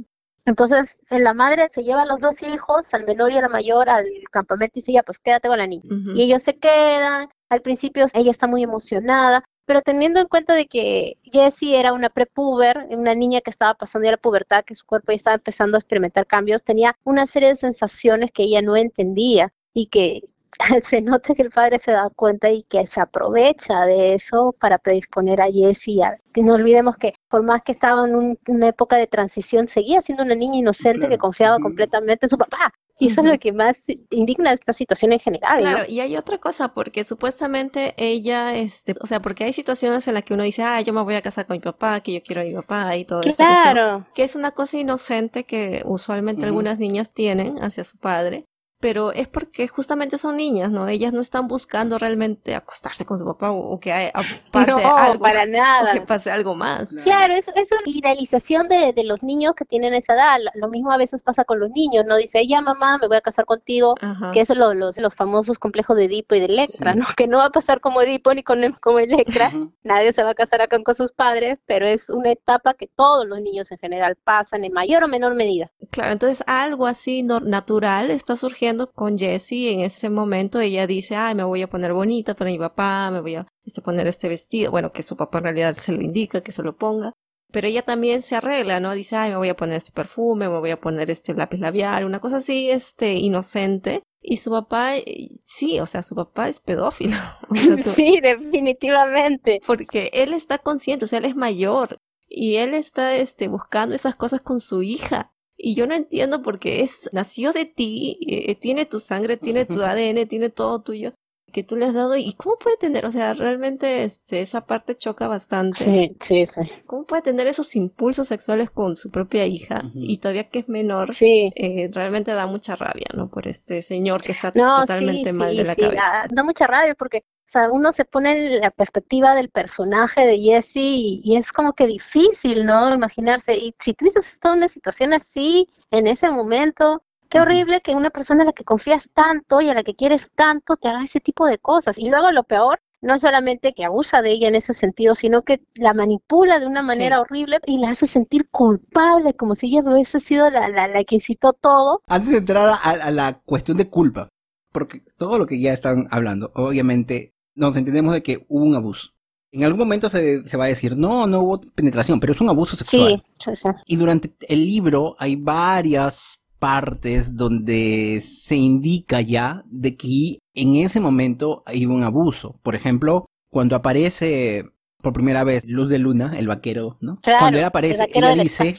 Entonces, 0.45 0.99
la 1.09 1.33
madre 1.33 1.67
se 1.69 1.83
lleva 1.83 2.03
a 2.03 2.05
los 2.05 2.21
dos 2.21 2.41
hijos, 2.41 2.93
al 2.93 3.05
menor 3.05 3.31
y 3.31 3.37
a 3.37 3.41
la 3.41 3.49
mayor, 3.49 3.89
al 3.89 4.05
campamento 4.31 4.79
y 4.79 4.81
dice, 4.81 4.93
ya, 4.93 5.03
pues 5.03 5.19
quédate 5.19 5.47
con 5.47 5.57
la 5.57 5.67
niña. 5.67 5.89
Y 6.15 6.23
ellos 6.23 6.41
se 6.41 6.57
quedan. 6.57 7.27
Al 7.49 7.61
principio 7.61 8.05
ella 8.13 8.31
está 8.31 8.47
muy 8.47 8.63
emocionada, 8.63 9.43
pero 9.65 9.81
teniendo 9.81 10.19
en 10.19 10.27
cuenta 10.27 10.53
de 10.55 10.67
que 10.67 11.17
Jessie 11.23 11.75
era 11.75 11.93
una 11.93 12.09
prepuber, 12.09 12.87
una 12.89 13.13
niña 13.13 13.41
que 13.41 13.51
estaba 13.51 13.75
pasando 13.75 14.05
ya 14.05 14.11
la 14.11 14.17
pubertad, 14.17 14.63
que 14.63 14.75
su 14.75 14.85
cuerpo 14.85 15.11
ya 15.11 15.17
estaba 15.17 15.35
empezando 15.35 15.77
a 15.77 15.79
experimentar 15.79 16.25
cambios, 16.25 16.63
tenía 16.63 16.95
una 17.03 17.27
serie 17.27 17.49
de 17.49 17.55
sensaciones 17.55 18.31
que 18.31 18.43
ella 18.43 18.61
no 18.61 18.75
entendía 18.75 19.51
y 19.73 19.87
que 19.87 20.21
se 20.83 21.01
nota 21.01 21.33
que 21.33 21.41
el 21.41 21.51
padre 21.51 21.79
se 21.79 21.91
da 21.91 22.09
cuenta 22.15 22.49
y 22.49 22.63
que 22.63 22.85
se 22.85 23.01
aprovecha 23.01 23.85
de 23.85 24.13
eso 24.13 24.55
para 24.59 24.77
predisponer 24.77 25.41
a 25.41 25.51
Jessie. 25.51 26.01
Que 26.33 26.43
no 26.43 26.53
olvidemos 26.53 26.97
que 26.97 27.13
por 27.29 27.43
más 27.43 27.61
que 27.63 27.71
estaba 27.71 28.07
en 28.07 28.37
una 28.47 28.67
época 28.67 28.97
de 28.97 29.07
transición, 29.07 29.67
seguía 29.67 30.01
siendo 30.01 30.23
una 30.23 30.35
niña 30.35 30.57
inocente 30.57 31.07
que 31.07 31.17
confiaba 31.17 31.59
completamente 31.59 32.25
en 32.25 32.29
su 32.29 32.37
papá. 32.37 32.73
Y 33.01 33.07
eso 33.07 33.21
es 33.21 33.27
lo 33.27 33.39
que 33.39 33.53
más 33.53 33.85
indigna 34.09 34.51
esta 34.51 34.73
situación 34.73 35.13
en 35.13 35.19
general. 35.19 35.59
Claro, 35.59 35.83
y 35.87 36.01
hay 36.01 36.17
otra 36.17 36.37
cosa, 36.37 36.73
porque 36.73 37.05
supuestamente 37.05 37.93
ella, 37.95 38.53
este, 38.53 38.93
o 38.99 39.07
sea, 39.07 39.21
porque 39.21 39.45
hay 39.45 39.53
situaciones 39.53 40.05
en 40.09 40.15
las 40.15 40.23
que 40.23 40.33
uno 40.33 40.43
dice, 40.43 40.63
ah, 40.63 40.81
yo 40.81 40.91
me 40.91 41.01
voy 41.01 41.15
a 41.15 41.21
casar 41.21 41.45
con 41.45 41.55
mi 41.55 41.61
papá, 41.61 42.01
que 42.01 42.11
yo 42.11 42.21
quiero 42.21 42.41
a 42.41 42.43
mi 42.43 42.53
papá 42.53 42.97
y 42.97 43.05
todo 43.05 43.21
esto. 43.21 43.41
Claro. 43.45 44.05
Que 44.13 44.23
es 44.23 44.35
una 44.35 44.51
cosa 44.51 44.77
inocente 44.77 45.45
que 45.45 45.81
usualmente 45.85 46.45
algunas 46.45 46.77
niñas 46.77 47.13
tienen 47.13 47.63
hacia 47.63 47.85
su 47.85 47.97
padre 47.97 48.48
pero 48.79 49.11
es 49.11 49.27
porque 49.27 49.67
justamente 49.67 50.17
son 50.17 50.37
niñas, 50.37 50.71
¿no? 50.71 50.87
Ellas 50.87 51.11
no 51.11 51.19
están 51.19 51.49
buscando 51.49 51.97
realmente 51.97 52.55
acostarse 52.55 53.05
con 53.05 53.19
su 53.19 53.25
papá 53.25 53.51
o, 53.51 53.77
que 53.77 54.11
pase 54.51 54.71
algo. 54.71 55.19
para 55.19 55.45
nada. 55.45 55.91
O 55.91 55.93
que 55.93 56.01
pase 56.01 56.31
algo 56.31 56.55
más. 56.55 56.89
Claro, 57.03 57.33
es, 57.33 57.49
es 57.55 57.69
una 57.71 57.81
idealización 57.85 58.69
de, 58.69 58.93
de, 58.93 59.03
los 59.03 59.21
niños 59.21 59.53
que 59.55 59.65
tienen 59.65 59.93
esa 59.93 60.13
edad. 60.13 60.37
Lo 60.55 60.69
mismo 60.69 60.93
a 60.93 60.97
veces 60.97 61.21
pasa 61.21 61.43
con 61.43 61.59
los 61.59 61.71
niños, 61.71 62.05
¿no? 62.07 62.15
Dice, 62.15 62.47
ya 62.47 62.61
mamá, 62.61 62.97
me 62.99 63.07
voy 63.07 63.17
a 63.17 63.21
casar 63.21 63.45
contigo, 63.45 63.95
que 64.31 64.41
es 64.41 64.49
lo, 64.49 64.73
los, 64.73 64.97
los 64.97 65.13
famosos 65.13 65.59
complejos 65.59 65.97
de 65.97 66.05
Edipo 66.05 66.35
y 66.35 66.39
de 66.39 66.45
Electra, 66.45 66.95
¿no? 66.95 67.05
Que 67.17 67.27
no 67.27 67.39
va 67.39 67.45
a 67.45 67.51
pasar 67.51 67.81
como 67.81 68.01
Edipo 68.01 68.33
ni 68.33 68.43
con 68.43 68.59
como 68.81 68.99
Electra. 68.99 69.51
Nadie 69.83 70.13
se 70.13 70.23
va 70.23 70.29
a 70.29 70.35
casar 70.35 70.61
acá 70.61 70.81
con 70.81 70.95
sus 70.95 71.11
padres, 71.11 71.59
pero 71.65 71.85
es 71.85 72.09
una 72.09 72.31
etapa 72.31 72.75
que 72.75 72.87
todos 72.87 73.27
los 73.27 73.41
niños 73.41 73.71
en 73.71 73.77
general 73.77 74.15
pasan 74.15 74.63
en 74.63 74.71
mayor 74.71 75.03
o 75.03 75.09
menor 75.09 75.35
medida. 75.35 75.69
Claro, 75.91 76.13
entonces 76.13 76.43
algo 76.47 76.87
así 76.87 77.23
natural 77.23 78.11
está 78.11 78.35
surgiendo 78.35 78.68
con 78.93 79.17
Jessie 79.17 79.71
en 79.71 79.81
ese 79.81 80.09
momento 80.09 80.59
ella 80.59 80.87
dice, 80.87 81.15
ay, 81.15 81.35
me 81.35 81.43
voy 81.43 81.61
a 81.61 81.69
poner 81.69 81.93
bonita 81.93 82.35
para 82.35 82.51
mi 82.51 82.57
papá, 82.57 83.09
me 83.11 83.21
voy 83.21 83.35
a 83.35 83.47
este, 83.63 83.81
poner 83.81 84.07
este 84.07 84.27
vestido, 84.27 84.71
bueno, 84.71 84.91
que 84.91 85.03
su 85.03 85.15
papá 85.17 85.39
en 85.39 85.45
realidad 85.45 85.73
se 85.73 85.91
lo 85.91 86.01
indica, 86.01 86.41
que 86.41 86.51
se 86.51 86.63
lo 86.63 86.77
ponga, 86.77 87.13
pero 87.51 87.67
ella 87.67 87.81
también 87.83 88.21
se 88.21 88.35
arregla, 88.35 88.79
¿no? 88.79 88.93
Dice, 88.93 89.15
ay, 89.15 89.31
me 89.31 89.37
voy 89.37 89.49
a 89.49 89.55
poner 89.55 89.77
este 89.77 89.91
perfume, 89.91 90.49
me 90.49 90.59
voy 90.59 90.69
a 90.69 90.79
poner 90.79 91.09
este 91.09 91.33
lápiz 91.33 91.59
labial, 91.59 92.05
una 92.05 92.19
cosa 92.19 92.37
así, 92.37 92.69
este, 92.69 93.13
inocente. 93.15 94.03
Y 94.21 94.37
su 94.37 94.51
papá, 94.51 94.97
eh, 94.97 95.39
sí, 95.45 95.79
o 95.79 95.85
sea, 95.85 96.03
su 96.03 96.13
papá 96.13 96.49
es 96.49 96.59
pedófilo. 96.59 97.17
sí, 97.83 98.19
definitivamente. 98.21 99.61
Porque 99.65 100.11
él 100.13 100.33
está 100.33 100.59
consciente, 100.59 101.05
o 101.05 101.07
sea, 101.07 101.19
él 101.19 101.25
es 101.25 101.35
mayor 101.35 101.97
y 102.27 102.57
él 102.57 102.75
está, 102.75 103.15
este, 103.15 103.47
buscando 103.47 103.95
esas 103.95 104.15
cosas 104.15 104.41
con 104.41 104.59
su 104.59 104.83
hija. 104.83 105.31
Y 105.61 105.75
yo 105.75 105.85
no 105.87 105.93
entiendo 105.93 106.41
porque 106.41 106.81
es, 106.81 107.09
nació 107.11 107.51
de 107.51 107.65
ti, 107.65 108.17
eh, 108.27 108.55
tiene 108.55 108.85
tu 108.85 108.99
sangre, 108.99 109.35
tiene 109.35 109.65
tu 109.65 109.81
ADN, 109.83 110.27
tiene 110.27 110.49
todo 110.49 110.81
tuyo 110.81 111.13
que 111.51 111.63
tú 111.63 111.75
le 111.75 111.85
has 111.85 111.93
dado 111.93 112.15
y 112.15 112.33
cómo 112.33 112.57
puede 112.57 112.77
tener, 112.77 113.05
o 113.05 113.11
sea, 113.11 113.33
realmente 113.33 114.03
este, 114.03 114.41
esa 114.41 114.65
parte 114.65 114.95
choca 114.95 115.27
bastante. 115.27 115.77
Sí, 115.77 116.15
sí, 116.19 116.45
sí. 116.45 116.61
¿Cómo 116.85 117.05
puede 117.05 117.21
tener 117.21 117.47
esos 117.47 117.75
impulsos 117.75 118.27
sexuales 118.27 118.69
con 118.69 118.95
su 118.95 119.09
propia 119.09 119.45
hija 119.45 119.81
y 119.93 120.17
todavía 120.17 120.49
que 120.49 120.59
es 120.59 120.69
menor? 120.69 121.13
Sí. 121.13 121.51
Eh, 121.55 121.89
realmente 121.91 122.31
da 122.31 122.45
mucha 122.45 122.75
rabia, 122.75 123.07
¿no? 123.15 123.29
Por 123.29 123.47
este 123.47 123.81
señor 123.81 124.21
que 124.21 124.31
está 124.31 124.51
totalmente 124.51 125.33
mal 125.33 125.55
de 125.55 125.63
la 125.63 125.75
cabeza. 125.75 126.01
Da, 126.01 126.25
da, 126.29 126.43
mucha 126.43 126.67
rabia 126.67 126.95
porque 126.95 127.23
o 127.49 127.51
sea, 127.51 127.67
uno 127.71 127.91
se 127.91 128.05
pone 128.05 128.57
en 128.57 128.61
la 128.61 128.69
perspectiva 128.69 129.33
del 129.33 129.49
personaje 129.49 130.21
de 130.27 130.37
Jesse 130.37 130.75
y, 130.75 131.35
es 131.35 131.51
como 131.51 131.73
que 131.73 131.87
difícil, 131.87 132.63
¿no? 132.63 132.93
Imaginarse. 132.93 133.55
Y 133.57 133.73
si 133.79 133.95
tú 133.95 134.05
toda 134.39 134.53
una 134.53 134.69
situación 134.69 135.13
así, 135.13 135.67
en 135.89 136.05
ese 136.05 136.29
momento, 136.29 137.01
qué 137.27 137.41
horrible 137.41 137.81
que 137.81 137.95
una 137.95 138.11
persona 138.11 138.43
a 138.43 138.45
la 138.45 138.53
que 138.53 138.63
confías 138.63 139.09
tanto 139.15 139.61
y 139.61 139.69
a 139.69 139.73
la 139.73 139.81
que 139.81 139.95
quieres 139.95 140.29
tanto 140.35 140.77
te 140.77 140.89
haga 140.89 141.03
ese 141.03 141.21
tipo 141.21 141.47
de 141.47 141.57
cosas. 141.57 141.97
Y 141.97 142.11
luego 142.11 142.31
lo 142.31 142.43
peor, 142.43 142.81
no 143.01 143.17
solamente 143.17 143.73
que 143.73 143.83
abusa 143.83 144.21
de 144.21 144.29
ella 144.29 144.49
en 144.49 144.53
ese 144.53 144.75
sentido, 144.75 145.15
sino 145.15 145.41
que 145.41 145.59
la 145.73 145.95
manipula 145.95 146.59
de 146.59 146.67
una 146.67 146.83
manera 146.83 147.19
horrible 147.19 147.57
y 147.65 147.79
la 147.79 147.89
hace 147.89 148.05
sentir 148.05 148.47
culpable, 148.51 149.33
como 149.33 149.55
si 149.55 149.75
ella 149.75 149.89
hubiese 149.89 150.19
sido 150.19 150.51
la, 150.51 150.67
la, 150.67 151.03
que 151.03 151.15
incitó 151.15 151.53
todo. 151.53 152.03
Antes 152.05 152.29
de 152.29 152.37
entrar 152.37 152.77
a 152.83 153.09
la 153.09 153.41
cuestión 153.43 153.75
de 153.77 153.89
culpa, 153.89 154.29
porque 154.71 155.01
todo 155.17 155.39
lo 155.39 155.47
que 155.47 155.59
ya 155.59 155.73
están 155.73 156.05
hablando, 156.11 156.51
obviamente 156.53 157.31
nos 157.59 157.75
entendemos 157.75 158.13
de 158.13 158.23
que 158.23 158.45
hubo 158.47 158.63
un 158.63 158.75
abuso. 158.75 159.11
En 159.51 159.63
algún 159.63 159.79
momento 159.79 160.09
se, 160.09 160.41
va 160.57 160.65
a 160.65 160.67
decir, 160.67 160.95
no, 160.95 161.27
no 161.27 161.41
hubo 161.41 161.61
penetración, 161.75 162.19
pero 162.19 162.33
es 162.33 162.41
un 162.41 162.49
abuso 162.49 162.75
sexual. 162.75 163.23
Sí, 163.43 163.51
sí, 163.55 163.69
Y 163.87 163.95
durante 163.95 164.31
el 164.47 164.65
libro 164.65 165.15
hay 165.19 165.35
varias 165.35 166.39
partes 166.59 167.35
donde 167.35 168.21
se 168.21 168.55
indica 168.55 169.21
ya 169.21 169.63
de 169.65 169.95
que 169.95 170.39
en 170.53 170.75
ese 170.75 170.99
momento 170.99 171.63
hay 171.65 171.85
un 171.85 172.03
abuso. 172.03 172.59
Por 172.63 172.75
ejemplo, 172.75 173.25
cuando 173.49 173.75
aparece 173.75 174.65
por 175.01 175.13
primera 175.13 175.43
vez 175.43 175.63
Luz 175.65 175.89
de 175.89 175.99
Luna, 175.99 176.33
el 176.37 176.47
vaquero, 176.47 176.97
¿no? 177.01 177.19
cuando 177.39 177.57
él 177.57 177.65
aparece, 177.65 178.07
él 178.13 178.39
dice, 178.39 178.75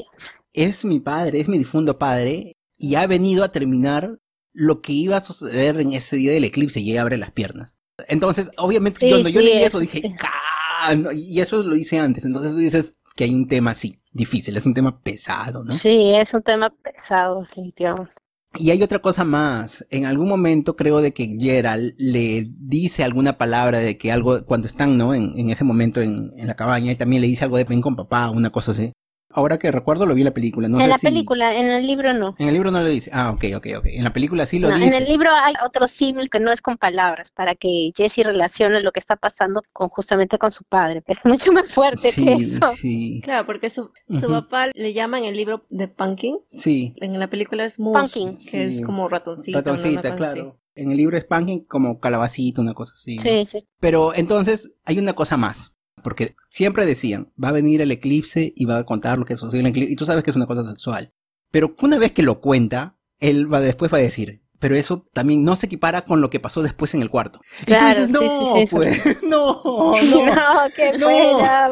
es 0.53 0.85
mi 0.85 1.01
padre, 1.01 1.41
es 1.41 1.49
mi 1.49 1.59
difunto 1.59 1.99
padre, 1.99 2.57
y 2.79 2.95
ha 2.95 3.07
venido 3.07 3.43
a 3.43 3.53
terminar 3.53 4.19
lo 4.53 4.83
que 4.83 4.93
iba 4.93 5.17
a 5.17 5.21
suceder 5.21 5.81
en 5.81 5.93
ese 5.93 6.17
día 6.17 6.33
del 6.33 6.45
eclipse 6.45 6.81
y 6.81 6.97
abre 6.97 7.17
las 7.17 7.33
piernas. 7.33 7.80
Entonces, 8.09 8.51
obviamente, 8.57 9.09
cuando 9.09 9.29
yo 9.29 9.41
leí 9.41 9.63
eso, 9.63 9.81
dije, 9.81 10.15
y 11.15 11.41
eso 11.41 11.63
lo 11.63 11.77
hice 11.77 11.99
antes. 11.99 12.25
Entonces 12.25 12.53
tú 12.53 12.59
dices 12.59 12.97
que 13.17 13.25
hay 13.25 13.35
un 13.35 13.49
tema 13.49 13.73
así, 13.73 14.01
difícil, 14.13 14.57
es 14.57 14.67
un 14.67 14.75
tema 14.75 15.03
pesado, 15.03 15.65
¿no? 15.65 15.73
Sí, 15.73 16.13
es 16.15 16.33
un 16.35 16.43
tema 16.43 16.71
pesado, 16.71 17.41
definitivamente. 17.41 18.13
Y 18.57 18.71
hay 18.71 18.83
otra 18.83 18.99
cosa 18.99 19.25
más. 19.25 19.87
En 19.91 20.07
algún 20.07 20.29
momento 20.29 20.75
creo 20.75 21.01
de 21.01 21.13
que 21.13 21.37
Gerald 21.39 21.95
le 21.99 22.51
dice 22.59 23.05
alguna 23.05 23.39
palabra 23.39 23.79
de 23.79 23.97
que 23.97 24.11
algo, 24.11 24.45
cuando 24.45 24.67
están, 24.67 24.97
¿no? 24.97 25.15
En, 25.15 25.33
en 25.37 25.51
ese 25.51 25.63
momento 25.63 26.01
en, 26.01 26.33
en 26.37 26.47
la 26.49 26.57
cabaña, 26.57 26.91
y 26.91 26.97
también 26.97 27.23
le 27.23 27.29
dice 27.29 27.45
algo 27.45 27.59
de 27.59 27.65
pen 27.65 27.81
con 27.81 27.95
papá, 27.95 28.31
una 28.31 28.51
cosa 28.51 28.73
así. 28.73 28.93
Ahora 29.33 29.59
que 29.59 29.71
recuerdo 29.71 30.07
lo 30.07 30.15
vi 30.15 30.23
en 30.23 30.27
la 30.27 30.35
película. 30.35 30.69
No 30.69 30.81
en 30.81 30.89
la 30.89 30.99
película, 30.99 31.55
en 31.55 31.67
el 31.67 31.87
libro 31.87 32.13
no. 32.13 32.35
En 32.39 32.49
el 32.49 32.55
libro 32.55 32.71
no 32.71 32.81
lo 32.81 32.89
dice. 32.89 33.11
Ah, 33.13 33.31
ok, 33.31 33.45
ok, 33.57 33.67
ok. 33.79 33.87
En 33.87 34.05
la 34.05 34.13
película 34.13 34.45
sí 34.45 34.59
lo 34.59 34.71
dice. 34.71 34.89
En 34.89 34.95
el 34.95 35.05
libro 35.05 35.31
hay 35.33 35.55
otro 35.65 35.87
símil 35.87 36.29
que 36.29 36.41
no 36.41 36.51
es 36.51 36.61
con 36.61 36.79
palabras, 36.79 37.31
para 37.31 37.55
que 37.55 37.93
Jesse 37.97 38.25
relacione 38.25 38.81
lo 38.81 38.91
que 38.91 38.99
está 38.99 39.17
pasando 39.17 39.63
con 39.73 39.89
justamente 39.89 40.39
con 40.39 40.51
su 40.51 40.65
padre. 40.65 41.03
Es 41.11 41.27
mucho 41.27 41.53
más 41.53 41.71
fuerte 41.71 42.11
que 42.15 42.33
eso. 42.33 42.73
Sí. 42.75 43.21
Claro, 43.23 43.45
porque 43.45 43.69
su, 43.69 43.91
su 44.09 44.29
papá 44.29 44.69
le 44.75 44.93
llama 44.93 45.19
en 45.19 45.25
el 45.25 45.37
libro 45.37 45.67
de 45.69 45.89
Punking. 45.89 46.39
Sí. 46.53 46.95
En 46.97 47.19
la 47.19 47.29
película 47.29 47.65
es 47.65 47.79
Moose, 47.79 48.35
que 48.51 48.65
es 48.65 48.81
como 48.81 49.09
ratoncito. 49.09 49.59
Ratoncita, 49.59 50.17
claro. 50.17 50.61
En 50.75 50.91
el 50.91 50.97
libro 50.97 51.17
es 51.17 51.25
Punking 51.25 51.65
como 51.65 52.01
calabacito, 52.01 52.63
una 52.63 52.75
cosa 52.75 52.95
así. 52.95 53.19
Sí, 53.19 53.45
sí. 53.45 53.67
Pero 53.81 54.15
entonces 54.15 54.75
hay 54.85 54.99
una 54.99 55.13
cosa 55.13 55.37
más. 55.37 55.70
Porque 56.03 56.35
siempre 56.49 56.87
decían, 56.87 57.31
va 57.43 57.49
a 57.49 57.53
venir 57.53 57.81
el 57.81 57.91
eclipse 57.91 58.53
y 58.57 58.65
va 58.65 58.79
a 58.79 58.85
contar 58.85 59.19
lo 59.19 59.25
que 59.25 59.37
sucedió 59.37 59.61
en 59.61 59.67
el 59.67 59.71
eclipse. 59.71 59.93
Y 59.93 59.97
tú 59.97 60.07
sabes 60.07 60.25
que 60.25 60.31
es 60.31 60.37
una 60.37 60.47
cosa 60.47 60.69
sexual. 60.69 61.13
Pero 61.51 61.75
una 61.81 61.99
vez 61.99 62.13
que 62.13 62.23
lo 62.23 62.41
cuenta, 62.41 62.97
él 63.19 63.53
va 63.53 63.61
después 63.61 63.93
va 63.93 63.99
a 63.99 64.03
decir, 64.03 64.40
pero 64.61 64.77
eso 64.77 65.07
también 65.13 65.43
no 65.43 65.57
se 65.57 65.67
equipara 65.67 66.03
con 66.03 66.21
lo 66.21 66.31
que 66.31 66.39
pasó 66.39 66.63
después 66.63 66.95
en 66.95 67.01
el 67.01 67.11
cuarto. 67.11 67.41
y 67.67 67.75
tú 67.75 67.85
dices, 67.87 68.09
no, 68.11 68.55
pues, 68.71 69.23
no, 69.23 69.63
no, 69.65 69.93
no, 70.03 70.61
qué 70.77 70.93
no, 70.99 71.07
pena, 71.07 71.69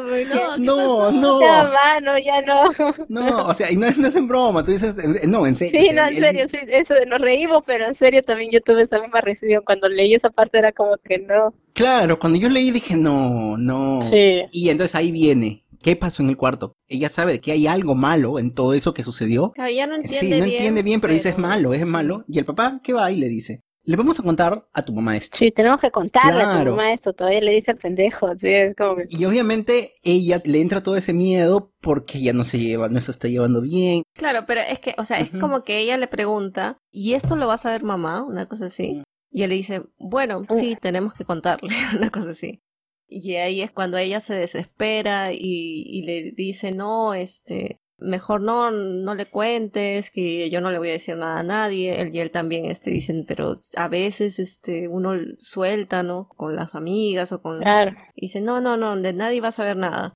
no, 0.58 1.12
no, 1.12 1.40
ya, 1.40 1.70
mano, 1.72 2.18
ya 2.18 2.42
no. 2.42 2.70
No, 3.08 3.46
o 3.46 3.54
sea, 3.54 3.70
y 3.70 3.76
no, 3.76 3.86
es 3.86 3.98
en 3.98 4.26
broma, 4.26 4.64
tú 4.64 4.72
dices, 4.72 4.96
no, 5.26 5.46
en 5.46 5.54
serio. 5.54 5.80
Sí, 5.80 5.90
no, 5.94 6.06
en 6.06 6.16
serio, 6.16 6.48
sí, 6.48 6.58
eso, 6.68 6.94
nos 7.06 7.20
reímos, 7.20 7.62
pero 7.66 7.84
en 7.84 7.94
serio 7.94 8.22
también 8.22 8.50
yo 8.50 8.60
tuve 8.62 8.82
esa 8.82 9.00
misma 9.00 9.20
reacción, 9.20 9.62
cuando 9.64 9.88
leí 9.88 10.14
esa 10.14 10.30
parte 10.30 10.58
era 10.58 10.72
como 10.72 10.96
que 10.96 11.18
no. 11.18 11.54
Claro, 11.74 12.18
cuando 12.18 12.38
yo 12.38 12.48
leí 12.48 12.70
dije, 12.70 12.96
no, 12.96 13.56
no. 13.58 14.00
Sí. 14.02 14.44
Y 14.50 14.70
entonces 14.70 14.94
ahí 14.94 15.12
viene, 15.12 15.64
¿Qué 15.82 15.96
pasó 15.96 16.22
en 16.22 16.30
el 16.30 16.36
cuarto? 16.36 16.74
Ella 16.86 17.08
sabe 17.08 17.40
que 17.40 17.52
hay 17.52 17.66
algo 17.66 17.94
malo 17.94 18.38
en 18.38 18.52
todo 18.52 18.74
eso 18.74 18.94
que 18.94 19.04
sucedió. 19.04 19.52
Ella 19.56 19.86
no 19.86 19.94
entiende 19.96 20.18
sí, 20.20 20.30
no 20.30 20.44
entiende 20.44 20.82
bien, 20.82 21.00
pero, 21.00 21.12
dice 21.12 21.30
es 21.30 21.38
malo, 21.38 21.72
es 21.74 21.86
malo. 21.86 22.24
Y 22.28 22.38
el 22.38 22.44
papá, 22.44 22.80
¿qué 22.82 22.92
va? 22.92 23.10
Y 23.10 23.16
le 23.16 23.28
dice, 23.28 23.62
le 23.88 23.96
vamos 23.96 24.20
a 24.20 24.22
contar 24.22 24.64
a 24.74 24.82
tu 24.82 24.92
mamá 24.92 25.16
esto. 25.16 25.38
Sí, 25.38 25.50
tenemos 25.50 25.80
que 25.80 25.90
contarle 25.90 26.42
a 26.42 26.62
tu 26.62 26.70
mamá 26.70 26.92
esto, 26.92 27.14
todavía 27.14 27.40
le 27.40 27.52
dice 27.52 27.70
al 27.70 27.78
pendejo. 27.78 28.36
Sí, 28.38 28.48
es 28.48 28.76
como 28.76 28.96
Y 29.08 29.24
obviamente 29.24 29.92
ella 30.04 30.42
le 30.44 30.60
entra 30.60 30.82
todo 30.82 30.96
ese 30.96 31.14
miedo 31.14 31.72
porque 31.80 32.18
ella 32.18 32.34
no 32.34 32.44
se 32.44 32.58
lleva, 32.58 32.90
no 32.90 33.00
se 33.00 33.10
está 33.10 33.28
llevando 33.28 33.62
bien. 33.62 34.02
Claro, 34.12 34.44
pero 34.46 34.60
es 34.60 34.78
que, 34.78 34.94
o 34.98 35.04
sea, 35.06 35.20
es 35.20 35.30
como 35.30 35.64
que 35.64 35.78
ella 35.78 35.96
le 35.96 36.06
pregunta, 36.06 36.76
¿y 36.90 37.14
esto 37.14 37.34
lo 37.34 37.46
va 37.46 37.54
a 37.54 37.58
saber 37.58 37.82
mamá? 37.82 38.24
Una 38.24 38.46
cosa 38.46 38.66
así. 38.66 39.02
Y 39.30 39.42
él 39.42 39.48
le 39.48 39.56
dice, 39.56 39.82
bueno, 39.98 40.42
sí, 40.50 40.76
tenemos 40.78 41.14
que 41.14 41.24
contarle, 41.24 41.74
una 41.96 42.10
cosa 42.10 42.32
así. 42.32 42.60
Y 43.08 43.36
ahí 43.36 43.62
es 43.62 43.70
cuando 43.70 43.98
ella 43.98 44.20
se 44.20 44.34
desespera 44.34 45.32
y, 45.32 45.38
y 45.86 46.02
le 46.02 46.32
dice, 46.32 46.72
no, 46.72 47.14
este, 47.14 47.80
mejor 47.96 48.40
no, 48.40 48.70
no 48.70 49.14
le 49.14 49.26
cuentes, 49.26 50.10
que 50.10 50.50
yo 50.50 50.60
no 50.60 50.70
le 50.70 50.78
voy 50.78 50.90
a 50.90 50.92
decir 50.92 51.16
nada 51.16 51.40
a 51.40 51.42
nadie. 51.42 52.00
Él 52.00 52.14
y 52.14 52.20
él 52.20 52.30
también, 52.30 52.66
este, 52.66 52.90
dicen, 52.90 53.24
pero 53.26 53.56
a 53.76 53.88
veces, 53.88 54.38
este, 54.38 54.88
uno 54.88 55.14
suelta, 55.38 56.02
¿no? 56.02 56.28
Con 56.36 56.54
las 56.54 56.74
amigas 56.74 57.32
o 57.32 57.40
con... 57.40 57.60
Claro. 57.60 57.92
Y 58.14 58.26
dice, 58.26 58.40
no, 58.40 58.60
no, 58.60 58.76
no, 58.76 58.96
de 58.96 59.12
nadie 59.12 59.40
va 59.40 59.48
a 59.48 59.52
saber 59.52 59.76
nada 59.76 60.14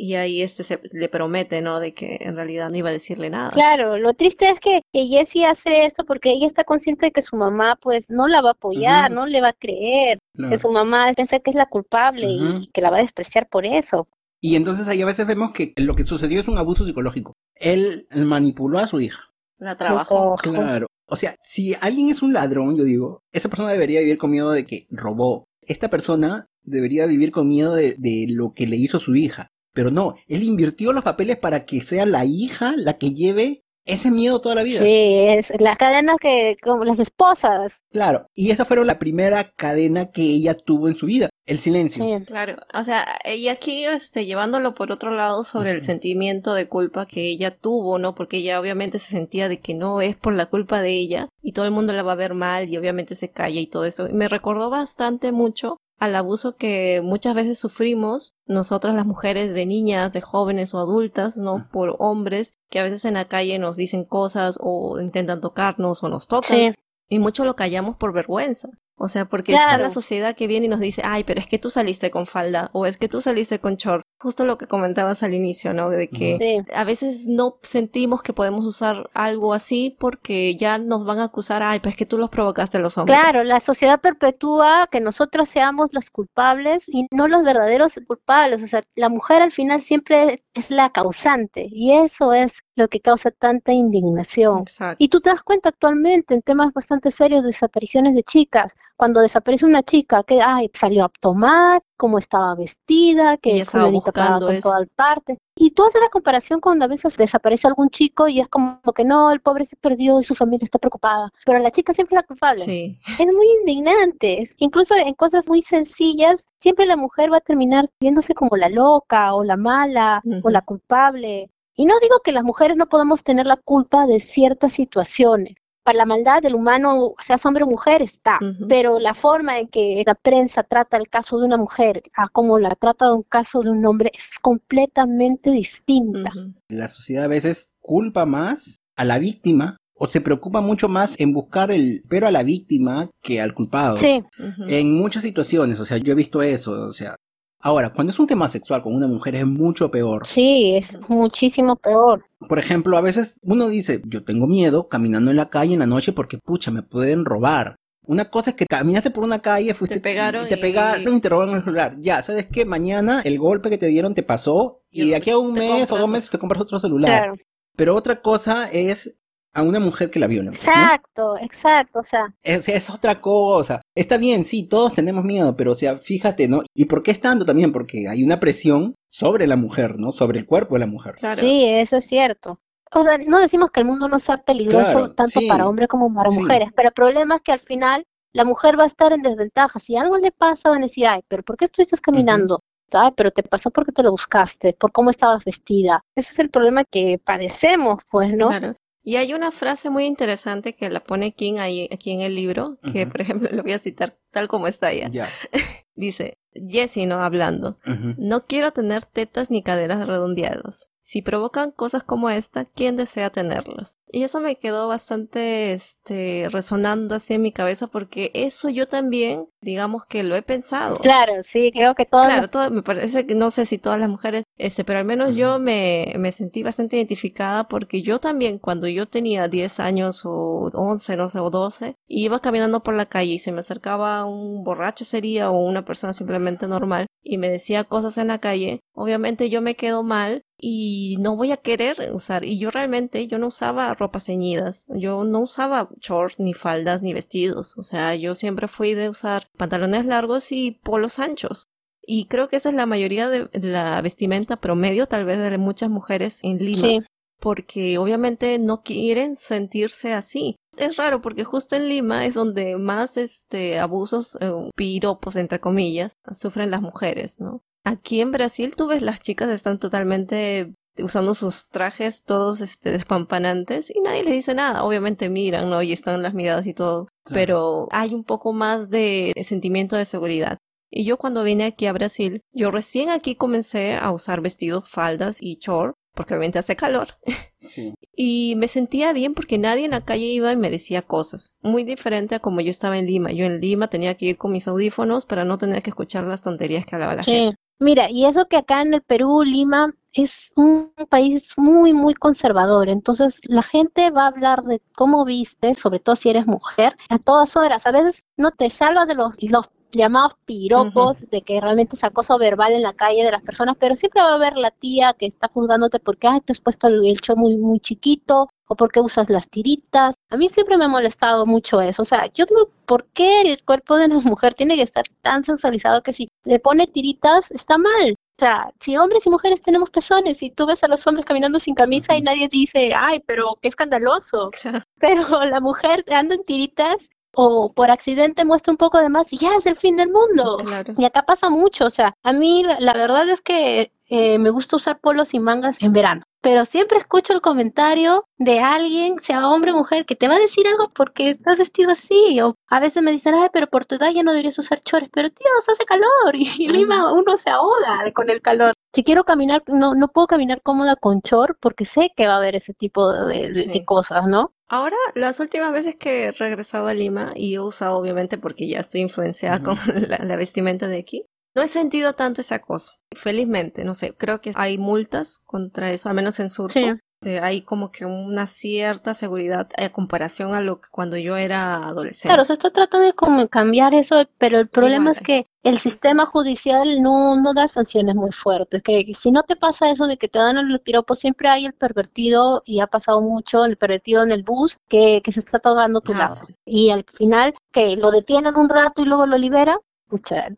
y 0.00 0.14
ahí 0.14 0.40
este 0.40 0.64
se 0.64 0.80
le 0.92 1.10
promete, 1.10 1.60
¿no? 1.60 1.78
De 1.78 1.92
que 1.92 2.18
en 2.20 2.34
realidad 2.34 2.70
no 2.70 2.76
iba 2.78 2.88
a 2.88 2.92
decirle 2.92 3.28
nada. 3.28 3.50
Claro, 3.50 3.98
lo 3.98 4.14
triste 4.14 4.48
es 4.48 4.58
que, 4.58 4.80
que 4.92 5.06
Jessie 5.06 5.44
hace 5.44 5.84
esto 5.84 6.06
porque 6.06 6.30
ella 6.30 6.46
está 6.46 6.64
consciente 6.64 7.06
de 7.06 7.12
que 7.12 7.20
su 7.20 7.36
mamá 7.36 7.76
pues 7.78 8.08
no 8.08 8.26
la 8.26 8.40
va 8.40 8.50
a 8.50 8.52
apoyar, 8.52 9.10
no 9.10 9.26
le 9.26 9.42
va 9.42 9.48
a 9.48 9.52
creer, 9.52 10.18
que 10.48 10.58
su 10.58 10.70
mamá 10.70 11.12
piensa 11.14 11.38
que 11.40 11.50
es 11.50 11.56
la 11.56 11.66
culpable 11.66 12.26
y 12.28 12.70
que 12.72 12.80
la 12.80 12.90
va 12.90 12.98
a 12.98 13.02
despreciar 13.02 13.48
por 13.48 13.66
eso. 13.66 14.08
Y 14.40 14.56
entonces 14.56 14.88
ahí 14.88 15.02
a 15.02 15.06
veces 15.06 15.26
vemos 15.26 15.50
que 15.52 15.74
lo 15.76 15.94
que 15.94 16.04
sucedió 16.04 16.40
es 16.40 16.48
un 16.48 16.58
abuso 16.58 16.86
psicológico. 16.86 17.34
Él 17.54 18.06
manipuló 18.14 18.78
a 18.78 18.86
su 18.86 19.00
hija. 19.00 19.30
La 19.58 19.76
trabajó. 19.76 20.36
Claro. 20.36 20.86
O 21.06 21.16
sea, 21.16 21.34
si 21.40 21.74
alguien 21.80 22.08
es 22.08 22.22
un 22.22 22.32
ladrón, 22.32 22.76
yo 22.76 22.84
digo, 22.84 23.22
esa 23.32 23.48
persona 23.48 23.72
debería 23.72 24.00
vivir 24.00 24.16
con 24.16 24.30
miedo 24.30 24.50
de 24.50 24.64
que 24.64 24.86
robó. 24.90 25.44
Esta 25.60 25.88
persona 25.88 26.46
debería 26.62 27.04
vivir 27.06 27.32
con 27.32 27.48
miedo 27.48 27.74
de, 27.74 27.96
de 27.98 28.26
lo 28.30 28.54
que 28.54 28.66
le 28.66 28.76
hizo 28.76 28.98
su 28.98 29.14
hija. 29.14 29.48
Pero 29.72 29.90
no, 29.90 30.14
él 30.26 30.42
invirtió 30.42 30.92
los 30.92 31.04
papeles 31.04 31.36
para 31.36 31.64
que 31.64 31.82
sea 31.82 32.06
la 32.06 32.24
hija 32.24 32.74
la 32.76 32.94
que 32.94 33.12
lleve 33.12 33.62
ese 33.84 34.10
miedo 34.10 34.40
toda 34.40 34.54
la 34.54 34.62
vida. 34.62 34.80
Sí, 34.80 35.24
es 35.28 35.52
la 35.58 35.76
cadena 35.76 36.16
que, 36.20 36.56
como 36.62 36.84
las 36.84 36.98
esposas. 36.98 37.82
Claro, 37.90 38.26
y 38.34 38.50
esa 38.50 38.64
fue 38.64 38.84
la 38.84 38.98
primera 38.98 39.44
cadena 39.56 40.10
que 40.10 40.22
ella 40.22 40.54
tuvo 40.54 40.88
en 40.88 40.94
su 40.94 41.06
vida, 41.06 41.28
el 41.46 41.58
silencio. 41.58 42.04
Sí. 42.04 42.24
Claro, 42.24 42.56
o 42.74 42.84
sea, 42.84 43.18
y 43.24 43.48
aquí 43.48 43.84
este, 43.84 44.26
llevándolo 44.26 44.74
por 44.74 44.92
otro 44.92 45.14
lado 45.14 45.44
sobre 45.44 45.72
el 45.72 45.82
sentimiento 45.82 46.54
de 46.54 46.68
culpa 46.68 47.06
que 47.06 47.28
ella 47.28 47.56
tuvo, 47.56 47.98
¿no? 47.98 48.14
Porque 48.14 48.38
ella 48.38 48.60
obviamente 48.60 48.98
se 48.98 49.10
sentía 49.10 49.48
de 49.48 49.60
que 49.60 49.74
no 49.74 50.00
es 50.00 50.16
por 50.16 50.34
la 50.34 50.46
culpa 50.46 50.80
de 50.80 50.90
ella 50.90 51.28
y 51.42 51.52
todo 51.52 51.64
el 51.64 51.70
mundo 51.72 51.92
la 51.92 52.02
va 52.02 52.12
a 52.12 52.16
ver 52.16 52.34
mal 52.34 52.68
y 52.68 52.76
obviamente 52.76 53.14
se 53.14 53.30
calla 53.30 53.60
y 53.60 53.66
todo 53.66 53.84
eso. 53.84 54.08
Y 54.08 54.12
me 54.12 54.28
recordó 54.28 54.70
bastante 54.70 55.32
mucho 55.32 55.78
al 56.00 56.16
abuso 56.16 56.56
que 56.56 57.02
muchas 57.04 57.34
veces 57.34 57.58
sufrimos 57.58 58.34
nosotras 58.46 58.94
las 58.94 59.04
mujeres 59.04 59.52
de 59.52 59.66
niñas, 59.66 60.12
de 60.12 60.22
jóvenes 60.22 60.72
o 60.72 60.78
adultas, 60.78 61.36
¿no? 61.36 61.68
Por 61.70 61.94
hombres 61.98 62.54
que 62.70 62.80
a 62.80 62.82
veces 62.82 63.04
en 63.04 63.14
la 63.14 63.26
calle 63.26 63.58
nos 63.58 63.76
dicen 63.76 64.04
cosas 64.04 64.58
o 64.60 64.98
intentan 64.98 65.42
tocarnos 65.42 66.02
o 66.02 66.08
nos 66.08 66.26
tocan. 66.26 66.74
Y 67.08 67.18
mucho 67.18 67.44
lo 67.44 67.54
callamos 67.54 67.96
por 67.96 68.14
vergüenza. 68.14 68.70
O 68.96 69.08
sea, 69.08 69.26
porque 69.26 69.52
está 69.52 69.76
la 69.78 69.90
sociedad 69.90 70.34
que 70.34 70.46
viene 70.46 70.66
y 70.66 70.68
nos 70.70 70.80
dice, 70.80 71.02
ay, 71.04 71.24
pero 71.24 71.38
es 71.38 71.46
que 71.46 71.58
tú 71.58 71.68
saliste 71.68 72.10
con 72.10 72.26
falda 72.26 72.70
o 72.72 72.86
es 72.86 72.96
que 72.96 73.08
tú 73.08 73.20
saliste 73.20 73.58
con 73.58 73.76
short. 73.76 74.04
Justo 74.22 74.44
lo 74.44 74.58
que 74.58 74.66
comentabas 74.66 75.22
al 75.22 75.32
inicio, 75.32 75.72
¿no? 75.72 75.88
De 75.88 76.06
que 76.08 76.62
a 76.74 76.84
veces 76.84 77.26
no 77.26 77.56
sentimos 77.62 78.22
que 78.22 78.34
podemos 78.34 78.66
usar 78.66 79.08
algo 79.14 79.54
así 79.54 79.96
porque 79.98 80.54
ya 80.56 80.76
nos 80.76 81.06
van 81.06 81.20
a 81.20 81.24
acusar, 81.24 81.62
ay, 81.62 81.80
pues 81.80 81.94
es 81.94 81.98
que 81.98 82.04
tú 82.04 82.18
los 82.18 82.28
provocaste 82.28 82.76
a 82.76 82.80
los 82.80 82.98
hombres. 82.98 83.18
Claro, 83.18 83.44
la 83.44 83.60
sociedad 83.60 83.98
perpetúa 83.98 84.86
que 84.90 85.00
nosotros 85.00 85.48
seamos 85.48 85.94
los 85.94 86.10
culpables 86.10 86.86
y 86.88 87.06
no 87.10 87.28
los 87.28 87.42
verdaderos 87.42 87.98
culpables. 88.06 88.62
O 88.62 88.66
sea, 88.66 88.82
la 88.94 89.08
mujer 89.08 89.40
al 89.40 89.52
final 89.52 89.80
siempre 89.80 90.44
es 90.52 90.70
la 90.70 90.90
causante 90.90 91.66
y 91.70 91.92
eso 91.92 92.34
es 92.34 92.60
lo 92.80 92.88
que 92.88 93.00
causa 93.00 93.30
tanta 93.30 93.72
indignación. 93.72 94.64
Y 94.98 95.08
tú 95.08 95.20
te 95.20 95.30
das 95.30 95.42
cuenta 95.42 95.68
actualmente 95.68 96.34
en 96.34 96.42
temas 96.42 96.72
bastante 96.72 97.10
serios 97.10 97.42
de 97.42 97.48
desapariciones 97.48 98.14
de 98.14 98.22
chicas 98.22 98.76
cuando 98.96 99.20
desaparece 99.20 99.66
una 99.66 99.82
chica 99.82 100.22
que 100.24 100.40
ay, 100.42 100.70
salió 100.74 101.04
a 101.04 101.10
tomar, 101.20 101.82
cómo 101.96 102.18
estaba 102.18 102.54
vestida, 102.54 103.36
que 103.36 103.60
estaba 103.60 103.88
buscando 103.88 104.46
por 104.46 104.58
toda 104.60 104.86
parte. 104.96 105.38
Y 105.54 105.72
tú 105.72 105.84
haces 105.84 106.00
la 106.00 106.08
comparación 106.08 106.60
cuando 106.60 106.86
a 106.86 106.88
veces 106.88 107.16
desaparece 107.18 107.66
algún 107.66 107.90
chico 107.90 108.28
y 108.28 108.40
es 108.40 108.48
como 108.48 108.80
que 108.94 109.04
no, 109.04 109.30
el 109.30 109.40
pobre 109.40 109.66
se 109.66 109.76
perdió 109.76 110.18
y 110.18 110.24
su 110.24 110.34
familia 110.34 110.64
está 110.64 110.78
preocupada. 110.78 111.30
Pero 111.44 111.58
la 111.58 111.70
chica 111.70 111.92
siempre 111.92 112.16
es 112.16 112.22
la 112.22 112.26
culpable. 112.26 112.96
Es 113.18 113.26
muy 113.26 113.46
indignante. 113.60 114.48
Incluso 114.56 114.94
en 114.94 115.12
cosas 115.12 115.48
muy 115.48 115.60
sencillas, 115.60 116.48
siempre 116.56 116.86
la 116.86 116.96
mujer 116.96 117.30
va 117.30 117.36
a 117.38 117.42
terminar 117.42 117.84
viéndose 118.00 118.32
como 118.32 118.56
la 118.56 118.70
loca 118.70 119.34
o 119.34 119.44
la 119.44 119.58
mala 119.58 120.22
o 120.42 120.48
la 120.48 120.62
culpable. 120.62 121.50
Y 121.74 121.86
no 121.86 121.98
digo 122.00 122.20
que 122.22 122.32
las 122.32 122.44
mujeres 122.44 122.76
no 122.76 122.88
podamos 122.88 123.22
tener 123.22 123.46
la 123.46 123.56
culpa 123.56 124.06
de 124.06 124.20
ciertas 124.20 124.72
situaciones, 124.72 125.54
para 125.82 125.98
la 125.98 126.06
maldad 126.06 126.42
del 126.42 126.54
humano, 126.54 127.14
sea 127.18 127.36
hombre 127.44 127.64
o 127.64 127.66
mujer, 127.66 128.02
está. 128.02 128.38
Pero 128.68 128.98
la 128.98 129.14
forma 129.14 129.58
en 129.58 129.68
que 129.68 130.02
la 130.06 130.14
prensa 130.14 130.62
trata 130.62 130.96
el 130.96 131.08
caso 131.08 131.38
de 131.38 131.46
una 131.46 131.56
mujer 131.56 132.02
a 132.14 132.28
como 132.28 132.58
la 132.58 132.70
trata 132.70 133.12
un 133.12 133.22
caso 133.22 133.62
de 133.62 133.70
un 133.70 133.84
hombre 133.86 134.10
es 134.14 134.38
completamente 134.40 135.50
distinta. 135.50 136.32
La 136.68 136.88
sociedad 136.88 137.24
a 137.24 137.28
veces 137.28 137.72
culpa 137.80 138.26
más 138.26 138.76
a 138.96 139.04
la 139.04 139.18
víctima 139.18 139.78
o 139.94 140.06
se 140.06 140.20
preocupa 140.20 140.60
mucho 140.60 140.88
más 140.88 141.18
en 141.18 141.32
buscar 141.32 141.70
el 141.70 142.02
pero 142.08 142.26
a 142.26 142.30
la 142.30 142.42
víctima 142.42 143.10
que 143.22 143.40
al 143.40 143.54
culpado. 143.54 143.96
Sí. 143.96 144.22
En 144.68 144.94
muchas 144.94 145.22
situaciones, 145.22 145.80
o 145.80 145.84
sea, 145.84 145.96
yo 145.98 146.12
he 146.12 146.16
visto 146.16 146.42
eso, 146.42 146.72
o 146.72 146.92
sea, 146.92 147.16
Ahora, 147.62 147.92
cuando 147.92 148.10
es 148.10 148.18
un 148.18 148.26
tema 148.26 148.48
sexual 148.48 148.82
con 148.82 148.94
una 148.94 149.06
mujer 149.06 149.34
es 149.34 149.46
mucho 149.46 149.90
peor. 149.90 150.26
Sí, 150.26 150.74
es 150.76 150.98
muchísimo 151.08 151.76
peor. 151.76 152.24
Por 152.48 152.58
ejemplo, 152.58 152.96
a 152.96 153.02
veces 153.02 153.38
uno 153.42 153.68
dice, 153.68 154.00
yo 154.06 154.24
tengo 154.24 154.46
miedo 154.46 154.88
caminando 154.88 155.30
en 155.30 155.36
la 155.36 155.50
calle 155.50 155.74
en 155.74 155.80
la 155.80 155.86
noche 155.86 156.12
porque, 156.12 156.38
pucha, 156.38 156.70
me 156.70 156.82
pueden 156.82 157.26
robar. 157.26 157.76
Una 158.06 158.24
cosa 158.30 158.50
es 158.50 158.56
que 158.56 158.66
caminaste 158.66 159.10
por 159.10 159.24
una 159.24 159.40
calle, 159.40 159.74
fuiste, 159.74 159.96
te 159.96 160.00
pegaron, 160.00 160.48
te 160.48 160.56
pegaron 160.56 161.16
y... 161.16 161.20
te 161.20 161.28
robaron 161.28 161.56
el 161.56 161.62
celular. 161.62 161.96
Ya, 162.00 162.22
¿sabes 162.22 162.46
qué? 162.46 162.64
Mañana 162.64 163.20
el 163.24 163.38
golpe 163.38 163.68
que 163.68 163.78
te 163.78 163.86
dieron 163.86 164.14
te 164.14 164.22
pasó 164.22 164.78
y, 164.90 165.10
de 165.10 165.16
aquí 165.16 165.30
a 165.30 165.38
un 165.38 165.52
mes 165.52 165.92
o 165.92 165.98
dos 165.98 166.08
meses 166.08 166.30
te 166.30 166.38
compras 166.38 166.62
otro 166.62 166.80
celular. 166.80 167.10
Claro. 167.10 167.34
Pero 167.76 167.94
otra 167.94 168.20
cosa 168.20 168.70
es 168.70 169.19
a 169.52 169.62
una 169.62 169.80
mujer 169.80 170.10
que 170.10 170.20
la 170.20 170.26
viola. 170.26 170.50
Exacto, 170.50 171.36
exacto, 171.38 172.00
o 172.00 172.02
sea. 172.02 172.34
Es, 172.42 172.68
es, 172.68 172.90
otra 172.90 173.20
cosa. 173.20 173.82
Está 173.94 174.16
bien, 174.16 174.44
sí, 174.44 174.64
todos 174.64 174.94
tenemos 174.94 175.24
miedo, 175.24 175.56
pero 175.56 175.72
o 175.72 175.74
sea, 175.74 175.98
fíjate, 175.98 176.48
¿no? 176.48 176.62
¿Y 176.74 176.84
por 176.86 177.02
qué 177.02 177.10
es 177.10 177.20
tanto 177.20 177.44
también? 177.44 177.72
Porque 177.72 178.08
hay 178.08 178.22
una 178.22 178.40
presión 178.40 178.94
sobre 179.08 179.46
la 179.46 179.56
mujer, 179.56 179.98
¿no? 179.98 180.12
Sobre 180.12 180.38
el 180.38 180.46
cuerpo 180.46 180.74
de 180.74 180.80
la 180.80 180.86
mujer. 180.86 181.16
Sí, 181.34 181.64
eso 181.66 181.96
es 181.96 182.04
cierto. 182.04 182.60
O 182.92 183.04
sea, 183.04 183.18
no 183.18 183.38
decimos 183.38 183.70
que 183.70 183.80
el 183.80 183.86
mundo 183.86 184.08
no 184.08 184.18
sea 184.18 184.38
peligroso 184.38 185.12
tanto 185.12 185.40
para 185.48 185.68
hombres 185.68 185.88
como 185.88 186.12
para 186.12 186.30
mujeres, 186.30 186.70
pero 186.74 186.88
el 186.88 186.94
problema 186.94 187.36
es 187.36 187.42
que 187.42 187.52
al 187.52 187.60
final 187.60 188.04
la 188.32 188.44
mujer 188.44 188.78
va 188.78 188.84
a 188.84 188.88
estar 188.88 189.12
en 189.12 189.22
desventaja. 189.22 189.78
Si 189.78 189.96
algo 189.96 190.18
le 190.18 190.32
pasa, 190.32 190.70
van 190.70 190.82
a 190.82 190.86
decir, 190.86 191.06
ay, 191.06 191.20
pero 191.28 191.42
¿por 191.42 191.56
qué 191.56 191.66
estuviste 191.66 191.96
caminando? 191.98 192.60
Ay, 192.92 193.12
pero 193.16 193.30
te 193.30 193.44
pasó 193.44 193.70
porque 193.70 193.92
te 193.92 194.02
lo 194.02 194.10
buscaste, 194.10 194.72
por 194.72 194.90
cómo 194.90 195.10
estabas 195.10 195.44
vestida. 195.44 196.02
Ese 196.16 196.32
es 196.32 196.38
el 196.40 196.50
problema 196.50 196.82
que 196.84 197.20
padecemos, 197.22 198.02
pues, 198.10 198.32
¿no? 198.34 198.48
Claro. 198.48 198.74
Y 199.02 199.16
hay 199.16 199.32
una 199.32 199.50
frase 199.50 199.90
muy 199.90 200.04
interesante 200.04 200.74
que 200.74 200.90
la 200.90 201.00
pone 201.00 201.32
King 201.32 201.58
ahí, 201.58 201.88
aquí 201.92 202.10
en 202.10 202.20
el 202.20 202.34
libro, 202.34 202.78
que 202.92 203.06
por 203.06 203.20
ejemplo 203.20 203.48
lo 203.52 203.62
voy 203.62 203.72
a 203.72 203.78
citar 203.78 204.18
tal 204.30 204.48
como 204.48 204.66
está 204.66 204.92
ella. 204.92 205.08
Dice, 205.94 206.38
Jessie, 206.52 207.06
¿no? 207.06 207.22
Hablando. 207.22 207.78
No 208.16 208.42
quiero 208.42 208.72
tener 208.72 209.04
tetas 209.04 209.50
ni 209.50 209.62
caderas 209.62 210.06
redondeadas. 210.06 210.88
Si 211.10 211.22
provocan 211.22 211.72
cosas 211.72 212.04
como 212.04 212.30
esta, 212.30 212.64
¿quién 212.64 212.94
desea 212.94 213.30
tenerlas? 213.30 213.98
Y 214.12 214.22
eso 214.22 214.38
me 214.38 214.54
quedó 214.54 214.86
bastante, 214.86 215.72
este, 215.72 216.46
resonando 216.52 217.16
así 217.16 217.34
en 217.34 217.42
mi 217.42 217.50
cabeza 217.50 217.88
porque 217.88 218.30
eso 218.32 218.68
yo 218.68 218.86
también, 218.86 219.48
digamos 219.60 220.04
que 220.04 220.22
lo 220.22 220.36
he 220.36 220.42
pensado. 220.42 220.94
Claro, 220.98 221.32
sí, 221.42 221.72
creo 221.72 221.96
que 221.96 222.06
todo. 222.06 222.22
Claro, 222.22 222.46
todo, 222.46 222.70
me 222.70 222.84
parece 222.84 223.26
que 223.26 223.34
no 223.34 223.50
sé 223.50 223.66
si 223.66 223.76
todas 223.76 223.98
las 223.98 224.08
mujeres, 224.08 224.44
este, 224.56 224.84
pero 224.84 225.00
al 225.00 225.04
menos 225.04 225.34
yo 225.34 225.58
me, 225.58 226.14
me 226.16 226.30
sentí 226.30 226.62
bastante 226.62 226.96
identificada 226.96 227.66
porque 227.66 228.02
yo 228.02 228.20
también 228.20 228.60
cuando 228.60 228.86
yo 228.86 229.08
tenía 229.08 229.48
10 229.48 229.80
años 229.80 230.22
o 230.24 230.70
11, 230.72 231.16
no 231.16 231.28
sé, 231.28 231.40
o 231.40 231.50
12, 231.50 231.96
iba 232.06 232.38
caminando 232.38 232.84
por 232.84 232.94
la 232.94 233.06
calle 233.06 233.32
y 233.32 233.38
se 233.40 233.50
me 233.50 233.60
acercaba 233.60 234.24
un 234.26 234.62
borracho 234.62 235.04
sería 235.04 235.50
o 235.50 235.58
una 235.58 235.84
persona 235.84 236.12
simplemente 236.12 236.68
normal 236.68 237.08
y 237.22 237.38
me 237.38 237.50
decía 237.50 237.84
cosas 237.84 238.18
en 238.18 238.28
la 238.28 238.38
calle, 238.38 238.80
obviamente 238.94 239.50
yo 239.50 239.60
me 239.60 239.76
quedo 239.76 240.02
mal 240.02 240.42
y 240.58 241.16
no 241.20 241.36
voy 241.36 241.52
a 241.52 241.56
querer 241.56 242.10
usar 242.12 242.44
y 242.44 242.58
yo 242.58 242.70
realmente 242.70 243.26
yo 243.26 243.38
no 243.38 243.48
usaba 243.48 243.92
ropas 243.94 244.26
ceñidas. 244.26 244.86
Yo 244.88 245.24
no 245.24 245.40
usaba 245.40 245.90
shorts, 246.00 246.38
ni 246.38 246.54
faldas, 246.54 247.02
ni 247.02 247.14
vestidos. 247.14 247.76
O 247.78 247.82
sea, 247.82 248.14
yo 248.14 248.34
siempre 248.34 248.68
fui 248.68 248.94
de 248.94 249.08
usar 249.08 249.48
pantalones 249.56 250.04
largos 250.06 250.52
y 250.52 250.72
polos 250.82 251.18
anchos. 251.18 251.64
Y 252.02 252.26
creo 252.26 252.48
que 252.48 252.56
esa 252.56 252.70
es 252.70 252.74
la 252.74 252.86
mayoría 252.86 253.28
de 253.28 253.48
la 253.52 254.00
vestimenta 254.00 254.56
promedio, 254.56 255.06
tal 255.06 255.24
vez, 255.24 255.38
de 255.38 255.58
muchas 255.58 255.90
mujeres 255.90 256.40
en 256.42 256.58
Lima. 256.58 257.04
Porque 257.38 257.98
obviamente 257.98 258.58
no 258.58 258.82
quieren 258.82 259.36
sentirse 259.36 260.12
así. 260.12 260.56
Es 260.80 260.96
raro 260.96 261.20
porque 261.20 261.44
justo 261.44 261.76
en 261.76 261.88
Lima 261.88 262.24
es 262.24 262.34
donde 262.34 262.78
más 262.78 263.18
este 263.18 263.78
abusos, 263.78 264.38
eh, 264.40 264.50
piropos 264.74 265.36
entre 265.36 265.60
comillas, 265.60 266.14
sufren 266.32 266.70
las 266.70 266.80
mujeres, 266.80 267.38
¿no? 267.38 267.58
Aquí 267.84 268.22
en 268.22 268.32
Brasil 268.32 268.74
tú 268.74 268.86
ves 268.86 269.02
las 269.02 269.20
chicas 269.20 269.50
están 269.50 269.78
totalmente 269.78 270.72
usando 270.98 271.34
sus 271.34 271.68
trajes 271.68 272.24
todos 272.24 272.62
este 272.62 272.92
despampanantes 272.92 273.94
y 273.94 274.00
nadie 274.00 274.24
les 274.24 274.32
dice 274.32 274.54
nada. 274.54 274.82
Obviamente 274.82 275.28
miran, 275.28 275.68
¿no? 275.68 275.82
Y 275.82 275.92
están 275.92 276.22
las 276.22 276.32
miradas 276.32 276.66
y 276.66 276.72
todo. 276.72 277.08
Pero 277.30 277.86
hay 277.90 278.14
un 278.14 278.24
poco 278.24 278.54
más 278.54 278.88
de 278.88 279.34
sentimiento 279.44 279.96
de 279.96 280.06
seguridad. 280.06 280.56
Y 280.90 281.04
yo 281.04 281.18
cuando 281.18 281.44
vine 281.44 281.64
aquí 281.64 281.86
a 281.86 281.92
Brasil, 281.92 282.40
yo 282.52 282.70
recién 282.70 283.10
aquí 283.10 283.34
comencé 283.34 283.96
a 283.96 284.10
usar 284.12 284.40
vestidos, 284.40 284.88
faldas 284.88 285.42
y 285.42 285.58
short, 285.60 285.94
porque 286.14 286.32
obviamente 286.32 286.58
hace 286.58 286.74
calor. 286.74 287.08
Sí. 287.70 287.94
Y 288.14 288.54
me 288.56 288.68
sentía 288.68 289.12
bien 289.12 289.34
porque 289.34 289.56
nadie 289.56 289.84
en 289.86 289.92
la 289.92 290.04
calle 290.04 290.26
iba 290.26 290.52
y 290.52 290.56
me 290.56 290.70
decía 290.70 291.02
cosas. 291.02 291.54
Muy 291.62 291.84
diferente 291.84 292.34
a 292.34 292.40
como 292.40 292.60
yo 292.60 292.70
estaba 292.70 292.98
en 292.98 293.06
Lima. 293.06 293.32
Yo 293.32 293.46
en 293.46 293.60
Lima 293.60 293.88
tenía 293.88 294.14
que 294.16 294.26
ir 294.26 294.36
con 294.36 294.52
mis 294.52 294.68
audífonos 294.68 295.24
para 295.24 295.44
no 295.44 295.56
tener 295.56 295.82
que 295.82 295.90
escuchar 295.90 296.24
las 296.24 296.42
tonterías 296.42 296.84
que 296.84 296.96
hablaba 296.96 297.14
la 297.14 297.22
sí. 297.22 297.52
Mira, 297.78 298.10
y 298.10 298.26
eso 298.26 298.46
que 298.46 298.58
acá 298.58 298.82
en 298.82 298.92
el 298.92 299.00
Perú, 299.00 299.42
Lima, 299.42 299.94
es 300.12 300.52
un 300.56 300.92
país 301.08 301.56
muy, 301.56 301.94
muy 301.94 302.12
conservador. 302.12 302.90
Entonces, 302.90 303.40
la 303.44 303.62
gente 303.62 304.10
va 304.10 304.24
a 304.24 304.28
hablar 304.28 304.62
de 304.64 304.82
cómo 304.94 305.24
viste, 305.24 305.74
sobre 305.74 305.98
todo 305.98 306.14
si 306.14 306.28
eres 306.28 306.46
mujer, 306.46 306.96
a 307.08 307.18
todas 307.18 307.56
horas. 307.56 307.86
A 307.86 307.92
veces 307.92 308.24
no 308.36 308.50
te 308.50 308.68
salvas 308.68 309.08
de 309.08 309.14
los, 309.14 309.32
los 309.40 309.70
llamados 309.92 310.34
piropos, 310.44 311.24
de 311.30 311.42
que 311.42 311.60
realmente 311.60 311.96
es 311.96 312.04
acoso 312.04 312.38
verbal 312.38 312.72
en 312.72 312.82
la 312.82 312.92
calle 312.92 313.24
de 313.24 313.30
las 313.30 313.42
personas, 313.42 313.76
pero 313.78 313.96
siempre 313.96 314.22
va 314.22 314.32
a 314.32 314.34
haber 314.34 314.56
la 314.56 314.70
tía 314.70 315.14
que 315.14 315.26
está 315.26 315.48
juzgándote 315.48 315.98
porque 315.98 316.28
te 316.44 316.52
has 316.52 316.60
puesto 316.60 316.88
el, 316.88 317.20
show 317.20 317.36
muy, 317.36 317.56
muy 317.56 317.80
chiquito 317.80 318.48
o 318.68 318.76
porque 318.76 319.00
usas 319.00 319.30
las 319.30 319.48
tiritas. 319.48 320.14
A 320.30 320.36
mí 320.36 320.48
siempre 320.48 320.76
me 320.76 320.84
ha 320.84 320.88
molestado 320.88 321.44
mucho 321.44 321.80
eso. 321.80 322.02
O 322.02 322.04
sea, 322.04 322.26
yo 322.32 322.44
digo, 322.46 322.70
¿por 322.86 323.06
qué 323.06 323.40
el 323.40 323.64
cuerpo 323.64 323.96
de 323.96 324.06
una 324.06 324.20
mujer 324.20 324.54
tiene 324.54 324.76
que 324.76 324.82
estar 324.82 325.04
tan 325.22 325.44
sensualizado 325.44 326.02
que 326.02 326.12
si 326.12 326.28
le 326.44 326.60
pone 326.60 326.86
tiritas 326.86 327.50
está 327.50 327.78
mal? 327.78 328.12
O 328.12 328.40
sea, 328.40 328.72
si 328.80 328.96
hombres 328.96 329.26
y 329.26 329.30
mujeres 329.30 329.60
tenemos 329.60 329.90
pezones 329.90 330.42
y 330.42 330.50
tú 330.50 330.66
ves 330.66 330.82
a 330.82 330.88
los 330.88 331.06
hombres 331.06 331.26
caminando 331.26 331.58
sin 331.58 331.74
camisa 331.74 332.16
y 332.16 332.22
nadie 332.22 332.48
dice, 332.48 332.92
ay, 332.96 333.20
pero 333.26 333.58
qué 333.60 333.68
escandaloso. 333.68 334.50
Pero 334.98 335.44
la 335.44 335.60
mujer 335.60 336.04
anda 336.10 336.36
en 336.36 336.44
tiritas 336.44 337.10
o 337.34 337.72
por 337.72 337.90
accidente 337.90 338.44
muestra 338.44 338.72
un 338.72 338.76
poco 338.76 338.98
de 338.98 339.08
más 339.08 339.32
y 339.32 339.38
ya 339.38 339.54
es 339.56 339.66
el 339.66 339.76
fin 339.76 339.96
del 339.96 340.10
mundo. 340.10 340.58
Y 340.96 341.04
acá 341.04 341.22
pasa 341.22 341.48
mucho, 341.48 341.86
o 341.86 341.90
sea, 341.90 342.14
a 342.22 342.32
mí 342.32 342.64
la, 342.78 342.92
verdad 342.92 343.28
es 343.28 343.40
que 343.40 343.92
eh, 344.08 344.38
me 344.38 344.50
gusta 344.50 344.76
usar 344.76 345.00
polos 345.00 345.34
y 345.34 345.38
mangas 345.38 345.76
en 345.80 345.92
verano 345.92 346.22
pero 346.40 346.64
siempre 346.64 346.98
escucho 346.98 347.32
el 347.32 347.40
comentario 347.40 348.26
de 348.38 348.60
alguien, 348.60 349.18
sea 349.18 349.48
hombre 349.48 349.72
o 349.72 349.76
mujer, 349.76 350.06
que 350.06 350.16
te 350.16 350.28
va 350.28 350.36
a 350.36 350.38
decir 350.38 350.66
algo 350.66 350.90
porque 350.94 351.30
estás 351.30 351.58
vestido 351.58 351.90
así. 351.90 352.40
O 352.40 352.54
a 352.68 352.80
veces 352.80 353.02
me 353.02 353.10
dicen, 353.10 353.34
ay, 353.34 353.48
pero 353.52 353.66
por 353.66 353.84
tu 353.84 353.96
edad 353.96 354.10
ya 354.10 354.22
no 354.22 354.32
deberías 354.32 354.58
usar 354.58 354.80
chores. 354.80 355.08
Pero 355.12 355.30
tío, 355.30 355.46
se 355.60 355.72
hace 355.72 355.84
calor 355.84 356.34
y 356.34 356.64
en 356.64 356.72
Lima 356.72 357.12
uno 357.12 357.36
se 357.36 357.50
ahoga 357.50 358.10
con 358.14 358.30
el 358.30 358.40
calor. 358.40 358.72
Si 358.92 359.04
quiero 359.04 359.24
caminar, 359.24 359.62
no, 359.68 359.94
no 359.94 360.08
puedo 360.08 360.26
caminar 360.26 360.62
cómoda 360.62 360.96
con 360.96 361.20
chor 361.20 361.56
porque 361.60 361.84
sé 361.84 362.10
que 362.16 362.26
va 362.26 362.34
a 362.34 362.38
haber 362.38 362.56
ese 362.56 362.74
tipo 362.74 363.12
de, 363.12 363.84
cosas, 363.84 364.26
¿no? 364.26 364.52
Ahora, 364.72 364.96
las 365.16 365.40
últimas 365.40 365.72
veces 365.72 365.96
que 365.96 366.26
he 366.26 366.30
regresado 366.30 366.86
a 366.86 366.94
Lima 366.94 367.32
y 367.34 367.54
he 367.54 367.60
usado, 367.60 367.96
obviamente, 367.96 368.38
porque 368.38 368.68
ya 368.68 368.78
estoy 368.78 369.00
influenciada 369.00 369.64
con 369.64 369.76
la 370.06 370.36
vestimenta 370.36 370.86
de 370.86 370.98
aquí, 370.98 371.26
no 371.56 371.62
he 371.62 371.66
sentido 371.66 372.12
tanto 372.12 372.40
ese 372.40 372.54
acoso. 372.54 372.94
Felizmente, 373.12 373.84
no 373.84 373.94
sé, 373.94 374.14
creo 374.16 374.40
que 374.40 374.52
hay 374.54 374.78
multas 374.78 375.40
contra 375.44 375.90
eso, 375.90 376.08
al 376.08 376.14
menos 376.14 376.38
en 376.38 376.50
Surco. 376.50 376.72
Sí. 376.72 376.86
Este, 377.22 377.40
hay 377.40 377.60
como 377.60 377.92
que 377.92 378.06
una 378.06 378.46
cierta 378.46 379.12
seguridad 379.12 379.68
a 379.76 379.90
comparación 379.90 380.54
a 380.54 380.62
lo 380.62 380.80
que 380.80 380.88
cuando 380.90 381.18
yo 381.18 381.36
era 381.36 381.74
adolescente. 381.74 382.28
Claro, 382.28 382.46
se 382.46 382.54
está 382.54 382.70
tratando 382.70 383.06
de 383.06 383.12
como 383.12 383.46
cambiar 383.48 383.92
eso, 383.92 384.24
pero 384.38 384.58
el 384.58 384.68
problema 384.68 385.10
es 385.12 385.20
que 385.20 385.46
el 385.62 385.76
sistema 385.76 386.24
judicial 386.24 387.02
no, 387.02 387.38
no 387.38 387.52
da 387.52 387.68
sanciones 387.68 388.14
muy 388.14 388.32
fuertes. 388.32 388.82
Que 388.82 389.12
si 389.12 389.32
no 389.32 389.42
te 389.42 389.54
pasa 389.54 389.90
eso 389.90 390.06
de 390.06 390.16
que 390.16 390.28
te 390.28 390.38
dan 390.38 390.56
el 390.56 390.80
piropo, 390.80 391.14
siempre 391.14 391.50
hay 391.50 391.66
el 391.66 391.74
pervertido, 391.74 392.62
y 392.64 392.80
ha 392.80 392.86
pasado 392.86 393.20
mucho, 393.20 393.66
el 393.66 393.76
pervertido 393.76 394.22
en 394.22 394.32
el 394.32 394.42
bus, 394.42 394.78
que, 394.88 395.20
que 395.22 395.32
se 395.32 395.40
está 395.40 395.58
tocando 395.58 396.00
tu 396.00 396.14
ah, 396.14 396.18
lado. 396.18 396.46
Y 396.64 396.88
al 396.88 397.04
final, 397.04 397.52
que 397.70 397.96
lo 397.96 398.12
detienen 398.12 398.56
un 398.56 398.70
rato 398.70 399.02
y 399.02 399.04
luego 399.04 399.26
lo 399.26 399.36
liberan, 399.36 399.76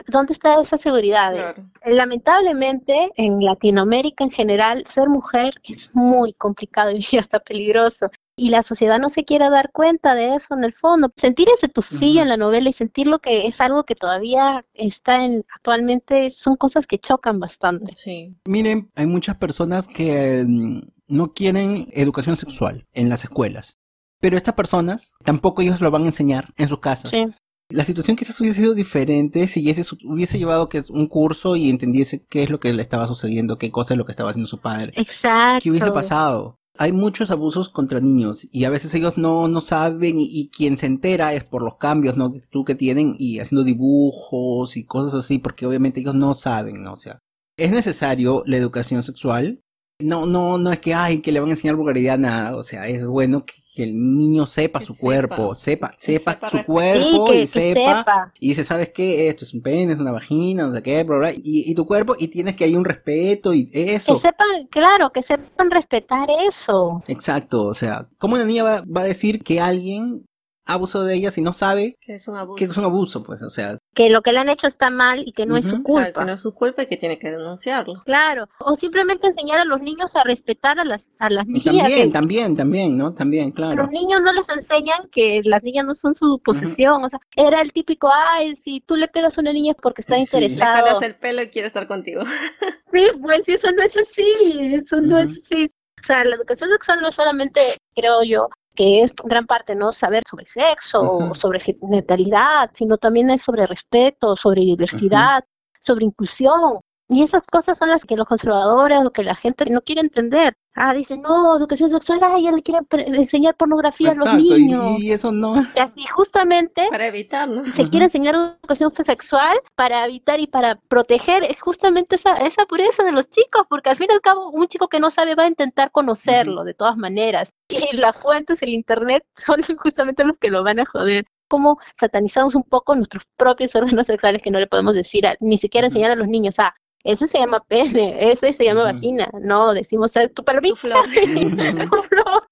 ¿dónde 0.09 0.33
está 0.33 0.61
esa 0.61 0.77
seguridad? 0.77 1.55
Lamentablemente, 1.85 3.11
en 3.16 3.45
Latinoamérica 3.45 4.24
en 4.24 4.31
general, 4.31 4.85
ser 4.87 5.09
mujer 5.09 5.55
es 5.65 5.91
muy 5.95 6.33
complicado 6.33 6.91
y 7.12 7.16
hasta 7.19 7.41
peligroso. 7.41 8.11
Y 8.35 8.49
la 8.49 8.62
sociedad 8.62 8.99
no 8.99 9.11
se 9.11 9.24
quiere 9.24 9.51
dar 9.51 9.70
cuenta 9.73 10.15
de 10.15 10.35
eso 10.35 10.55
en 10.55 10.65
el 10.65 10.73
fondo. 10.73 11.12
Sentir 11.16 11.49
ese 11.55 11.69
tufillo 11.69 12.23
en 12.23 12.29
la 12.29 12.39
novela 12.39 12.70
y 12.70 12.73
sentir 12.73 13.07
lo 13.07 13.19
que 13.19 13.47
es 13.47 13.61
algo 13.61 13.85
que 13.85 13.95
todavía 13.95 14.65
está 14.73 15.24
en 15.24 15.45
actualmente 15.55 16.31
son 16.31 16.57
cosas 16.57 16.87
que 16.87 16.99
chocan 16.99 17.39
bastante. 17.39 17.93
Sí. 17.95 18.35
Miren, 18.47 18.89
hay 18.97 19.07
muchas 19.07 19.37
personas 19.37 19.87
que 19.87 20.45
mm, 20.49 20.81
no 21.09 21.35
quieren 21.35 21.89
educación 21.93 22.39
sexual 22.39 22.87
en 22.95 23.11
las 23.11 23.24
escuelas. 23.24 23.77
Pero 24.19 24.37
estas 24.37 24.55
personas 24.55 25.15
tampoco 25.24 25.62
ellos 25.62 25.81
lo 25.81 25.91
van 25.91 26.05
a 26.05 26.07
enseñar 26.07 26.55
en 26.57 26.69
sus 26.69 26.79
casas. 26.79 27.11
Sí. 27.11 27.27
La 27.73 27.85
situación 27.85 28.16
quizás 28.16 28.40
hubiese 28.40 28.61
sido 28.61 28.74
diferente 28.74 29.49
si 29.49 29.69
ese 29.69 29.82
hubiese 30.05 30.39
llevado 30.39 30.69
que 30.69 30.78
es 30.78 30.90
un 30.90 31.07
curso 31.07 31.57
y 31.57 31.70
entendiese 31.70 32.24
qué 32.28 32.43
es 32.43 32.51
lo 32.51 32.61
que 32.61 32.73
le 32.73 32.82
estaba 32.82 33.07
sucediendo, 33.07 33.59
qué 33.59 33.70
cosa 33.70 33.94
es 33.94 33.99
lo 33.99 34.05
que 34.05 34.12
estaba 34.12 34.31
haciendo 34.31 34.49
su 34.49 34.61
padre. 34.61 34.93
Exacto. 34.97 35.62
¿Qué 35.62 35.70
hubiese 35.70 35.90
pasado? 35.90 36.57
Hay 36.78 36.93
muchos 36.93 37.31
abusos 37.31 37.69
contra 37.69 38.01
niños 38.01 38.49
y 38.51 38.65
a 38.65 38.70
veces 38.70 38.94
ellos 38.94 39.19
no, 39.19 39.47
no 39.49 39.61
saben 39.61 40.16
y, 40.19 40.49
quien 40.49 40.78
se 40.78 40.86
entera 40.86 41.35
es 41.35 41.44
por 41.44 41.62
los 41.62 41.77
cambios, 41.77 42.16
¿no? 42.16 42.32
Tú 42.51 42.65
que 42.65 42.74
tienen 42.74 43.15
y 43.19 43.40
haciendo 43.40 43.62
dibujos 43.62 44.77
y 44.77 44.85
cosas 44.85 45.15
así 45.15 45.39
porque 45.39 45.66
obviamente 45.66 46.01
ellos 46.01 46.15
no 46.15 46.35
saben, 46.35 46.82
¿no? 46.82 46.94
O 46.94 46.97
sea, 46.97 47.19
es 47.59 47.70
necesario 47.70 48.43
la 48.47 48.57
educación 48.57 49.03
sexual. 49.03 49.61
No, 50.01 50.27
no, 50.27 50.59
no 50.59 50.73
es 50.73 50.81
que, 50.81 50.94
ay, 50.94 51.20
que 51.20 51.31
le 51.31 51.40
van 51.40 51.51
a 51.51 51.53
enseñar 51.53 51.77
vulgaridad, 51.77 52.19
nada. 52.19 52.57
O 52.57 52.62
sea, 52.62 52.89
es 52.89 53.07
bueno 53.07 53.44
que 53.44 53.55
que 53.74 53.85
el 53.85 53.94
niño 53.94 54.47
sepa 54.47 54.81
su 54.81 54.97
cuerpo, 54.97 55.55
sepa, 55.55 55.94
sepa, 55.97 56.39
su 56.51 56.62
cuerpo 56.65 57.32
y 57.32 57.47
sepa, 57.47 58.32
y 58.39 58.49
dice, 58.49 58.65
¿sabes 58.65 58.90
qué? 58.90 59.28
Esto 59.28 59.44
es 59.44 59.55
un 59.55 59.62
pene, 59.62 59.94
es 59.94 59.99
una 59.99 60.12
vagina, 60.12 60.66
no 60.66 60.74
sé 60.74 60.82
qué, 60.82 61.05
bla, 61.05 61.16
bla, 61.16 61.32
y, 61.32 61.40
y 61.43 61.74
tu 61.74 61.86
cuerpo, 61.86 62.15
y 62.19 62.28
tienes 62.28 62.55
que 62.55 62.65
hay 62.65 62.77
un 62.77 62.85
respeto 62.85 63.55
y 63.55 63.70
eso. 63.73 64.15
Que 64.15 64.20
sepan, 64.20 64.66
claro, 64.70 65.11
que 65.11 65.23
sepan 65.23 65.70
respetar 65.70 66.28
eso. 66.47 67.03
Exacto, 67.07 67.65
o 67.65 67.74
sea, 67.74 68.09
¿cómo 68.19 68.35
una 68.35 68.44
niña 68.44 68.62
va, 68.62 68.82
va 68.82 69.03
a 69.03 69.05
decir 69.05 69.43
que 69.43 69.61
alguien 69.61 70.27
abuso 70.65 71.05
de 71.05 71.15
ella 71.15 71.31
si 71.31 71.43
no 71.43 71.53
sabe 71.53 71.97
que 72.01 72.15
es 72.15 72.29
un 72.29 72.37
abuso. 72.37 72.57
Que 72.57 72.65
es 72.65 72.77
un 72.77 72.85
abuso, 72.85 73.23
pues, 73.23 73.43
o 73.43 73.51
sea. 73.51 73.79
Que 73.95 74.11
lo 74.11 74.23
que 74.23 74.33
le 74.33 74.39
han 74.39 74.49
hecho 74.49 74.67
está 74.67 74.91
mal 74.91 75.23
y 75.27 75.33
que 75.33 75.47
no 75.47 75.57
es 75.57 75.67
su 75.67 75.83
culpa. 75.83 76.13
que 76.13 76.25
no 76.25 76.33
es 76.33 76.41
su 76.41 76.55
culpa 76.55 76.83
y 76.83 76.87
que 76.87 76.97
tiene 76.97 77.19
que 77.19 77.31
denunciarlo. 77.31 78.01
Claro, 78.05 78.49
o 78.61 78.75
simplemente 78.77 79.27
enseñar 79.27 79.61
a 79.61 79.65
los 79.65 79.81
niños 79.81 80.17
a 80.17 80.25
respetar 80.25 80.79
a 80.79 80.85
las, 80.85 81.09
a 81.19 81.31
las 81.31 81.47
niñas. 81.47 81.65
También, 81.65 82.13
también, 82.13 82.57
también, 82.57 82.97
¿no? 82.97 83.13
También, 83.13 83.51
claro. 83.51 83.83
Los 83.83 83.91
niños 83.91 84.21
no 84.23 84.33
les 84.33 84.49
enseñan 84.49 85.09
que 85.11 85.43
las 85.45 85.63
niñas 85.63 85.85
no 85.85 85.95
son 85.95 86.15
su 86.15 86.39
posesión, 86.39 87.05
o 87.05 87.09
sea, 87.09 87.21
era 87.37 87.61
el 87.61 87.73
típico, 87.73 88.11
ay, 88.13 88.57
si 88.57 88.81
tú 88.81 88.97
le 88.97 89.09
pegas 89.09 89.37
a 89.37 89.41
una 89.41 89.53
niña 89.53 89.73
es 89.73 89.79
porque 89.81 90.01
está 90.01 90.17
interesado. 90.17 90.77
Le 90.77 90.83
jalas 90.83 91.03
el 91.03 91.17
pelo 91.17 91.43
y 91.43 91.49
quiere 91.49 91.69
estar 91.69 91.87
contigo. 91.87 92.23
sí, 92.87 93.07
pues 93.23 93.49
eso 93.49 93.71
no 93.73 93.83
es 93.83 93.97
así, 93.97 94.75
eso 94.75 95.01
no 95.01 95.19
es 95.19 95.33
así. 95.37 95.71
O 96.01 96.05
sea, 96.05 96.25
la 96.25 96.35
educación 96.35 96.71
sexual 96.71 97.01
no 97.01 97.09
es 97.09 97.15
solamente, 97.15 97.77
creo 97.95 98.25
yo, 98.25 98.49
que 98.74 99.03
es 99.03 99.12
gran 99.24 99.47
parte, 99.47 99.74
¿no? 99.74 99.93
Saber 99.93 100.23
sobre 100.28 100.44
sexo, 100.47 101.35
sobre 101.35 101.61
genitalidad, 101.61 102.70
sino 102.74 102.97
también 102.97 103.31
es 103.31 103.43
sobre 103.43 103.66
respeto, 103.66 104.36
sobre 104.36 104.62
diversidad, 104.62 105.44
sobre 105.78 106.07
inclusión. 106.07 106.81
Y 107.13 107.23
esas 107.23 107.43
cosas 107.43 107.77
son 107.77 107.91
las 107.91 108.05
que 108.05 108.17
los 108.17 108.27
conservadores 108.27 108.99
o 109.05 109.13
que 109.13 109.23
la 109.23 109.35
gente 109.35 109.67
no 109.67 109.83
quiere 109.83 110.01
entender. 110.01 110.57
Ah, 110.75 110.95
dicen, 110.95 111.21
no, 111.21 111.55
educación 111.55 111.91
sexual, 111.91 112.21
ah, 112.23 112.39
ya 112.41 112.51
le 112.51 112.63
quieren 112.63 112.87
enseñar 113.15 113.55
pornografía 113.55 114.13
a 114.13 114.15
los 114.15 114.33
niños. 114.33 114.99
Y, 114.99 115.13
eso 115.13 115.31
no. 115.31 115.63
Y 115.77 115.79
así 115.79 116.07
justamente. 116.07 116.89
Para 116.91 117.09
evitarlo. 117.09 117.71
Se 117.71 117.87
quiere 117.91 118.07
enseñar 118.07 118.35
educación 118.35 118.91
sexual 118.93 119.59
para 119.75 120.07
evitar 120.07 120.41
y 120.41 120.47
para 120.47 120.77
proteger 120.77 121.55
justamente 121.61 122.17
esa, 122.17 122.35
esa 122.39 122.65
pureza 122.65 123.05
de 123.05 123.13
los 123.13 123.29
chicos, 123.29 123.65
porque 123.69 123.91
al 123.91 123.97
fin 123.97 124.07
y 124.09 124.15
al 124.15 124.23
cabo, 124.23 124.49
un 124.49 124.67
chico 124.67 124.89
que 124.89 124.99
no 124.99 125.11
sabe 125.11 125.35
va 125.35 125.43
a 125.43 125.49
intentar 125.49 125.91
conocerlo 125.91 126.65
de 126.65 126.73
todas 126.73 126.97
maneras. 126.97 127.53
Y 127.93 127.97
las 127.97 128.17
fuentes, 128.17 128.63
el 128.63 128.71
internet, 128.71 129.25
son 129.37 129.61
justamente 129.79 130.25
los 130.25 130.39
que 130.39 130.51
lo 130.51 130.63
van 130.65 130.81
a 130.81 130.87
joder 130.87 131.27
como 131.53 131.77
satanizamos 131.93 132.55
un 132.55 132.63
poco 132.63 132.97
nuestros 132.97 133.25
propios 133.37 133.75
órganos 133.75 134.07
sexuales 134.07 134.41
que 134.41 134.51
no 134.51 134.59
le 134.59 134.67
podemos 134.67 134.95
decir, 134.95 135.27
ni 135.41 135.59
siquiera 135.59 135.87
enseñar 135.87 136.11
a 136.11 136.17
los 136.17 136.27
niños, 136.27 136.55
ah, 136.59 136.75
ese 137.05 137.27
se 137.27 137.39
llama 137.39 137.65
pene, 137.66 138.31
ese 138.31 138.53
se 138.53 138.65
llama 138.65 138.85
vagina. 138.85 139.31
No, 139.41 139.74
decimos 139.74 140.12
tu 140.35 140.45
palomita, 140.45 140.74
tu 140.74 140.77
flor. 140.77 141.05
tu 141.91 142.03
flor. 142.03 142.49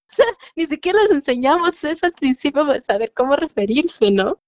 ni 0.57 0.67
siquiera 0.67 1.03
les 1.03 1.13
enseñamos 1.13 1.83
eso 1.85 2.07
al 2.07 2.13
principio 2.13 2.67
para 2.67 2.81
saber 2.81 3.13
cómo 3.15 3.37
referirse, 3.37 4.11
¿no? 4.11 4.41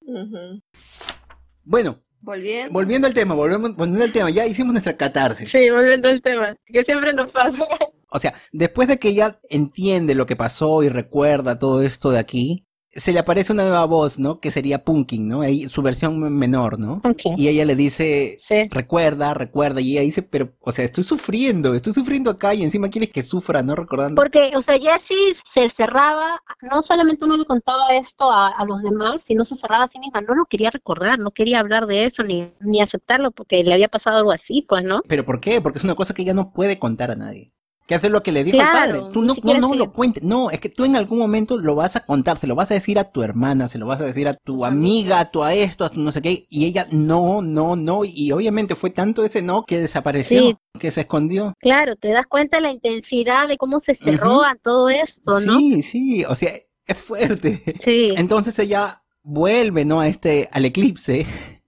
Bueno, 1.65 2.03
Volviendo. 2.23 2.73
Volviendo 2.73 3.09
al 3.09 3.15
tema, 3.15 3.35
volvemos, 3.35 3.74
volviendo 3.74 4.05
al 4.05 4.12
tema, 4.12 4.31
ya 4.31 4.47
hicimos 4.47 4.73
nuestra 4.73 4.97
catarsis. 4.97 5.51
Sí, 5.51 5.69
volviendo 5.70 6.09
al 6.09 6.23
tema, 6.23 6.57
que 6.66 6.85
siempre 6.85 7.12
nos 7.12 7.33
pasa. 7.33 7.66
O 8.09 8.19
sea, 8.20 8.35
después 8.53 8.87
de 8.87 8.99
que 8.99 9.09
ella 9.09 9.41
entiende 9.51 10.15
lo 10.15 10.24
que 10.24 10.37
pasó 10.37 10.85
y 10.85 10.89
recuerda 10.89 11.59
todo 11.59 11.83
esto 11.83 12.11
de 12.11 12.20
aquí, 12.20 12.65
se 12.94 13.12
le 13.12 13.19
aparece 13.19 13.52
una 13.52 13.62
nueva 13.62 13.85
voz, 13.86 14.19
¿no? 14.19 14.39
Que 14.40 14.51
sería 14.51 14.85
Punkin, 14.85 15.27
¿no? 15.27 15.40
Ahí, 15.40 15.69
su 15.69 15.82
versión 15.82 16.19
menor, 16.19 16.78
¿no? 16.78 17.01
Y 17.36 17.48
ella 17.48 17.64
le 17.64 17.74
dice, 17.74 18.39
recuerda, 18.70 19.35
recuerda, 19.35 19.81
y 19.81 19.93
ella 19.93 20.02
dice, 20.02 20.23
pero, 20.23 20.52
o 20.60 20.73
sea, 20.73 20.85
estoy 20.85 21.05
sufriendo, 21.05 21.74
estoy 21.74 21.94
sufriendo 21.94 22.31
acá 22.31 22.55
y 22.55 22.62
encima 22.62 22.90
quieres 22.90 23.10
que 23.10 23.23
sufra, 23.23 23.62
¿no? 23.62 23.74
Recordando. 23.74 24.20
Porque, 24.20 24.52
o 24.56 24.62
sea, 24.62 24.78
Jessie 24.78 25.35
se 25.52 25.70
cerraba, 25.70 26.40
no 26.60 26.82
solamente 26.82 27.24
uno 27.24 27.36
le 27.36 27.44
contaba 27.44 27.94
esto 27.94 28.31
a, 28.31 28.62
los 28.66 28.82
demás, 28.82 29.23
sino 29.23 29.44
se 29.44 29.56
cerraba 29.56 29.85
a 29.85 29.89
sí 29.89 29.98
misma, 29.98 30.20
no 30.20 30.35
lo 30.35 30.44
quería 30.44 30.70
recordar, 30.70 31.19
no 31.19 31.32
quería 31.32 31.60
hablar 31.60 31.86
de 31.86 32.05
eso, 32.05 32.23
ni, 32.23 32.52
ni 32.60 32.81
aceptarlo, 32.81 33.32
porque 33.32 33.64
le 33.64 33.74
había 33.74 33.89
pasado 33.89 34.19
algo 34.19 34.32
así, 34.32 34.62
pues, 34.62 34.85
¿no? 34.85 35.02
¿Pero 35.09 35.24
por 35.24 35.40
qué? 35.40 35.60
Porque 35.60 35.78
es 35.78 35.85
una 35.85 35.94
cosa 35.94 36.14
que 36.14 36.23
ella 36.23 36.35
no 36.35 36.52
puede 36.52 36.78
contar 36.78 37.10
a 37.10 37.16
nadie 37.16 37.52
que 37.87 37.95
hace 37.95 38.09
lo 38.09 38.23
que 38.23 38.33
le 38.33 38.45
dijo 38.45 38.59
el 38.59 38.67
padre. 38.67 39.01
Tú 39.13 39.23
no, 39.23 39.35
no, 39.43 39.59
no 39.59 39.75
lo 39.75 39.93
cuentes. 39.93 40.23
No, 40.23 40.51
es 40.51 40.61
que 40.61 40.69
tú 40.69 40.85
en 40.85 40.97
algún 40.97 41.19
momento 41.19 41.59
lo 41.59 41.75
vas 41.75 41.97
a 41.97 42.01
contar, 42.05 42.39
se 42.39 42.47
lo 42.47 42.55
vas 42.55 42.71
a 42.71 42.75
decir 42.75 42.99
a 42.99 43.05
tu 43.05 43.23
hermana, 43.23 43.69
se 43.69 43.79
lo 43.79 43.87
vas 43.87 44.01
a 44.01 44.05
decir 44.05 44.29
a 44.29 44.35
tu 44.35 44.65
amiga, 44.65 45.21
a 45.21 45.31
tu 45.31 45.43
a 45.43 45.55
esto, 45.55 45.85
a 45.85 45.91
tu 45.91 46.01
no 46.01 46.13
sé 46.13 46.23
qué. 46.23 46.47
Y 46.49 46.67
ella, 46.67 46.87
no, 46.91 47.43
no, 47.43 47.77
no. 47.77 48.05
Y 48.05 48.33
obviamente 48.33 48.75
fue 48.77 48.91
tanto 48.91 49.25
ese 49.25 49.43
no 49.43 49.65
que 49.65 49.81
desapareció, 49.81 50.61
que 50.79 50.91
se 50.91 51.03
escondió. 51.03 51.55
Claro, 51.59 51.97
te 51.97 52.09
das 52.09 52.27
cuenta 52.27 52.59
de 52.59 52.63
la 52.63 52.71
intensidad 52.71 53.49
de 53.49 53.57
cómo 53.57 53.81
se 53.81 53.95
cerró 53.95 54.43
a 54.45 54.55
todo 54.55 54.89
esto, 54.89 55.41
¿no? 55.41 55.59
Sí, 55.59 55.83
sí, 55.83 56.25
o 56.25 56.35
sea, 56.35 56.53
es 56.87 56.99
fuerte. 56.99 57.63
Sí. 57.81 58.13
Entonces 58.17 58.59
ella 58.59 59.03
vuelve, 59.23 59.85
¿no? 59.85 60.01
A 60.01 60.09
este, 60.09 60.49
al 60.53 60.65
eclipse. 60.65 61.27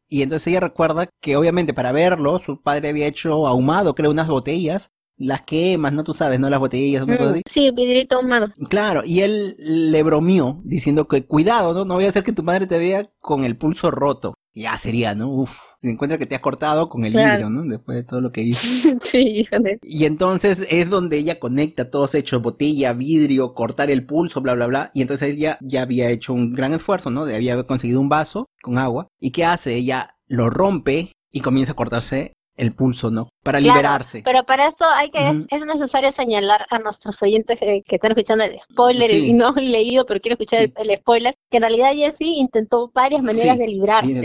Y 0.09 0.23
entonces 0.23 0.47
ella 0.47 0.61
recuerda 0.61 1.09
que 1.21 1.37
obviamente 1.37 1.75
para 1.75 1.91
verlo, 1.91 2.39
su 2.39 2.63
padre 2.63 2.91
había 2.91 3.07
hecho 3.07 3.49
ahumado, 3.49 3.95
creo, 3.95 4.13
unas 4.13 4.29
botellas 4.29 4.93
las 5.17 5.43
quemas, 5.43 5.93
¿no? 5.93 6.05
Tú 6.05 6.13
sabes, 6.13 6.41
¿no? 6.41 6.51
Las 6.51 6.61
botellas, 6.61 7.07
mm, 7.07 7.41
Sí, 7.49 7.71
vidrito 7.71 8.17
ahumado. 8.17 8.49
Claro, 8.69 9.03
y 9.05 9.21
él 9.21 9.57
le 9.59 10.03
bromeó 10.03 10.61
diciendo 10.65 11.07
que 11.09 11.25
cuidado, 11.25 11.73
¿no? 11.75 11.85
No 11.85 11.95
voy 11.95 12.05
a 12.05 12.09
hacer 12.09 12.25
que 12.25 12.33
tu 12.33 12.43
madre 12.43 12.67
te 12.67 12.79
vea 12.79 13.11
con 13.21 13.45
el 13.45 13.57
pulso 13.57 13.91
roto. 13.91 14.35
Ya 14.57 14.79
sería, 14.79 15.17
¿no? 15.17 15.31
Uf, 15.31 15.59
se 15.81 15.91
encuentra 15.91 16.17
que 16.17 16.27
te 16.27 16.37
has 16.37 16.41
cortado 16.41 16.89
con 16.89 17.05
el 17.05 17.13
vidrio, 17.13 17.51
¿no? 17.51 17.65
Después 17.65 17.97
de 17.97 18.05
todo 18.05 18.21
lo 18.21 18.31
que 18.31 18.43
hizo. 18.43 18.89
sí, 19.01 19.19
híjole. 19.19 19.79
Y 19.83 20.05
entonces 20.05 20.67
es 20.71 20.89
donde 20.89 21.19
ella 21.19 21.41
conecta 21.41 21.91
todos 21.91 22.15
hechos, 22.15 22.41
botella, 22.41 22.93
vidrio, 22.93 23.53
cortar 23.55 23.91
el 23.91 24.07
pulso, 24.07 24.41
bla, 24.41 24.55
bla, 24.55 24.67
bla. 24.67 24.91
Y 24.95 25.03
entonces 25.03 25.35
ella 25.35 25.59
ya 25.61 25.83
había 25.83 26.09
hecho 26.11 26.33
un 26.35 26.53
gran 26.53 26.73
esfuerzo, 26.73 27.11
¿no? 27.11 27.25
De 27.25 27.35
había 27.35 27.61
conseguido 27.65 28.01
un 28.01 28.09
vaso 28.09 28.47
con 28.63 28.79
agua. 28.79 29.09
¿Y 29.21 29.33
qué 29.33 29.45
hace? 29.45 29.75
Ella 29.75 30.09
lo 30.29 30.51
rompe 30.51 31.13
y 31.33 31.41
comienza 31.41 31.73
a 31.73 31.77
cortarse 31.77 32.33
el 32.57 32.73
pulso, 32.73 33.11
¿no? 33.11 33.29
Para 33.43 33.61
liberarse. 33.61 34.23
Pero 34.25 34.45
para 34.45 34.67
esto 34.67 34.85
hay 34.95 35.11
que, 35.11 35.29
es, 35.29 35.67
necesario 35.67 36.13
señalar 36.13 36.67
a 36.71 36.79
nuestros 36.79 37.21
oyentes 37.23 37.59
que, 37.59 37.83
están 37.87 38.13
escuchando 38.13 38.45
el 38.45 38.59
spoiler 38.61 39.11
y 39.11 39.33
no 39.33 39.55
he 39.57 39.61
leído, 39.61 40.07
pero 40.07 40.21
quiero 40.21 40.35
escuchar 40.35 40.71
el, 40.75 40.97
spoiler, 40.97 41.35
que 41.51 41.59
en 41.59 41.63
realidad 41.63 41.93
Jessie 41.95 42.39
intentó 42.39 42.91
varias 42.95 43.23
maneras 43.23 43.59
de 43.59 43.67
librarse. 43.67 44.23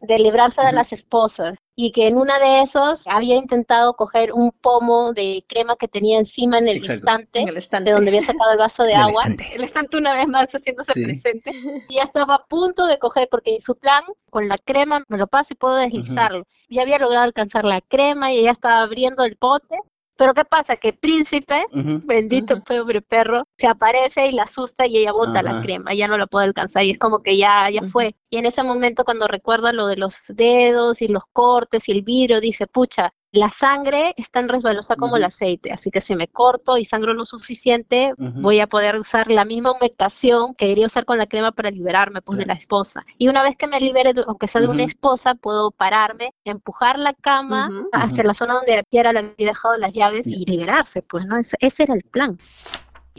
De 0.00 0.18
librarse 0.18 0.62
de 0.62 0.72
las 0.72 0.92
esposas. 0.92 1.58
Y 1.76 1.92
que 1.92 2.08
en 2.08 2.16
una 2.16 2.38
de 2.38 2.62
esos 2.62 3.06
había 3.06 3.36
intentado 3.36 3.94
coger 3.94 4.32
un 4.32 4.50
pomo 4.50 5.12
de 5.12 5.44
crema 5.46 5.76
que 5.76 5.86
tenía 5.86 6.18
encima 6.18 6.58
en 6.58 6.68
el, 6.68 6.84
estante, 6.84 7.44
de 7.44 7.90
donde 7.92 8.08
había 8.08 8.22
sacado 8.22 8.50
el 8.52 8.58
vaso 8.58 8.82
de 8.84 8.94
agua. 8.96 9.24
El 9.52 9.62
estante 9.62 9.96
una 9.96 10.14
vez 10.14 10.26
más 10.26 10.50
haciéndose 10.50 10.92
presente. 10.92 11.52
Y 11.88 11.94
ya 11.94 12.02
estaba 12.02 12.36
a 12.36 12.46
punto 12.46 12.86
de 12.86 12.98
coger, 12.98 13.28
porque 13.30 13.60
su 13.60 13.76
plan 13.76 14.02
con 14.30 14.48
la 14.48 14.58
crema 14.58 15.04
me 15.08 15.18
lo 15.18 15.26
paso 15.26 15.52
y 15.52 15.56
puedo 15.56 15.76
deslizarlo. 15.76 16.46
Ya 16.68 16.82
había 16.82 16.98
logrado 16.98 17.24
alcanzar 17.24 17.64
la 17.64 17.80
crema 17.80 18.32
y 18.32 18.42
ya 18.42 18.50
estaba 18.50 18.82
abriendo 18.82 19.24
el 19.24 19.36
pote 19.36 19.76
pero 20.18 20.34
¿qué 20.34 20.44
pasa? 20.44 20.76
Que 20.76 20.92
Príncipe, 20.92 21.64
bendito 21.72 22.60
pobre 22.60 23.00
perro, 23.00 23.44
se 23.56 23.68
aparece 23.68 24.26
y 24.26 24.32
la 24.32 24.42
asusta 24.42 24.84
y 24.84 24.98
ella 24.98 25.12
bota 25.12 25.44
la 25.44 25.62
crema, 25.62 25.94
ya 25.94 26.08
no 26.08 26.18
la 26.18 26.26
puede 26.26 26.46
alcanzar 26.46 26.82
y 26.82 26.90
es 26.90 26.98
como 26.98 27.22
que 27.22 27.36
ya, 27.36 27.70
ya 27.70 27.82
fue. 27.84 28.16
Y 28.28 28.38
en 28.38 28.44
ese 28.44 28.64
momento 28.64 29.04
cuando 29.04 29.28
recuerda 29.28 29.72
lo 29.72 29.86
de 29.86 29.96
los 29.96 30.16
dedos 30.28 31.02
y 31.02 31.08
los 31.08 31.22
cortes 31.32 31.88
y 31.88 31.92
el 31.92 32.02
vidrio, 32.02 32.40
dice, 32.40 32.66
pucha, 32.66 33.14
la 33.32 33.50
sangre 33.50 34.14
es 34.16 34.30
tan 34.30 34.48
resbalosa 34.48 34.96
como 34.96 35.16
el 35.16 35.24
aceite, 35.24 35.72
así 35.72 35.90
que 35.90 36.00
si 36.00 36.16
me 36.16 36.28
corto 36.28 36.78
y 36.78 36.84
sangro 36.84 37.14
lo 37.14 37.26
suficiente, 37.26 38.12
voy 38.16 38.60
a 38.60 38.66
poder 38.66 38.98
usar 38.98 39.30
la 39.30 39.44
misma 39.44 39.72
humectación 39.72 40.54
que 40.54 40.66
quería 40.66 40.86
usar 40.86 41.04
con 41.04 41.18
la 41.18 41.26
crema 41.26 41.52
para 41.52 41.70
liberarme 41.70 42.22
pues 42.22 42.38
de 42.38 42.46
la 42.46 42.54
esposa. 42.54 43.04
Y 43.18 43.28
una 43.28 43.42
vez 43.42 43.56
que 43.56 43.66
me 43.66 43.80
libere, 43.80 44.12
aunque 44.26 44.48
sea 44.48 44.60
de 44.60 44.68
una 44.68 44.84
esposa, 44.84 45.34
puedo 45.34 45.70
pararme, 45.70 46.32
empujar 46.44 46.98
la 46.98 47.12
cama 47.12 47.70
hacia 47.92 48.24
la 48.24 48.34
zona 48.34 48.54
donde 48.54 48.82
Piera 48.88 49.12
le 49.12 49.18
había 49.20 49.34
dejado 49.48 49.76
las 49.76 49.94
llaves 49.94 50.26
y 50.26 50.44
liberarse, 50.44 51.02
pues, 51.02 51.26
¿no? 51.26 51.36
ese 51.38 51.82
era 51.82 51.94
el 51.94 52.02
plan. 52.02 52.38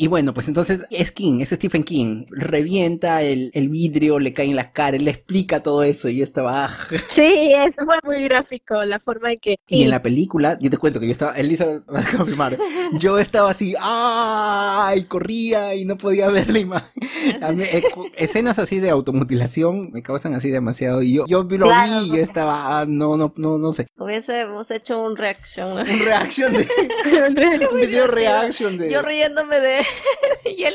Y 0.02 0.08
bueno, 0.08 0.34
pues 0.34 0.48
entonces 0.48 0.86
es 0.92 1.12
King, 1.12 1.42
es 1.42 1.50
Stephen 1.50 1.84
King. 1.84 2.24
Revienta 2.30 3.22
el, 3.22 3.52
vidrio, 3.68 4.18
le 4.18 4.32
cae 4.32 4.46
en 4.46 4.56
las 4.56 4.70
caras, 4.70 5.02
le 5.02 5.12
explica 5.12 5.62
todo 5.62 5.84
eso 5.84 6.08
y 6.08 6.22
estaba... 6.22 6.64
Ah. 6.64 6.70
Sí, 7.10 7.52
es 7.54 7.76
muy 8.06 8.24
gráfico 8.24 8.82
la 8.86 9.02
forma 9.02 9.34
en 9.34 9.40
que... 9.40 9.58
Y 9.68 9.84
en 9.84 9.90
la 9.90 10.02
película, 10.02 10.58
yo 10.62 10.70
te 10.70 10.78
cuento 10.78 11.02
que 11.02 11.08
yo 11.08 11.12
estaba, 11.12 11.34
Elisa 11.34 11.82
va 11.94 12.00
a 12.00 12.18
confirmar, 12.18 12.58
yo 12.94 13.20
estaba 13.20 13.52
así, 13.52 13.76
¡ay! 13.78 15.04
Corría 15.04 15.76
y 15.76 15.84
no 15.84 15.98
podía 15.98 16.30
ver 16.30 16.50
la 16.50 16.60
imagen. 16.60 17.04
Eh, 17.42 17.84
escenas 18.16 18.58
así 18.58 18.80
de 18.80 18.90
automutilación 18.90 19.92
me 19.92 20.02
causan 20.02 20.34
así 20.34 20.50
demasiado. 20.50 21.02
Y 21.02 21.16
yo, 21.16 21.26
yo 21.28 21.44
lo 21.44 21.68
vi 21.68 22.06
y 22.06 22.10
yo 22.10 22.24
estaba, 22.24 22.80
ah, 22.80 22.86
no, 22.88 23.18
no, 23.18 23.34
no, 23.36 23.58
no 23.58 23.72
sé. 23.74 23.86
Hubiésemos 23.98 24.72
hecho 24.72 25.04
un 25.04 25.18
reaction. 25.18 25.78
Un 25.78 26.00
reaction 26.00 26.54
de... 26.54 26.66
un 27.72 27.82
video 27.82 28.08
reaction 28.08 28.78
de... 28.78 28.90
Yo 28.90 29.02
riéndome 29.02 29.60
de 29.60 29.89
y 30.45 30.66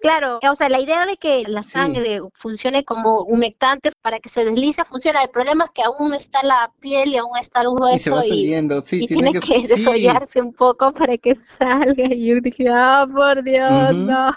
Claro, 0.00 0.38
o 0.50 0.54
sea, 0.54 0.68
la 0.68 0.80
idea 0.80 1.06
de 1.06 1.16
que 1.16 1.44
la 1.46 1.62
sangre 1.62 2.20
funcione 2.34 2.84
como 2.84 3.22
humectante 3.22 3.90
para 4.02 4.20
que 4.20 4.28
se 4.28 4.44
deslice 4.44 4.84
funciona. 4.84 5.22
El 5.22 5.30
problema 5.30 5.64
es 5.64 5.70
que 5.70 5.82
aún 5.82 6.14
está 6.14 6.42
la 6.42 6.72
piel 6.80 7.10
y 7.10 7.16
aún 7.16 7.36
está 7.38 7.62
el 7.62 7.68
hueso. 7.68 7.96
Y 7.96 7.98
se 7.98 8.10
va 8.10 8.22
saliendo, 8.22 8.80
sí. 8.80 9.06
tiene, 9.06 9.32
que, 9.32 9.66
desollarse 9.66 10.40
un 10.40 10.52
poco 10.52 10.92
para 10.92 11.16
que 11.16 11.34
salga. 11.34 12.04
Y 12.12 12.26
yo 12.26 12.40
dije, 12.40 12.68
ah, 12.70 13.06
por 13.10 13.42
Dios, 13.42 13.94
no. 13.94 14.34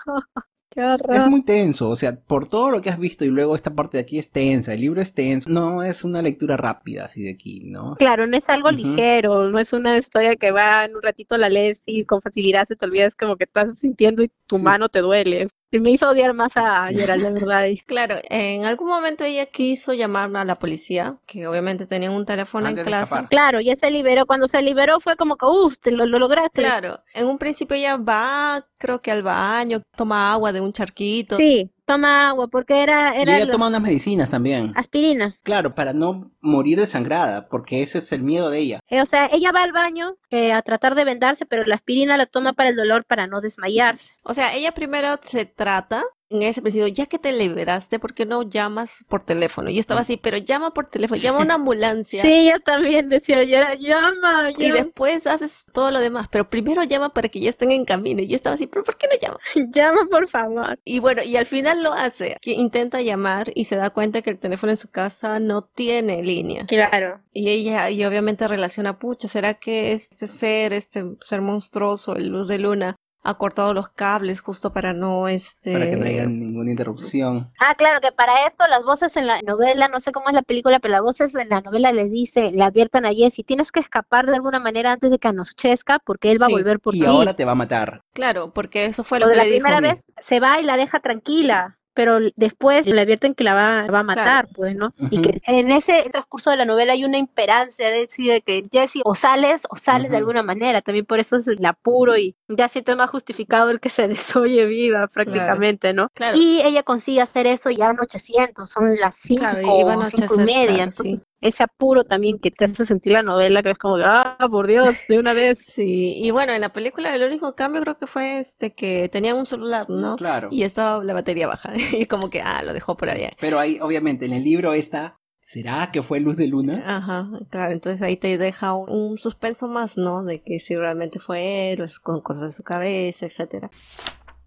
Es 0.77 1.27
muy 1.27 1.41
tenso, 1.41 1.89
o 1.89 1.95
sea, 1.95 2.15
por 2.15 2.47
todo 2.47 2.69
lo 2.69 2.81
que 2.81 2.89
has 2.89 2.99
visto 2.99 3.25
y 3.25 3.29
luego 3.29 3.55
esta 3.55 3.73
parte 3.73 3.97
de 3.97 4.01
aquí 4.03 4.19
es 4.19 4.29
tensa, 4.29 4.73
el 4.73 4.81
libro 4.81 5.01
es 5.01 5.13
tenso, 5.13 5.49
no 5.49 5.81
es 5.81 6.03
una 6.03 6.21
lectura 6.21 6.55
rápida 6.55 7.05
así 7.05 7.23
de 7.23 7.31
aquí, 7.31 7.61
¿no? 7.65 7.95
Claro, 7.95 8.27
no 8.27 8.37
es 8.37 8.47
algo 8.49 8.69
ligero, 8.69 9.49
no 9.49 9.57
es 9.57 9.73
una 9.73 9.97
historia 9.97 10.35
que 10.35 10.51
va 10.51 10.85
en 10.85 10.95
un 10.95 11.01
ratito 11.01 11.37
la 11.37 11.49
lees 11.49 11.81
y 11.85 12.05
con 12.05 12.21
facilidad 12.21 12.67
se 12.67 12.75
te 12.75 12.85
olvidas 12.85 13.15
como 13.15 13.37
que 13.37 13.45
estás 13.45 13.79
sintiendo 13.79 14.23
y 14.23 14.31
tu 14.47 14.59
mano 14.59 14.87
te 14.87 14.99
duele 14.99 15.47
me 15.72 15.91
hizo 15.91 16.10
odiar 16.10 16.34
más 16.34 16.56
a 16.56 16.88
Gerald, 16.88 17.23
de 17.23 17.31
verdad. 17.34 17.68
Claro, 17.85 18.15
en 18.30 18.65
algún 18.65 18.88
momento 18.88 19.23
ella 19.23 19.45
quiso 19.45 19.94
llamar 19.94 20.35
a 20.35 20.45
la 20.45 20.60
policía, 20.60 21.18
que 21.26 21.48
obviamente 21.48 21.85
tenían 21.85 22.14
un 22.14 22.26
teléfono 22.26 22.68
en 22.68 22.76
clase. 22.76 23.15
Claro, 23.30 23.60
ya 23.61 23.76
se 23.76 23.91
liberó. 23.91 24.26
Cuando 24.26 24.48
se 24.48 24.61
liberó 24.61 24.99
fue 24.99 25.15
como 25.15 25.35
que, 25.35 25.45
uff, 25.45 25.77
te 25.80 25.91
lo, 25.91 26.06
lograste. 26.06 26.61
Claro, 26.61 27.02
en 27.14 27.27
un 27.27 27.38
principio 27.38 27.76
ella 27.76 27.98
va, 27.98 28.65
creo 28.77 29.02
que 29.02 29.11
al 29.11 29.23
baño, 29.23 29.81
toma 29.95 30.31
agua 30.31 30.52
de 30.52 30.61
un 30.61 30.72
charquito. 30.73 31.35
Sí, 31.35 31.72
toma 31.88 32.30
agua, 32.30 32.47
porque 32.49 32.84
era... 32.84 33.15
era 33.15 33.39
y 33.39 33.41
ella 33.41 33.51
toma 33.51 33.68
unas 33.68 33.81
medicinas 33.81 34.30
también. 34.30 34.73
Aspirina. 34.76 35.38
Claro, 35.41 35.73
para 35.73 35.93
no 35.93 36.30
morir 36.41 36.77
desangrada, 36.77 37.47
porque 37.47 37.81
ese 37.81 37.99
es 37.99 38.11
el 38.11 38.22
miedo 38.22 38.49
de 38.49 38.59
ella. 38.59 38.80
Eh, 38.89 39.01
o 39.01 39.05
sea, 39.05 39.30
ella 39.31 39.53
va 39.53 39.64
al 39.64 39.72
baño 39.72 40.18
eh, 40.30 40.51
a 40.51 40.61
tratar 40.61 40.95
de 40.95 41.05
vendarse, 41.05 41.45
pero 41.45 41.65
la 41.65 41.76
aspirina 41.76 42.18
la 42.18 42.26
toma 42.26 42.53
para 42.53 42.69
el 42.69 42.76
dolor, 42.76 43.05
para 43.05 43.26
no 43.26 43.39
desmayarse. 43.39 44.15
O 44.23 44.34
sea, 44.34 44.53
ella 44.53 44.73
primero 44.73 45.18
se 45.23 45.45
trata 45.45 46.03
en 46.29 46.43
ese 46.43 46.61
principio, 46.61 46.87
ya 46.87 47.05
que 47.05 47.19
te 47.19 47.31
liberaste, 47.31 47.99
¿por 47.99 48.13
qué 48.13 48.25
no 48.25 48.43
llamas 48.43 49.05
por 49.07 49.23
teléfono? 49.23 49.69
Y 49.69 49.79
estaba 49.79 50.01
así, 50.01 50.17
pero 50.17 50.37
llama 50.37 50.73
por 50.73 50.89
teléfono, 50.89 51.21
llama 51.21 51.39
a 51.39 51.43
una 51.43 51.53
ambulancia. 51.55 52.21
Sí, 52.21 52.49
yo 52.51 52.59
también 52.59 53.09
decía, 53.09 53.43
ya, 53.43 53.75
llama, 53.75 54.51
llama. 54.51 54.53
Y 54.57 54.71
después 54.71 55.25
haces 55.27 55.65
todo 55.73 55.91
lo 55.91 55.99
demás, 55.99 56.27
pero 56.29 56.49
primero 56.49 56.83
llama 56.83 57.13
para 57.13 57.29
que 57.29 57.39
ya 57.39 57.49
estén 57.49 57.71
en 57.71 57.85
camino. 57.85 58.21
Y 58.21 58.27
yo 58.27 58.35
estaba 58.35 58.55
así, 58.55 58.67
pero 58.67 58.83
¿por 58.83 58.97
qué 58.97 59.07
no 59.07 59.17
llama? 59.17 59.39
llama, 59.71 60.07
por 60.09 60.27
favor. 60.27 60.79
Y 60.83 60.99
bueno, 60.99 61.23
y 61.23 61.37
al 61.37 61.45
final 61.45 61.81
lo 61.81 61.93
hace, 61.93 62.37
que 62.41 62.51
intenta 62.51 63.01
llamar 63.01 63.51
y 63.55 63.65
se 63.65 63.75
da 63.75 63.89
cuenta 63.89 64.21
que 64.21 64.29
el 64.29 64.39
teléfono 64.39 64.71
en 64.71 64.77
su 64.77 64.89
casa 64.89 65.39
no 65.39 65.61
tiene 65.61 66.23
línea. 66.23 66.65
Claro. 66.65 67.21
Y 67.31 67.49
ella, 67.49 67.89
y 67.89 68.03
obviamente 68.03 68.47
relaciona, 68.47 68.99
pucha, 68.99 69.27
¿será 69.27 69.53
que 69.53 69.93
este 69.93 70.27
ser, 70.27 70.73
este 70.73 71.05
ser 71.21 71.41
monstruoso, 71.41 72.15
el 72.15 72.27
luz 72.27 72.47
de 72.47 72.59
luna, 72.59 72.97
ha 73.27 73.37
cortado 73.37 73.73
los 73.73 73.89
cables 73.89 74.39
justo 74.39 74.71
para 74.71 74.93
no 74.93 75.27
este 75.27 75.73
para 75.73 75.89
que 75.89 75.97
no 75.97 76.05
haya 76.05 76.25
ninguna 76.25 76.71
interrupción. 76.71 77.51
Ah, 77.59 77.75
claro, 77.75 77.99
que 77.99 78.13
para 78.13 78.47
esto 78.47 78.65
las 78.69 78.83
voces 78.83 79.17
en 79.17 79.27
la 79.27 79.41
novela, 79.41 79.89
no 79.89 79.99
sé 79.99 80.13
cómo 80.13 80.29
es 80.29 80.33
la 80.33 80.43
película, 80.43 80.79
pero 80.79 80.93
las 80.93 81.01
voces 81.01 81.35
en 81.35 81.49
la 81.49 81.59
novela 81.59 81.91
le 81.91 82.07
dice, 82.07 82.51
le 82.53 82.63
adviertan 82.63 83.05
a 83.05 83.11
Jesse, 83.11 83.43
tienes 83.45 83.73
que 83.73 83.81
escapar 83.81 84.27
de 84.27 84.35
alguna 84.35 84.61
manera 84.61 84.93
antes 84.93 85.11
de 85.11 85.19
que 85.19 85.27
anochezca 85.27 85.99
porque 85.99 86.31
él 86.31 86.41
va 86.41 86.45
a 86.45 86.49
volver 86.49 86.79
por 86.79 86.93
ti. 86.93 87.01
Y 87.01 87.05
ahora 87.05 87.35
te 87.35 87.43
va 87.43 87.51
a 87.51 87.55
matar. 87.55 88.01
Claro, 88.13 88.53
porque 88.53 88.85
eso 88.85 89.03
fue 89.03 89.19
lo 89.19 89.27
que 89.27 89.35
le 89.35 89.43
dijo. 89.43 89.63
La 89.67 89.75
primera 89.75 89.81
vez 89.81 90.05
se 90.19 90.39
va 90.39 90.61
y 90.61 90.63
la 90.63 90.77
deja 90.77 91.01
tranquila 91.01 91.76
pero 91.97 92.19
después 92.35 92.85
le 92.85 93.01
advierten 93.01 93.33
que 93.33 93.43
la 93.43 93.55
va, 93.55 93.87
va 93.87 93.99
a 94.01 94.03
matar, 94.03 94.49
pues, 94.53 94.75
¿no? 94.75 94.93
Y 95.09 95.19
que 95.19 95.41
en 95.47 95.71
ese 95.71 96.07
transcurso 96.11 96.51
de 96.51 96.57
la 96.57 96.63
novela 96.63 96.93
hay 96.93 97.03
una 97.03 97.17
imperancia 97.17 97.89
de 97.89 98.01
decir 98.01 98.43
que 98.43 98.61
Jesse 98.71 99.01
o 99.03 99.15
sales 99.15 99.63
o 99.71 99.77
sales 99.77 100.11
de 100.11 100.17
alguna 100.17 100.43
manera, 100.43 100.83
también 100.83 101.07
por 101.07 101.17
eso 101.17 101.37
es 101.37 101.47
el 101.47 101.65
apuro 101.65 102.15
y 102.15 102.35
ya 102.49 102.69
siento 102.69 102.95
más 102.95 103.09
justificado 103.09 103.71
el 103.71 103.79
que 103.79 103.89
se 103.89 104.07
desoye 104.07 104.67
viva 104.67 105.07
prácticamente, 105.07 105.91
¿no? 105.91 106.11
Y 106.35 106.61
ella 106.63 106.83
consigue 106.83 107.19
hacer 107.19 107.47
eso 107.47 107.71
ya 107.71 107.89
en 107.89 107.99
800, 107.99 108.69
son 108.69 108.95
las 108.97 109.15
5 109.15 109.45
o 109.63 110.03
5 110.03 110.35
y 110.35 110.37
media, 110.37 110.83
entonces 110.83 111.25
ese 111.41 111.64
apuro 111.64 112.03
también 112.03 112.39
que 112.39 112.51
te 112.51 112.65
hace 112.65 112.85
sentir 112.85 113.14
la 113.14 113.22
novela, 113.22 113.61
que 113.61 113.72
es 113.72 113.77
como, 113.77 113.97
ah, 113.97 114.38
por 114.49 114.68
Dios, 114.68 114.95
de 115.07 115.19
una 115.19 115.34
vez. 115.34 115.59
Sí, 115.59 116.15
y 116.18 116.31
bueno, 116.31 116.53
en 116.53 116.61
la 116.61 116.73
película 116.73 117.14
el 117.15 117.23
único 117.23 117.55
cambio 117.55 117.81
creo 117.81 117.97
que 117.97 118.07
fue 118.07 118.39
este 118.39 118.73
que 118.73 119.09
tenían 119.09 119.38
un 119.38 119.45
celular, 119.45 119.89
¿no? 119.89 120.15
Claro. 120.15 120.49
Y 120.51 120.64
estaba 120.64 121.03
la 121.03 121.14
batería 121.14 121.47
baja, 121.47 121.73
y 121.93 122.05
como 122.05 122.30
que, 122.30 122.41
ah, 122.41 122.64
lo 122.64 122.73
dejó 122.73 122.97
por 122.97 123.09
allá. 123.09 123.31
Pero 123.39 123.59
ahí, 123.59 123.80
obviamente, 123.81 124.26
en 124.26 124.34
el 124.34 124.43
libro 124.43 124.73
está, 124.73 125.19
¿será 125.39 125.91
que 125.91 126.01
fue 126.01 126.19
Luz 126.19 126.38
de 126.38 126.47
Luna? 126.47 126.84
Ajá, 126.85 127.30
claro, 127.49 127.72
entonces 127.72 128.01
ahí 128.01 128.18
te 128.18 128.38
deja 128.38 128.73
un, 128.73 129.18
suspenso 129.18 129.68
más, 129.68 129.97
¿no? 129.97 130.23
De 130.23 130.41
que 130.41 130.59
si 130.59 130.76
realmente 130.76 131.19
fue 131.19 131.72
él, 131.72 131.81
o 131.81 131.84
es 131.84 131.99
con 131.99 132.22
cosas 132.22 132.43
de 132.43 132.51
su 132.51 132.64
cabeza, 132.64 133.27
etcétera. 133.27 133.69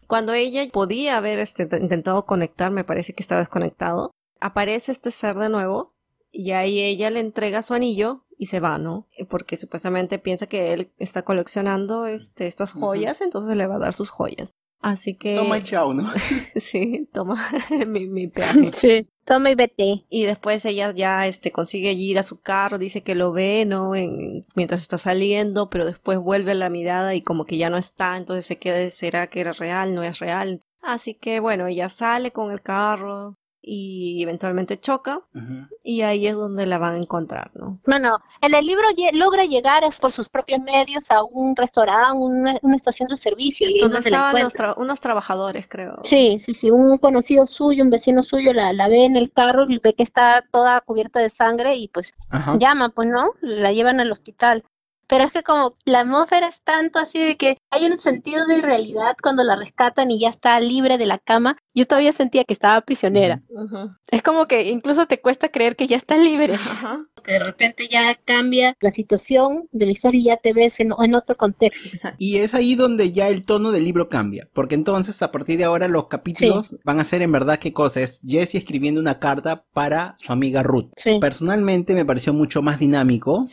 Cuando 0.08 0.32
ella 0.32 0.66
podía 0.72 1.16
haber 1.16 1.38
este, 1.38 1.68
intentado 1.80 2.26
conectar, 2.26 2.72
me 2.72 2.82
parece 2.82 3.12
que 3.12 3.22
estaba 3.22 3.40
desconectado, 3.40 4.10
aparece 4.40 4.90
este 4.90 5.12
ser 5.12 5.36
de 5.36 5.48
nuevo 5.48 5.94
y 6.32 6.52
ahí 6.52 6.80
ella 6.80 7.10
le 7.10 7.20
entrega 7.20 7.62
su 7.62 7.74
anillo 7.74 8.24
y 8.38 8.46
se 8.46 8.60
va, 8.60 8.78
¿no? 8.78 9.06
Porque 9.28 9.56
supuestamente 9.56 10.18
piensa 10.18 10.46
que 10.46 10.72
él 10.72 10.90
está 10.98 11.22
coleccionando 11.22 12.06
este, 12.06 12.46
estas 12.46 12.72
joyas, 12.72 13.20
entonces 13.20 13.56
le 13.56 13.66
va 13.66 13.76
a 13.76 13.80
dar 13.80 13.92
sus 13.92 14.10
joyas. 14.10 14.54
Así 14.80 15.14
que... 15.14 15.36
Toma 15.36 15.58
el 15.58 15.64
chao, 15.64 15.92
¿no? 15.92 16.08
sí, 16.56 17.06
toma 17.12 17.36
mi, 17.86 18.06
mi 18.06 18.28
peaje. 18.28 18.70
Sí, 18.72 19.06
toma 19.24 19.50
y 19.50 19.54
vete. 19.54 20.06
Y 20.08 20.24
después 20.24 20.64
ella 20.64 20.92
ya 20.92 21.26
este, 21.26 21.52
consigue 21.52 21.92
ir 21.92 22.18
a 22.18 22.22
su 22.22 22.40
carro, 22.40 22.78
dice 22.78 23.02
que 23.02 23.14
lo 23.14 23.30
ve, 23.32 23.64
¿no? 23.66 23.94
En, 23.94 24.46
mientras 24.56 24.80
está 24.80 24.96
saliendo, 24.96 25.68
pero 25.68 25.84
después 25.84 26.18
vuelve 26.18 26.54
la 26.54 26.70
mirada 26.70 27.14
y 27.14 27.20
como 27.20 27.44
que 27.44 27.58
ya 27.58 27.68
no 27.68 27.76
está, 27.76 28.16
entonces 28.16 28.46
se 28.46 28.58
queda, 28.58 28.88
¿será 28.88 29.26
que 29.26 29.40
era 29.40 29.52
real? 29.52 29.94
¿No 29.94 30.02
es 30.02 30.18
real? 30.18 30.62
Así 30.80 31.14
que 31.14 31.40
bueno, 31.40 31.66
ella 31.66 31.90
sale 31.90 32.30
con 32.30 32.50
el 32.50 32.62
carro, 32.62 33.36
y 33.62 34.22
eventualmente 34.22 34.80
choca 34.80 35.20
y 35.82 36.02
ahí 36.02 36.26
es 36.26 36.34
donde 36.34 36.66
la 36.66 36.78
van 36.78 36.94
a 36.94 36.98
encontrar, 36.98 37.50
¿no? 37.54 37.78
Bueno, 37.86 38.18
en 38.40 38.54
el 38.54 38.66
libro 38.66 38.88
logra 39.12 39.44
llegar 39.44 39.82
por 40.00 40.12
sus 40.12 40.28
propios 40.28 40.60
medios 40.60 41.10
a 41.10 41.22
un 41.24 41.54
restaurante, 41.56 42.16
una, 42.16 42.56
una 42.62 42.76
estación 42.76 43.08
de 43.08 43.16
servicio. 43.16 43.68
Y 43.68 43.80
donde 43.80 43.98
estaban 43.98 44.36
unos 44.76 45.00
trabajadores, 45.00 45.66
creo. 45.68 45.98
Sí, 46.02 46.40
sí, 46.44 46.54
sí, 46.54 46.70
un 46.70 46.98
conocido 46.98 47.46
suyo, 47.46 47.84
un 47.84 47.90
vecino 47.90 48.22
suyo 48.22 48.52
la, 48.52 48.72
la 48.72 48.88
ve 48.88 49.04
en 49.04 49.16
el 49.16 49.30
carro 49.30 49.66
y 49.68 49.78
ve 49.78 49.94
que 49.94 50.02
está 50.02 50.44
toda 50.50 50.80
cubierta 50.80 51.20
de 51.20 51.30
sangre 51.30 51.76
y 51.76 51.88
pues 51.88 52.14
llama, 52.58 52.90
pues 52.90 53.08
no, 53.08 53.32
la 53.40 53.72
llevan 53.72 54.00
al 54.00 54.12
hospital 54.12 54.64
pero 55.10 55.24
es 55.24 55.32
que 55.32 55.42
como 55.42 55.74
la 55.84 56.00
atmósfera 56.00 56.46
es 56.46 56.62
tanto 56.62 57.00
así 57.00 57.18
de 57.18 57.36
que 57.36 57.58
hay 57.70 57.84
un 57.84 57.98
sentido 57.98 58.46
de 58.46 58.58
irrealidad 58.58 59.16
cuando 59.20 59.42
la 59.42 59.56
rescatan 59.56 60.08
y 60.12 60.20
ya 60.20 60.28
está 60.28 60.60
libre 60.60 60.98
de 60.98 61.06
la 61.06 61.18
cama, 61.18 61.56
yo 61.74 61.84
todavía 61.86 62.12
sentía 62.12 62.44
que 62.44 62.52
estaba 62.52 62.80
prisionera. 62.82 63.42
Es 64.08 64.22
como 64.22 64.46
que 64.46 64.70
incluso 64.70 65.06
te 65.06 65.20
cuesta 65.20 65.48
creer 65.50 65.76
que 65.76 65.88
ya 65.88 65.96
está 65.96 66.16
libre. 66.16 66.58
Que 67.22 67.32
de 67.34 67.38
repente 67.40 67.86
ya 67.86 68.14
cambia 68.24 68.76
la 68.80 68.90
situación 68.90 69.68
de 69.72 69.86
la 69.86 69.92
historia 69.92 70.20
y 70.20 70.24
ya 70.24 70.36
te 70.36 70.52
ves 70.52 70.80
en, 70.80 70.92
otro 70.92 71.36
contexto. 71.36 72.08
Y 72.18 72.38
es 72.38 72.54
ahí 72.54 72.74
donde 72.74 73.12
ya 73.12 73.28
el 73.28 73.44
tono 73.44 73.72
del 73.72 73.84
libro 73.84 74.08
cambia, 74.08 74.48
porque 74.52 74.74
entonces 74.74 75.20
a 75.22 75.30
partir 75.30 75.58
de 75.58 75.64
ahora 75.64 75.86
los 75.86 76.06
capítulos 76.06 76.76
van 76.84 76.98
a 76.98 77.04
ser 77.04 77.20
en 77.22 77.32
verdad 77.32 77.58
qué 77.58 77.72
cosa 77.72 78.00
es 78.00 78.22
Jesse 78.26 78.54
escribiendo 78.54 79.00
una 79.00 79.18
carta 79.18 79.64
para 79.72 80.14
su 80.18 80.32
amiga 80.32 80.62
Ruth. 80.62 80.90
Personalmente 81.20 81.94
me 81.94 82.04
pareció 82.04 82.32
mucho 82.32 82.62
más 82.62 82.78
dinámico, 82.78 83.46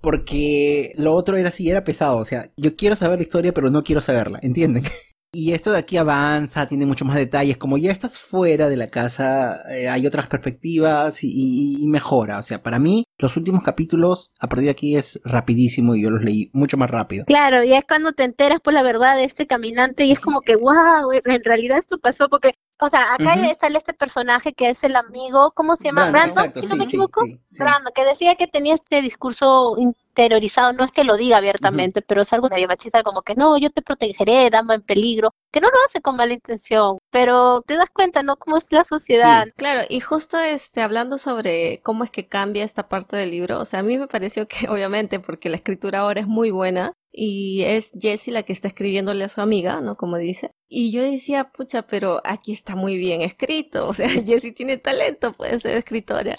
porque 0.00 0.81
lo 0.96 1.14
otro 1.14 1.36
era 1.36 1.48
así, 1.48 1.70
era 1.70 1.84
pesado, 1.84 2.18
o 2.18 2.24
sea, 2.24 2.50
yo 2.56 2.76
quiero 2.76 2.96
saber 2.96 3.18
la 3.18 3.22
historia 3.22 3.52
pero 3.52 3.70
no 3.70 3.82
quiero 3.82 4.00
saberla, 4.00 4.38
¿entienden? 4.42 4.84
Y 5.34 5.54
esto 5.54 5.72
de 5.72 5.78
aquí 5.78 5.96
avanza, 5.96 6.66
tiene 6.66 6.84
mucho 6.84 7.06
más 7.06 7.16
detalles. 7.16 7.56
Como 7.56 7.78
ya 7.78 7.90
estás 7.90 8.18
fuera 8.18 8.68
de 8.68 8.76
la 8.76 8.88
casa, 8.88 9.62
eh, 9.70 9.88
hay 9.88 10.06
otras 10.06 10.26
perspectivas 10.26 11.20
y, 11.22 11.86
mejora. 11.88 12.38
O 12.38 12.42
sea, 12.42 12.62
para 12.62 12.78
mí, 12.78 13.04
los 13.16 13.38
últimos 13.38 13.62
capítulos, 13.62 14.34
a 14.40 14.48
partir 14.48 14.66
de 14.66 14.72
aquí 14.72 14.94
es 14.94 15.22
rapidísimo 15.24 15.94
y 15.94 16.02
yo 16.02 16.10
los 16.10 16.22
leí 16.22 16.50
mucho 16.52 16.76
más 16.76 16.90
rápido. 16.90 17.24
Claro, 17.24 17.64
y 17.64 17.72
es 17.72 17.82
cuando 17.88 18.12
te 18.12 18.24
enteras 18.24 18.60
por 18.60 18.74
la 18.74 18.82
verdad 18.82 19.16
de 19.16 19.24
este 19.24 19.46
caminante 19.46 20.04
y 20.04 20.12
es 20.12 20.20
como 20.20 20.42
que, 20.42 20.54
wow, 20.54 21.10
en 21.12 21.44
realidad 21.44 21.78
esto 21.78 21.98
pasó 21.98 22.28
porque 22.28 22.52
o 22.82 22.88
sea, 22.88 23.14
acá 23.14 23.36
sale 23.60 23.78
este 23.78 23.94
personaje 23.94 24.54
que 24.54 24.68
es 24.68 24.82
el 24.82 24.96
amigo, 24.96 25.52
¿cómo 25.54 25.76
se 25.76 25.84
llama? 25.84 26.10
Brandon, 26.10 26.52
si 26.52 26.66
no 26.66 26.74
me 26.74 26.84
equivoco. 26.84 27.24
Brandon, 27.56 27.92
que 27.94 28.04
decía 28.04 28.34
que 28.34 28.48
tenía 28.48 28.74
este 28.74 29.00
discurso 29.02 29.76
interiorizado, 30.12 30.72
no 30.72 30.84
es 30.84 30.92
que 30.92 31.04
lo 31.04 31.16
diga 31.16 31.38
abiertamente, 31.38 32.02
pero 32.02 32.22
es 32.22 32.32
algo 32.32 32.48
medio 32.48 32.68
machista, 32.68 33.02
como 33.02 33.22
que 33.22 33.34
no, 33.34 33.56
yo 33.56 33.70
te 33.70 33.82
protegeré, 33.82 34.50
dama 34.50 34.74
en 34.74 34.82
peligro, 34.82 35.34
que 35.50 35.60
no 35.60 35.68
lo 35.68 35.76
hace 35.86 36.00
con 36.00 36.16
mala 36.16 36.34
intención, 36.34 36.98
pero 37.10 37.62
te 37.62 37.76
das 37.76 37.90
cuenta, 37.90 38.22
¿no? 38.22 38.36
Cómo 38.36 38.58
es 38.58 38.66
la 38.70 38.84
sociedad. 38.84 39.48
claro, 39.56 39.82
y 39.88 40.00
justo 40.00 40.38
este, 40.38 40.82
hablando 40.82 41.18
sobre 41.18 41.80
cómo 41.82 42.04
es 42.04 42.10
que 42.10 42.28
cambia 42.28 42.64
esta 42.64 42.88
parte 42.88 43.16
del 43.16 43.30
libro, 43.30 43.58
o 43.60 43.64
sea, 43.64 43.80
a 43.80 43.82
mí 43.82 43.96
me 43.98 44.06
pareció 44.06 44.46
que 44.46 44.68
obviamente, 44.68 45.18
porque 45.20 45.48
la 45.48 45.56
escritura 45.56 46.00
ahora 46.00 46.20
es 46.20 46.26
muy 46.26 46.50
buena, 46.50 46.92
y 47.14 47.62
es 47.62 47.92
Jessie 47.98 48.32
la 48.32 48.42
que 48.42 48.54
está 48.54 48.68
escribiéndole 48.68 49.24
a 49.24 49.28
su 49.28 49.42
amiga, 49.42 49.82
¿no? 49.82 49.96
Como 49.96 50.16
dice. 50.16 50.50
Y 50.68 50.92
yo 50.92 51.02
decía, 51.02 51.50
pucha, 51.52 51.82
pero 51.82 52.22
aquí 52.24 52.52
está 52.52 52.74
muy 52.74 52.96
bien 52.96 53.20
escrito, 53.20 53.86
o 53.86 53.92
sea, 53.92 54.08
Jessie 54.26 54.52
tiene 54.52 54.78
talento, 54.78 55.32
puede 55.32 55.60
ser 55.60 55.76
escritora. 55.76 56.34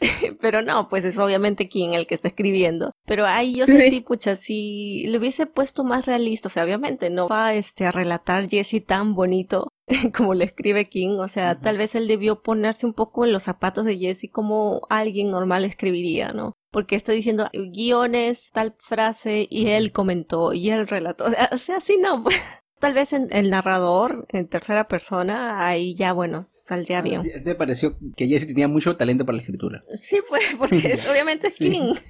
pero 0.40 0.62
no, 0.62 0.88
pues 0.88 1.04
es 1.04 1.18
obviamente 1.18 1.68
quien 1.68 1.94
el 1.94 2.06
que 2.06 2.16
está 2.16 2.28
escribiendo. 2.28 2.90
Pero 3.06 3.24
ahí 3.24 3.54
yo 3.54 3.66
sentí, 3.66 4.00
pucha, 4.00 4.34
si 4.34 5.06
le 5.06 5.18
hubiese 5.18 5.46
puesto 5.46 5.84
más 5.84 6.06
realista, 6.06 6.48
o 6.48 6.50
sea, 6.50 6.64
obviamente 6.64 7.08
no 7.08 7.28
va 7.28 7.54
este, 7.54 7.86
a 7.86 7.92
relatar 7.92 8.48
Jessie 8.48 8.80
tan 8.80 9.14
bonito 9.14 9.68
como 10.16 10.34
le 10.34 10.44
escribe 10.44 10.88
King, 10.88 11.18
o 11.18 11.28
sea, 11.28 11.60
tal 11.60 11.78
vez 11.78 11.94
él 11.94 12.08
debió 12.08 12.42
ponerse 12.42 12.84
un 12.84 12.94
poco 12.94 13.24
en 13.24 13.32
los 13.32 13.44
zapatos 13.44 13.84
de 13.84 13.96
Jessie 13.96 14.28
como 14.28 14.82
alguien 14.90 15.30
normal 15.30 15.64
escribiría, 15.64 16.32
¿no? 16.32 16.52
Porque 16.72 16.96
está 16.96 17.12
diciendo 17.12 17.48
guiones, 17.72 18.50
tal 18.52 18.74
frase, 18.78 19.46
y 19.48 19.68
él 19.68 19.92
comentó, 19.92 20.52
y 20.52 20.70
él 20.70 20.88
relató, 20.88 21.26
o 21.26 21.58
sea, 21.58 21.76
así 21.76 21.96
no, 21.98 22.22
pues. 22.24 22.36
Tal 22.78 22.92
vez 22.92 23.14
en 23.14 23.28
el 23.30 23.48
narrador, 23.48 24.26
en 24.30 24.48
tercera 24.48 24.86
persona, 24.86 25.66
ahí 25.66 25.94
ya, 25.94 26.12
bueno, 26.12 26.42
saldría 26.42 27.00
bien. 27.00 27.22
¿Te 27.22 27.54
pareció 27.54 27.96
que 28.16 28.28
Jessie 28.28 28.48
tenía 28.48 28.68
mucho 28.68 28.96
talento 28.96 29.24
para 29.24 29.36
la 29.36 29.42
escritura? 29.42 29.82
Sí, 29.94 30.20
pues, 30.28 30.44
porque 30.58 30.98
obviamente 31.10 31.48
es 31.48 31.56
King. 31.56 31.94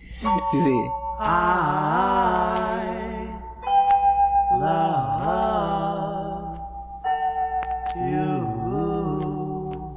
Sí. 0.53 0.75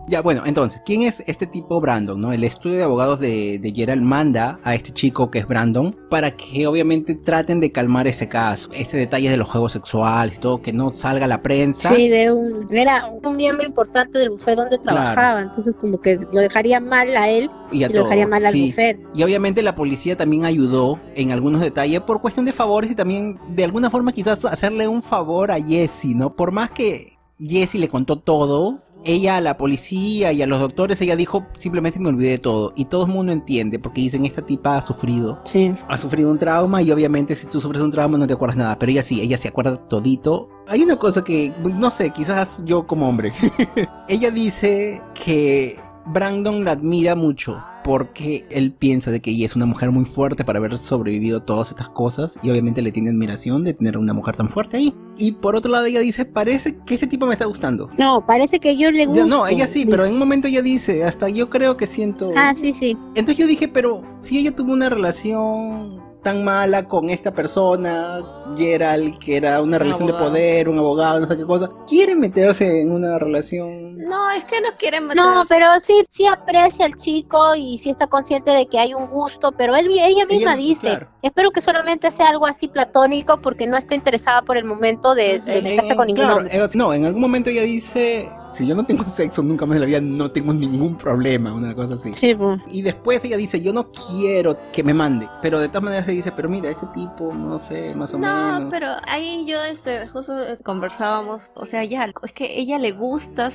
Ya, 0.10 0.24
bueno, 0.24 0.42
entonces, 0.48 0.82
¿quién 0.84 1.04
es 1.04 1.24
este 1.28 1.46
tipo 1.46 1.80
Brandon? 1.80 2.20
¿no? 2.20 2.34
El 2.34 2.44
estudio 2.44 2.78
de 2.78 2.84
abogados 2.84 3.20
de, 3.20 3.60
de 3.60 3.72
Gerald 3.72 4.02
manda 4.02 4.60
a 4.64 4.74
este 4.74 4.92
chico 4.92 5.30
que 5.30 5.38
es 5.38 5.46
Brandon 5.46 5.94
para 6.10 6.32
que 6.32 6.66
obviamente 6.66 7.14
traten 7.14 7.60
de 7.60 7.72
calmar 7.72 8.08
ese 8.08 8.28
caso. 8.28 8.72
Este 8.74 8.98
detalle 8.98 9.30
de 9.30 9.38
los 9.38 9.48
juegos 9.48 9.74
sexuales 9.74 10.40
todo, 10.40 10.64
que 10.64 10.74
no 10.74 10.92
salga 10.92 11.26
a 11.26 11.28
la 11.28 11.44
prensa. 11.44 11.94
Sí, 11.94 12.10
de 12.10 12.32
un, 12.32 12.76
era 12.76 13.06
un 13.06 13.36
miembro 13.36 13.64
importante 13.64 14.18
del 14.18 14.32
bufete 14.32 14.56
donde 14.56 14.80
trabajaba, 14.80 15.42
entonces 15.42 15.76
como 15.80 16.02
que 16.02 16.20
lo 16.34 16.42
dejaría 16.42 16.80
mal 16.80 17.16
a 17.16 17.30
él 17.30 17.52
y, 17.72 17.86
lo 17.86 18.04
dejaría 18.04 18.28
mal 18.28 18.44
al 18.44 18.54
bufete. 18.54 19.06
Y 19.14 19.22
obviamente 19.22 19.62
la 19.62 19.76
policía 19.76 20.18
también 20.18 20.44
ayudó 20.44 20.98
en 21.14 21.32
algunos 21.32 21.62
detalles 21.62 22.02
por 22.02 22.20
cuestión 22.20 22.48
de 22.48 22.54
favores 22.54 22.90
y 22.90 22.96
también 22.96 23.40
de 23.50 23.64
alguna 23.64 23.92
forma 23.92 24.12
quizás 24.12 24.44
hacerle 24.46 24.88
un 24.88 25.04
favor 25.04 25.52
a 25.52 25.62
Jesse, 25.62 26.16
¿no? 26.16 26.36
Por 26.36 26.52
más 26.52 26.72
que 26.72 27.19
Jesse 27.40 27.76
le 27.76 27.88
contó 27.88 28.20
todo, 28.20 28.80
ella 29.06 29.38
a 29.38 29.42
la 29.42 29.58
policía 29.58 30.34
y 30.34 30.42
a 30.42 30.48
los 30.48 30.60
doctores, 30.60 31.00
ella 31.02 31.16
dijo 31.16 31.46
simplemente 31.58 32.00
me 32.00 32.10
olvidé 32.10 32.32
de 32.32 32.38
todo. 32.38 32.74
Y 32.76 32.86
todo 32.86 33.06
el 33.06 33.12
mundo 33.12 33.32
entiende, 33.32 33.80
porque 33.80 34.02
dicen 34.02 34.26
esta 34.26 34.46
tipa 34.46 34.78
ha 34.78 34.82
sufrido. 34.82 35.40
Sí. 35.46 35.74
Ha 35.88 35.98
sufrido 35.98 36.32
un 36.32 36.38
trauma 36.38 36.82
y 36.82 36.92
obviamente 36.92 37.36
si 37.36 37.48
tú 37.48 37.62
sufres 37.62 37.82
un 37.82 37.92
trauma 37.92 38.18
no 38.18 38.28
te 38.28 38.34
acuerdas 38.34 38.58
nada. 38.58 38.78
Pero 38.78 38.92
ella 38.92 39.04
sí, 39.04 39.22
ella 39.22 39.38
se 39.38 39.48
acuerda 39.48 39.78
todito. 39.88 40.50
Hay 40.68 40.82
una 40.84 40.98
cosa 40.98 41.24
que, 41.24 41.54
no 41.74 41.92
sé, 41.92 42.12
quizás 42.12 42.64
yo 42.66 42.86
como 42.86 43.08
hombre. 43.08 43.34
ella 44.08 44.32
dice 44.32 45.02
que 45.14 45.80
Brandon 46.06 46.64
la 46.66 46.72
admira 46.72 47.16
mucho 47.16 47.58
porque 47.84 48.46
él 48.50 48.72
piensa 48.72 49.12
de 49.12 49.20
que 49.20 49.32
ella 49.32 49.46
es 49.46 49.56
una 49.56 49.66
mujer 49.66 49.92
muy 49.92 50.06
fuerte 50.06 50.44
para 50.44 50.60
haber 50.60 50.78
sobrevivido 50.78 51.42
todas 51.42 51.70
estas 51.70 51.90
cosas 51.90 52.38
y 52.42 52.50
obviamente 52.50 52.82
le 52.82 52.92
tiene 52.92 53.10
admiración 53.10 53.64
de 53.64 53.74
tener 53.74 53.98
una 53.98 54.14
mujer 54.14 54.36
tan 54.36 54.50
fuerte 54.50 54.78
ahí. 54.78 54.96
Y 55.18 55.34
por 55.34 55.56
otro 55.56 55.72
lado 55.72 55.86
ella 55.86 56.00
dice, 56.00 56.26
parece 56.26 56.78
que 56.86 56.94
este 56.94 57.08
tipo 57.08 57.26
me 57.26 57.34
está 57.34 57.46
gustando. 57.46 57.90
No, 57.98 58.26
parece 58.26 58.60
que 58.60 58.78
yo 58.78 58.92
le 58.92 59.06
gusto. 59.06 59.26
no, 59.26 59.48
ella 59.48 59.68
sí, 59.68 59.86
pero 59.86 60.06
en 60.06 60.14
un 60.14 60.20
momento 60.20 60.48
ella 60.48 60.62
dice, 60.62 61.04
hasta 61.04 61.30
yo 61.30 61.50
creo 61.50 61.78
que 61.78 61.88
siento... 61.88 62.32
Ah, 62.36 62.54
sí, 62.56 62.74
sí. 62.74 62.98
Entonces 63.16 63.38
yo 63.38 63.48
dije, 63.48 63.68
pero 63.68 64.04
si 64.22 64.38
ella 64.38 64.56
tuvo 64.56 64.74
una 64.74 64.90
relación 64.90 66.10
tan 66.24 66.44
mala 66.44 66.88
con 66.88 67.10
esta 67.10 67.34
persona, 67.34 68.22
Gerald, 68.58 69.18
que 69.20 69.38
era 69.38 69.62
una 69.62 69.78
relación 69.78 70.08
de 70.08 70.14
poder, 70.14 70.70
un 70.70 70.78
abogado, 70.78 71.20
no 71.22 71.28
sé 71.28 71.38
qué 71.38 71.46
cosa, 71.46 71.70
quiere 71.88 72.16
meterse 72.16 72.82
en 72.82 72.92
una 72.92 73.18
relación. 73.20 73.89
No, 74.10 74.32
es 74.32 74.44
que 74.46 74.60
no 74.62 74.70
quiere 74.78 75.02
meterse. 75.02 75.22
No, 75.22 75.44
pero 75.48 75.68
sí, 75.82 76.06
sí 76.10 76.26
aprecia 76.26 76.86
al 76.86 76.96
chico 76.96 77.56
y 77.56 77.78
sí 77.78 77.90
está 77.90 78.08
consciente 78.08 78.52
de 78.52 78.68
que 78.68 78.80
hay 78.80 78.94
un 78.94 79.08
gusto, 79.08 79.52
pero 79.52 79.76
él, 79.76 79.90
ella 79.92 80.26
misma 80.26 80.56
dice, 80.56 81.08
espero 81.22 81.52
que 81.52 81.62
solamente 81.62 82.10
sea 82.12 82.30
algo 82.30 82.48
así 82.48 82.68
platónico 82.68 83.40
porque 83.42 83.68
no 83.68 83.78
está 83.78 83.96
interesada 83.96 84.42
por 84.42 84.58
el 84.58 84.66
momento 84.66 85.16
de, 85.16 85.42
meterse 85.46 85.96
con 85.96 86.08
ningún 86.08 86.24
claro, 86.24 86.46
eh, 86.46 86.70
no, 86.76 86.94
en 86.94 87.06
algún 87.06 87.22
momento 87.22 87.50
ella 87.50 87.64
dice, 87.64 88.30
si 88.50 88.68
yo 88.68 88.76
no 88.76 88.86
tengo 88.86 89.04
sexo 89.08 89.44
nunca 89.44 89.66
más 89.66 89.76
en 89.76 89.82
la 89.82 89.88
vida, 89.88 90.02
no 90.02 90.32
tengo 90.32 90.54
ningún 90.54 90.98
problema, 90.98 91.54
una 91.54 91.76
cosa 91.76 91.96
así. 91.96 92.14
Sí, 92.14 92.36
pues. 92.36 92.62
Y 92.70 92.82
después 92.82 93.24
ella 93.24 93.38
dice, 93.38 93.62
yo 93.62 93.74
no 93.74 93.92
quiero 93.92 94.58
que 94.72 94.84
me 94.84 94.94
mande, 94.94 95.30
pero 95.42 95.60
de 95.60 95.68
todas 95.68 95.84
maneras 95.84 96.08
dice, 96.08 96.32
pero 96.32 96.50
mira, 96.50 96.70
este 96.70 96.88
tipo, 96.88 97.34
no 97.34 97.60
sé, 97.60 97.94
más 97.96 98.14
o 98.14 98.18
menos. 98.18 98.64
No, 98.64 98.70
pero 98.70 98.88
ahí 99.08 99.46
yo, 99.46 99.62
este, 99.64 100.08
justo 100.08 100.34
conversábamos, 100.64 101.50
o 101.56 101.66
sea, 101.66 101.84
ya, 101.84 102.06
es 102.24 102.34
que 102.34 102.60
ella 102.60 102.78
le 102.78 102.92
gusta 102.92 103.50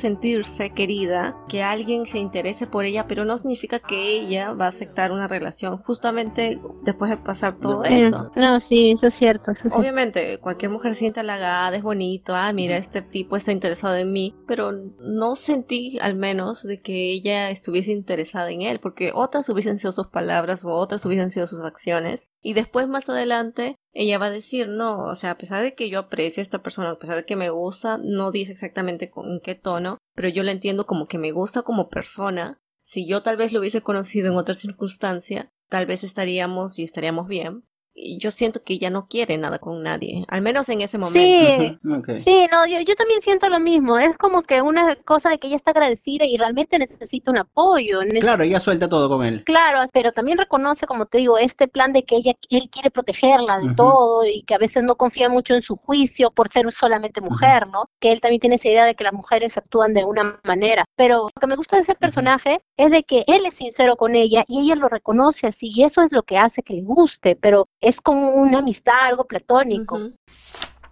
sentirse 0.44 0.70
querida, 0.70 1.36
que 1.48 1.62
alguien 1.62 2.06
se 2.06 2.18
interese 2.18 2.66
por 2.66 2.84
ella, 2.84 3.06
pero 3.06 3.24
no 3.24 3.36
significa 3.38 3.80
que 3.80 4.12
ella 4.12 4.52
va 4.52 4.66
a 4.66 4.68
aceptar 4.68 5.12
una 5.12 5.28
relación 5.28 5.78
justamente 5.78 6.60
después 6.82 7.10
de 7.10 7.16
pasar 7.16 7.58
todo 7.58 7.84
eso. 7.84 8.30
No, 8.36 8.60
sí, 8.60 8.92
eso 8.92 9.06
es 9.06 9.14
cierto. 9.14 9.52
Obviamente, 9.72 10.38
cualquier 10.38 10.70
mujer 10.70 10.94
siente 10.94 11.20
halagada, 11.20 11.76
es 11.76 11.82
bonito, 11.82 12.34
ah, 12.34 12.52
mira, 12.52 12.76
este 12.76 13.02
tipo 13.02 13.36
está 13.36 13.52
interesado 13.52 13.96
en 13.96 14.12
mí, 14.12 14.34
pero 14.46 14.72
no 14.72 15.34
sentí 15.34 15.98
al 16.00 16.14
menos 16.16 16.62
de 16.62 16.78
que 16.78 17.12
ella 17.12 17.50
estuviese 17.50 17.92
interesada 17.92 18.50
en 18.50 18.62
él, 18.62 18.80
porque 18.80 19.12
otras 19.14 19.48
hubiesen 19.48 19.78
sido 19.78 19.92
sus 19.92 20.08
palabras 20.08 20.64
o 20.64 20.72
otras 20.72 21.04
hubiesen 21.06 21.30
sido 21.30 21.46
sus 21.46 21.64
acciones, 21.64 22.28
y 22.42 22.54
después 22.54 22.88
más 22.88 23.08
adelante 23.08 23.76
ella 23.94 24.18
va 24.18 24.26
a 24.26 24.30
decir, 24.30 24.68
no, 24.68 25.06
o 25.06 25.14
sea, 25.14 25.30
a 25.30 25.38
pesar 25.38 25.62
de 25.62 25.74
que 25.74 25.88
yo 25.88 26.00
aprecio 26.00 26.40
a 26.40 26.42
esta 26.42 26.62
persona, 26.62 26.90
a 26.90 26.98
pesar 26.98 27.16
de 27.16 27.24
que 27.24 27.36
me 27.36 27.50
gusta, 27.50 27.98
no 27.98 28.32
dice 28.32 28.52
exactamente 28.52 29.10
con 29.10 29.40
qué 29.40 29.54
tono, 29.54 29.98
pero 30.14 30.28
yo 30.28 30.42
la 30.42 30.50
entiendo 30.50 30.84
como 30.84 31.06
que 31.06 31.18
me 31.18 31.32
gusta 31.32 31.62
como 31.62 31.88
persona. 31.88 32.60
Si 32.82 33.06
yo 33.06 33.22
tal 33.22 33.36
vez 33.36 33.52
lo 33.52 33.60
hubiese 33.60 33.82
conocido 33.82 34.30
en 34.30 34.36
otra 34.36 34.54
circunstancia, 34.54 35.48
tal 35.68 35.86
vez 35.86 36.04
estaríamos 36.04 36.78
y 36.78 36.82
estaríamos 36.82 37.28
bien, 37.28 37.62
yo 37.94 38.30
siento 38.30 38.62
que 38.62 38.74
ella 38.74 38.90
no 38.90 39.06
quiere 39.06 39.38
nada 39.38 39.58
con 39.58 39.82
nadie, 39.82 40.24
al 40.28 40.42
menos 40.42 40.68
en 40.68 40.80
ese 40.80 40.98
momento. 40.98 41.18
Sí, 41.18 42.22
sí 42.22 42.46
no, 42.50 42.66
yo, 42.66 42.80
yo 42.80 42.94
también 42.96 43.20
siento 43.22 43.48
lo 43.48 43.60
mismo, 43.60 43.98
es 43.98 44.16
como 44.18 44.42
que 44.42 44.62
una 44.62 44.96
cosa 44.96 45.30
de 45.30 45.38
que 45.38 45.46
ella 45.46 45.56
está 45.56 45.70
agradecida 45.70 46.24
y 46.24 46.36
realmente 46.36 46.78
necesita 46.78 47.30
un 47.30 47.38
apoyo. 47.38 48.00
Claro, 48.20 48.42
ella 48.42 48.60
suelta 48.60 48.88
todo 48.88 49.08
con 49.08 49.24
él. 49.24 49.44
Claro, 49.44 49.80
pero 49.92 50.10
también 50.10 50.38
reconoce, 50.38 50.86
como 50.86 51.06
te 51.06 51.18
digo, 51.18 51.38
este 51.38 51.68
plan 51.68 51.92
de 51.92 52.04
que 52.04 52.16
ella, 52.16 52.32
él 52.50 52.68
quiere 52.70 52.90
protegerla 52.90 53.60
de 53.60 53.74
todo 53.74 54.24
y 54.24 54.42
que 54.42 54.54
a 54.54 54.58
veces 54.58 54.82
no 54.82 54.96
confía 54.96 55.28
mucho 55.28 55.54
en 55.54 55.62
su 55.62 55.76
juicio 55.76 56.30
por 56.30 56.48
ser 56.52 56.70
solamente 56.72 57.20
mujer, 57.20 57.68
¿no? 57.68 57.90
Que 58.00 58.12
él 58.12 58.20
también 58.20 58.40
tiene 58.40 58.56
esa 58.56 58.68
idea 58.68 58.84
de 58.84 58.94
que 58.94 59.04
las 59.04 59.12
mujeres 59.12 59.56
actúan 59.56 59.92
de 59.92 60.04
una 60.04 60.40
manera. 60.44 60.83
Pero 60.96 61.30
lo 61.34 61.40
que 61.40 61.46
me 61.46 61.56
gusta 61.56 61.76
de 61.76 61.82
ese 61.82 61.94
personaje 61.94 62.60
es 62.76 62.90
de 62.90 63.02
que 63.02 63.24
él 63.26 63.46
es 63.46 63.54
sincero 63.54 63.96
con 63.96 64.14
ella 64.14 64.44
y 64.46 64.60
ella 64.60 64.76
lo 64.76 64.88
reconoce 64.88 65.46
así 65.46 65.72
y 65.74 65.82
eso 65.82 66.02
es 66.02 66.12
lo 66.12 66.22
que 66.22 66.38
hace 66.38 66.62
que 66.62 66.74
le 66.74 66.82
guste, 66.82 67.36
pero 67.36 67.68
es 67.80 68.00
como 68.00 68.30
una 68.30 68.58
amistad, 68.58 68.94
algo 69.02 69.24
platónico. 69.24 69.98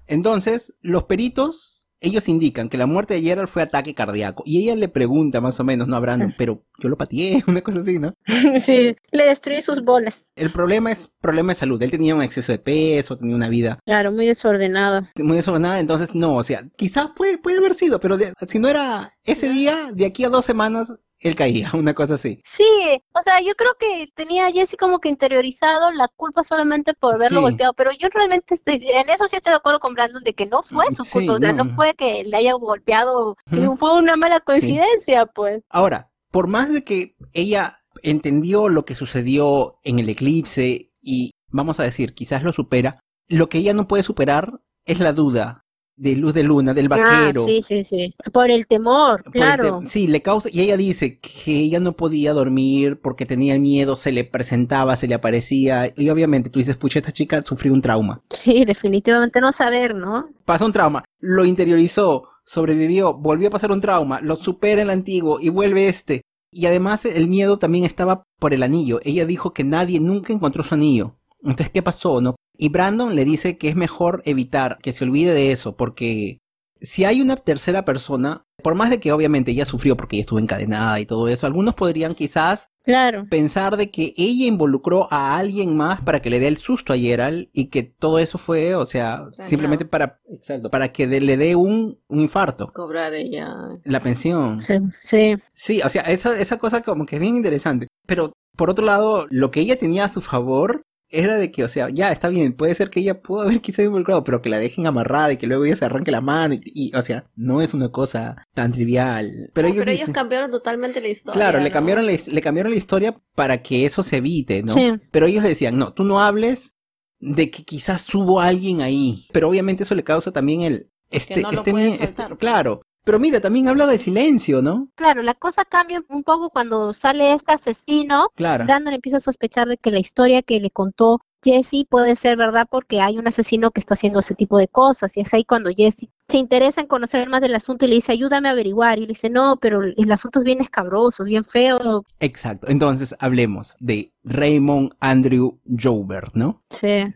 Entonces, 0.06 0.74
los 0.80 1.04
peritos, 1.04 1.71
ellos 2.02 2.28
indican 2.28 2.68
que 2.68 2.76
la 2.76 2.86
muerte 2.86 3.14
de 3.14 3.22
Gerald 3.22 3.48
fue 3.48 3.62
ataque 3.62 3.94
cardíaco. 3.94 4.42
Y 4.44 4.58
ella 4.62 4.76
le 4.76 4.88
pregunta 4.88 5.40
más 5.40 5.58
o 5.60 5.64
menos, 5.64 5.88
no 5.88 5.96
a 5.96 6.00
Brandon, 6.00 6.34
pero 6.36 6.64
yo 6.78 6.88
lo 6.88 6.98
pateé, 6.98 7.42
una 7.46 7.62
cosa 7.62 7.78
así, 7.80 7.98
¿no? 7.98 8.14
sí, 8.60 8.96
le 9.10 9.24
destruí 9.24 9.62
sus 9.62 9.82
bolas. 9.82 10.22
El 10.36 10.50
problema 10.50 10.92
es 10.92 11.10
problema 11.20 11.52
de 11.52 11.56
salud. 11.56 11.82
Él 11.82 11.90
tenía 11.90 12.14
un 12.14 12.22
exceso 12.22 12.52
de 12.52 12.58
peso, 12.58 13.16
tenía 13.16 13.36
una 13.36 13.48
vida. 13.48 13.78
Claro, 13.84 14.12
muy 14.12 14.26
desordenada. 14.26 15.10
Muy 15.16 15.36
desordenada, 15.36 15.78
entonces 15.78 16.14
no, 16.14 16.34
o 16.34 16.44
sea, 16.44 16.68
quizás 16.76 17.08
puede, 17.16 17.38
puede 17.38 17.58
haber 17.58 17.74
sido, 17.74 18.00
pero 18.00 18.18
si 18.46 18.58
no 18.58 18.68
era 18.68 19.12
ese 19.24 19.48
día, 19.48 19.90
de 19.94 20.06
aquí 20.06 20.24
a 20.24 20.28
dos 20.28 20.44
semanas, 20.44 20.92
él 21.22 21.34
caía, 21.34 21.70
una 21.74 21.94
cosa 21.94 22.14
así. 22.14 22.40
Sí, 22.44 22.64
o 23.12 23.22
sea, 23.22 23.40
yo 23.40 23.54
creo 23.54 23.74
que 23.78 24.10
tenía 24.14 24.46
a 24.46 24.52
Jesse 24.52 24.76
como 24.78 24.98
que 24.98 25.08
interiorizado 25.08 25.92
la 25.92 26.08
culpa 26.08 26.44
solamente 26.44 26.94
por 26.94 27.18
verlo 27.18 27.40
golpeado, 27.40 27.72
pero 27.74 27.90
yo 27.92 28.08
realmente 28.12 28.54
estoy, 28.54 28.84
en 28.86 29.08
eso 29.08 29.28
sí 29.28 29.36
estoy 29.36 29.52
de 29.52 29.56
acuerdo 29.56 29.80
con 29.80 29.94
Brandon 29.94 30.22
de 30.22 30.34
que 30.34 30.46
no 30.46 30.62
fue 30.62 30.86
su 30.92 31.04
culpa, 31.04 31.34
o 31.34 31.38
sea, 31.38 31.52
no. 31.52 31.74
fue 31.74 31.94
que 31.94 32.24
le 32.24 32.36
haya 32.36 32.52
golpeado, 32.54 33.36
fue 33.46 33.98
una 33.98 34.16
mala 34.16 34.40
coincidencia, 34.40 35.26
pues. 35.26 35.62
Ahora, 35.68 36.10
por 36.30 36.48
más 36.48 36.72
de 36.72 36.84
que 36.84 37.16
ella 37.32 37.78
entendió 38.02 38.68
lo 38.68 38.84
que 38.84 38.94
sucedió 38.94 39.74
en 39.84 39.98
el 39.98 40.08
eclipse 40.08 40.88
y, 41.02 41.32
vamos 41.48 41.78
a 41.80 41.84
decir, 41.84 42.14
quizás 42.14 42.42
lo 42.42 42.52
supera, 42.52 43.00
lo 43.28 43.48
que 43.48 43.58
ella 43.58 43.74
no 43.74 43.88
puede 43.88 44.02
superar 44.02 44.60
es 44.84 44.98
la 44.98 45.12
duda 45.12 45.61
de 46.02 46.16
Luz 46.16 46.34
de 46.34 46.42
Luna, 46.42 46.74
del 46.74 46.86
ah, 46.86 46.96
vaquero. 46.96 47.44
sí, 47.46 47.62
sí, 47.62 47.84
sí. 47.84 48.12
Por 48.32 48.50
el 48.50 48.66
temor, 48.66 49.22
claro. 49.30 49.82
sí, 49.86 50.08
le 50.08 50.20
causa. 50.20 50.48
Y 50.52 50.60
ella 50.60 50.76
dice 50.76 51.20
que 51.20 51.56
ella 51.60 51.78
no 51.78 51.92
podía 51.92 52.32
dormir 52.32 52.98
porque 53.00 53.24
tenía 53.24 53.56
miedo, 53.60 53.96
se 53.96 54.10
le 54.10 54.24
presentaba, 54.24 54.96
se 54.96 55.06
le 55.06 55.14
aparecía. 55.14 55.92
Y 55.96 56.10
obviamente 56.10 56.50
tú 56.50 56.58
dices, 56.58 56.76
pucha, 56.76 56.98
esta 56.98 57.12
chica 57.12 57.40
sufrió 57.42 57.72
un 57.72 57.80
trauma. 57.80 58.20
Sí, 58.30 58.64
definitivamente 58.64 59.40
no 59.40 59.52
saber, 59.52 59.94
¿no? 59.94 60.28
Pasó 60.44 60.66
un 60.66 60.72
trauma, 60.72 61.04
lo 61.20 61.44
interiorizó, 61.44 62.30
sobrevivió, 62.44 63.14
volvió 63.14 63.46
a 63.46 63.52
pasar 63.52 63.70
un 63.70 63.80
trauma, 63.80 64.20
lo 64.20 64.34
supera 64.34 64.82
el 64.82 64.90
antiguo 64.90 65.38
y 65.40 65.50
vuelve 65.50 65.88
este. 65.88 66.22
Y 66.50 66.66
además 66.66 67.04
el 67.04 67.28
miedo 67.28 67.58
también 67.58 67.84
estaba 67.84 68.24
por 68.40 68.52
el 68.52 68.64
anillo. 68.64 68.98
Ella 69.04 69.24
dijo 69.24 69.54
que 69.54 69.62
nadie 69.62 70.00
nunca 70.00 70.32
encontró 70.32 70.64
su 70.64 70.74
anillo. 70.74 71.14
Entonces, 71.44 71.70
¿qué 71.70 71.80
pasó? 71.80 72.20
No 72.20 72.34
y 72.56 72.68
Brandon 72.68 73.14
le 73.14 73.24
dice 73.24 73.58
que 73.58 73.68
es 73.68 73.76
mejor 73.76 74.22
evitar 74.24 74.78
que 74.82 74.92
se 74.92 75.04
olvide 75.04 75.34
de 75.34 75.52
eso, 75.52 75.76
porque 75.76 76.38
si 76.82 77.04
hay 77.04 77.20
una 77.20 77.36
tercera 77.36 77.84
persona, 77.84 78.42
por 78.62 78.74
más 78.74 78.90
de 78.90 78.98
que 78.98 79.12
obviamente 79.12 79.52
ella 79.52 79.64
sufrió 79.64 79.96
porque 79.96 80.16
ella 80.16 80.22
estuvo 80.22 80.40
encadenada 80.40 80.98
y 81.00 81.06
todo 81.06 81.28
eso, 81.28 81.46
algunos 81.46 81.74
podrían 81.74 82.14
quizás 82.14 82.70
claro. 82.82 83.24
pensar 83.30 83.76
de 83.76 83.90
que 83.90 84.12
ella 84.16 84.46
involucró 84.46 85.06
a 85.12 85.36
alguien 85.36 85.76
más 85.76 86.00
para 86.00 86.20
que 86.20 86.30
le 86.30 86.40
dé 86.40 86.48
el 86.48 86.56
susto 86.56 86.92
a 86.92 86.98
Gerald 86.98 87.48
y 87.52 87.66
que 87.66 87.84
todo 87.84 88.18
eso 88.18 88.36
fue, 88.36 88.74
o 88.74 88.84
sea, 88.84 89.28
simplemente 89.46 89.84
para, 89.84 90.20
exacto, 90.28 90.70
para 90.70 90.88
que 90.92 91.06
le 91.06 91.36
dé 91.36 91.54
un, 91.54 92.00
un, 92.08 92.20
infarto. 92.20 92.72
Cobrar 92.72 93.14
ella. 93.14 93.54
La 93.84 94.00
pensión. 94.00 94.60
Sí. 94.94 95.36
Sí, 95.52 95.80
o 95.84 95.88
sea, 95.88 96.02
esa, 96.02 96.36
esa 96.38 96.58
cosa 96.58 96.82
como 96.82 97.06
que 97.06 97.16
es 97.16 97.22
bien 97.22 97.36
interesante. 97.36 97.86
Pero 98.06 98.32
por 98.56 98.70
otro 98.70 98.84
lado, 98.84 99.26
lo 99.30 99.50
que 99.50 99.60
ella 99.60 99.76
tenía 99.76 100.04
a 100.04 100.12
su 100.12 100.20
favor 100.20 100.82
era 101.12 101.36
de 101.36 101.52
que, 101.52 101.62
o 101.62 101.68
sea, 101.68 101.88
ya 101.90 102.10
está 102.10 102.28
bien, 102.28 102.54
puede 102.54 102.74
ser 102.74 102.90
que 102.90 103.00
ella 103.00 103.20
pudo 103.20 103.42
haber 103.42 103.60
quizás 103.60 103.84
involucrado, 103.84 104.24
pero 104.24 104.42
que 104.42 104.48
la 104.48 104.58
dejen 104.58 104.86
amarrada 104.86 105.32
y 105.32 105.36
que 105.36 105.46
luego 105.46 105.64
ella 105.64 105.76
se 105.76 105.84
arranque 105.84 106.10
la 106.10 106.20
mano 106.20 106.56
y, 106.64 106.94
o 106.96 107.02
sea, 107.02 107.26
no 107.36 107.60
es 107.60 107.74
una 107.74 107.90
cosa 107.90 108.48
tan 108.54 108.72
trivial. 108.72 109.50
Pero, 109.52 109.68
ellos, 109.68 110.10
cambiaron 110.12 110.50
totalmente 110.50 111.00
la 111.00 111.08
historia. 111.08 111.38
Claro, 111.38 111.60
le 111.60 111.70
cambiaron 111.70 112.06
la, 112.06 112.12
le 112.12 112.40
cambiaron 112.40 112.72
la 112.72 112.78
historia 112.78 113.14
para 113.34 113.62
que 113.62 113.84
eso 113.84 114.02
se 114.02 114.16
evite, 114.16 114.62
¿no? 114.62 114.74
Pero 115.10 115.26
ellos 115.26 115.42
le 115.42 115.50
decían, 115.50 115.76
no, 115.76 115.92
tú 115.92 116.04
no 116.04 116.20
hables 116.20 116.74
de 117.20 117.50
que 117.50 117.64
quizás 117.64 118.12
hubo 118.14 118.40
alguien 118.40 118.80
ahí, 118.80 119.26
pero 119.32 119.48
obviamente 119.48 119.84
eso 119.84 119.94
le 119.94 120.02
causa 120.02 120.32
también 120.32 120.62
el 120.62 120.88
este, 121.12 121.42
este, 121.52 122.04
este 122.04 122.36
claro, 122.36 122.80
pero 123.04 123.18
mira, 123.18 123.40
también 123.40 123.68
habla 123.68 123.86
de 123.86 123.98
silencio, 123.98 124.62
¿no? 124.62 124.88
Claro, 124.94 125.22
la 125.22 125.34
cosa 125.34 125.64
cambia 125.64 126.02
un 126.08 126.22
poco 126.22 126.50
cuando 126.50 126.92
sale 126.92 127.32
este 127.34 127.52
asesino. 127.52 128.28
Claro. 128.34 128.64
Brandon 128.64 128.94
empieza 128.94 129.16
a 129.16 129.20
sospechar 129.20 129.68
de 129.68 129.76
que 129.76 129.90
la 129.90 129.98
historia 129.98 130.42
que 130.42 130.60
le 130.60 130.70
contó 130.70 131.20
Jesse 131.44 131.84
puede 131.88 132.14
ser 132.14 132.36
verdad 132.36 132.68
porque 132.70 133.00
hay 133.00 133.18
un 133.18 133.26
asesino 133.26 133.72
que 133.72 133.80
está 133.80 133.94
haciendo 133.94 134.20
ese 134.20 134.34
tipo 134.34 134.58
de 134.58 134.68
cosas. 134.68 135.16
Y 135.16 135.20
es 135.20 135.34
ahí 135.34 135.44
cuando 135.44 135.70
Jesse 135.70 136.08
se 136.28 136.38
interesa 136.38 136.80
en 136.80 136.86
conocer 136.86 137.28
más 137.28 137.40
del 137.40 137.54
asunto 137.54 137.84
y 137.84 137.88
le 137.88 137.96
dice, 137.96 138.12
ayúdame 138.12 138.48
a 138.48 138.52
averiguar. 138.52 138.98
Y 138.98 139.02
le 139.02 139.08
dice, 139.08 139.28
no, 139.28 139.56
pero 139.60 139.82
el 139.82 140.12
asunto 140.12 140.38
es 140.38 140.44
bien 140.44 140.60
escabroso, 140.60 141.24
bien 141.24 141.44
feo. 141.44 142.04
Exacto. 142.20 142.68
Entonces 142.68 143.14
hablemos 143.18 143.76
de 143.80 144.12
Raymond 144.22 144.92
Andrew 145.00 145.58
Joubert, 145.66 146.34
¿no? 146.34 146.62
Sí. 146.70 147.12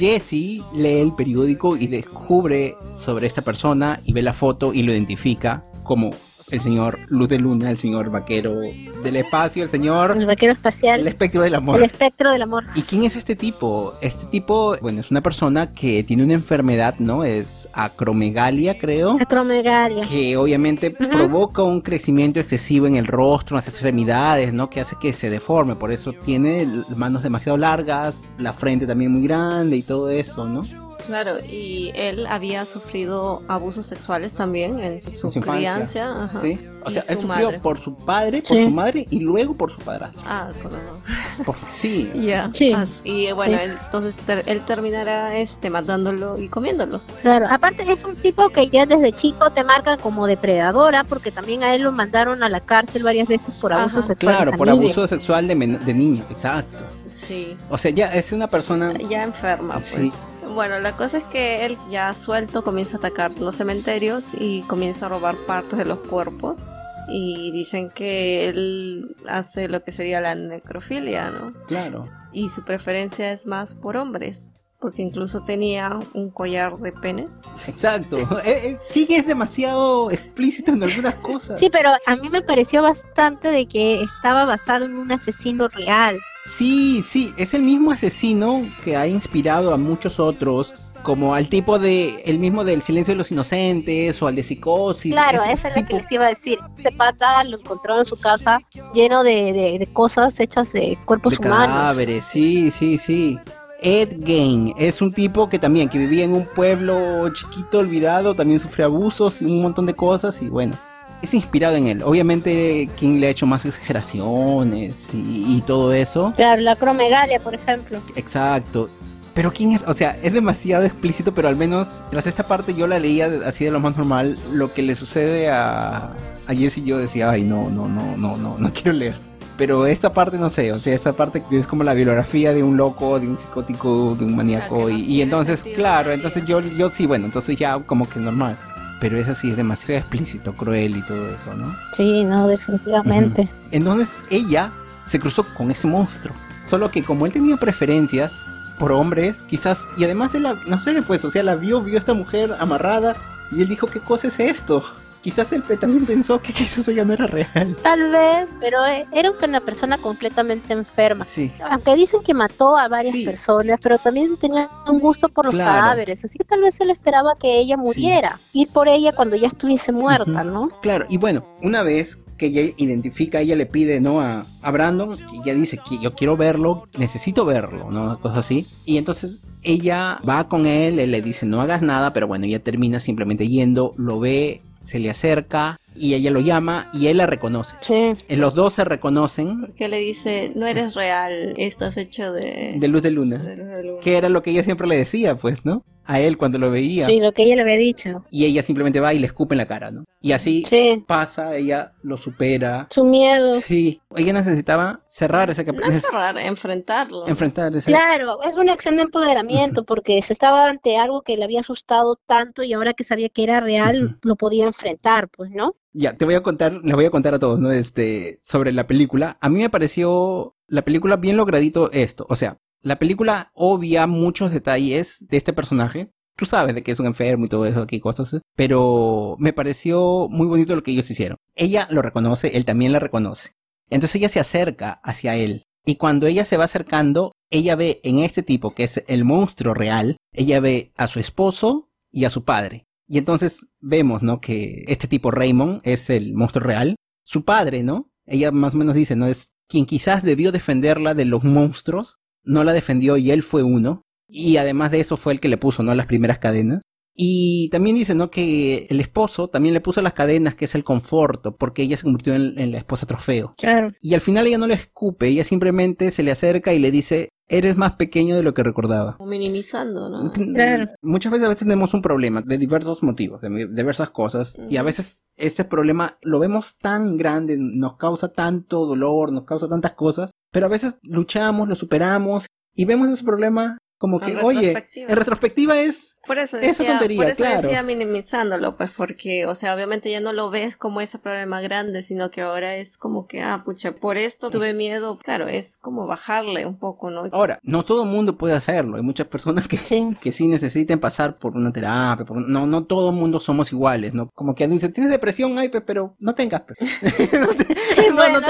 Jesse 0.00 0.62
lee 0.72 0.98
el 1.00 1.12
periódico 1.12 1.76
y 1.76 1.86
descubre 1.86 2.74
sobre 2.90 3.26
esta 3.26 3.42
persona 3.42 4.00
y 4.02 4.14
ve 4.14 4.22
la 4.22 4.32
foto 4.32 4.72
y 4.72 4.82
lo 4.82 4.92
identifica 4.92 5.66
como 5.82 6.08
el 6.50 6.60
señor 6.60 6.98
Luz 7.08 7.28
de 7.28 7.38
Luna, 7.38 7.70
el 7.70 7.78
señor 7.78 8.10
vaquero 8.10 8.60
del 8.60 9.16
espacio, 9.16 9.62
el 9.62 9.70
señor... 9.70 10.16
El 10.16 10.26
vaquero 10.26 10.52
espacial. 10.52 11.00
El 11.00 11.08
espectro 11.08 11.42
del 11.42 11.54
amor. 11.54 11.78
El 11.78 11.84
espectro 11.84 12.30
del 12.30 12.42
amor. 12.42 12.64
¿Y 12.74 12.82
quién 12.82 13.04
es 13.04 13.16
este 13.16 13.36
tipo? 13.36 13.94
Este 14.00 14.26
tipo, 14.26 14.76
bueno, 14.80 15.00
es 15.00 15.10
una 15.10 15.22
persona 15.22 15.72
que 15.72 16.02
tiene 16.02 16.24
una 16.24 16.34
enfermedad, 16.34 16.96
¿no? 16.98 17.24
Es 17.24 17.68
acromegalia, 17.72 18.78
creo. 18.78 19.16
Acromegalia. 19.20 20.04
Que 20.04 20.36
obviamente 20.36 20.90
provoca 20.90 21.62
un 21.62 21.80
crecimiento 21.80 22.40
excesivo 22.40 22.86
en 22.86 22.96
el 22.96 23.06
rostro, 23.06 23.56
en 23.56 23.58
las 23.58 23.68
extremidades, 23.68 24.52
¿no? 24.52 24.68
Que 24.70 24.80
hace 24.80 24.96
que 25.00 25.12
se 25.12 25.30
deforme. 25.30 25.76
Por 25.76 25.92
eso 25.92 26.12
tiene 26.24 26.66
manos 26.96 27.22
demasiado 27.22 27.56
largas, 27.56 28.34
la 28.38 28.52
frente 28.52 28.86
también 28.86 29.12
muy 29.12 29.22
grande 29.22 29.76
y 29.76 29.82
todo 29.82 30.10
eso, 30.10 30.46
¿no? 30.46 30.64
Claro, 31.06 31.38
y 31.44 31.92
él 31.94 32.26
había 32.26 32.64
sufrido 32.64 33.42
abusos 33.48 33.86
sexuales 33.86 34.34
también 34.34 34.78
en 34.78 35.00
su, 35.00 35.30
crianza. 35.40 36.30
Sí. 36.40 36.58
O 36.82 36.90
sea, 36.90 37.02
él 37.08 37.18
sufrió 37.20 37.60
por 37.60 37.78
su 37.78 37.94
padre, 37.94 38.42
por 38.42 38.56
su 38.56 38.70
madre 38.70 39.06
y 39.10 39.20
luego 39.20 39.54
por 39.54 39.70
su 39.70 39.78
padrastro. 39.80 40.22
Ah, 40.26 40.50
por 40.62 41.54
Sí. 41.70 42.10
sí. 42.52 42.74
y 43.04 43.32
bueno, 43.32 43.58
entonces 43.58 44.16
él 44.46 44.64
terminará 44.64 45.36
este 45.36 45.70
matándolo 45.70 46.38
y 46.38 46.48
comiéndolos. 46.48 47.08
Claro, 47.22 47.46
aparte 47.50 47.90
es 47.90 48.04
un 48.04 48.16
tipo 48.16 48.48
que 48.48 48.68
ya 48.68 48.86
desde 48.86 49.12
chico 49.12 49.50
te 49.50 49.64
marca 49.64 49.96
como 49.96 50.26
depredadora 50.26 51.04
porque 51.04 51.30
también 51.30 51.62
a 51.62 51.74
él 51.74 51.82
lo 51.82 51.92
mandaron 51.92 52.42
a 52.42 52.48
la 52.48 52.60
cárcel 52.60 53.02
varias 53.02 53.28
veces 53.28 53.54
por 53.56 53.72
abuso 53.72 54.02
sexual. 54.02 54.36
Claro, 54.36 54.52
por 54.56 54.68
abuso 54.70 55.06
sexual 55.06 55.48
de, 55.48 55.54
de 55.54 55.94
niño, 55.94 56.24
exacto. 56.30 56.84
Sí. 57.12 57.56
O 57.68 57.76
sea, 57.76 57.90
ya 57.90 58.06
es 58.14 58.32
una 58.32 58.48
persona... 58.48 58.94
Ya 59.08 59.22
enferma, 59.22 59.74
pues. 59.74 59.86
Sí. 59.86 60.12
Bueno, 60.54 60.78
la 60.80 60.96
cosa 60.96 61.18
es 61.18 61.24
que 61.24 61.64
él 61.64 61.78
ya 61.90 62.12
suelto 62.14 62.62
comienza 62.64 62.96
a 62.96 62.98
atacar 62.98 63.38
los 63.38 63.56
cementerios 63.56 64.32
y 64.38 64.62
comienza 64.62 65.06
a 65.06 65.08
robar 65.08 65.36
partes 65.46 65.78
de 65.78 65.84
los 65.84 65.98
cuerpos. 66.00 66.68
Y 67.08 67.50
dicen 67.52 67.90
que 67.90 68.48
él 68.48 69.16
hace 69.28 69.68
lo 69.68 69.82
que 69.82 69.90
sería 69.90 70.20
la 70.20 70.34
necrofilia, 70.34 71.30
¿no? 71.30 71.52
Claro. 71.66 72.08
Y 72.32 72.48
su 72.50 72.64
preferencia 72.64 73.32
es 73.32 73.46
más 73.46 73.74
por 73.74 73.96
hombres 73.96 74.52
porque 74.80 75.02
incluso 75.02 75.42
tenía 75.42 75.98
un 76.14 76.30
collar 76.30 76.78
de 76.78 76.92
penes. 76.92 77.42
Exacto. 77.66 78.16
eh, 78.44 78.78
eh 78.94 79.06
es 79.10 79.26
demasiado 79.26 80.10
explícito 80.10 80.72
en 80.72 80.82
algunas 80.82 81.14
cosas. 81.16 81.58
Sí, 81.58 81.68
pero 81.70 81.90
a 82.06 82.16
mí 82.16 82.28
me 82.28 82.42
pareció 82.42 82.82
bastante 82.82 83.48
de 83.48 83.66
que 83.66 84.02
estaba 84.02 84.44
basado 84.44 84.86
en 84.86 84.96
un 84.96 85.12
asesino 85.12 85.68
real. 85.68 86.18
Sí, 86.42 87.02
sí, 87.02 87.34
es 87.36 87.52
el 87.52 87.62
mismo 87.62 87.90
asesino 87.90 88.62
que 88.82 88.96
ha 88.96 89.06
inspirado 89.06 89.74
a 89.74 89.76
muchos 89.76 90.18
otros, 90.18 90.90
como 91.02 91.34
al 91.34 91.48
tipo 91.48 91.78
de, 91.78 92.22
el 92.24 92.38
mismo 92.38 92.64
del 92.64 92.82
Silencio 92.82 93.12
de 93.12 93.18
los 93.18 93.30
Inocentes 93.30 94.20
o 94.22 94.26
al 94.26 94.36
de 94.36 94.42
Psicosis. 94.42 95.12
Claro, 95.12 95.42
esa 95.44 95.68
es 95.68 95.76
lo 95.76 95.86
que 95.86 95.94
les 95.94 96.10
iba 96.10 96.24
a 96.24 96.28
decir. 96.30 96.58
Este 96.78 96.92
pata 96.92 97.44
lo 97.44 97.58
encontraron 97.58 98.00
en 98.00 98.06
su 98.06 98.16
casa 98.16 98.58
lleno 98.94 99.22
de, 99.22 99.52
de, 99.78 99.86
cosas 99.92 100.40
hechas 100.40 100.72
de 100.72 100.96
cuerpos 101.04 101.38
de 101.38 101.46
humanos. 101.46 101.76
Cadáveres, 101.76 102.24
sí, 102.24 102.70
sí, 102.70 102.96
sí. 102.96 103.38
Ed 103.82 104.18
Gain 104.18 104.74
es 104.76 105.00
un 105.00 105.12
tipo 105.12 105.48
que 105.48 105.58
también 105.58 105.88
que 105.88 105.98
vivía 105.98 106.24
en 106.24 106.32
un 106.32 106.46
pueblo 106.46 107.28
chiquito 107.32 107.78
olvidado, 107.78 108.34
también 108.34 108.60
sufre 108.60 108.84
abusos 108.84 109.40
y 109.42 109.46
un 109.46 109.62
montón 109.62 109.86
de 109.86 109.94
cosas 109.94 110.42
y 110.42 110.48
bueno, 110.48 110.76
es 111.22 111.34
inspirado 111.34 111.76
en 111.76 111.86
él. 111.86 112.02
Obviamente 112.02 112.88
King 112.96 113.20
le 113.20 113.28
ha 113.28 113.30
hecho 113.30 113.46
más 113.46 113.64
exageraciones 113.64 115.10
y, 115.14 115.62
todo 115.66 115.92
eso. 115.92 116.32
Claro, 116.36 116.60
la 116.62 116.76
cromegalia, 116.76 117.40
por 117.40 117.54
ejemplo. 117.54 118.00
Exacto. 118.16 118.88
Pero 119.34 119.52
quién 119.52 119.72
es, 119.72 119.82
o 119.86 119.94
sea, 119.94 120.18
es 120.22 120.32
demasiado 120.32 120.84
explícito, 120.84 121.32
pero 121.32 121.48
al 121.48 121.56
menos 121.56 122.00
tras 122.10 122.26
esta 122.26 122.46
parte 122.46 122.74
yo 122.74 122.86
la 122.86 122.98
leía 122.98 123.30
así 123.46 123.64
de 123.64 123.70
lo 123.70 123.80
más 123.80 123.96
normal. 123.96 124.36
Lo 124.52 124.72
que 124.72 124.82
le 124.82 124.94
sucede 124.94 125.48
a, 125.48 126.12
a 126.46 126.54
Jesse 126.54 126.84
yo 126.84 126.98
decía, 126.98 127.30
ay, 127.30 127.44
no, 127.44 127.70
no, 127.70 127.88
no, 127.88 128.16
no, 128.16 128.36
no, 128.36 128.58
no 128.58 128.72
quiero 128.72 128.92
leer. 128.92 129.29
Pero 129.60 129.84
esta 129.84 130.10
parte 130.10 130.38
no 130.38 130.48
sé, 130.48 130.72
o 130.72 130.78
sea, 130.78 130.94
esta 130.94 131.12
parte 131.12 131.44
es 131.50 131.66
como 131.66 131.84
la 131.84 131.92
bibliografía 131.92 132.54
de 132.54 132.62
un 132.62 132.78
loco, 132.78 133.20
de 133.20 133.28
un 133.28 133.36
psicótico, 133.36 134.16
de 134.18 134.24
un 134.24 134.34
maníaco. 134.34 134.88
y, 134.88 135.20
entonces, 135.20 135.64
claro, 135.76 136.12
entonces 136.12 136.46
yo, 136.46 136.60
yo 136.60 136.90
sí, 136.90 137.04
bueno, 137.04 137.26
entonces 137.26 137.56
ya 137.56 137.78
como 137.80 138.08
que 138.08 138.18
normal. 138.18 138.56
Pero 139.02 139.18
es 139.18 139.28
así, 139.28 139.50
es 139.50 139.58
demasiado 139.58 140.00
explícito, 140.00 140.54
cruel 140.54 140.96
y 140.96 141.02
todo 141.02 141.28
eso, 141.28 141.52
¿no? 141.52 141.76
Sí, 141.92 142.24
no, 142.24 142.48
definitivamente. 142.48 143.50
Entonces 143.70 144.16
ella 144.30 144.72
se 145.04 145.20
cruzó 145.20 145.44
con 145.54 145.70
ese 145.70 145.86
monstruo. 145.86 146.34
Solo 146.64 146.90
que 146.90 147.02
como 147.02 147.26
él 147.26 147.32
tenía 147.34 147.58
preferencias 147.58 148.46
por 148.78 148.92
hombres, 148.92 149.42
quizás, 149.42 149.90
y 149.98 150.04
además 150.04 150.34
él, 150.34 150.44
la, 150.44 150.54
no 150.66 150.80
sé, 150.80 151.02
pues, 151.02 151.22
o 151.26 151.30
sea, 151.30 151.42
la 151.42 151.56
vio, 151.56 151.82
vio 151.82 151.96
a 151.96 151.98
esta 151.98 152.14
mujer 152.14 152.54
amarrada 152.60 153.14
y 153.52 153.60
él 153.60 153.68
dijo, 153.68 153.88
¿qué 153.88 154.00
cosa 154.00 154.28
es 154.28 154.40
esto? 154.40 154.82
Quizás 155.20 155.52
él 155.52 155.62
también 155.78 156.06
pensó 156.06 156.40
que 156.40 156.52
quizás 156.52 156.88
ella 156.88 157.04
no 157.04 157.12
era 157.12 157.26
real. 157.26 157.76
Tal 157.82 158.10
vez, 158.10 158.48
pero 158.58 158.84
eh, 158.86 159.06
era 159.12 159.30
una 159.30 159.60
persona 159.60 159.98
completamente 159.98 160.72
enferma. 160.72 161.24
Sí. 161.24 161.52
Aunque 161.70 161.94
dicen 161.94 162.20
que 162.22 162.34
mató 162.34 162.76
a 162.76 162.88
varias 162.88 163.16
personas, 163.24 163.78
pero 163.82 163.98
también 163.98 164.36
tenía 164.36 164.68
un 164.86 164.98
gusto 164.98 165.28
por 165.28 165.46
los 165.46 165.54
cadáveres. 165.54 166.24
Así 166.24 166.38
que 166.38 166.44
tal 166.44 166.62
vez 166.62 166.80
él 166.80 166.90
esperaba 166.90 167.36
que 167.36 167.58
ella 167.58 167.76
muriera. 167.76 168.38
Ir 168.52 168.68
por 168.68 168.88
ella 168.88 169.12
cuando 169.12 169.36
ya 169.36 169.48
estuviese 169.48 169.92
muerta, 169.92 170.44
¿no? 170.44 170.70
Claro, 170.80 171.06
y 171.08 171.18
bueno, 171.18 171.44
una 171.62 171.82
vez 171.82 172.18
que 172.38 172.46
ella 172.46 172.72
identifica, 172.78 173.40
ella 173.40 173.54
le 173.54 173.66
pide, 173.66 174.00
¿no? 174.00 174.22
A, 174.22 174.46
a 174.62 174.70
Brandon, 174.70 175.14
y 175.34 175.42
ella 175.42 175.54
dice 175.54 175.78
que 175.86 176.00
yo 176.00 176.14
quiero 176.14 176.38
verlo, 176.38 176.88
necesito 176.96 177.44
verlo, 177.44 177.90
¿no? 177.90 178.18
Cosas 178.18 178.38
así. 178.38 178.66
Y 178.86 178.96
entonces 178.96 179.42
ella 179.62 180.18
va 180.26 180.48
con 180.48 180.64
él, 180.64 180.98
él 180.98 181.10
le 181.10 181.20
dice, 181.20 181.44
no 181.44 181.60
hagas 181.60 181.82
nada, 181.82 182.14
pero 182.14 182.26
bueno, 182.26 182.46
ella 182.46 182.62
termina 182.62 182.98
simplemente 182.98 183.46
yendo, 183.46 183.92
lo 183.98 184.18
ve 184.20 184.62
se 184.80 184.98
le 184.98 185.10
acerca 185.10 185.78
y 185.94 186.14
ella 186.14 186.30
lo 186.30 186.40
llama 186.40 186.88
y 186.92 187.08
él 187.08 187.18
la 187.18 187.26
reconoce. 187.26 187.76
Sí. 187.80 187.94
Eh, 188.28 188.36
los 188.36 188.54
dos 188.54 188.74
se 188.74 188.84
reconocen. 188.84 189.60
Porque 189.60 189.88
le 189.88 189.98
dice, 189.98 190.52
no 190.56 190.66
eres 190.66 190.94
real, 190.94 191.54
estás 191.56 191.96
hecho 191.96 192.32
de... 192.32 192.74
De 192.76 192.88
luz 192.88 193.02
de 193.02 193.10
luna. 193.10 193.38
De 193.38 193.56
luz 193.56 193.68
de 193.68 193.82
luna. 193.84 194.00
Que 194.00 194.16
era 194.16 194.28
lo 194.28 194.42
que 194.42 194.50
ella 194.50 194.62
siempre 194.62 194.86
le 194.86 194.96
decía, 194.96 195.36
pues, 195.36 195.64
¿no? 195.64 195.84
A 196.10 196.20
él 196.20 196.36
cuando 196.36 196.58
lo 196.58 196.70
veía. 196.70 197.04
Sí, 197.04 197.20
lo 197.20 197.32
que 197.32 197.44
ella 197.44 197.54
le 197.54 197.62
había 197.62 197.76
dicho. 197.76 198.24
Y 198.30 198.44
ella 198.44 198.62
simplemente 198.62 198.98
va 198.98 199.14
y 199.14 199.20
le 199.20 199.26
escupe 199.26 199.54
en 199.54 199.58
la 199.58 199.66
cara, 199.66 199.92
¿no? 199.92 200.04
Y 200.20 200.32
así 200.32 200.64
pasa, 201.06 201.56
ella 201.56 201.92
lo 202.02 202.18
supera. 202.18 202.88
Su 202.90 203.04
miedo. 203.04 203.60
Sí, 203.60 204.00
ella 204.16 204.32
necesitaba 204.32 205.04
cerrar 205.06 205.50
ese 205.50 205.64
capítulo. 205.64 205.92
No 205.92 206.00
cerrar, 206.00 206.36
enfrentarlo. 206.38 207.28
Enfrentar 207.28 207.74
ese... 207.76 207.90
Claro, 207.90 208.42
es 208.42 208.56
una 208.56 208.72
acción 208.72 208.96
de 208.96 209.02
empoderamiento 209.02 209.84
porque 209.84 210.20
se 210.20 210.32
estaba 210.32 210.68
ante 210.68 210.96
algo 210.98 211.22
que 211.22 211.36
le 211.36 211.44
había 211.44 211.60
asustado 211.60 212.16
tanto 212.26 212.64
y 212.64 212.72
ahora 212.72 212.92
que 212.92 213.04
sabía 213.04 213.28
que 213.28 213.44
era 213.44 213.60
real, 213.60 214.18
lo 214.22 214.34
podía 214.34 214.64
enfrentar, 214.64 215.28
pues, 215.28 215.52
¿no? 215.52 215.76
Ya, 215.92 216.16
te 216.16 216.24
voy 216.24 216.34
a 216.34 216.42
contar, 216.42 216.80
les 216.82 216.94
voy 216.94 217.04
a 217.04 217.10
contar 217.10 217.34
a 217.34 217.38
todos, 217.38 217.60
¿no? 217.60 217.70
Este, 217.70 218.38
sobre 218.42 218.72
la 218.72 218.86
película. 218.86 219.38
A 219.40 219.48
mí 219.48 219.60
me 219.60 219.70
pareció 219.70 220.56
la 220.66 220.82
película 220.82 221.16
bien 221.16 221.36
logradito 221.36 221.90
esto. 221.92 222.26
O 222.28 222.36
sea, 222.36 222.58
la 222.82 222.98
película 222.98 223.50
obvia 223.54 224.06
muchos 224.06 224.52
detalles 224.52 225.26
de 225.28 225.36
este 225.36 225.52
personaje. 225.52 226.10
Tú 226.36 226.46
sabes 226.46 226.74
de 226.74 226.82
que 226.82 226.92
es 226.92 227.00
un 227.00 227.06
enfermo 227.06 227.44
y 227.44 227.48
todo 227.48 227.66
eso, 227.66 227.82
aquí 227.82 228.00
cosas, 228.00 228.40
pero 228.56 229.36
me 229.38 229.52
pareció 229.52 230.28
muy 230.30 230.46
bonito 230.46 230.74
lo 230.74 230.82
que 230.82 230.92
ellos 230.92 231.10
hicieron. 231.10 231.36
Ella 231.54 231.86
lo 231.90 232.00
reconoce, 232.00 232.56
él 232.56 232.64
también 232.64 232.92
la 232.92 232.98
reconoce. 232.98 233.50
Entonces 233.90 234.16
ella 234.16 234.28
se 234.28 234.40
acerca 234.40 235.00
hacia 235.02 235.36
él. 235.36 235.64
Y 235.84 235.96
cuando 235.96 236.26
ella 236.26 236.44
se 236.44 236.56
va 236.56 236.64
acercando, 236.64 237.32
ella 237.50 237.76
ve 237.76 238.00
en 238.04 238.18
este 238.18 238.42
tipo, 238.42 238.74
que 238.74 238.84
es 238.84 239.04
el 239.08 239.24
monstruo 239.24 239.74
real, 239.74 240.16
ella 240.32 240.60
ve 240.60 240.92
a 240.96 241.06
su 241.08 241.20
esposo 241.20 241.90
y 242.10 242.24
a 242.24 242.30
su 242.30 242.44
padre. 242.44 242.86
Y 243.06 243.18
entonces 243.18 243.66
vemos, 243.80 244.22
¿no? 244.22 244.40
Que 244.40 244.84
este 244.86 245.08
tipo 245.08 245.30
Raymond 245.30 245.80
es 245.84 246.10
el 246.10 246.34
monstruo 246.34 246.64
real. 246.64 246.96
Su 247.24 247.44
padre, 247.44 247.82
¿no? 247.82 248.10
Ella 248.24 248.52
más 248.52 248.74
o 248.74 248.78
menos 248.78 248.94
dice, 248.94 249.16
¿no? 249.16 249.26
Es 249.26 249.48
quien 249.68 249.84
quizás 249.84 250.22
debió 250.22 250.52
defenderla 250.52 251.14
de 251.14 251.24
los 251.24 251.42
monstruos, 251.42 252.18
no 252.50 252.64
la 252.64 252.72
defendió 252.72 253.16
y 253.16 253.30
él 253.30 253.42
fue 253.42 253.62
uno. 253.62 254.02
Y 254.28 254.58
además 254.58 254.90
de 254.90 255.00
eso 255.00 255.16
fue 255.16 255.32
el 255.32 255.40
que 255.40 255.48
le 255.48 255.56
puso, 255.56 255.82
¿no? 255.82 255.94
Las 255.94 256.06
primeras 256.06 256.38
cadenas. 256.38 256.82
Y 257.14 257.68
también 257.70 257.96
dice, 257.96 258.14
¿no? 258.14 258.30
Que 258.30 258.86
el 258.88 259.00
esposo 259.00 259.48
también 259.48 259.74
le 259.74 259.80
puso 259.80 260.00
las 260.02 260.12
cadenas, 260.12 260.54
que 260.54 260.64
es 260.64 260.74
el 260.74 260.84
conforto, 260.84 261.56
porque 261.56 261.82
ella 261.82 261.96
se 261.96 262.04
convirtió 262.04 262.34
en, 262.34 262.70
la 262.70 262.78
esposa 262.78 263.06
trofeo. 263.06 263.52
Claro. 263.58 263.92
Y 264.00 264.14
al 264.14 264.20
final 264.20 264.46
ella 264.46 264.58
no 264.58 264.66
le 264.66 264.74
escupe, 264.74 265.28
ella 265.28 265.44
simplemente 265.44 266.12
se 266.12 266.22
le 266.22 266.30
acerca 266.30 266.72
y 266.72 266.78
le 266.78 266.90
dice, 266.90 267.28
eres 267.48 267.76
más 267.76 267.96
pequeño 267.96 268.36
de 268.36 268.42
lo 268.42 268.54
que 268.54 268.62
recordaba. 268.62 269.16
O 269.18 269.26
minimizando, 269.26 270.08
¿no? 270.08 270.30
Claro. 270.32 270.86
Muchas 271.02 271.32
veces 271.32 271.46
a 271.46 271.50
veces 271.50 271.66
tenemos 271.66 271.92
un 271.94 272.02
problema 272.02 272.42
de 272.42 272.58
diversos 272.58 273.02
motivos, 273.02 273.40
de 273.40 273.66
diversas 273.66 274.10
cosas, 274.10 274.56
y 274.68 274.76
a 274.76 274.82
veces 274.82 275.28
ese 275.36 275.64
problema 275.64 276.14
lo 276.22 276.38
vemos 276.38 276.78
tan 276.78 277.16
grande, 277.16 277.56
nos 277.58 277.96
causa 277.96 278.32
tanto 278.32 278.86
dolor, 278.86 279.32
nos 279.32 279.44
causa 279.44 279.68
tantas 279.68 279.92
cosas, 279.92 280.30
pero 280.50 280.66
a 280.66 280.70
veces 280.70 280.98
luchamos, 281.02 281.68
lo 281.68 281.76
superamos 281.76 282.46
y 282.74 282.84
vemos 282.84 283.08
ese 283.08 283.24
problema 283.24 283.78
como 284.00 284.18
que, 284.18 284.34
oye, 284.38 284.88
en 284.94 285.14
retrospectiva 285.14 285.78
es 285.78 286.16
por 286.26 286.38
eso 286.38 286.56
esa 286.56 286.86
tontería, 286.86 287.20
por 287.20 287.30
eso 287.32 287.44
decía 287.44 287.82
minimizándolo, 287.82 288.74
pues 288.78 288.90
porque, 288.96 289.44
o 289.44 289.54
sea, 289.54 289.74
obviamente 289.74 290.10
ya 290.10 290.20
no 290.22 290.32
lo 290.32 290.48
ves 290.48 290.78
como 290.78 291.02
ese 291.02 291.18
problema 291.18 291.60
grande, 291.60 292.00
sino 292.00 292.30
que 292.30 292.40
ahora 292.40 292.76
es 292.76 292.96
como 292.96 293.26
que, 293.26 293.42
ah, 293.42 293.60
pucha, 293.62 293.92
por 293.92 294.16
esto 294.16 294.48
tuve 294.48 294.72
miedo, 294.72 295.18
claro, 295.22 295.48
es 295.48 295.76
como 295.82 296.06
bajarle 296.06 296.64
un 296.64 296.78
poco, 296.78 297.10
¿no? 297.10 297.24
Ahora, 297.30 297.60
no 297.62 297.84
todo 297.84 298.04
el 298.04 298.08
mundo 298.08 298.38
puede 298.38 298.54
hacerlo, 298.54 298.96
hay 298.96 299.02
muchas 299.02 299.26
personas 299.26 299.68
que 299.68 299.76
sí, 299.76 300.16
que 300.18 300.32
sí 300.32 300.48
necesiten 300.48 300.98
pasar 300.98 301.38
por 301.38 301.54
una 301.54 301.70
terapia, 301.70 302.24
no, 302.30 302.66
no 302.66 302.84
todo 302.84 303.10
el 303.10 303.16
mundo 303.16 303.38
somos 303.38 303.70
iguales, 303.70 304.14
¿no? 304.14 304.30
Como 304.30 304.54
que 304.54 304.66
dice, 304.66 304.88
tienes 304.88 305.10
depresión, 305.10 305.58
ay, 305.58 305.68
pero 305.68 306.16
no 306.18 306.34
tengas, 306.34 306.62
pues. 306.62 306.78
no, 307.32 307.48
sí, 307.90 308.06
bueno, 308.14 308.40
no, 308.40 308.48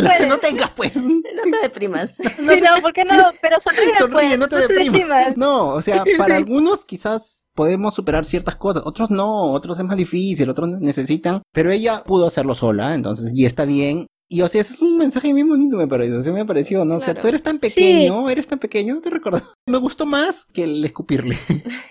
no, 0.00 0.26
no 0.26 0.38
tengas, 0.38 0.70
pues. 0.74 0.96
No 1.38 1.42
te 1.52 1.62
deprimas. 1.62 2.14
sí, 2.16 2.60
no, 2.60 2.82
¿por 2.82 2.92
qué 2.92 3.04
no? 3.04 3.14
Pero 3.40 3.60
sonríe, 3.60 3.96
sonríe 3.98 4.28
pues. 4.30 4.38
no 4.38 4.47
te 4.68 4.68
deprimas. 4.68 5.36
No, 5.36 5.68
o 5.68 5.82
sea, 5.82 6.04
para 6.18 6.36
algunos 6.36 6.84
quizás 6.84 7.44
podemos 7.54 7.94
superar 7.94 8.24
ciertas 8.24 8.56
cosas, 8.56 8.82
otros 8.86 9.10
no, 9.10 9.52
otros 9.52 9.78
es 9.78 9.84
más 9.84 9.96
difícil, 9.96 10.48
otros 10.50 10.68
necesitan, 10.80 11.42
pero 11.52 11.70
ella 11.70 12.02
pudo 12.04 12.26
hacerlo 12.26 12.54
sola, 12.54 12.94
entonces, 12.94 13.32
y 13.34 13.46
está 13.46 13.64
bien. 13.64 14.06
Y 14.30 14.42
o 14.42 14.48
sea, 14.48 14.60
ese 14.60 14.74
es 14.74 14.82
un 14.82 14.98
mensaje 14.98 15.32
bien 15.32 15.48
bonito, 15.48 15.76
me 15.76 15.88
pareció, 15.88 16.18
o 16.18 16.22
sea, 16.22 16.32
me 16.34 16.44
pareció, 16.44 16.84
¿no? 16.84 16.96
O 16.96 17.00
sea, 17.00 17.14
tú 17.14 17.28
eres 17.28 17.42
tan 17.42 17.58
pequeño, 17.58 18.28
eres 18.28 18.46
tan 18.46 18.58
pequeño, 18.58 18.94
no 18.94 19.00
te 19.00 19.08
recuerdo. 19.08 19.40
Me 19.66 19.78
gustó 19.78 20.04
más 20.04 20.44
que 20.44 20.64
el 20.64 20.84
escupirle. 20.84 21.38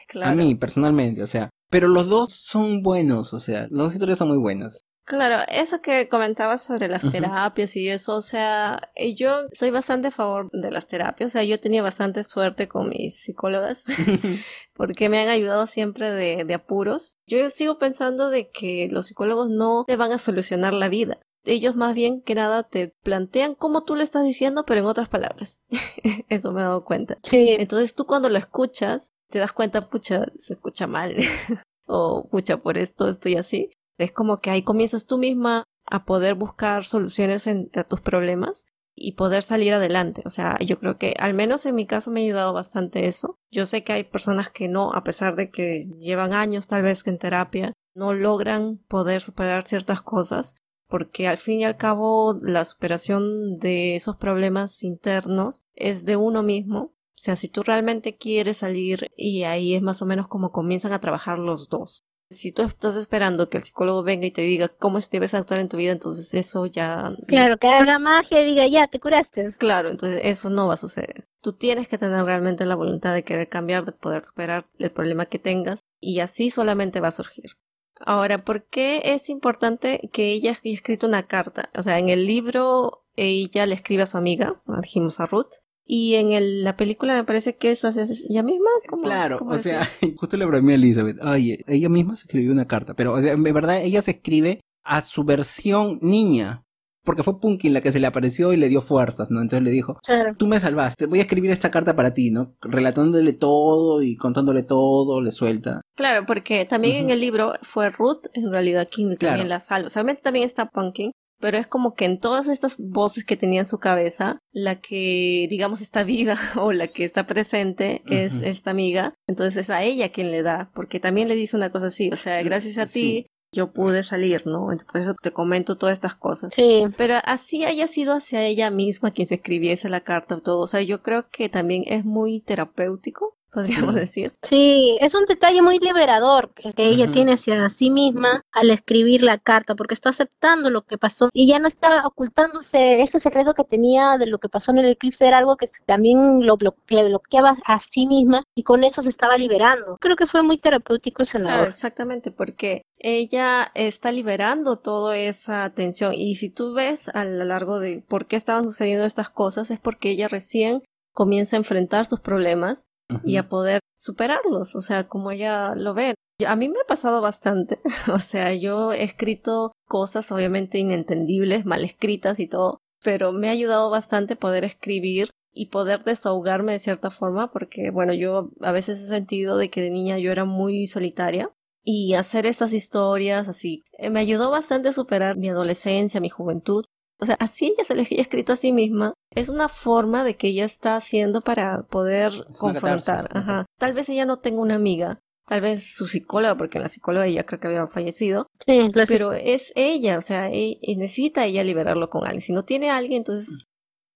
Claro. 0.07 0.31
A 0.31 0.35
mí, 0.35 0.55
personalmente, 0.55 1.23
o 1.23 1.27
sea. 1.27 1.49
Pero 1.69 1.87
los 1.87 2.07
dos 2.07 2.33
son 2.33 2.81
buenos, 2.81 3.33
o 3.33 3.39
sea, 3.39 3.61
las 3.63 3.71
dos 3.71 3.93
historias 3.93 4.19
son 4.19 4.29
muy 4.29 4.37
buenas. 4.37 4.79
Claro, 5.07 5.41
eso 5.47 5.81
que 5.81 6.09
comentabas 6.09 6.65
sobre 6.65 6.89
las 6.89 7.09
terapias 7.09 7.77
y 7.77 7.87
eso, 7.87 8.17
o 8.17 8.21
sea, 8.21 8.91
eh, 8.93 9.15
yo 9.15 9.47
soy 9.53 9.71
bastante 9.71 10.09
a 10.09 10.11
favor 10.11 10.49
de 10.51 10.69
las 10.69 10.87
terapias, 10.87 11.31
o 11.31 11.31
sea, 11.31 11.45
yo 11.45 11.61
tenido 11.61 11.81
bastante 11.85 12.25
suerte 12.25 12.67
con 12.67 12.89
mis 12.89 13.17
psicólogas 13.17 13.85
porque 14.75 15.07
me 15.07 15.21
han 15.21 15.29
ayudado 15.29 15.65
siempre 15.65 16.11
de, 16.11 16.43
de 16.43 16.53
apuros. 16.53 17.15
Yo 17.25 17.47
sigo 17.47 17.79
pensando 17.79 18.29
de 18.29 18.49
que 18.49 18.89
los 18.91 19.07
psicólogos 19.07 19.49
no 19.49 19.85
te 19.87 19.95
van 19.95 20.11
a 20.11 20.17
solucionar 20.17 20.73
la 20.73 20.89
vida. 20.89 21.21
Ellos 21.45 21.77
más 21.77 21.95
bien 21.95 22.21
que 22.21 22.35
nada 22.35 22.63
te 22.63 22.93
plantean 23.01 23.55
como 23.55 23.85
tú 23.85 23.95
lo 23.95 24.03
estás 24.03 24.25
diciendo, 24.25 24.65
pero 24.65 24.81
en 24.81 24.87
otras 24.87 25.07
palabras. 25.07 25.61
eso 26.27 26.51
me 26.51 26.59
he 26.59 26.63
dado 26.65 26.83
cuenta. 26.83 27.17
Sí. 27.23 27.55
Entonces 27.57 27.95
tú 27.95 28.05
cuando 28.05 28.27
lo 28.27 28.37
escuchas, 28.37 29.13
te 29.29 29.39
das 29.39 29.53
cuenta, 29.53 29.87
pucha, 29.87 30.25
se 30.37 30.55
escucha 30.55 30.85
mal. 30.85 31.15
o 31.85 32.27
pucha, 32.29 32.57
por 32.57 32.77
esto 32.77 33.07
estoy 33.07 33.35
así. 33.35 33.71
Es 33.97 34.11
como 34.11 34.37
que 34.37 34.49
ahí 34.49 34.63
comienzas 34.63 35.05
tú 35.05 35.17
misma 35.17 35.63
a 35.85 36.05
poder 36.05 36.35
buscar 36.35 36.83
soluciones 36.83 37.47
a 37.47 37.83
tus 37.83 38.01
problemas 38.01 38.65
y 38.95 39.13
poder 39.13 39.43
salir 39.43 39.73
adelante. 39.73 40.23
O 40.25 40.29
sea, 40.29 40.57
yo 40.59 40.79
creo 40.79 40.97
que 40.97 41.13
al 41.19 41.33
menos 41.33 41.65
en 41.65 41.75
mi 41.75 41.85
caso 41.85 42.11
me 42.11 42.21
ha 42.21 42.23
ayudado 42.23 42.53
bastante 42.53 43.05
eso. 43.05 43.37
Yo 43.51 43.65
sé 43.65 43.83
que 43.83 43.93
hay 43.93 44.03
personas 44.03 44.49
que 44.49 44.67
no, 44.67 44.93
a 44.93 45.03
pesar 45.03 45.35
de 45.35 45.51
que 45.51 45.85
llevan 45.99 46.33
años 46.33 46.67
tal 46.67 46.81
vez 46.81 47.05
en 47.05 47.19
terapia, 47.19 47.71
no 47.95 48.13
logran 48.13 48.79
poder 48.87 49.21
superar 49.21 49.67
ciertas 49.67 50.01
cosas 50.01 50.55
porque 50.87 51.27
al 51.27 51.37
fin 51.37 51.59
y 51.59 51.65
al 51.65 51.77
cabo 51.77 52.39
la 52.41 52.65
superación 52.65 53.59
de 53.59 53.95
esos 53.95 54.15
problemas 54.15 54.83
internos 54.83 55.63
es 55.75 56.05
de 56.05 56.15
uno 56.15 56.43
mismo. 56.43 56.79
O 56.79 57.19
sea, 57.19 57.35
si 57.35 57.49
tú 57.49 57.63
realmente 57.63 58.15
quieres 58.15 58.57
salir 58.57 59.11
y 59.17 59.43
ahí 59.43 59.75
es 59.75 59.81
más 59.81 60.01
o 60.01 60.05
menos 60.05 60.27
como 60.27 60.51
comienzan 60.51 60.93
a 60.93 61.01
trabajar 61.01 61.39
los 61.39 61.67
dos. 61.67 62.05
Si 62.29 62.51
tú 62.51 62.63
estás 62.63 62.95
esperando 62.95 63.49
que 63.49 63.57
el 63.57 63.63
psicólogo 63.63 64.03
venga 64.03 64.25
y 64.25 64.31
te 64.31 64.41
diga 64.41 64.67
cómo 64.67 64.99
debes 65.11 65.33
actuar 65.33 65.61
en 65.61 65.69
tu 65.69 65.77
vida, 65.77 65.93
entonces 65.93 66.33
eso 66.33 66.65
ya... 66.65 67.15
Claro, 67.25 67.57
que 67.57 67.67
haga 67.67 67.99
magia 67.99 68.41
y 68.41 68.45
diga, 68.45 68.67
ya, 68.67 68.87
te 68.87 68.99
curaste. 68.99 69.53
Claro, 69.57 69.89
entonces 69.89 70.21
eso 70.23 70.49
no 70.49 70.67
va 70.67 70.73
a 70.73 70.77
suceder. 70.77 71.25
Tú 71.41 71.53
tienes 71.53 71.87
que 71.87 71.97
tener 71.97 72.25
realmente 72.25 72.65
la 72.65 72.75
voluntad 72.75 73.13
de 73.13 73.23
querer 73.23 73.47
cambiar, 73.47 73.85
de 73.85 73.93
poder 73.93 74.25
superar 74.25 74.67
el 74.77 74.91
problema 74.91 75.27
que 75.27 75.39
tengas 75.39 75.79
y 76.01 76.19
así 76.19 76.49
solamente 76.49 76.99
va 76.99 77.07
a 77.09 77.11
surgir. 77.11 77.51
Ahora, 77.99 78.43
¿por 78.43 78.65
qué 78.65 79.01
es 79.05 79.29
importante 79.29 80.09
que 80.11 80.31
ella 80.31 80.51
haya 80.51 80.73
escrito 80.73 81.07
una 81.07 81.27
carta? 81.27 81.69
O 81.75 81.81
sea, 81.81 81.97
en 81.97 82.09
el 82.09 82.27
libro 82.27 83.05
ella 83.15 83.65
le 83.65 83.73
escribe 83.75 84.03
a 84.03 84.07
su 84.07 84.17
amiga, 84.17 84.61
dijimos 84.81 85.19
a 85.19 85.25
Ruth, 85.25 85.55
y 85.87 86.15
en 86.15 86.31
el, 86.33 86.63
la 86.63 86.75
película 86.75 87.15
me 87.15 87.23
parece 87.23 87.55
que 87.55 87.71
es 87.71 87.83
ella 88.29 88.43
misma. 88.43 88.69
claro, 89.03 89.39
o 89.41 89.57
sea, 89.57 89.87
justo 90.17 90.35
le 90.35 90.45
bromeé 90.45 90.75
a 90.75 90.77
Elizabeth. 90.77 91.23
Oye, 91.23 91.59
ella 91.67 91.87
misma 91.87 92.15
se 92.15 92.25
escribió 92.25 92.51
una 92.51 92.67
carta, 92.67 92.93
pero 92.93 93.13
o 93.13 93.21
sea, 93.21 93.31
en 93.31 93.43
verdad 93.43 93.81
ella 93.81 94.01
se 94.01 94.11
escribe 94.11 94.59
a 94.83 95.01
su 95.01 95.23
versión 95.23 95.99
niña. 96.01 96.63
Porque 97.03 97.23
fue 97.23 97.39
Punkin 97.39 97.73
la 97.73 97.79
que 97.79 97.93
se 97.93 98.01
le 98.01 98.07
apareció 98.07 98.51
y 98.51 98.57
le 98.57 98.67
dio 98.67 98.81
fuerzas, 98.81 99.31
¿no? 99.31 99.39
Entonces 99.41 99.63
le 99.63 99.71
dijo, 99.71 99.97
tú 100.37 100.45
me 100.45 100.59
salvaste, 100.59 101.05
voy 101.05 101.19
a 101.19 101.21
escribir 101.21 101.51
esta 101.51 101.71
carta 101.71 101.95
para 101.95 102.13
ti, 102.13 102.31
¿no? 102.31 102.57
Relatándole 102.59 103.31
todo 103.31 104.01
y 104.01 104.17
contándole 104.17 104.63
todo, 104.63 105.21
le 105.21 105.31
suelta. 105.31 105.79
Claro, 105.95 106.25
porque 106.25 106.65
también 106.65 106.97
en 106.97 107.09
el 107.11 107.21
libro 107.21 107.53
fue 107.61 107.91
Ruth, 107.91 108.25
en 108.33 108.51
realidad, 108.51 108.89
quien 108.93 109.15
también 109.15 109.47
la 109.47 109.61
salva. 109.61 109.89
Solamente 109.89 110.21
también 110.21 110.43
está 110.43 110.69
Punkin, 110.69 111.11
pero 111.39 111.57
es 111.57 111.67
como 111.67 111.93
que 111.93 112.05
en 112.05 112.19
todas 112.19 112.47
estas 112.47 112.77
voces 112.77 113.25
que 113.25 113.37
tenía 113.37 113.61
en 113.61 113.67
su 113.67 113.79
cabeza, 113.79 114.39
la 114.51 114.79
que 114.79 115.47
digamos 115.49 115.81
está 115.81 116.03
viva 116.03 116.37
o 116.55 116.71
la 116.71 116.87
que 116.87 117.05
está 117.05 117.27
presente 117.27 118.01
es 118.07 118.41
esta 118.41 118.71
amiga, 118.71 119.13
entonces 119.27 119.57
es 119.57 119.69
a 119.69 119.83
ella 119.83 120.11
quien 120.11 120.31
le 120.31 120.43
da, 120.43 120.71
porque 120.73 120.99
también 120.99 121.27
le 121.27 121.35
dice 121.35 121.57
una 121.57 121.71
cosa 121.71 121.87
así, 121.87 122.09
o 122.11 122.15
sea, 122.15 122.41
gracias 122.43 122.77
a 122.77 122.85
ti 122.85 123.25
yo 123.53 123.71
pude 123.71 124.03
salir, 124.03 124.45
¿no? 124.45 124.67
Por 124.91 125.01
eso 125.01 125.15
te 125.21 125.31
comento 125.31 125.77
todas 125.77 125.93
estas 125.93 126.15
cosas. 126.15 126.53
Sí. 126.53 126.85
Pero 126.97 127.15
así 127.23 127.63
haya 127.63 127.87
sido 127.87 128.13
hacia 128.13 128.43
ella 128.43 128.69
misma 128.71 129.11
quien 129.11 129.27
se 129.27 129.35
escribiese 129.35 129.89
la 129.89 130.01
carta 130.01 130.35
o 130.35 130.41
todo, 130.41 130.59
o 130.59 130.67
sea, 130.67 130.81
yo 130.81 131.01
creo 131.01 131.29
que 131.29 131.49
también 131.49 131.83
es 131.85 132.03
muy 132.03 132.41
terapéutico 132.41 133.36
podríamos 133.51 133.95
decir. 133.95 134.33
Sí, 134.41 134.97
es 135.01 135.13
un 135.13 135.25
detalle 135.25 135.61
muy 135.61 135.79
liberador 135.79 136.51
el 136.63 136.73
que 136.73 136.85
ella 136.85 137.09
tiene 137.09 137.33
hacia 137.33 137.69
sí 137.69 137.89
misma 137.89 138.41
al 138.51 138.69
escribir 138.69 139.21
la 139.23 139.37
carta, 139.37 139.75
porque 139.75 139.93
está 139.93 140.09
aceptando 140.09 140.69
lo 140.69 140.83
que 140.83 140.97
pasó 140.97 141.29
y 141.33 141.47
ya 141.47 141.59
no 141.59 141.67
está 141.67 142.05
ocultándose 142.05 143.01
ese 143.01 143.19
secreto 143.19 143.53
que 143.53 143.63
tenía 143.63 144.17
de 144.17 144.27
lo 144.27 144.39
que 144.39 144.49
pasó 144.49 144.71
en 144.71 144.79
el 144.79 144.89
eclipse, 144.89 145.27
era 145.27 145.37
algo 145.37 145.57
que 145.57 145.67
también 145.85 146.45
lo 146.45 146.57
le 146.87 147.03
bloqueaba 147.03 147.55
a 147.65 147.79
sí 147.79 148.07
misma 148.07 148.43
y 148.55 148.63
con 148.63 148.83
eso 148.83 149.01
se 149.01 149.09
estaba 149.09 149.37
liberando. 149.37 149.97
Creo 149.99 150.15
que 150.15 150.25
fue 150.25 150.41
muy 150.41 150.57
terapéutico 150.57 151.23
ese 151.23 151.39
lado. 151.39 151.65
exactamente, 151.65 152.31
porque 152.31 152.81
ella 152.99 153.71
está 153.75 154.11
liberando 154.11 154.77
toda 154.77 155.17
esa 155.17 155.69
tensión 155.73 156.13
y 156.13 156.35
si 156.35 156.49
tú 156.49 156.73
ves 156.73 157.09
a 157.09 157.25
lo 157.25 157.43
largo 157.45 157.79
de 157.79 158.03
por 158.07 158.27
qué 158.27 158.35
estaban 158.35 158.65
sucediendo 158.65 159.05
estas 159.05 159.29
cosas 159.29 159.69
es 159.71 159.79
porque 159.79 160.09
ella 160.09 160.27
recién 160.27 160.83
comienza 161.13 161.55
a 161.55 161.59
enfrentar 161.59 162.05
sus 162.05 162.19
problemas 162.19 162.85
y 163.23 163.37
a 163.37 163.49
poder 163.49 163.79
superarlos, 163.97 164.75
o 164.75 164.81
sea, 164.81 165.07
como 165.07 165.31
ella 165.31 165.75
lo 165.75 165.93
ve. 165.93 166.15
A 166.45 166.55
mí 166.55 166.69
me 166.69 166.79
ha 166.79 166.87
pasado 166.87 167.21
bastante, 167.21 167.79
o 168.13 168.19
sea, 168.19 168.53
yo 168.53 168.93
he 168.93 169.03
escrito 169.03 169.71
cosas 169.87 170.31
obviamente 170.31 170.77
inentendibles, 170.77 171.65
mal 171.65 171.83
escritas 171.83 172.39
y 172.39 172.47
todo, 172.47 172.79
pero 173.03 173.31
me 173.31 173.49
ha 173.49 173.51
ayudado 173.51 173.89
bastante 173.89 174.35
poder 174.35 174.63
escribir 174.63 175.31
y 175.53 175.67
poder 175.67 176.03
desahogarme 176.03 176.73
de 176.73 176.79
cierta 176.79 177.09
forma, 177.09 177.51
porque 177.51 177.89
bueno, 177.89 178.13
yo 178.13 178.51
a 178.61 178.71
veces 178.71 179.01
he 179.01 179.07
sentido 179.07 179.57
de 179.57 179.69
que 179.69 179.81
de 179.81 179.89
niña 179.89 180.19
yo 180.19 180.31
era 180.31 180.45
muy 180.45 180.85
solitaria 180.85 181.51
y 181.83 182.13
hacer 182.13 182.45
estas 182.45 182.73
historias 182.73 183.47
así 183.47 183.83
eh, 183.97 184.09
me 184.09 184.19
ayudó 184.19 184.51
bastante 184.51 184.89
a 184.89 184.93
superar 184.93 185.37
mi 185.37 185.49
adolescencia, 185.49 186.19
mi 186.19 186.29
juventud, 186.29 186.83
o 187.19 187.25
sea, 187.25 187.35
así 187.39 187.67
ella 187.67 187.83
se 187.83 187.95
le 187.95 188.03
había 188.03 188.21
escrito 188.21 188.53
a 188.53 188.57
sí 188.57 188.71
misma. 188.71 189.13
Es 189.33 189.49
una 189.49 189.69
forma 189.69 190.23
de 190.23 190.35
que 190.35 190.49
ella 190.49 190.65
está 190.65 190.95
haciendo 190.95 191.41
para 191.41 191.83
poder 191.83 192.45
confrontar. 192.59 193.29
Ajá. 193.35 193.65
Tal 193.79 193.93
vez 193.93 194.09
ella 194.09 194.25
no 194.25 194.37
tenga 194.37 194.61
una 194.61 194.75
amiga, 194.75 195.19
tal 195.47 195.61
vez 195.61 195.95
su 195.95 196.07
psicóloga, 196.07 196.55
porque 196.55 196.79
la 196.79 196.89
psicóloga 196.89 197.25
ella 197.25 197.45
creo 197.45 197.59
que 197.59 197.67
había 197.67 197.87
fallecido. 197.87 198.47
Sí, 198.65 198.89
pero 199.07 199.33
es 199.33 199.71
ella, 199.75 200.17
o 200.17 200.21
sea, 200.21 200.49
e, 200.51 200.79
necesita 200.97 201.45
ella 201.45 201.63
liberarlo 201.63 202.09
con 202.09 202.23
alguien. 202.23 202.41
Si 202.41 202.53
no 202.53 202.65
tiene 202.65 202.91
a 202.91 202.97
alguien, 202.97 203.19
entonces 203.19 203.65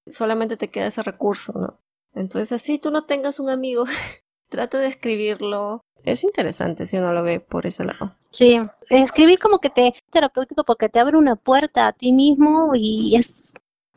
solamente 0.07 0.57
te 0.57 0.69
queda 0.69 0.87
ese 0.87 1.03
recurso, 1.03 1.53
¿no? 1.53 1.79
Entonces, 2.13 2.51
así 2.51 2.77
tú 2.77 2.91
no 2.91 3.05
tengas 3.05 3.39
un 3.39 3.49
amigo, 3.49 3.85
trata 4.49 4.79
de 4.79 4.87
escribirlo. 4.87 5.81
Es 6.03 6.23
interesante 6.23 6.85
si 6.85 6.97
uno 6.97 7.13
lo 7.13 7.23
ve 7.23 7.39
por 7.39 7.65
ese 7.65 7.85
lado. 7.85 8.15
Sí, 8.31 8.59
escribir 8.89 9.39
como 9.39 9.59
que 9.59 9.69
te 9.69 9.93
terapéutico 10.09 10.63
porque 10.63 10.89
te 10.89 10.99
abre 10.99 11.17
una 11.17 11.35
puerta 11.35 11.87
a 11.87 11.93
ti 11.93 12.11
mismo 12.11 12.71
y 12.75 13.15
es 13.15 13.53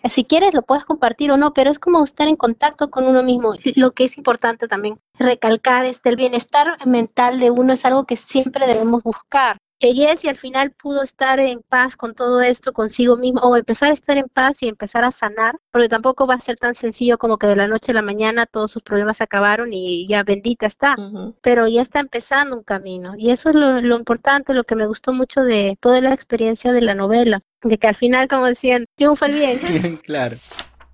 si 0.09 0.24
quieres 0.24 0.52
lo 0.52 0.62
puedes 0.62 0.85
compartir 0.85 1.31
o 1.31 1.36
no, 1.36 1.55
pero 1.55 1.70
es 1.70 1.78
como 1.78 2.05
estar 2.05 2.28
en 2.28 2.36
contacto 2.36 2.90
con 2.90 3.06
uno 3.06 3.23
mismo. 3.23 3.55
Lo 3.77 3.93
que 3.93 4.05
es 4.05 4.19
importante 4.19 4.69
también 4.69 4.98
recalcar 5.19 5.86
es 5.86 6.01
el 6.05 6.16
bienestar 6.16 6.77
mental 6.86 7.40
de 7.40 7.51
uno 7.51 7.73
es 7.73 7.85
algo 7.85 8.05
que 8.05 8.16
siempre 8.16 8.66
debemos 8.66 9.02
buscar 9.02 9.56
que 9.85 9.93
Jessie 9.93 10.31
al 10.31 10.36
final 10.36 10.70
pudo 10.70 11.02
estar 11.02 11.39
en 11.40 11.61
paz 11.61 11.94
con 11.94 12.15
todo 12.15 12.40
esto 12.40 12.73
consigo 12.73 13.19
mismo 13.19 13.43
o 13.43 13.55
empezar 13.55 13.90
a 13.90 13.93
estar 13.93 14.16
en 14.16 14.28
paz 14.32 14.62
y 14.62 14.69
empezar 14.69 15.05
a 15.05 15.11
sanar, 15.11 15.56
porque 15.70 15.90
tampoco 15.90 16.27
va 16.27 16.36
a 16.36 16.40
ser 16.40 16.56
tan 16.56 16.74
sencillo 16.74 17.19
como 17.19 17.36
que 17.36 17.47
de 17.47 17.56
la 17.56 17.69
noche 17.69 17.93
a 17.93 17.94
la 17.94 18.01
mañana 18.01 18.47
todos 18.47 18.70
sus 18.70 18.82
problemas 18.82 19.19
se 19.19 19.24
acabaron 19.24 19.74
y 19.74 20.06
ya 20.09 20.23
bendita 20.23 20.65
está, 20.65 20.97
pero 21.43 21.69
ya 21.69 21.82
está 21.82 22.01
empezando 22.01 22.56
un 22.56 22.62
camino 22.62 23.12
y 23.19 23.31
eso 23.31 23.51
es 23.51 23.56
lo, 23.56 23.82
lo 23.82 23.98
importante, 23.98 24.55
lo 24.55 24.65
que 24.65 24.74
me 24.74 24.86
gustó 24.86 25.12
mucho 25.12 25.43
de 25.43 25.77
toda 25.81 26.01
la 26.01 26.15
experiencia 26.15 26.73
de 26.73 26.81
la 26.81 26.94
novela, 26.94 27.43
de 27.62 27.77
que 27.77 27.86
al 27.86 27.94
final, 27.94 28.27
como 28.27 28.47
decían, 28.47 28.86
triunfa 28.97 29.27
el 29.27 29.35
bien. 29.35 29.97
claro. 30.02 30.36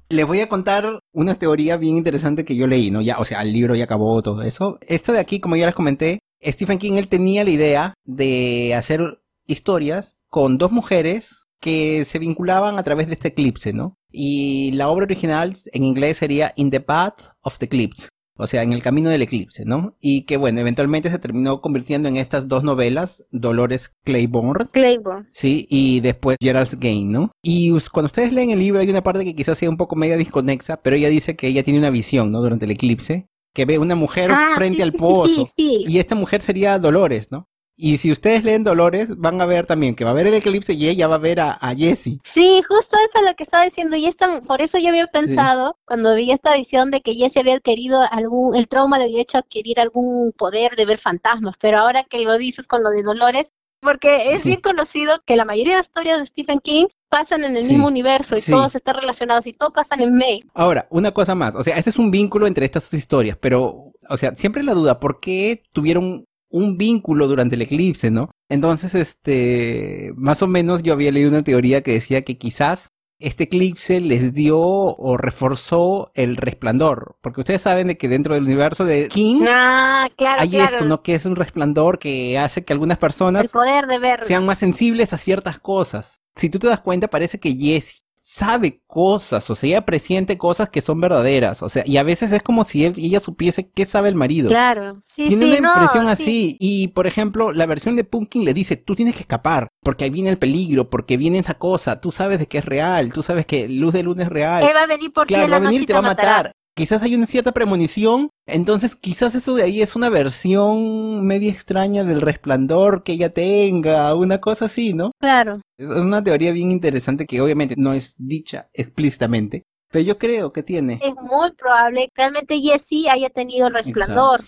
Les 0.09 0.27
voy 0.27 0.41
a 0.41 0.49
contar 0.49 0.99
una 1.13 1.37
teoría 1.37 1.77
bien 1.77 1.97
interesante 1.97 2.45
que 2.45 2.57
yo 2.57 2.67
leí, 2.67 2.91
¿no? 2.91 3.01
Ya, 3.01 3.19
o 3.21 3.25
sea, 3.25 3.43
el 3.43 3.53
libro 3.53 3.77
ya 3.77 3.85
acabó 3.85 4.21
todo 4.21 4.43
eso. 4.43 4.81
Esto 4.81 5.13
de 5.13 5.21
aquí, 5.21 5.39
como 5.39 5.55
ya 5.55 5.67
les 5.67 5.77
comenté, 5.77 6.19
Stephen 6.43 6.79
King 6.79 6.95
él 6.95 7.09
tenía 7.09 7.45
la 7.45 7.51
idea 7.51 7.95
de 8.05 8.75
hacer 8.75 9.21
historias 9.47 10.17
con 10.29 10.59
dos 10.59 10.73
mujeres 10.73 11.47
que 11.61 12.05
se 12.05 12.19
vinculaban 12.19 12.79
a 12.79 12.83
través 12.83 13.07
de 13.07 13.15
este 13.15 13.29
eclipse, 13.29 13.73
¿no? 13.73 13.97
Y 14.11 14.73
la 14.73 14.89
obra 14.89 15.05
original 15.05 15.55
en 15.73 15.85
inglés 15.85 16.17
sería 16.17 16.53
In 16.57 16.71
the 16.71 16.81
Path 16.81 17.35
of 17.43 17.59
the 17.59 17.67
Eclipse, 17.67 18.09
o 18.37 18.47
sea, 18.47 18.63
en 18.63 18.73
el 18.73 18.83
camino 18.83 19.11
del 19.11 19.23
eclipse, 19.23 19.65
¿no? 19.67 19.97
Y 20.01 20.23
que 20.23 20.39
bueno, 20.39 20.61
eventualmente 20.61 21.11
se 21.11 21.19
terminó 21.19 21.61
convirtiendo 21.61 22.09
en 22.09 22.17
estas 22.17 22.49
dos 22.49 22.65
novelas, 22.65 23.27
Dolores 23.31 23.93
Claiborne. 24.05 24.67
Claiborne. 24.73 25.29
Sí, 25.33 25.67
y 25.69 26.01
después 26.01 26.39
Gerald's 26.41 26.81
Game, 26.81 27.05
¿no? 27.05 27.31
Y 27.43 27.71
cuando 27.93 28.07
ustedes 28.07 28.33
leen 28.33 28.51
el 28.51 28.59
libro 28.59 28.81
hay 28.81 28.89
una 28.89 29.03
parte 29.03 29.25
que 29.25 29.37
quizás 29.37 29.59
sea 29.59 29.69
un 29.69 29.77
poco 29.77 29.95
media 29.95 30.17
desconexa, 30.17 30.81
pero 30.83 30.97
ella 30.97 31.11
dice 31.11 31.37
que 31.37 31.49
ella 31.49 31.63
tiene 31.63 31.79
una 31.79 31.91
visión, 31.91 32.33
¿no? 32.33 32.41
Durante 32.41 32.65
el 32.65 32.71
eclipse, 32.71 33.27
que 33.55 33.65
ve 33.65 33.79
una 33.79 33.95
mujer 33.97 34.31
Ah, 34.33 34.53
frente 34.55 34.79
sí, 34.79 34.83
al 34.83 34.93
pozo. 34.93 35.47
sí, 35.47 35.47
sí. 35.55 35.85
Y 35.87 35.99
esta 35.99 36.15
mujer 36.15 36.43
sería 36.43 36.79
Dolores, 36.79 37.31
¿no? 37.33 37.49
Y 37.83 37.97
si 37.97 38.13
ustedes 38.13 38.45
leen 38.45 38.63
Dolores, 38.63 39.17
van 39.17 39.41
a 39.41 39.47
ver 39.47 39.67
también 39.67 39.95
que 39.95 40.05
va 40.05 40.11
a 40.11 40.15
ver 40.15 40.27
el 40.27 40.35
eclipse 40.35 40.75
y 40.75 40.87
ella 40.89 41.09
va 41.09 41.15
a 41.15 41.19
ver 41.19 41.41
a, 41.41 41.53
a 41.53 41.75
Jessie. 41.75 42.19
Sí, 42.25 42.61
justo 42.69 42.97
eso 43.09 43.19
es 43.21 43.23
lo 43.25 43.35
que 43.35 43.43
estaba 43.43 43.65
diciendo. 43.65 43.97
Y 43.97 44.05
esta, 44.05 44.43
por 44.43 44.61
eso 44.61 44.77
yo 44.77 44.91
había 44.91 45.07
pensado, 45.07 45.79
cuando 45.87 46.15
vi 46.15 46.31
esta 46.31 46.55
visión 46.57 46.91
de 46.91 47.01
que 47.01 47.15
Jesse 47.15 47.39
había 47.39 47.55
adquirido 47.55 48.03
algún, 48.11 48.55
el 48.55 48.69
trauma 48.69 48.99
le 48.99 49.05
había 49.05 49.23
hecho 49.23 49.39
adquirir 49.39 49.81
algún 49.81 50.33
poder 50.33 50.77
de 50.77 50.85
ver 50.85 50.99
fantasmas. 50.99 51.55
Pero 51.59 51.79
ahora 51.79 52.05
que 52.05 52.19
lo 52.21 52.37
dices 52.37 52.67
con 52.67 52.83
lo 52.83 52.91
de 52.91 53.03
Dolores, 53.03 53.51
porque 53.81 54.33
es 54.35 54.43
Sí. 54.43 54.49
bien 54.51 54.61
conocido 54.61 55.23
que 55.25 55.37
la 55.37 55.47
mayoría 55.47 55.77
de 55.77 55.81
historias 55.81 56.19
de 56.19 56.27
Stephen 56.27 56.59
King 56.59 56.87
pasan 57.11 57.45
en 57.45 57.57
el 57.57 57.65
Sí, 57.65 57.73
mismo 57.73 57.89
universo 57.89 58.37
y 58.37 58.41
sí. 58.41 58.53
todos 58.53 58.75
están 58.75 58.95
relacionados 58.97 59.47
y 59.47 59.53
todos 59.53 59.73
pasan 59.75 60.01
en 60.01 60.15
May. 60.17 60.45
Ahora, 60.55 60.87
una 60.91 61.11
cosa 61.13 61.35
más, 61.35 61.57
o 61.57 61.63
sea, 61.63 61.77
este 61.77 61.91
es 61.91 61.99
un 61.99 62.11
vínculo 62.11 62.47
entre 62.47 62.65
estas 62.65 62.85
dos 62.91 62.95
historias, 62.99 63.37
pero, 63.39 63.93
o 64.09 64.17
sea, 64.17 64.35
siempre 64.37 64.63
la 64.63 64.73
duda, 64.75 65.01
¿por 65.01 65.21
qué 65.21 65.63
tuvieron 65.73 66.25
un 66.49 66.79
vínculo 66.79 67.29
durante 67.29 67.57
el 67.57 67.63
eclipse, 67.63 68.11
no? 68.11 68.31
Entonces, 68.49 68.95
este, 68.95 70.13
más 70.17 70.43
o 70.43 70.47
menos 70.47 70.83
yo 70.83 70.93
había 70.93 71.13
leído 71.13 71.31
una 71.31 71.43
teoría 71.45 71.83
que 71.83 71.93
decía 71.93 72.23
que 72.23 72.39
quizás 72.39 72.89
este 73.21 73.45
eclipse 73.45 74.01
les 74.01 74.33
dio 74.33 74.59
o 74.59 75.17
reforzó 75.19 76.11
el 76.15 76.37
resplandor, 76.39 77.17
porque 77.21 77.41
ustedes 77.41 77.61
saben 77.61 77.89
de 77.89 77.99
que 77.99 78.09
dentro 78.09 78.33
del 78.35 78.45
universo 78.45 78.85
de 78.87 79.09
King 79.09 79.43
Ah, 79.47 80.09
claro, 80.17 80.41
hay 80.41 80.49
claro. 80.51 80.71
esto, 80.73 80.85
¿no? 80.87 81.03
Que 81.03 81.15
es 81.17 81.27
un 81.27 81.37
resplandor 81.37 81.99
que 81.99 82.39
hace 82.39 82.65
que 82.65 82.73
algunas 82.73 82.97
El 82.97 83.01
personas 83.01 83.53
poder 83.53 83.87
de 83.87 83.99
ver. 83.99 84.25
sean 84.25 84.47
más 84.47 84.59
sensibles 84.59 85.13
a 85.13 85.19
ciertas 85.19 85.59
cosas. 85.59 86.17
Si 86.41 86.49
tú 86.49 86.59
te 86.59 86.69
das 86.69 86.81
cuenta, 86.81 87.09
parece 87.09 87.39
que 87.39 87.53
Jessie 87.53 88.01
sabe 88.19 88.81
cosas, 88.87 89.51
o 89.51 89.55
sea, 89.55 89.69
ella 89.69 89.85
presiente 89.85 90.39
cosas 90.39 90.71
que 90.71 90.81
son 90.81 90.99
verdaderas, 90.99 91.63
o 91.63 91.69
sea, 91.69 91.83
y 91.87 91.99
a 91.99 92.03
veces 92.03 92.33
es 92.33 92.43
como 92.43 92.65
si 92.65 92.87
él, 92.87 92.95
ella 92.97 93.21
supiese 93.21 93.69
qué 93.69 93.85
sabe 93.85 94.09
el 94.09 94.15
marido. 94.15 94.49
Claro, 94.49 95.03
sí, 95.15 95.27
Tiene 95.29 95.53
sí, 95.53 95.59
una 95.59 95.61
no, 95.61 95.75
impresión 95.75 96.07
sí. 96.07 96.13
así, 96.13 96.57
y 96.59 96.89
por 96.89 97.07
ejemplo, 97.07 97.53
la 97.53 97.67
versión 97.67 97.95
de 97.95 98.05
Pumpkin 98.05 98.47
le 98.47 98.55
dice, 98.55 98.77
tú 98.77 98.95
tienes 98.95 99.17
que 99.17 99.21
escapar, 99.21 99.69
porque 99.83 100.05
ahí 100.05 100.11
viene 100.11 100.31
el 100.31 100.39
peligro, 100.39 100.89
porque 100.89 101.19
viene 101.19 101.39
esta 101.39 101.59
cosa, 101.59 102.01
tú 102.01 102.11
sabes 102.11 102.39
de 102.39 102.47
que 102.47 102.59
es 102.59 102.65
real, 102.65 103.13
tú 103.13 103.23
sabes 103.23 103.45
que 103.45 103.69
Luz 103.69 103.93
de 103.93 104.03
Luna 104.03 104.23
es 104.23 104.31
real. 104.31 104.63
Él 104.63 104.75
va 104.75 104.85
a 104.85 104.87
venir 104.87 105.13
por 105.13 105.27
Claro, 105.27 105.51
va 105.51 105.57
a 105.57 105.61
venir 105.61 105.83
y 105.83 105.87
te 105.87 105.93
va 105.93 105.99
a 105.99 106.03
matar. 106.03 106.53
Quizás 106.81 107.03
hay 107.03 107.15
una 107.15 107.27
cierta 107.27 107.53
premonición, 107.53 108.31
entonces 108.47 108.97
quizás 108.97 109.35
eso 109.35 109.55
de 109.55 109.65
ahí 109.65 109.83
es 109.83 109.97
una 109.97 110.09
versión 110.09 111.27
media 111.27 111.53
extraña 111.53 112.05
del 112.05 112.23
resplandor 112.23 113.03
que 113.03 113.13
ella 113.13 113.35
tenga, 113.35 114.15
una 114.15 114.41
cosa 114.41 114.65
así, 114.65 114.95
¿no? 114.95 115.13
Claro. 115.21 115.61
Es 115.77 115.91
una 115.91 116.25
teoría 116.25 116.53
bien 116.53 116.71
interesante 116.71 117.27
que 117.27 117.43
obviamente 117.43 117.75
no 117.77 117.93
es 117.93 118.15
dicha 118.17 118.71
explícitamente, 118.73 119.65
pero 119.91 120.07
yo 120.07 120.17
creo 120.17 120.55
que 120.55 120.63
tiene. 120.63 121.01
Es 121.03 121.13
muy 121.17 121.53
probable 121.53 122.09
que 122.15 122.23
realmente 122.23 122.59
Jesse 122.59 123.09
haya 123.11 123.29
tenido 123.29 123.67
el 123.67 123.75
resplandor. 123.75 124.41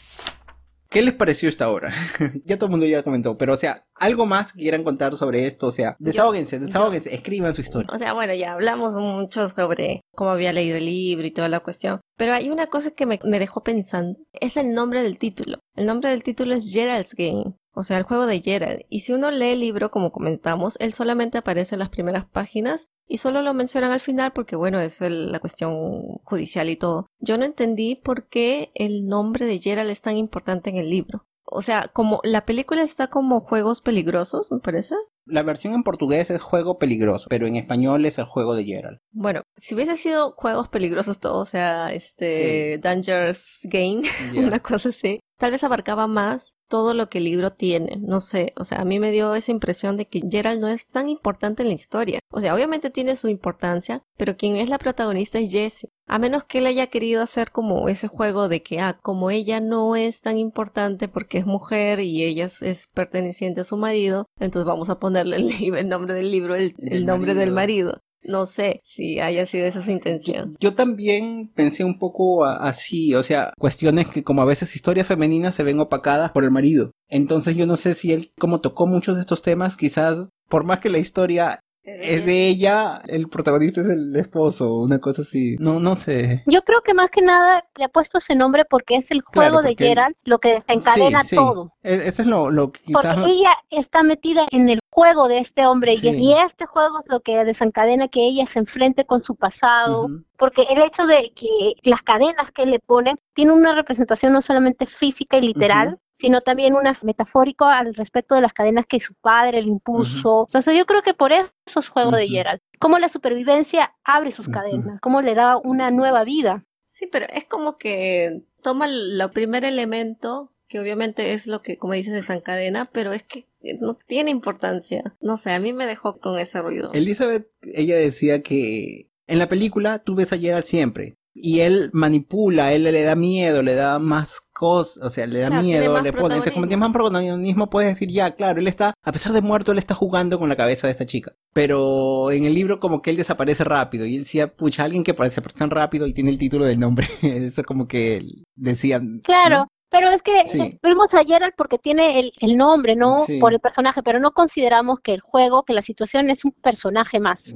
¿Qué 0.92 1.00
les 1.00 1.14
pareció 1.14 1.48
esta 1.48 1.70
obra? 1.70 1.90
ya 2.44 2.56
todo 2.56 2.66
el 2.66 2.72
mundo 2.72 2.84
ya 2.84 3.02
comentó, 3.02 3.38
pero 3.38 3.54
o 3.54 3.56
sea, 3.56 3.86
algo 3.94 4.26
más 4.26 4.52
que 4.52 4.60
quieran 4.60 4.84
contar 4.84 5.16
sobre 5.16 5.46
esto, 5.46 5.68
o 5.68 5.70
sea, 5.70 5.96
desahóguense, 5.98 6.58
desahóguense, 6.58 7.14
escriban 7.14 7.54
su 7.54 7.62
historia. 7.62 7.88
O 7.90 7.98
sea, 7.98 8.12
bueno, 8.12 8.34
ya 8.34 8.52
hablamos 8.52 8.94
mucho 8.96 9.48
sobre 9.48 10.02
cómo 10.14 10.30
había 10.32 10.52
leído 10.52 10.76
el 10.76 10.84
libro 10.84 11.26
y 11.26 11.30
toda 11.30 11.48
la 11.48 11.60
cuestión. 11.60 12.02
Pero 12.18 12.34
hay 12.34 12.50
una 12.50 12.66
cosa 12.66 12.90
que 12.90 13.06
me, 13.06 13.18
me 13.24 13.38
dejó 13.38 13.62
pensando. 13.62 14.18
Es 14.32 14.58
el 14.58 14.74
nombre 14.74 15.02
del 15.02 15.18
título. 15.18 15.60
El 15.74 15.86
nombre 15.86 16.10
del 16.10 16.22
título 16.22 16.54
es 16.54 16.70
Gerald's 16.70 17.14
Game. 17.14 17.54
O 17.74 17.82
sea, 17.82 17.96
el 17.98 18.02
juego 18.04 18.26
de 18.26 18.40
Gerald. 18.42 18.82
Y 18.90 19.00
si 19.00 19.12
uno 19.12 19.30
lee 19.30 19.52
el 19.52 19.60
libro, 19.60 19.90
como 19.90 20.12
comentamos, 20.12 20.76
él 20.78 20.92
solamente 20.92 21.38
aparece 21.38 21.74
en 21.74 21.78
las 21.80 21.88
primeras 21.88 22.26
páginas 22.26 22.88
y 23.06 23.16
solo 23.18 23.40
lo 23.42 23.54
mencionan 23.54 23.92
al 23.92 24.00
final 24.00 24.32
porque, 24.32 24.56
bueno, 24.56 24.78
es 24.80 25.00
el- 25.00 25.32
la 25.32 25.40
cuestión 25.40 26.18
judicial 26.24 26.68
y 26.70 26.76
todo. 26.76 27.06
Yo 27.20 27.38
no 27.38 27.44
entendí 27.44 27.94
por 27.96 28.28
qué 28.28 28.70
el 28.74 29.06
nombre 29.06 29.46
de 29.46 29.58
Gerald 29.58 29.90
es 29.90 30.02
tan 30.02 30.16
importante 30.16 30.70
en 30.70 30.76
el 30.76 30.90
libro. 30.90 31.26
O 31.44 31.60
sea, 31.60 31.88
como 31.92 32.20
la 32.24 32.46
película 32.46 32.82
está 32.82 33.08
como 33.08 33.40
juegos 33.40 33.80
peligrosos, 33.80 34.50
me 34.52 34.60
parece. 34.60 34.94
La 35.26 35.42
versión 35.42 35.74
en 35.74 35.82
portugués 35.82 36.30
es 36.30 36.40
juego 36.40 36.78
peligroso, 36.78 37.26
pero 37.28 37.46
en 37.46 37.56
español 37.56 38.04
es 38.06 38.18
el 38.18 38.24
juego 38.24 38.54
de 38.54 38.64
Gerald. 38.64 38.98
Bueno, 39.10 39.42
si 39.56 39.74
hubiese 39.74 39.96
sido 39.96 40.32
juegos 40.32 40.68
peligrosos 40.68 41.20
todo, 41.20 41.38
o 41.38 41.44
sea, 41.44 41.92
este, 41.92 42.78
Dangerous 42.78 43.60
Game, 43.64 44.02
una 44.36 44.60
cosa 44.60 44.88
así, 44.90 45.20
tal 45.42 45.50
vez 45.50 45.64
abarcaba 45.64 46.06
más 46.06 46.56
todo 46.68 46.94
lo 46.94 47.08
que 47.08 47.18
el 47.18 47.24
libro 47.24 47.52
tiene, 47.52 47.98
no 48.00 48.20
sé, 48.20 48.52
o 48.56 48.62
sea, 48.62 48.80
a 48.80 48.84
mí 48.84 49.00
me 49.00 49.10
dio 49.10 49.34
esa 49.34 49.50
impresión 49.50 49.96
de 49.96 50.06
que 50.06 50.20
Gerald 50.20 50.60
no 50.60 50.68
es 50.68 50.86
tan 50.86 51.08
importante 51.08 51.62
en 51.62 51.68
la 51.68 51.74
historia. 51.74 52.20
O 52.30 52.40
sea, 52.40 52.54
obviamente 52.54 52.90
tiene 52.90 53.16
su 53.16 53.26
importancia, 53.26 54.04
pero 54.16 54.36
quien 54.36 54.54
es 54.54 54.68
la 54.68 54.78
protagonista 54.78 55.40
es 55.40 55.50
Jessie. 55.50 55.90
A 56.06 56.20
menos 56.20 56.44
que 56.44 56.58
él 56.58 56.66
haya 56.66 56.86
querido 56.86 57.22
hacer 57.22 57.50
como 57.50 57.88
ese 57.88 58.06
juego 58.06 58.48
de 58.48 58.62
que, 58.62 58.78
ah, 58.78 59.00
como 59.02 59.32
ella 59.32 59.58
no 59.58 59.96
es 59.96 60.20
tan 60.20 60.38
importante 60.38 61.08
porque 61.08 61.38
es 61.38 61.46
mujer 61.46 61.98
y 61.98 62.22
ella 62.22 62.44
es, 62.44 62.62
es 62.62 62.86
perteneciente 62.86 63.62
a 63.62 63.64
su 63.64 63.76
marido, 63.76 64.26
entonces 64.38 64.64
vamos 64.64 64.90
a 64.90 65.00
ponerle 65.00 65.38
el, 65.38 65.50
el 65.76 65.88
nombre 65.88 66.14
del 66.14 66.30
libro, 66.30 66.54
el, 66.54 67.04
nombre 67.04 67.34
del 67.34 67.50
marido. 67.50 68.00
No 68.24 68.46
sé 68.46 68.80
si 68.84 69.20
haya 69.20 69.46
sido 69.46 69.66
esa 69.66 69.82
su 69.82 69.90
intención. 69.90 70.56
Yo 70.60 70.74
también 70.74 71.50
pensé 71.54 71.84
un 71.84 71.98
poco 71.98 72.44
así, 72.44 73.14
o 73.14 73.22
sea, 73.22 73.52
cuestiones 73.58 74.06
que 74.08 74.22
como 74.22 74.42
a 74.42 74.46
veces 74.46 74.76
historias 74.76 75.06
femeninas 75.06 75.54
se 75.54 75.64
ven 75.64 75.80
opacadas 75.80 76.30
por 76.32 76.44
el 76.44 76.50
marido. 76.50 76.92
Entonces 77.08 77.56
yo 77.56 77.66
no 77.66 77.76
sé 77.76 77.94
si 77.94 78.12
él 78.12 78.32
como 78.38 78.60
tocó 78.60 78.86
muchos 78.86 79.16
de 79.16 79.22
estos 79.22 79.42
temas, 79.42 79.76
quizás 79.76 80.30
por 80.48 80.64
más 80.64 80.80
que 80.80 80.90
la 80.90 80.98
historia 80.98 81.60
es 81.84 82.24
de 82.26 82.48
ella, 82.48 83.02
el 83.08 83.28
protagonista 83.28 83.80
es 83.80 83.88
el 83.88 84.14
esposo, 84.16 84.74
una 84.76 84.98
cosa 85.00 85.22
así. 85.22 85.56
No, 85.58 85.80
no 85.80 85.96
sé. 85.96 86.42
Yo 86.46 86.62
creo 86.62 86.82
que 86.82 86.94
más 86.94 87.10
que 87.10 87.22
nada 87.22 87.64
le 87.76 87.84
ha 87.84 87.88
puesto 87.88 88.18
ese 88.18 88.34
nombre 88.36 88.64
porque 88.64 88.96
es 88.96 89.10
el 89.10 89.22
juego 89.22 89.60
Claro, 89.60 89.68
de 89.68 89.74
Gerald 89.76 90.14
lo 90.24 90.38
que 90.38 90.54
desencadena 90.54 91.22
Sí, 91.22 91.30
sí. 91.30 91.36
todo. 91.36 91.72
E- 91.82 92.02
Eso 92.06 92.22
es 92.22 92.28
lo, 92.28 92.50
lo 92.50 92.70
que 92.72 92.80
quizás... 92.82 93.16
Porque 93.16 93.32
ella 93.32 93.50
está 93.70 94.02
metida 94.02 94.46
en 94.52 94.68
el 94.68 94.78
juego 94.90 95.26
de 95.28 95.38
este 95.38 95.66
hombre 95.66 95.94
y- 95.94 95.98
Sí. 95.98 96.08
y 96.16 96.32
este 96.34 96.66
juego 96.66 97.00
es 97.00 97.06
lo 97.08 97.20
que 97.20 97.44
desencadena 97.44 98.08
que 98.08 98.26
ella 98.26 98.46
se 98.46 98.58
enfrente 98.60 99.04
con 99.04 99.22
su 99.24 99.34
pasado. 99.34 100.08
Porque 100.36 100.62
el 100.70 100.82
hecho 100.82 101.06
de 101.06 101.32
que 101.34 101.74
las 101.82 102.02
cadenas 102.02 102.50
que 102.52 102.66
le 102.66 102.78
ponen 102.80 103.16
tienen 103.32 103.54
una 103.54 103.74
representación 103.74 104.32
no 104.32 104.42
solamente 104.42 104.86
física 104.86 105.36
y 105.38 105.42
literal. 105.42 105.98
Sino 106.12 106.40
también 106.40 106.74
una 106.74 106.92
metafórico 107.02 107.64
al 107.64 107.94
respecto 107.94 108.34
de 108.34 108.40
las 108.40 108.52
cadenas 108.52 108.86
que 108.86 109.00
su 109.00 109.14
padre 109.14 109.62
le 109.62 109.68
impuso. 109.68 110.46
Entonces 110.48 110.76
yo 110.76 110.86
creo 110.86 111.02
que 111.02 111.14
por 111.14 111.32
eso 111.32 111.50
es 111.76 111.88
juego 111.88 112.12
de. 112.12 112.28
Gerald. 112.28 112.60
Cómo 112.78 112.98
la 112.98 113.08
supervivencia 113.08 113.94
abre 114.04 114.30
sus 114.30 114.48
cadenas, 114.48 115.00
cómo 115.00 115.22
le 115.22 115.34
da 115.34 115.56
una 115.56 115.90
nueva 115.90 116.24
vida. 116.24 116.64
Sí, 116.84 117.06
pero 117.10 117.26
es 117.28 117.44
como 117.44 117.78
que 117.78 118.42
toma 118.62 118.86
el 118.86 119.22
primer 119.32 119.64
elemento, 119.64 120.52
que 120.68 120.80
obviamente 120.80 121.32
es 121.32 121.46
lo 121.46 121.62
que, 121.62 121.78
como 121.78 121.92
dices, 121.92 122.12
desencadena, 122.12 122.90
pero 122.92 123.12
es 123.12 123.22
que 123.22 123.46
no 123.80 123.94
tiene 123.94 124.30
importancia. 124.30 125.16
No 125.20 125.36
sé, 125.36 125.52
a 125.52 125.60
mí 125.60 125.72
me 125.72 125.86
dejó 125.86 126.18
con 126.18 126.38
ese 126.38 126.60
ruido. 126.60 126.90
Elizabeth, 126.92 127.48
ella 127.62 127.96
decía 127.96 128.42
que 128.42 129.10
en 129.26 129.38
la 129.38 129.48
película 129.48 129.98
tú 129.98 130.14
ves 130.14 130.32
a 130.32 130.38
Gerald 130.38 130.64
siempre. 130.64 131.16
Y 131.34 131.60
él 131.60 131.88
manipula, 131.94 132.72
él 132.74 132.82
le 132.84 133.02
da 133.02 133.14
miedo, 133.14 133.62
le 133.62 133.74
da 133.74 133.98
más 133.98 134.42
cosas, 134.52 135.02
o 135.02 135.08
sea, 135.08 135.26
le 135.26 135.40
da 135.40 135.46
Claro, 135.48 135.62
miedo, 135.62 136.00
le 136.02 136.12
pone, 136.12 136.34
entonces 136.34 136.52
como 136.52 136.66
tiene 136.68 136.80
más 136.80 136.92
protagonismo 136.92 137.70
puedes 137.70 137.88
decir, 137.90 138.10
ya, 138.10 138.34
claro, 138.34 138.60
él 138.60 138.68
está, 138.68 138.92
a 139.02 139.12
pesar 139.12 139.32
de 139.32 139.40
muerto, 139.40 139.72
él 139.72 139.78
está 139.78 139.94
jugando 139.94 140.38
con 140.38 140.48
la 140.50 140.56
cabeza 140.56 140.86
de 140.86 140.90
esta 140.92 141.06
chica. 141.06 141.32
Pero 141.54 142.30
en 142.30 142.44
el 142.44 142.54
libro 142.54 142.80
como 142.80 143.00
que 143.00 143.10
él 143.10 143.16
desaparece 143.16 143.64
rápido, 143.64 144.04
y 144.04 144.16
él 144.16 144.22
decía, 144.24 144.54
pucha, 144.54 144.84
alguien 144.84 145.04
que 145.04 145.14
parece 145.14 145.40
tan 145.40 145.70
rápido 145.70 146.06
y 146.06 146.12
tiene 146.12 146.30
el 146.30 146.38
título 146.38 146.66
del 146.66 146.78
nombre, 146.78 147.06
eso 147.22 147.64
como 147.64 147.88
que 147.88 148.22
decían. 148.54 149.20
Claro. 149.24 149.56
¿no? 149.60 149.66
Pero 149.92 150.08
es 150.08 150.22
que 150.22 150.46
Sí. 150.46 150.78
vemos 150.82 151.12
a 151.12 151.22
Gerald 151.22 151.52
porque 151.54 151.76
tiene 151.76 152.18
el, 152.18 152.32
el 152.40 152.56
nombre, 152.56 152.96
¿no? 152.96 153.26
Sí. 153.26 153.38
Por 153.38 153.52
el 153.52 153.60
personaje, 153.60 154.02
pero 154.02 154.20
no 154.20 154.30
consideramos 154.32 155.00
que 155.00 155.12
el 155.12 155.20
juego, 155.20 155.64
que 155.64 155.74
la 155.74 155.82
situación 155.82 156.30
es 156.30 156.46
un 156.46 156.52
personaje 156.52 157.20
más. 157.20 157.54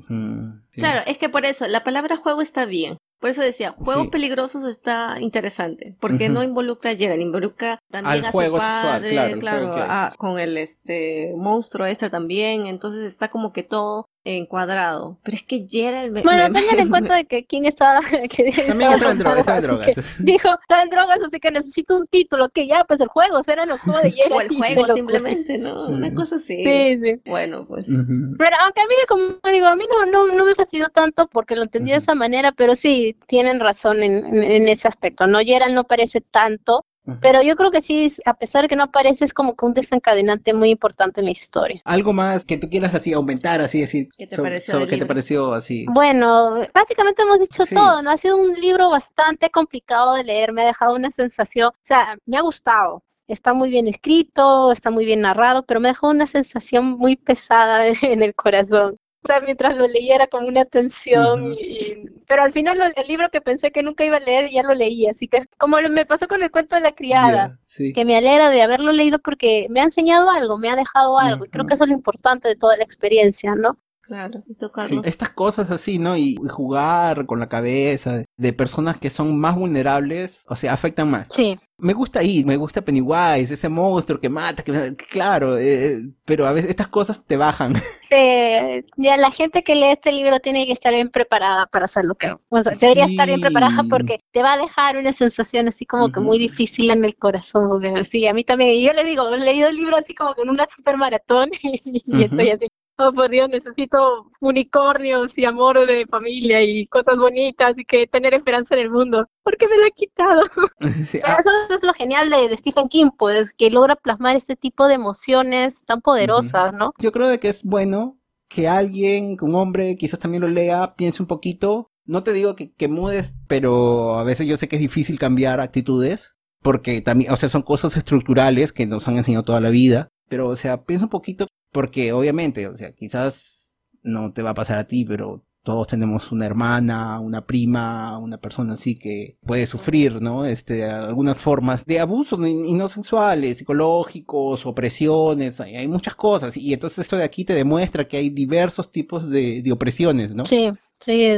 Sí. 0.71 0.81
Claro, 0.81 1.01
es 1.07 1.17
que 1.17 1.31
por 1.31 1.47
eso, 1.47 1.67
la 1.67 1.83
palabra 1.83 2.17
juego 2.19 2.43
está 2.43 2.67
bien. 2.67 2.99
Por 3.19 3.31
eso 3.31 3.43
decía, 3.43 3.73
juegos 3.79 4.05
Sí. 4.05 4.11
peligrosos 4.11 4.65
está 4.69 5.17
interesante, 5.21 5.97
porque 6.01 6.29
no 6.29 6.43
involucra 6.43 6.91
a 6.91 6.97
Gerald, 6.97 7.23
involucra 7.23 7.79
también 7.91 8.19
Al 8.21 8.25
a 8.27 8.31
juego 8.31 8.57
su 8.59 8.63
sexual, 8.63 8.83
padre, 8.83 9.11
claro, 9.11 9.29
el 9.35 9.41
juego 9.69 9.77
a- 9.91 10.13
con 10.19 10.39
el 10.39 10.57
este 10.59 11.33
monstruo 11.37 11.87
este 11.87 12.11
también, 12.11 12.67
entonces 12.67 13.03
está 13.03 13.29
como 13.31 13.53
que 13.53 13.63
todo 13.63 14.07
encuadrado. 14.27 15.19
Pero 15.23 15.37
es 15.37 15.43
que 15.45 15.67
Gerald 15.69 16.13
me, 16.13 16.23
Bueno, 16.23 16.53
tengan 16.53 16.81
en 16.81 16.89
cuenta 16.89 17.17
de 17.17 17.25
que 17.27 17.45
quién 17.47 17.65
estaba. 17.65 18.01
Que 18.29 18.53
También 18.67 18.93
estaba 18.93 19.13
en, 19.13 19.19
drogas, 19.19 19.41
estaba 19.41 19.59
en 19.59 19.65
drogas. 19.65 20.17
Dijo, 20.19 20.49
estaba 20.61 20.83
en 20.83 20.91
drogas, 20.91 21.19
así 21.23 21.39
que 21.39 21.51
necesito 21.51 21.97
un 21.97 22.07
título. 22.07 22.49
Que 22.49 22.67
ya, 22.67 22.85
pues 22.85 23.01
el 23.01 23.09
juego, 23.09 23.43
será 23.43 23.63
el 23.65 23.71
juego 23.73 24.01
de 24.01 24.11
Gerald. 24.13 24.33
o 24.33 24.41
el 24.41 24.49
juego 24.49 24.95
simplemente, 24.95 25.59
¿no? 25.59 25.89
Una 25.89 26.13
cosa 26.13 26.37
así. 26.37 26.57
Sí, 26.57 27.01
sí. 27.03 27.21
Bueno, 27.25 27.67
pues. 27.67 27.87
Pero 27.87 28.57
aunque 28.63 28.81
a 28.81 28.87
mí, 28.87 28.95
como 29.09 29.53
digo, 29.53 29.67
a 29.67 29.77
mí 29.77 29.85
no, 29.91 30.07
no, 30.07 30.35
no 30.35 30.45
me 30.45 30.55
fastidió 30.55 30.89
tanto 30.89 31.29
porque 31.29 31.55
lo 31.55 31.63
entendí 31.63 31.93
de 31.93 31.99
esa 31.99 32.15
manera, 32.15 32.53
pero 32.53 32.75
sí, 32.75 33.17
tienen 33.27 33.61
razón 33.61 34.03
en, 34.03 34.27
en, 34.27 34.43
en 34.43 34.69
ese 34.69 34.89
aspecto, 34.89 35.27
¿no? 35.27 35.39
Gerald 35.41 35.75
no 35.75 35.85
parece 35.85 36.21
tanto 36.21 36.85
pero 37.21 37.43
yo 37.43 37.57
creo 37.57 37.71
que 37.71 37.81
sí, 37.81 38.13
a 38.25 38.35
pesar 38.35 38.63
de 38.63 38.69
que 38.69 38.77
no 38.77 38.85
aparece, 38.85 39.25
es 39.25 39.33
como 39.33 39.55
que 39.55 39.65
un 39.65 39.75
desencadenante 39.75 40.53
muy 40.55 40.71
importante 40.71 41.21
en 41.21 41.27
la 41.27 41.31
historia. 41.31 41.81
Algo 41.85 42.13
más 42.13 42.45
que 42.45 42.57
tú 42.57 42.69
quieras 42.69 42.95
así 42.95 43.13
aumentar, 43.13 43.61
así 43.61 43.81
decir, 43.81 44.09
¿qué 44.17 44.27
te, 44.27 44.37
pareció, 44.37 44.87
¿qué 44.87 44.97
te 44.97 45.07
pareció 45.07 45.53
así? 45.53 45.87
Bueno, 45.89 46.61
básicamente 46.75 47.23
hemos 47.23 47.39
dicho 47.39 47.65
todo, 47.67 48.03
¿no? 48.03 48.11
Ha 48.11 48.17
sido 48.17 48.37
un 48.37 48.53
libro 48.55 48.91
bastante 48.91 49.51
complicado 49.51 50.15
de 50.15 50.25
leer, 50.25 50.53
me 50.53 50.63
ha 50.63 50.67
dejado 50.67 50.95
una 50.95 51.11
sensación, 51.11 51.69
o 51.69 51.79
sea, 51.83 52.17
me 52.27 52.37
ha 52.37 52.43
gustado. 52.43 53.03
Está 53.29 53.55
muy 53.55 53.71
bien 53.71 53.89
escrito, 53.89 54.71
está 54.71 54.91
muy 54.91 55.05
bien 55.05 55.21
narrado, 55.21 55.65
pero 55.67 55.81
me 55.81 55.89
dejó 55.89 56.11
una 56.11 56.27
sensación 56.27 56.93
muy 56.97 57.17
pesada 57.17 57.87
en 58.03 58.23
el 58.23 58.35
corazón 58.35 58.99
mientras 59.45 59.77
lo 59.77 59.87
leía 59.87 60.17
era 60.17 60.27
como 60.27 60.49
una 60.49 60.65
tensión, 60.65 61.53
y, 61.55 62.09
pero 62.27 62.43
al 62.43 62.53
final 62.53 62.81
el 62.95 63.07
libro 63.07 63.31
que 63.31 63.41
pensé 63.41 63.71
que 63.71 63.83
nunca 63.83 64.05
iba 64.05 64.17
a 64.17 64.21
leer 64.21 64.51
ya 64.51 64.63
lo 64.63 64.75
leí, 64.75 65.07
así 65.07 65.29
que 65.29 65.43
como 65.59 65.79
me 65.91 66.07
pasó 66.07 66.29
con 66.29 66.43
el 66.43 66.51
cuento 66.51 66.77
de 66.77 66.83
la 66.83 66.93
criada, 66.93 67.59
que 67.95 68.05
me 68.05 68.17
alegra 68.17 68.51
de 68.51 68.63
haberlo 68.63 68.93
leído 68.93 69.19
porque 69.19 69.67
me 69.71 69.81
ha 69.81 69.85
enseñado 69.85 70.31
algo, 70.31 70.59
me 70.59 70.71
ha 70.71 70.77
dejado 70.77 71.19
algo, 71.19 71.45
y 71.45 71.49
creo 71.49 71.67
que 71.67 71.75
eso 71.75 71.85
es 71.85 71.91
lo 71.91 71.97
importante 71.97 72.49
de 72.49 72.57
toda 72.57 72.77
la 72.77 72.85
experiencia, 72.85 73.55
¿no? 73.55 73.79
Claro, 74.07 74.45
y 74.47 74.55
sí, 74.87 75.01
estas 75.03 75.31
cosas 75.31 75.69
así, 75.73 75.99
¿no? 75.99 76.17
Y, 76.17 76.37
jugar 76.49 77.27
con 77.27 77.41
la 77.41 77.49
cabeza 77.49 78.23
de 78.37 78.53
personas 78.53 78.99
que 78.99 79.11
son 79.11 79.37
más 79.37 79.57
vulnerables, 79.57 80.45
o 80.49 80.55
sea, 80.55 80.73
afectan 80.73 81.11
más. 81.11 81.29
Sí. 81.33 81.59
Me 81.79 81.93
gusta 81.93 82.21
ahí, 82.21 82.45
me 82.45 82.57
gusta 82.57 82.83
Pennywise, 82.83 83.53
ese 83.53 83.69
monstruo 83.69 84.21
que 84.21 84.29
mata, 84.29 84.63
que 84.63 84.95
claro, 85.11 85.59
eh, 85.59 86.03
pero 86.25 86.47
a 86.47 86.53
veces 86.53 86.71
estas 86.71 86.89
cosas 86.89 87.25
te 87.25 87.37
bajan. 87.37 87.75
Sí, 88.07 88.85
ya 88.99 89.17
la 89.17 89.33
gente 89.33 89.65
que 89.65 89.75
lee 89.75 89.87
este 89.87 90.13
libro 90.13 90.39
tiene 90.39 90.65
que 90.65 90.73
estar 90.73 90.95
bien 90.95 91.09
preparada 91.09 91.67
para 91.67 91.87
hacer 91.87 92.05
lo 92.05 92.15
que, 92.15 92.33
o 92.49 92.63
sea, 92.63 92.77
debería 92.77 93.07
estar 93.07 93.27
bien 93.27 93.41
preparada 93.41 93.83
porque 93.91 94.21
te 94.31 94.45
va 94.45 94.53
a 94.53 94.59
dejar 94.59 94.97
una 94.97 95.13
sensación 95.13 95.67
así 95.67 95.87
como 95.87 96.13
que 96.13 96.21
muy 96.21 96.39
difícil 96.39 96.91
en 96.93 97.05
el 97.05 97.17
corazón. 97.17 97.83
Sí, 98.05 98.29
a 98.29 98.33
mí 98.33 98.45
también, 98.45 98.81
yo 98.81 98.93
le 98.93 99.03
digo, 99.03 99.29
he 99.35 99.41
leído 99.41 99.69
el 99.69 99.75
libro 99.75 99.97
así 99.97 100.15
como 100.15 100.35
que 100.35 100.43
en 100.43 100.51
una 100.51 100.67
super 100.67 100.97
maratón 100.97 101.51
y 101.63 102.23
estoy 102.23 102.51
así 102.51 102.69
oh 102.99 103.13
por 103.13 103.31
Dios, 103.31 103.49
necesito 103.49 104.31
unicornios 104.41 105.37
y 105.39 105.45
amor 105.45 105.87
de 105.87 106.07
familia 106.07 106.63
y 106.63 106.87
cosas 106.87 107.17
bonitas 107.17 107.79
y 107.79 107.85
que 107.85 108.07
tener 108.07 108.35
esperanza 108.35 108.75
en 108.75 108.83
el 108.83 108.91
mundo. 108.91 109.29
¿Por 109.43 109.57
qué 109.57 109.69
me 109.69 109.79
lo 109.79 109.87
ha 109.87 109.91
quitado? 109.91 110.43
Ah. 111.25 111.37
Eso 111.41 111.51
es 111.75 111.83
lo 111.83 111.93
genial 111.95 112.31
de, 112.31 112.57
Stephen 112.57 112.89
King, 112.89 113.11
pues, 113.17 113.53
que 113.53 113.71
logra 113.71 113.97
plasmar 113.97 114.37
este 114.37 114.57
tipo 114.57 114.87
de 114.87 114.95
emociones 114.95 115.85
tan 115.85 116.01
poderosas, 116.01 116.73
¿no? 116.73 116.93
Yo 116.99 117.13
creo 117.13 117.29
de 117.29 117.39
que 117.39 117.49
es 117.49 117.63
bueno 117.65 118.15
que 118.49 118.69
alguien, 118.69 119.37
un 119.41 119.55
hombre 119.55 119.97
quizás 119.97 120.19
también 120.19 120.43
lo 120.43 120.49
lea, 120.49 120.95
piense 120.97 121.23
un 121.23 121.27
poquito. 121.27 121.91
No 122.05 122.23
te 122.23 122.33
digo 122.33 122.55
que, 122.55 122.73
que 122.73 122.89
mudes, 122.89 123.35
pero 123.49 124.19
a 124.19 124.25
veces 124.25 124.47
yo 124.47 124.57
sé 124.57 124.69
que 124.69 124.77
es 124.77 124.83
difícil 124.83 125.19
cambiar 125.19 125.61
actitudes, 125.61 126.35
porque 126.63 127.01
también, 127.01 127.33
o 127.33 127.37
sea, 127.37 127.49
son 127.49 127.63
cosas 127.63 127.97
estructurales 127.97 128.73
que 128.73 128.87
nos 128.87 129.09
han 129.09 129.17
enseñado 129.17 129.45
toda 129.45 129.61
la 129.61 129.71
vida. 129.71 130.09
Pero, 130.29 130.49
o 130.49 130.57
sea, 130.57 130.85
piensa 130.85 131.07
un 131.07 131.11
poquito 131.11 131.47
porque 131.73 132.13
obviamente, 132.13 132.67
o 132.69 132.77
sea, 132.77 132.93
quizás 132.93 133.81
no 134.03 134.33
te 134.33 134.43
va 134.43 134.51
a 134.51 134.55
pasar 134.55 134.79
a 134.79 134.87
ti, 134.87 135.05
pero 135.05 135.47
todos 135.67 135.89
tenemos 135.89 136.31
una 136.31 136.47
hermana, 136.47 137.19
una 137.19 137.45
prima, 137.45 138.19
una 138.19 138.39
persona 138.39 138.75
así 138.75 138.97
que 138.97 139.37
puede 139.45 139.67
sufrir, 139.67 140.23
¿no? 140.23 140.45
Este, 140.45 140.85
algunas 140.85 141.37
formas 141.39 141.85
de 141.85 141.99
abuso 141.99 142.39
y 142.47 142.73
no 142.73 142.87
sexuales, 142.87 143.59
psicológicos, 143.59 144.65
opresiones, 144.65 145.61
hay, 145.61 145.89
muchas 145.89 146.15
cosas. 146.15 146.57
Y 146.57 146.73
entonces 146.73 147.01
esto 147.01 147.17
de 147.17 147.25
aquí 147.25 147.45
te 147.45 147.53
demuestra 147.53 148.07
que 148.07 148.17
hay 148.17 148.31
diversos 148.31 148.93
tipos 148.93 149.29
de, 149.29 149.69
opresiones, 149.73 150.37
¿no? 150.37 150.45
Sí, 150.45 150.71
sí, 151.01 151.29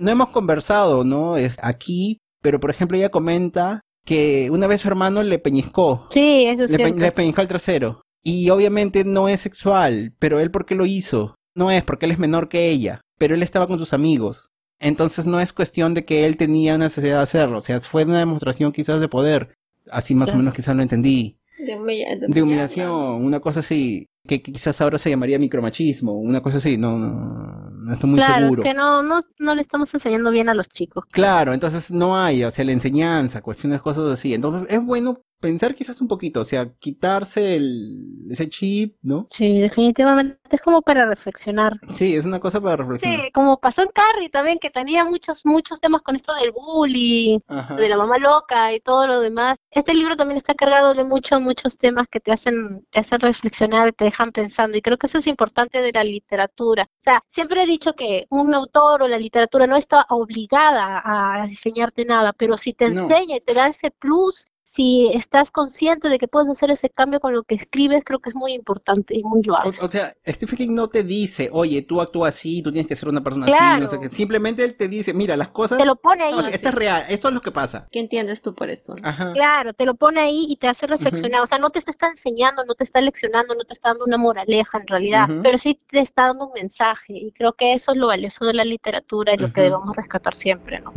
No 0.00 0.10
hemos 0.10 0.28
conversado, 0.28 1.02
¿no? 1.02 1.38
Es 1.38 1.56
aquí, 1.62 2.18
pero 2.42 2.60
por 2.60 2.68
ejemplo 2.68 2.98
ella 2.98 3.08
comenta 3.08 3.80
que 4.04 4.50
una 4.50 4.66
vez 4.66 4.82
su 4.82 4.88
hermano 4.88 5.22
le 5.22 5.38
peñiscó. 5.38 6.06
Sí, 6.10 6.44
eso 6.44 6.64
es 6.64 6.76
le, 6.76 6.90
le 6.90 7.12
peñiscó 7.12 7.40
el 7.40 7.48
trasero. 7.48 8.02
Y 8.22 8.50
obviamente 8.50 9.04
no 9.04 9.28
es 9.28 9.40
sexual, 9.40 10.12
pero 10.18 10.40
él 10.40 10.50
¿por 10.50 10.66
qué 10.66 10.74
lo 10.74 10.86
hizo? 10.86 11.34
No 11.54 11.70
es 11.70 11.82
porque 11.82 12.06
él 12.06 12.12
es 12.12 12.18
menor 12.18 12.48
que 12.48 12.68
ella, 12.68 13.00
pero 13.18 13.34
él 13.34 13.42
estaba 13.42 13.66
con 13.66 13.78
sus 13.78 13.92
amigos. 13.92 14.48
Entonces 14.80 15.26
no 15.26 15.40
es 15.40 15.52
cuestión 15.52 15.94
de 15.94 16.04
que 16.04 16.24
él 16.24 16.36
tenía 16.36 16.78
necesidad 16.78 17.16
de 17.16 17.22
hacerlo, 17.22 17.58
o 17.58 17.62
sea, 17.62 17.80
fue 17.80 18.04
una 18.04 18.18
demostración 18.18 18.72
quizás 18.72 19.00
de 19.00 19.08
poder. 19.08 19.54
Así 19.90 20.14
más 20.14 20.30
o 20.30 20.36
menos 20.36 20.54
quizás 20.54 20.76
lo 20.76 20.82
entendí. 20.82 21.38
De, 21.58 21.74
humillación, 21.74 22.30
de 22.30 22.42
humillación, 22.42 23.24
una 23.24 23.40
cosa 23.40 23.60
así, 23.60 24.06
que, 24.28 24.40
quizás 24.40 24.80
ahora 24.80 24.98
se 24.98 25.10
llamaría 25.10 25.38
micromachismo, 25.38 26.12
una 26.12 26.40
cosa 26.40 26.58
así, 26.58 26.76
no, 26.76 26.98
no, 26.98 27.70
no 27.70 27.92
estoy 27.92 28.10
muy 28.10 28.20
claro, 28.20 28.44
seguro. 28.44 28.62
Es 28.62 28.68
que 28.68 28.74
no, 28.74 29.02
no, 29.02 29.18
no 29.40 29.54
le 29.56 29.60
estamos 29.60 29.92
enseñando 29.92 30.30
bien 30.30 30.48
a 30.48 30.54
los 30.54 30.68
chicos. 30.68 31.04
Claro, 31.10 31.54
entonces 31.54 31.90
no 31.90 32.16
hay, 32.16 32.44
o 32.44 32.50
sea, 32.52 32.64
la 32.64 32.72
enseñanza, 32.72 33.42
cuestiones, 33.42 33.80
cosas 33.80 34.04
así. 34.12 34.34
Entonces 34.34 34.66
es 34.70 34.84
bueno 34.84 35.22
pensar 35.40 35.74
quizás 35.74 36.00
un 36.00 36.08
poquito, 36.08 36.40
o 36.40 36.44
sea, 36.44 36.72
quitarse 36.78 37.56
el, 37.56 38.26
ese 38.30 38.48
chip, 38.48 38.96
¿no? 39.02 39.28
Sí, 39.30 39.60
definitivamente 39.60 40.38
es 40.50 40.60
como 40.60 40.82
para 40.82 41.06
reflexionar. 41.06 41.78
Sí, 41.92 42.16
es 42.16 42.24
una 42.24 42.40
cosa 42.40 42.60
para 42.60 42.76
reflexionar. 42.76 43.20
Sí, 43.20 43.32
como 43.32 43.60
pasó 43.60 43.82
en 43.82 43.88
Carrie 43.88 44.30
también, 44.30 44.58
que 44.58 44.70
tenía 44.70 45.04
muchos, 45.04 45.44
muchos 45.44 45.80
temas 45.80 46.02
con 46.02 46.16
esto 46.16 46.34
del 46.34 46.52
bullying, 46.52 47.40
de 47.76 47.88
la 47.88 47.96
mamá 47.96 48.18
loca 48.18 48.72
y 48.72 48.80
todo 48.80 49.06
lo 49.06 49.20
demás. 49.20 49.58
Este 49.70 49.94
libro 49.94 50.16
también 50.16 50.38
está 50.38 50.54
cargado 50.54 50.94
de 50.94 51.04
muchos, 51.04 51.40
muchos 51.40 51.76
temas 51.78 52.08
que 52.08 52.20
te 52.20 52.32
hacen, 52.32 52.86
te 52.90 53.00
hacen 53.00 53.20
reflexionar, 53.20 53.92
te 53.92 54.04
dejan 54.04 54.32
pensando, 54.32 54.76
y 54.76 54.82
creo 54.82 54.98
que 54.98 55.06
eso 55.06 55.18
es 55.18 55.26
importante 55.26 55.82
de 55.82 55.92
la 55.92 56.04
literatura. 56.04 56.84
O 56.84 57.02
sea, 57.02 57.22
siempre 57.26 57.62
he 57.62 57.66
dicho 57.66 57.94
que 57.94 58.26
un 58.30 58.54
autor 58.54 59.02
o 59.02 59.08
la 59.08 59.18
literatura 59.18 59.66
no 59.66 59.76
está 59.76 60.06
obligada 60.10 61.02
a 61.04 61.44
enseñarte 61.44 62.04
nada, 62.04 62.32
pero 62.32 62.56
si 62.56 62.72
te 62.72 62.86
enseña 62.86 63.36
y 63.36 63.40
te 63.40 63.54
da 63.54 63.68
ese 63.68 63.90
plus, 63.90 64.46
si 64.70 65.10
estás 65.14 65.50
consciente 65.50 66.10
de 66.10 66.18
que 66.18 66.28
puedes 66.28 66.50
hacer 66.50 66.70
ese 66.70 66.90
cambio 66.90 67.20
con 67.20 67.32
lo 67.32 67.42
que 67.42 67.54
escribes, 67.54 68.04
creo 68.04 68.18
que 68.18 68.28
es 68.28 68.36
muy 68.36 68.52
importante 68.52 69.16
y 69.16 69.24
muy 69.24 69.42
loable. 69.42 69.74
O, 69.80 69.88
sea, 69.88 70.14
Stephen 70.26 70.58
King 70.58 70.74
no 70.74 70.88
te 70.88 71.04
dice, 71.04 71.48
oye, 71.50 71.80
tú 71.80 72.02
actúas 72.02 72.34
así, 72.34 72.60
tú 72.60 72.70
tienes 72.70 72.86
que 72.86 72.94
ser 72.94 73.08
una 73.08 73.24
persona 73.24 73.46
así, 73.46 73.80
no 73.82 73.88
sé 73.88 73.98
qué. 73.98 74.10
Simplemente 74.10 74.62
él 74.62 74.76
te 74.76 74.86
dice, 74.88 75.14
mira, 75.14 75.38
las 75.38 75.48
cosas... 75.48 75.78
Te 75.78 75.86
lo 75.86 75.96
pone 75.96 76.24
ahí. 76.24 76.34
O 76.34 76.42
sea, 76.42 76.52
esto 76.52 76.68
es 76.68 76.74
real, 76.74 77.06
esto 77.08 77.28
es 77.28 77.34
lo 77.34 77.40
que 77.40 77.50
pasa. 77.50 77.88
¿Qué 77.90 77.98
entiendes 77.98 78.42
tú 78.42 78.54
por 78.54 78.68
eso? 78.68 78.94
Claro, 79.32 79.72
te 79.72 79.86
lo 79.86 79.94
pone 79.94 80.20
ahí 80.20 80.44
y 80.46 80.56
te 80.56 80.68
hace 80.68 80.86
reflexionar. 80.86 81.40
O 81.40 81.46
sea, 81.46 81.58
no 81.58 81.70
te 81.70 81.78
está 81.78 82.06
enseñando, 82.06 82.62
no 82.66 82.74
te 82.74 82.84
está 82.84 83.00
leccionando, 83.00 83.54
no 83.54 83.64
te 83.64 83.72
está 83.72 83.88
dando 83.88 84.04
una 84.04 84.18
moraleja 84.18 84.76
en 84.76 84.86
realidad, 84.86 85.30
pero 85.40 85.56
sí 85.56 85.78
te 85.86 86.00
está 86.00 86.26
dando 86.26 86.48
un 86.48 86.52
mensaje. 86.52 87.14
Y 87.14 87.32
creo 87.32 87.54
que 87.54 87.72
eso 87.72 87.92
es 87.92 87.96
lo 87.96 88.08
valioso 88.08 88.44
de 88.44 88.52
la 88.52 88.66
literatura 88.66 89.32
y 89.32 89.38
lo 89.38 89.50
que 89.50 89.62
debemos 89.62 89.96
rescatar 89.96 90.34
siempre, 90.34 90.78
¿no? 90.80 90.92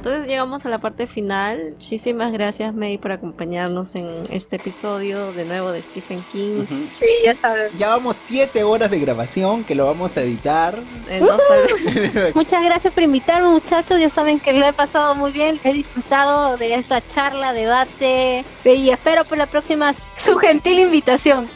Entonces 0.00 0.28
llegamos 0.28 0.64
a 0.64 0.70
la 0.70 0.78
parte 0.78 1.06
final. 1.06 1.72
Muchísimas 1.72 2.32
gracias 2.32 2.72
May 2.72 2.96
por 2.96 3.12
acompañarnos 3.12 3.94
en 3.96 4.22
este 4.30 4.56
episodio 4.56 5.30
de 5.34 5.44
nuevo 5.44 5.72
de 5.72 5.82
Stephen 5.82 6.24
King. 6.32 6.64
Sí, 6.94 7.04
ya 7.22 7.34
sabes. 7.34 7.70
Ya 7.76 7.90
vamos 7.90 8.16
siete 8.16 8.64
horas 8.64 8.90
de 8.90 8.98
grabación 8.98 9.62
que 9.62 9.74
lo 9.74 9.84
vamos 9.84 10.16
a 10.16 10.22
editar. 10.22 10.78
Muchas 12.34 12.64
gracias 12.64 12.94
por 12.94 13.02
invitarme 13.02 13.48
muchachos. 13.48 14.00
Ya 14.00 14.08
saben 14.08 14.40
que 14.40 14.54
lo 14.54 14.66
he 14.66 14.72
pasado 14.72 15.14
muy 15.14 15.32
bien. 15.32 15.60
He 15.62 15.74
disfrutado 15.74 16.56
de 16.56 16.76
esta 16.76 17.06
charla, 17.06 17.52
debate 17.52 18.46
y 18.64 18.88
espero 18.88 19.26
por 19.26 19.36
la 19.36 19.48
próxima 19.48 19.92
su 20.16 20.38
gentil 20.38 20.78
invitación. 20.78 21.46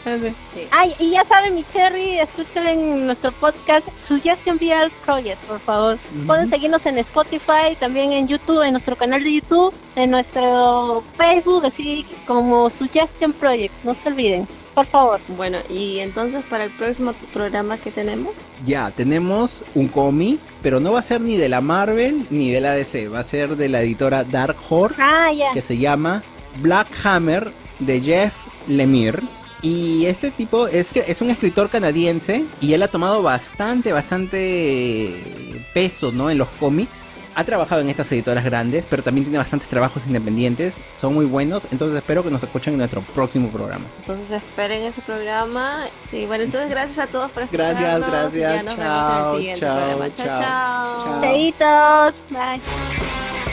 Sí. 0.54 0.68
Ay, 0.70 0.94
y 0.98 1.10
ya 1.10 1.24
saben 1.24 1.54
mi 1.54 1.64
Cherry, 1.64 2.18
escuchen 2.18 2.66
en 2.66 3.06
nuestro 3.06 3.32
podcast 3.32 3.86
Suggestion 4.04 4.56
VR 4.56 4.90
Project, 5.04 5.42
por 5.44 5.60
favor. 5.60 5.98
Pueden 6.26 6.48
seguirnos 6.48 6.86
en 6.86 6.98
Spotify, 6.98 7.76
también 7.80 8.12
en 8.12 8.28
YouTube 8.28 8.34
YouTube, 8.34 8.62
en 8.62 8.72
nuestro 8.72 8.96
canal 8.96 9.22
de 9.22 9.32
YouTube, 9.32 9.72
en 9.96 10.10
nuestro 10.10 11.02
Facebook, 11.16 11.64
así 11.66 12.04
como 12.26 12.68
Suggestion 12.68 13.32
Project. 13.32 13.72
No 13.84 13.94
se 13.94 14.08
olviden, 14.08 14.48
por 14.74 14.86
favor. 14.86 15.20
Bueno, 15.28 15.58
y 15.68 16.00
entonces 16.00 16.44
para 16.50 16.64
el 16.64 16.70
próximo 16.72 17.12
programa 17.32 17.78
que 17.78 17.90
tenemos. 17.90 18.32
Ya, 18.64 18.90
tenemos 18.90 19.64
un 19.74 19.88
cómic, 19.88 20.40
pero 20.62 20.80
no 20.80 20.92
va 20.92 20.98
a 20.98 21.02
ser 21.02 21.20
ni 21.20 21.36
de 21.36 21.48
la 21.48 21.60
Marvel 21.60 22.26
ni 22.30 22.50
de 22.50 22.60
la 22.60 22.72
DC, 22.72 23.08
va 23.08 23.20
a 23.20 23.24
ser 23.24 23.56
de 23.56 23.68
la 23.68 23.82
editora 23.82 24.24
Dark 24.24 24.56
Horse, 24.68 25.00
ah, 25.00 25.30
que 25.52 25.62
se 25.62 25.78
llama 25.78 26.22
Black 26.60 26.88
Hammer 27.04 27.52
de 27.78 28.00
Jeff 28.00 28.34
Lemire. 28.66 29.22
Y 29.64 30.04
este 30.04 30.30
tipo 30.30 30.68
es, 30.68 30.94
es 30.94 31.22
un 31.22 31.30
escritor 31.30 31.70
canadiense 31.70 32.44
y 32.60 32.74
él 32.74 32.82
ha 32.82 32.88
tomado 32.88 33.22
bastante, 33.22 33.94
bastante 33.94 35.64
peso, 35.72 36.12
¿no? 36.12 36.28
En 36.28 36.36
los 36.36 36.48
cómics 36.60 37.02
ha 37.34 37.44
trabajado 37.44 37.80
en 37.80 37.88
estas 37.88 38.12
editoras 38.12 38.44
grandes, 38.44 38.84
pero 38.88 39.02
también 39.02 39.24
tiene 39.24 39.38
bastantes 39.38 39.66
trabajos 39.66 40.06
independientes, 40.06 40.82
son 40.94 41.14
muy 41.14 41.24
buenos, 41.24 41.66
entonces 41.72 41.96
espero 41.96 42.22
que 42.22 42.30
nos 42.30 42.42
escuchen 42.42 42.74
en 42.74 42.78
nuestro 42.80 43.00
próximo 43.00 43.50
programa. 43.50 43.86
Entonces 44.00 44.30
esperen 44.30 44.82
ese 44.82 45.00
programa 45.00 45.86
y 46.12 46.26
bueno, 46.26 46.44
entonces 46.44 46.68
gracias 46.68 46.98
a 46.98 47.06
todos 47.06 47.30
por 47.32 47.44
escucharnos. 47.44 47.80
Gracias, 47.80 48.10
gracias. 48.10 48.34
Y 48.34 48.56
ya 48.56 48.62
nos 48.62 48.76
vemos 48.76 49.10
en 49.10 49.30
el 49.30 49.36
siguiente 49.38 49.60
chao, 49.60 49.76
programa. 49.76 50.14
Chao, 50.14 50.26
chao, 50.26 50.38
chao. 50.38 51.04
chao. 51.04 51.22
Chaitos. 51.22 52.14
Bye. 52.28 53.43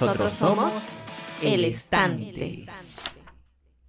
Nosotros 0.00 0.32
somos 0.34 0.72
El 1.40 1.64
Estante. 1.64 2.66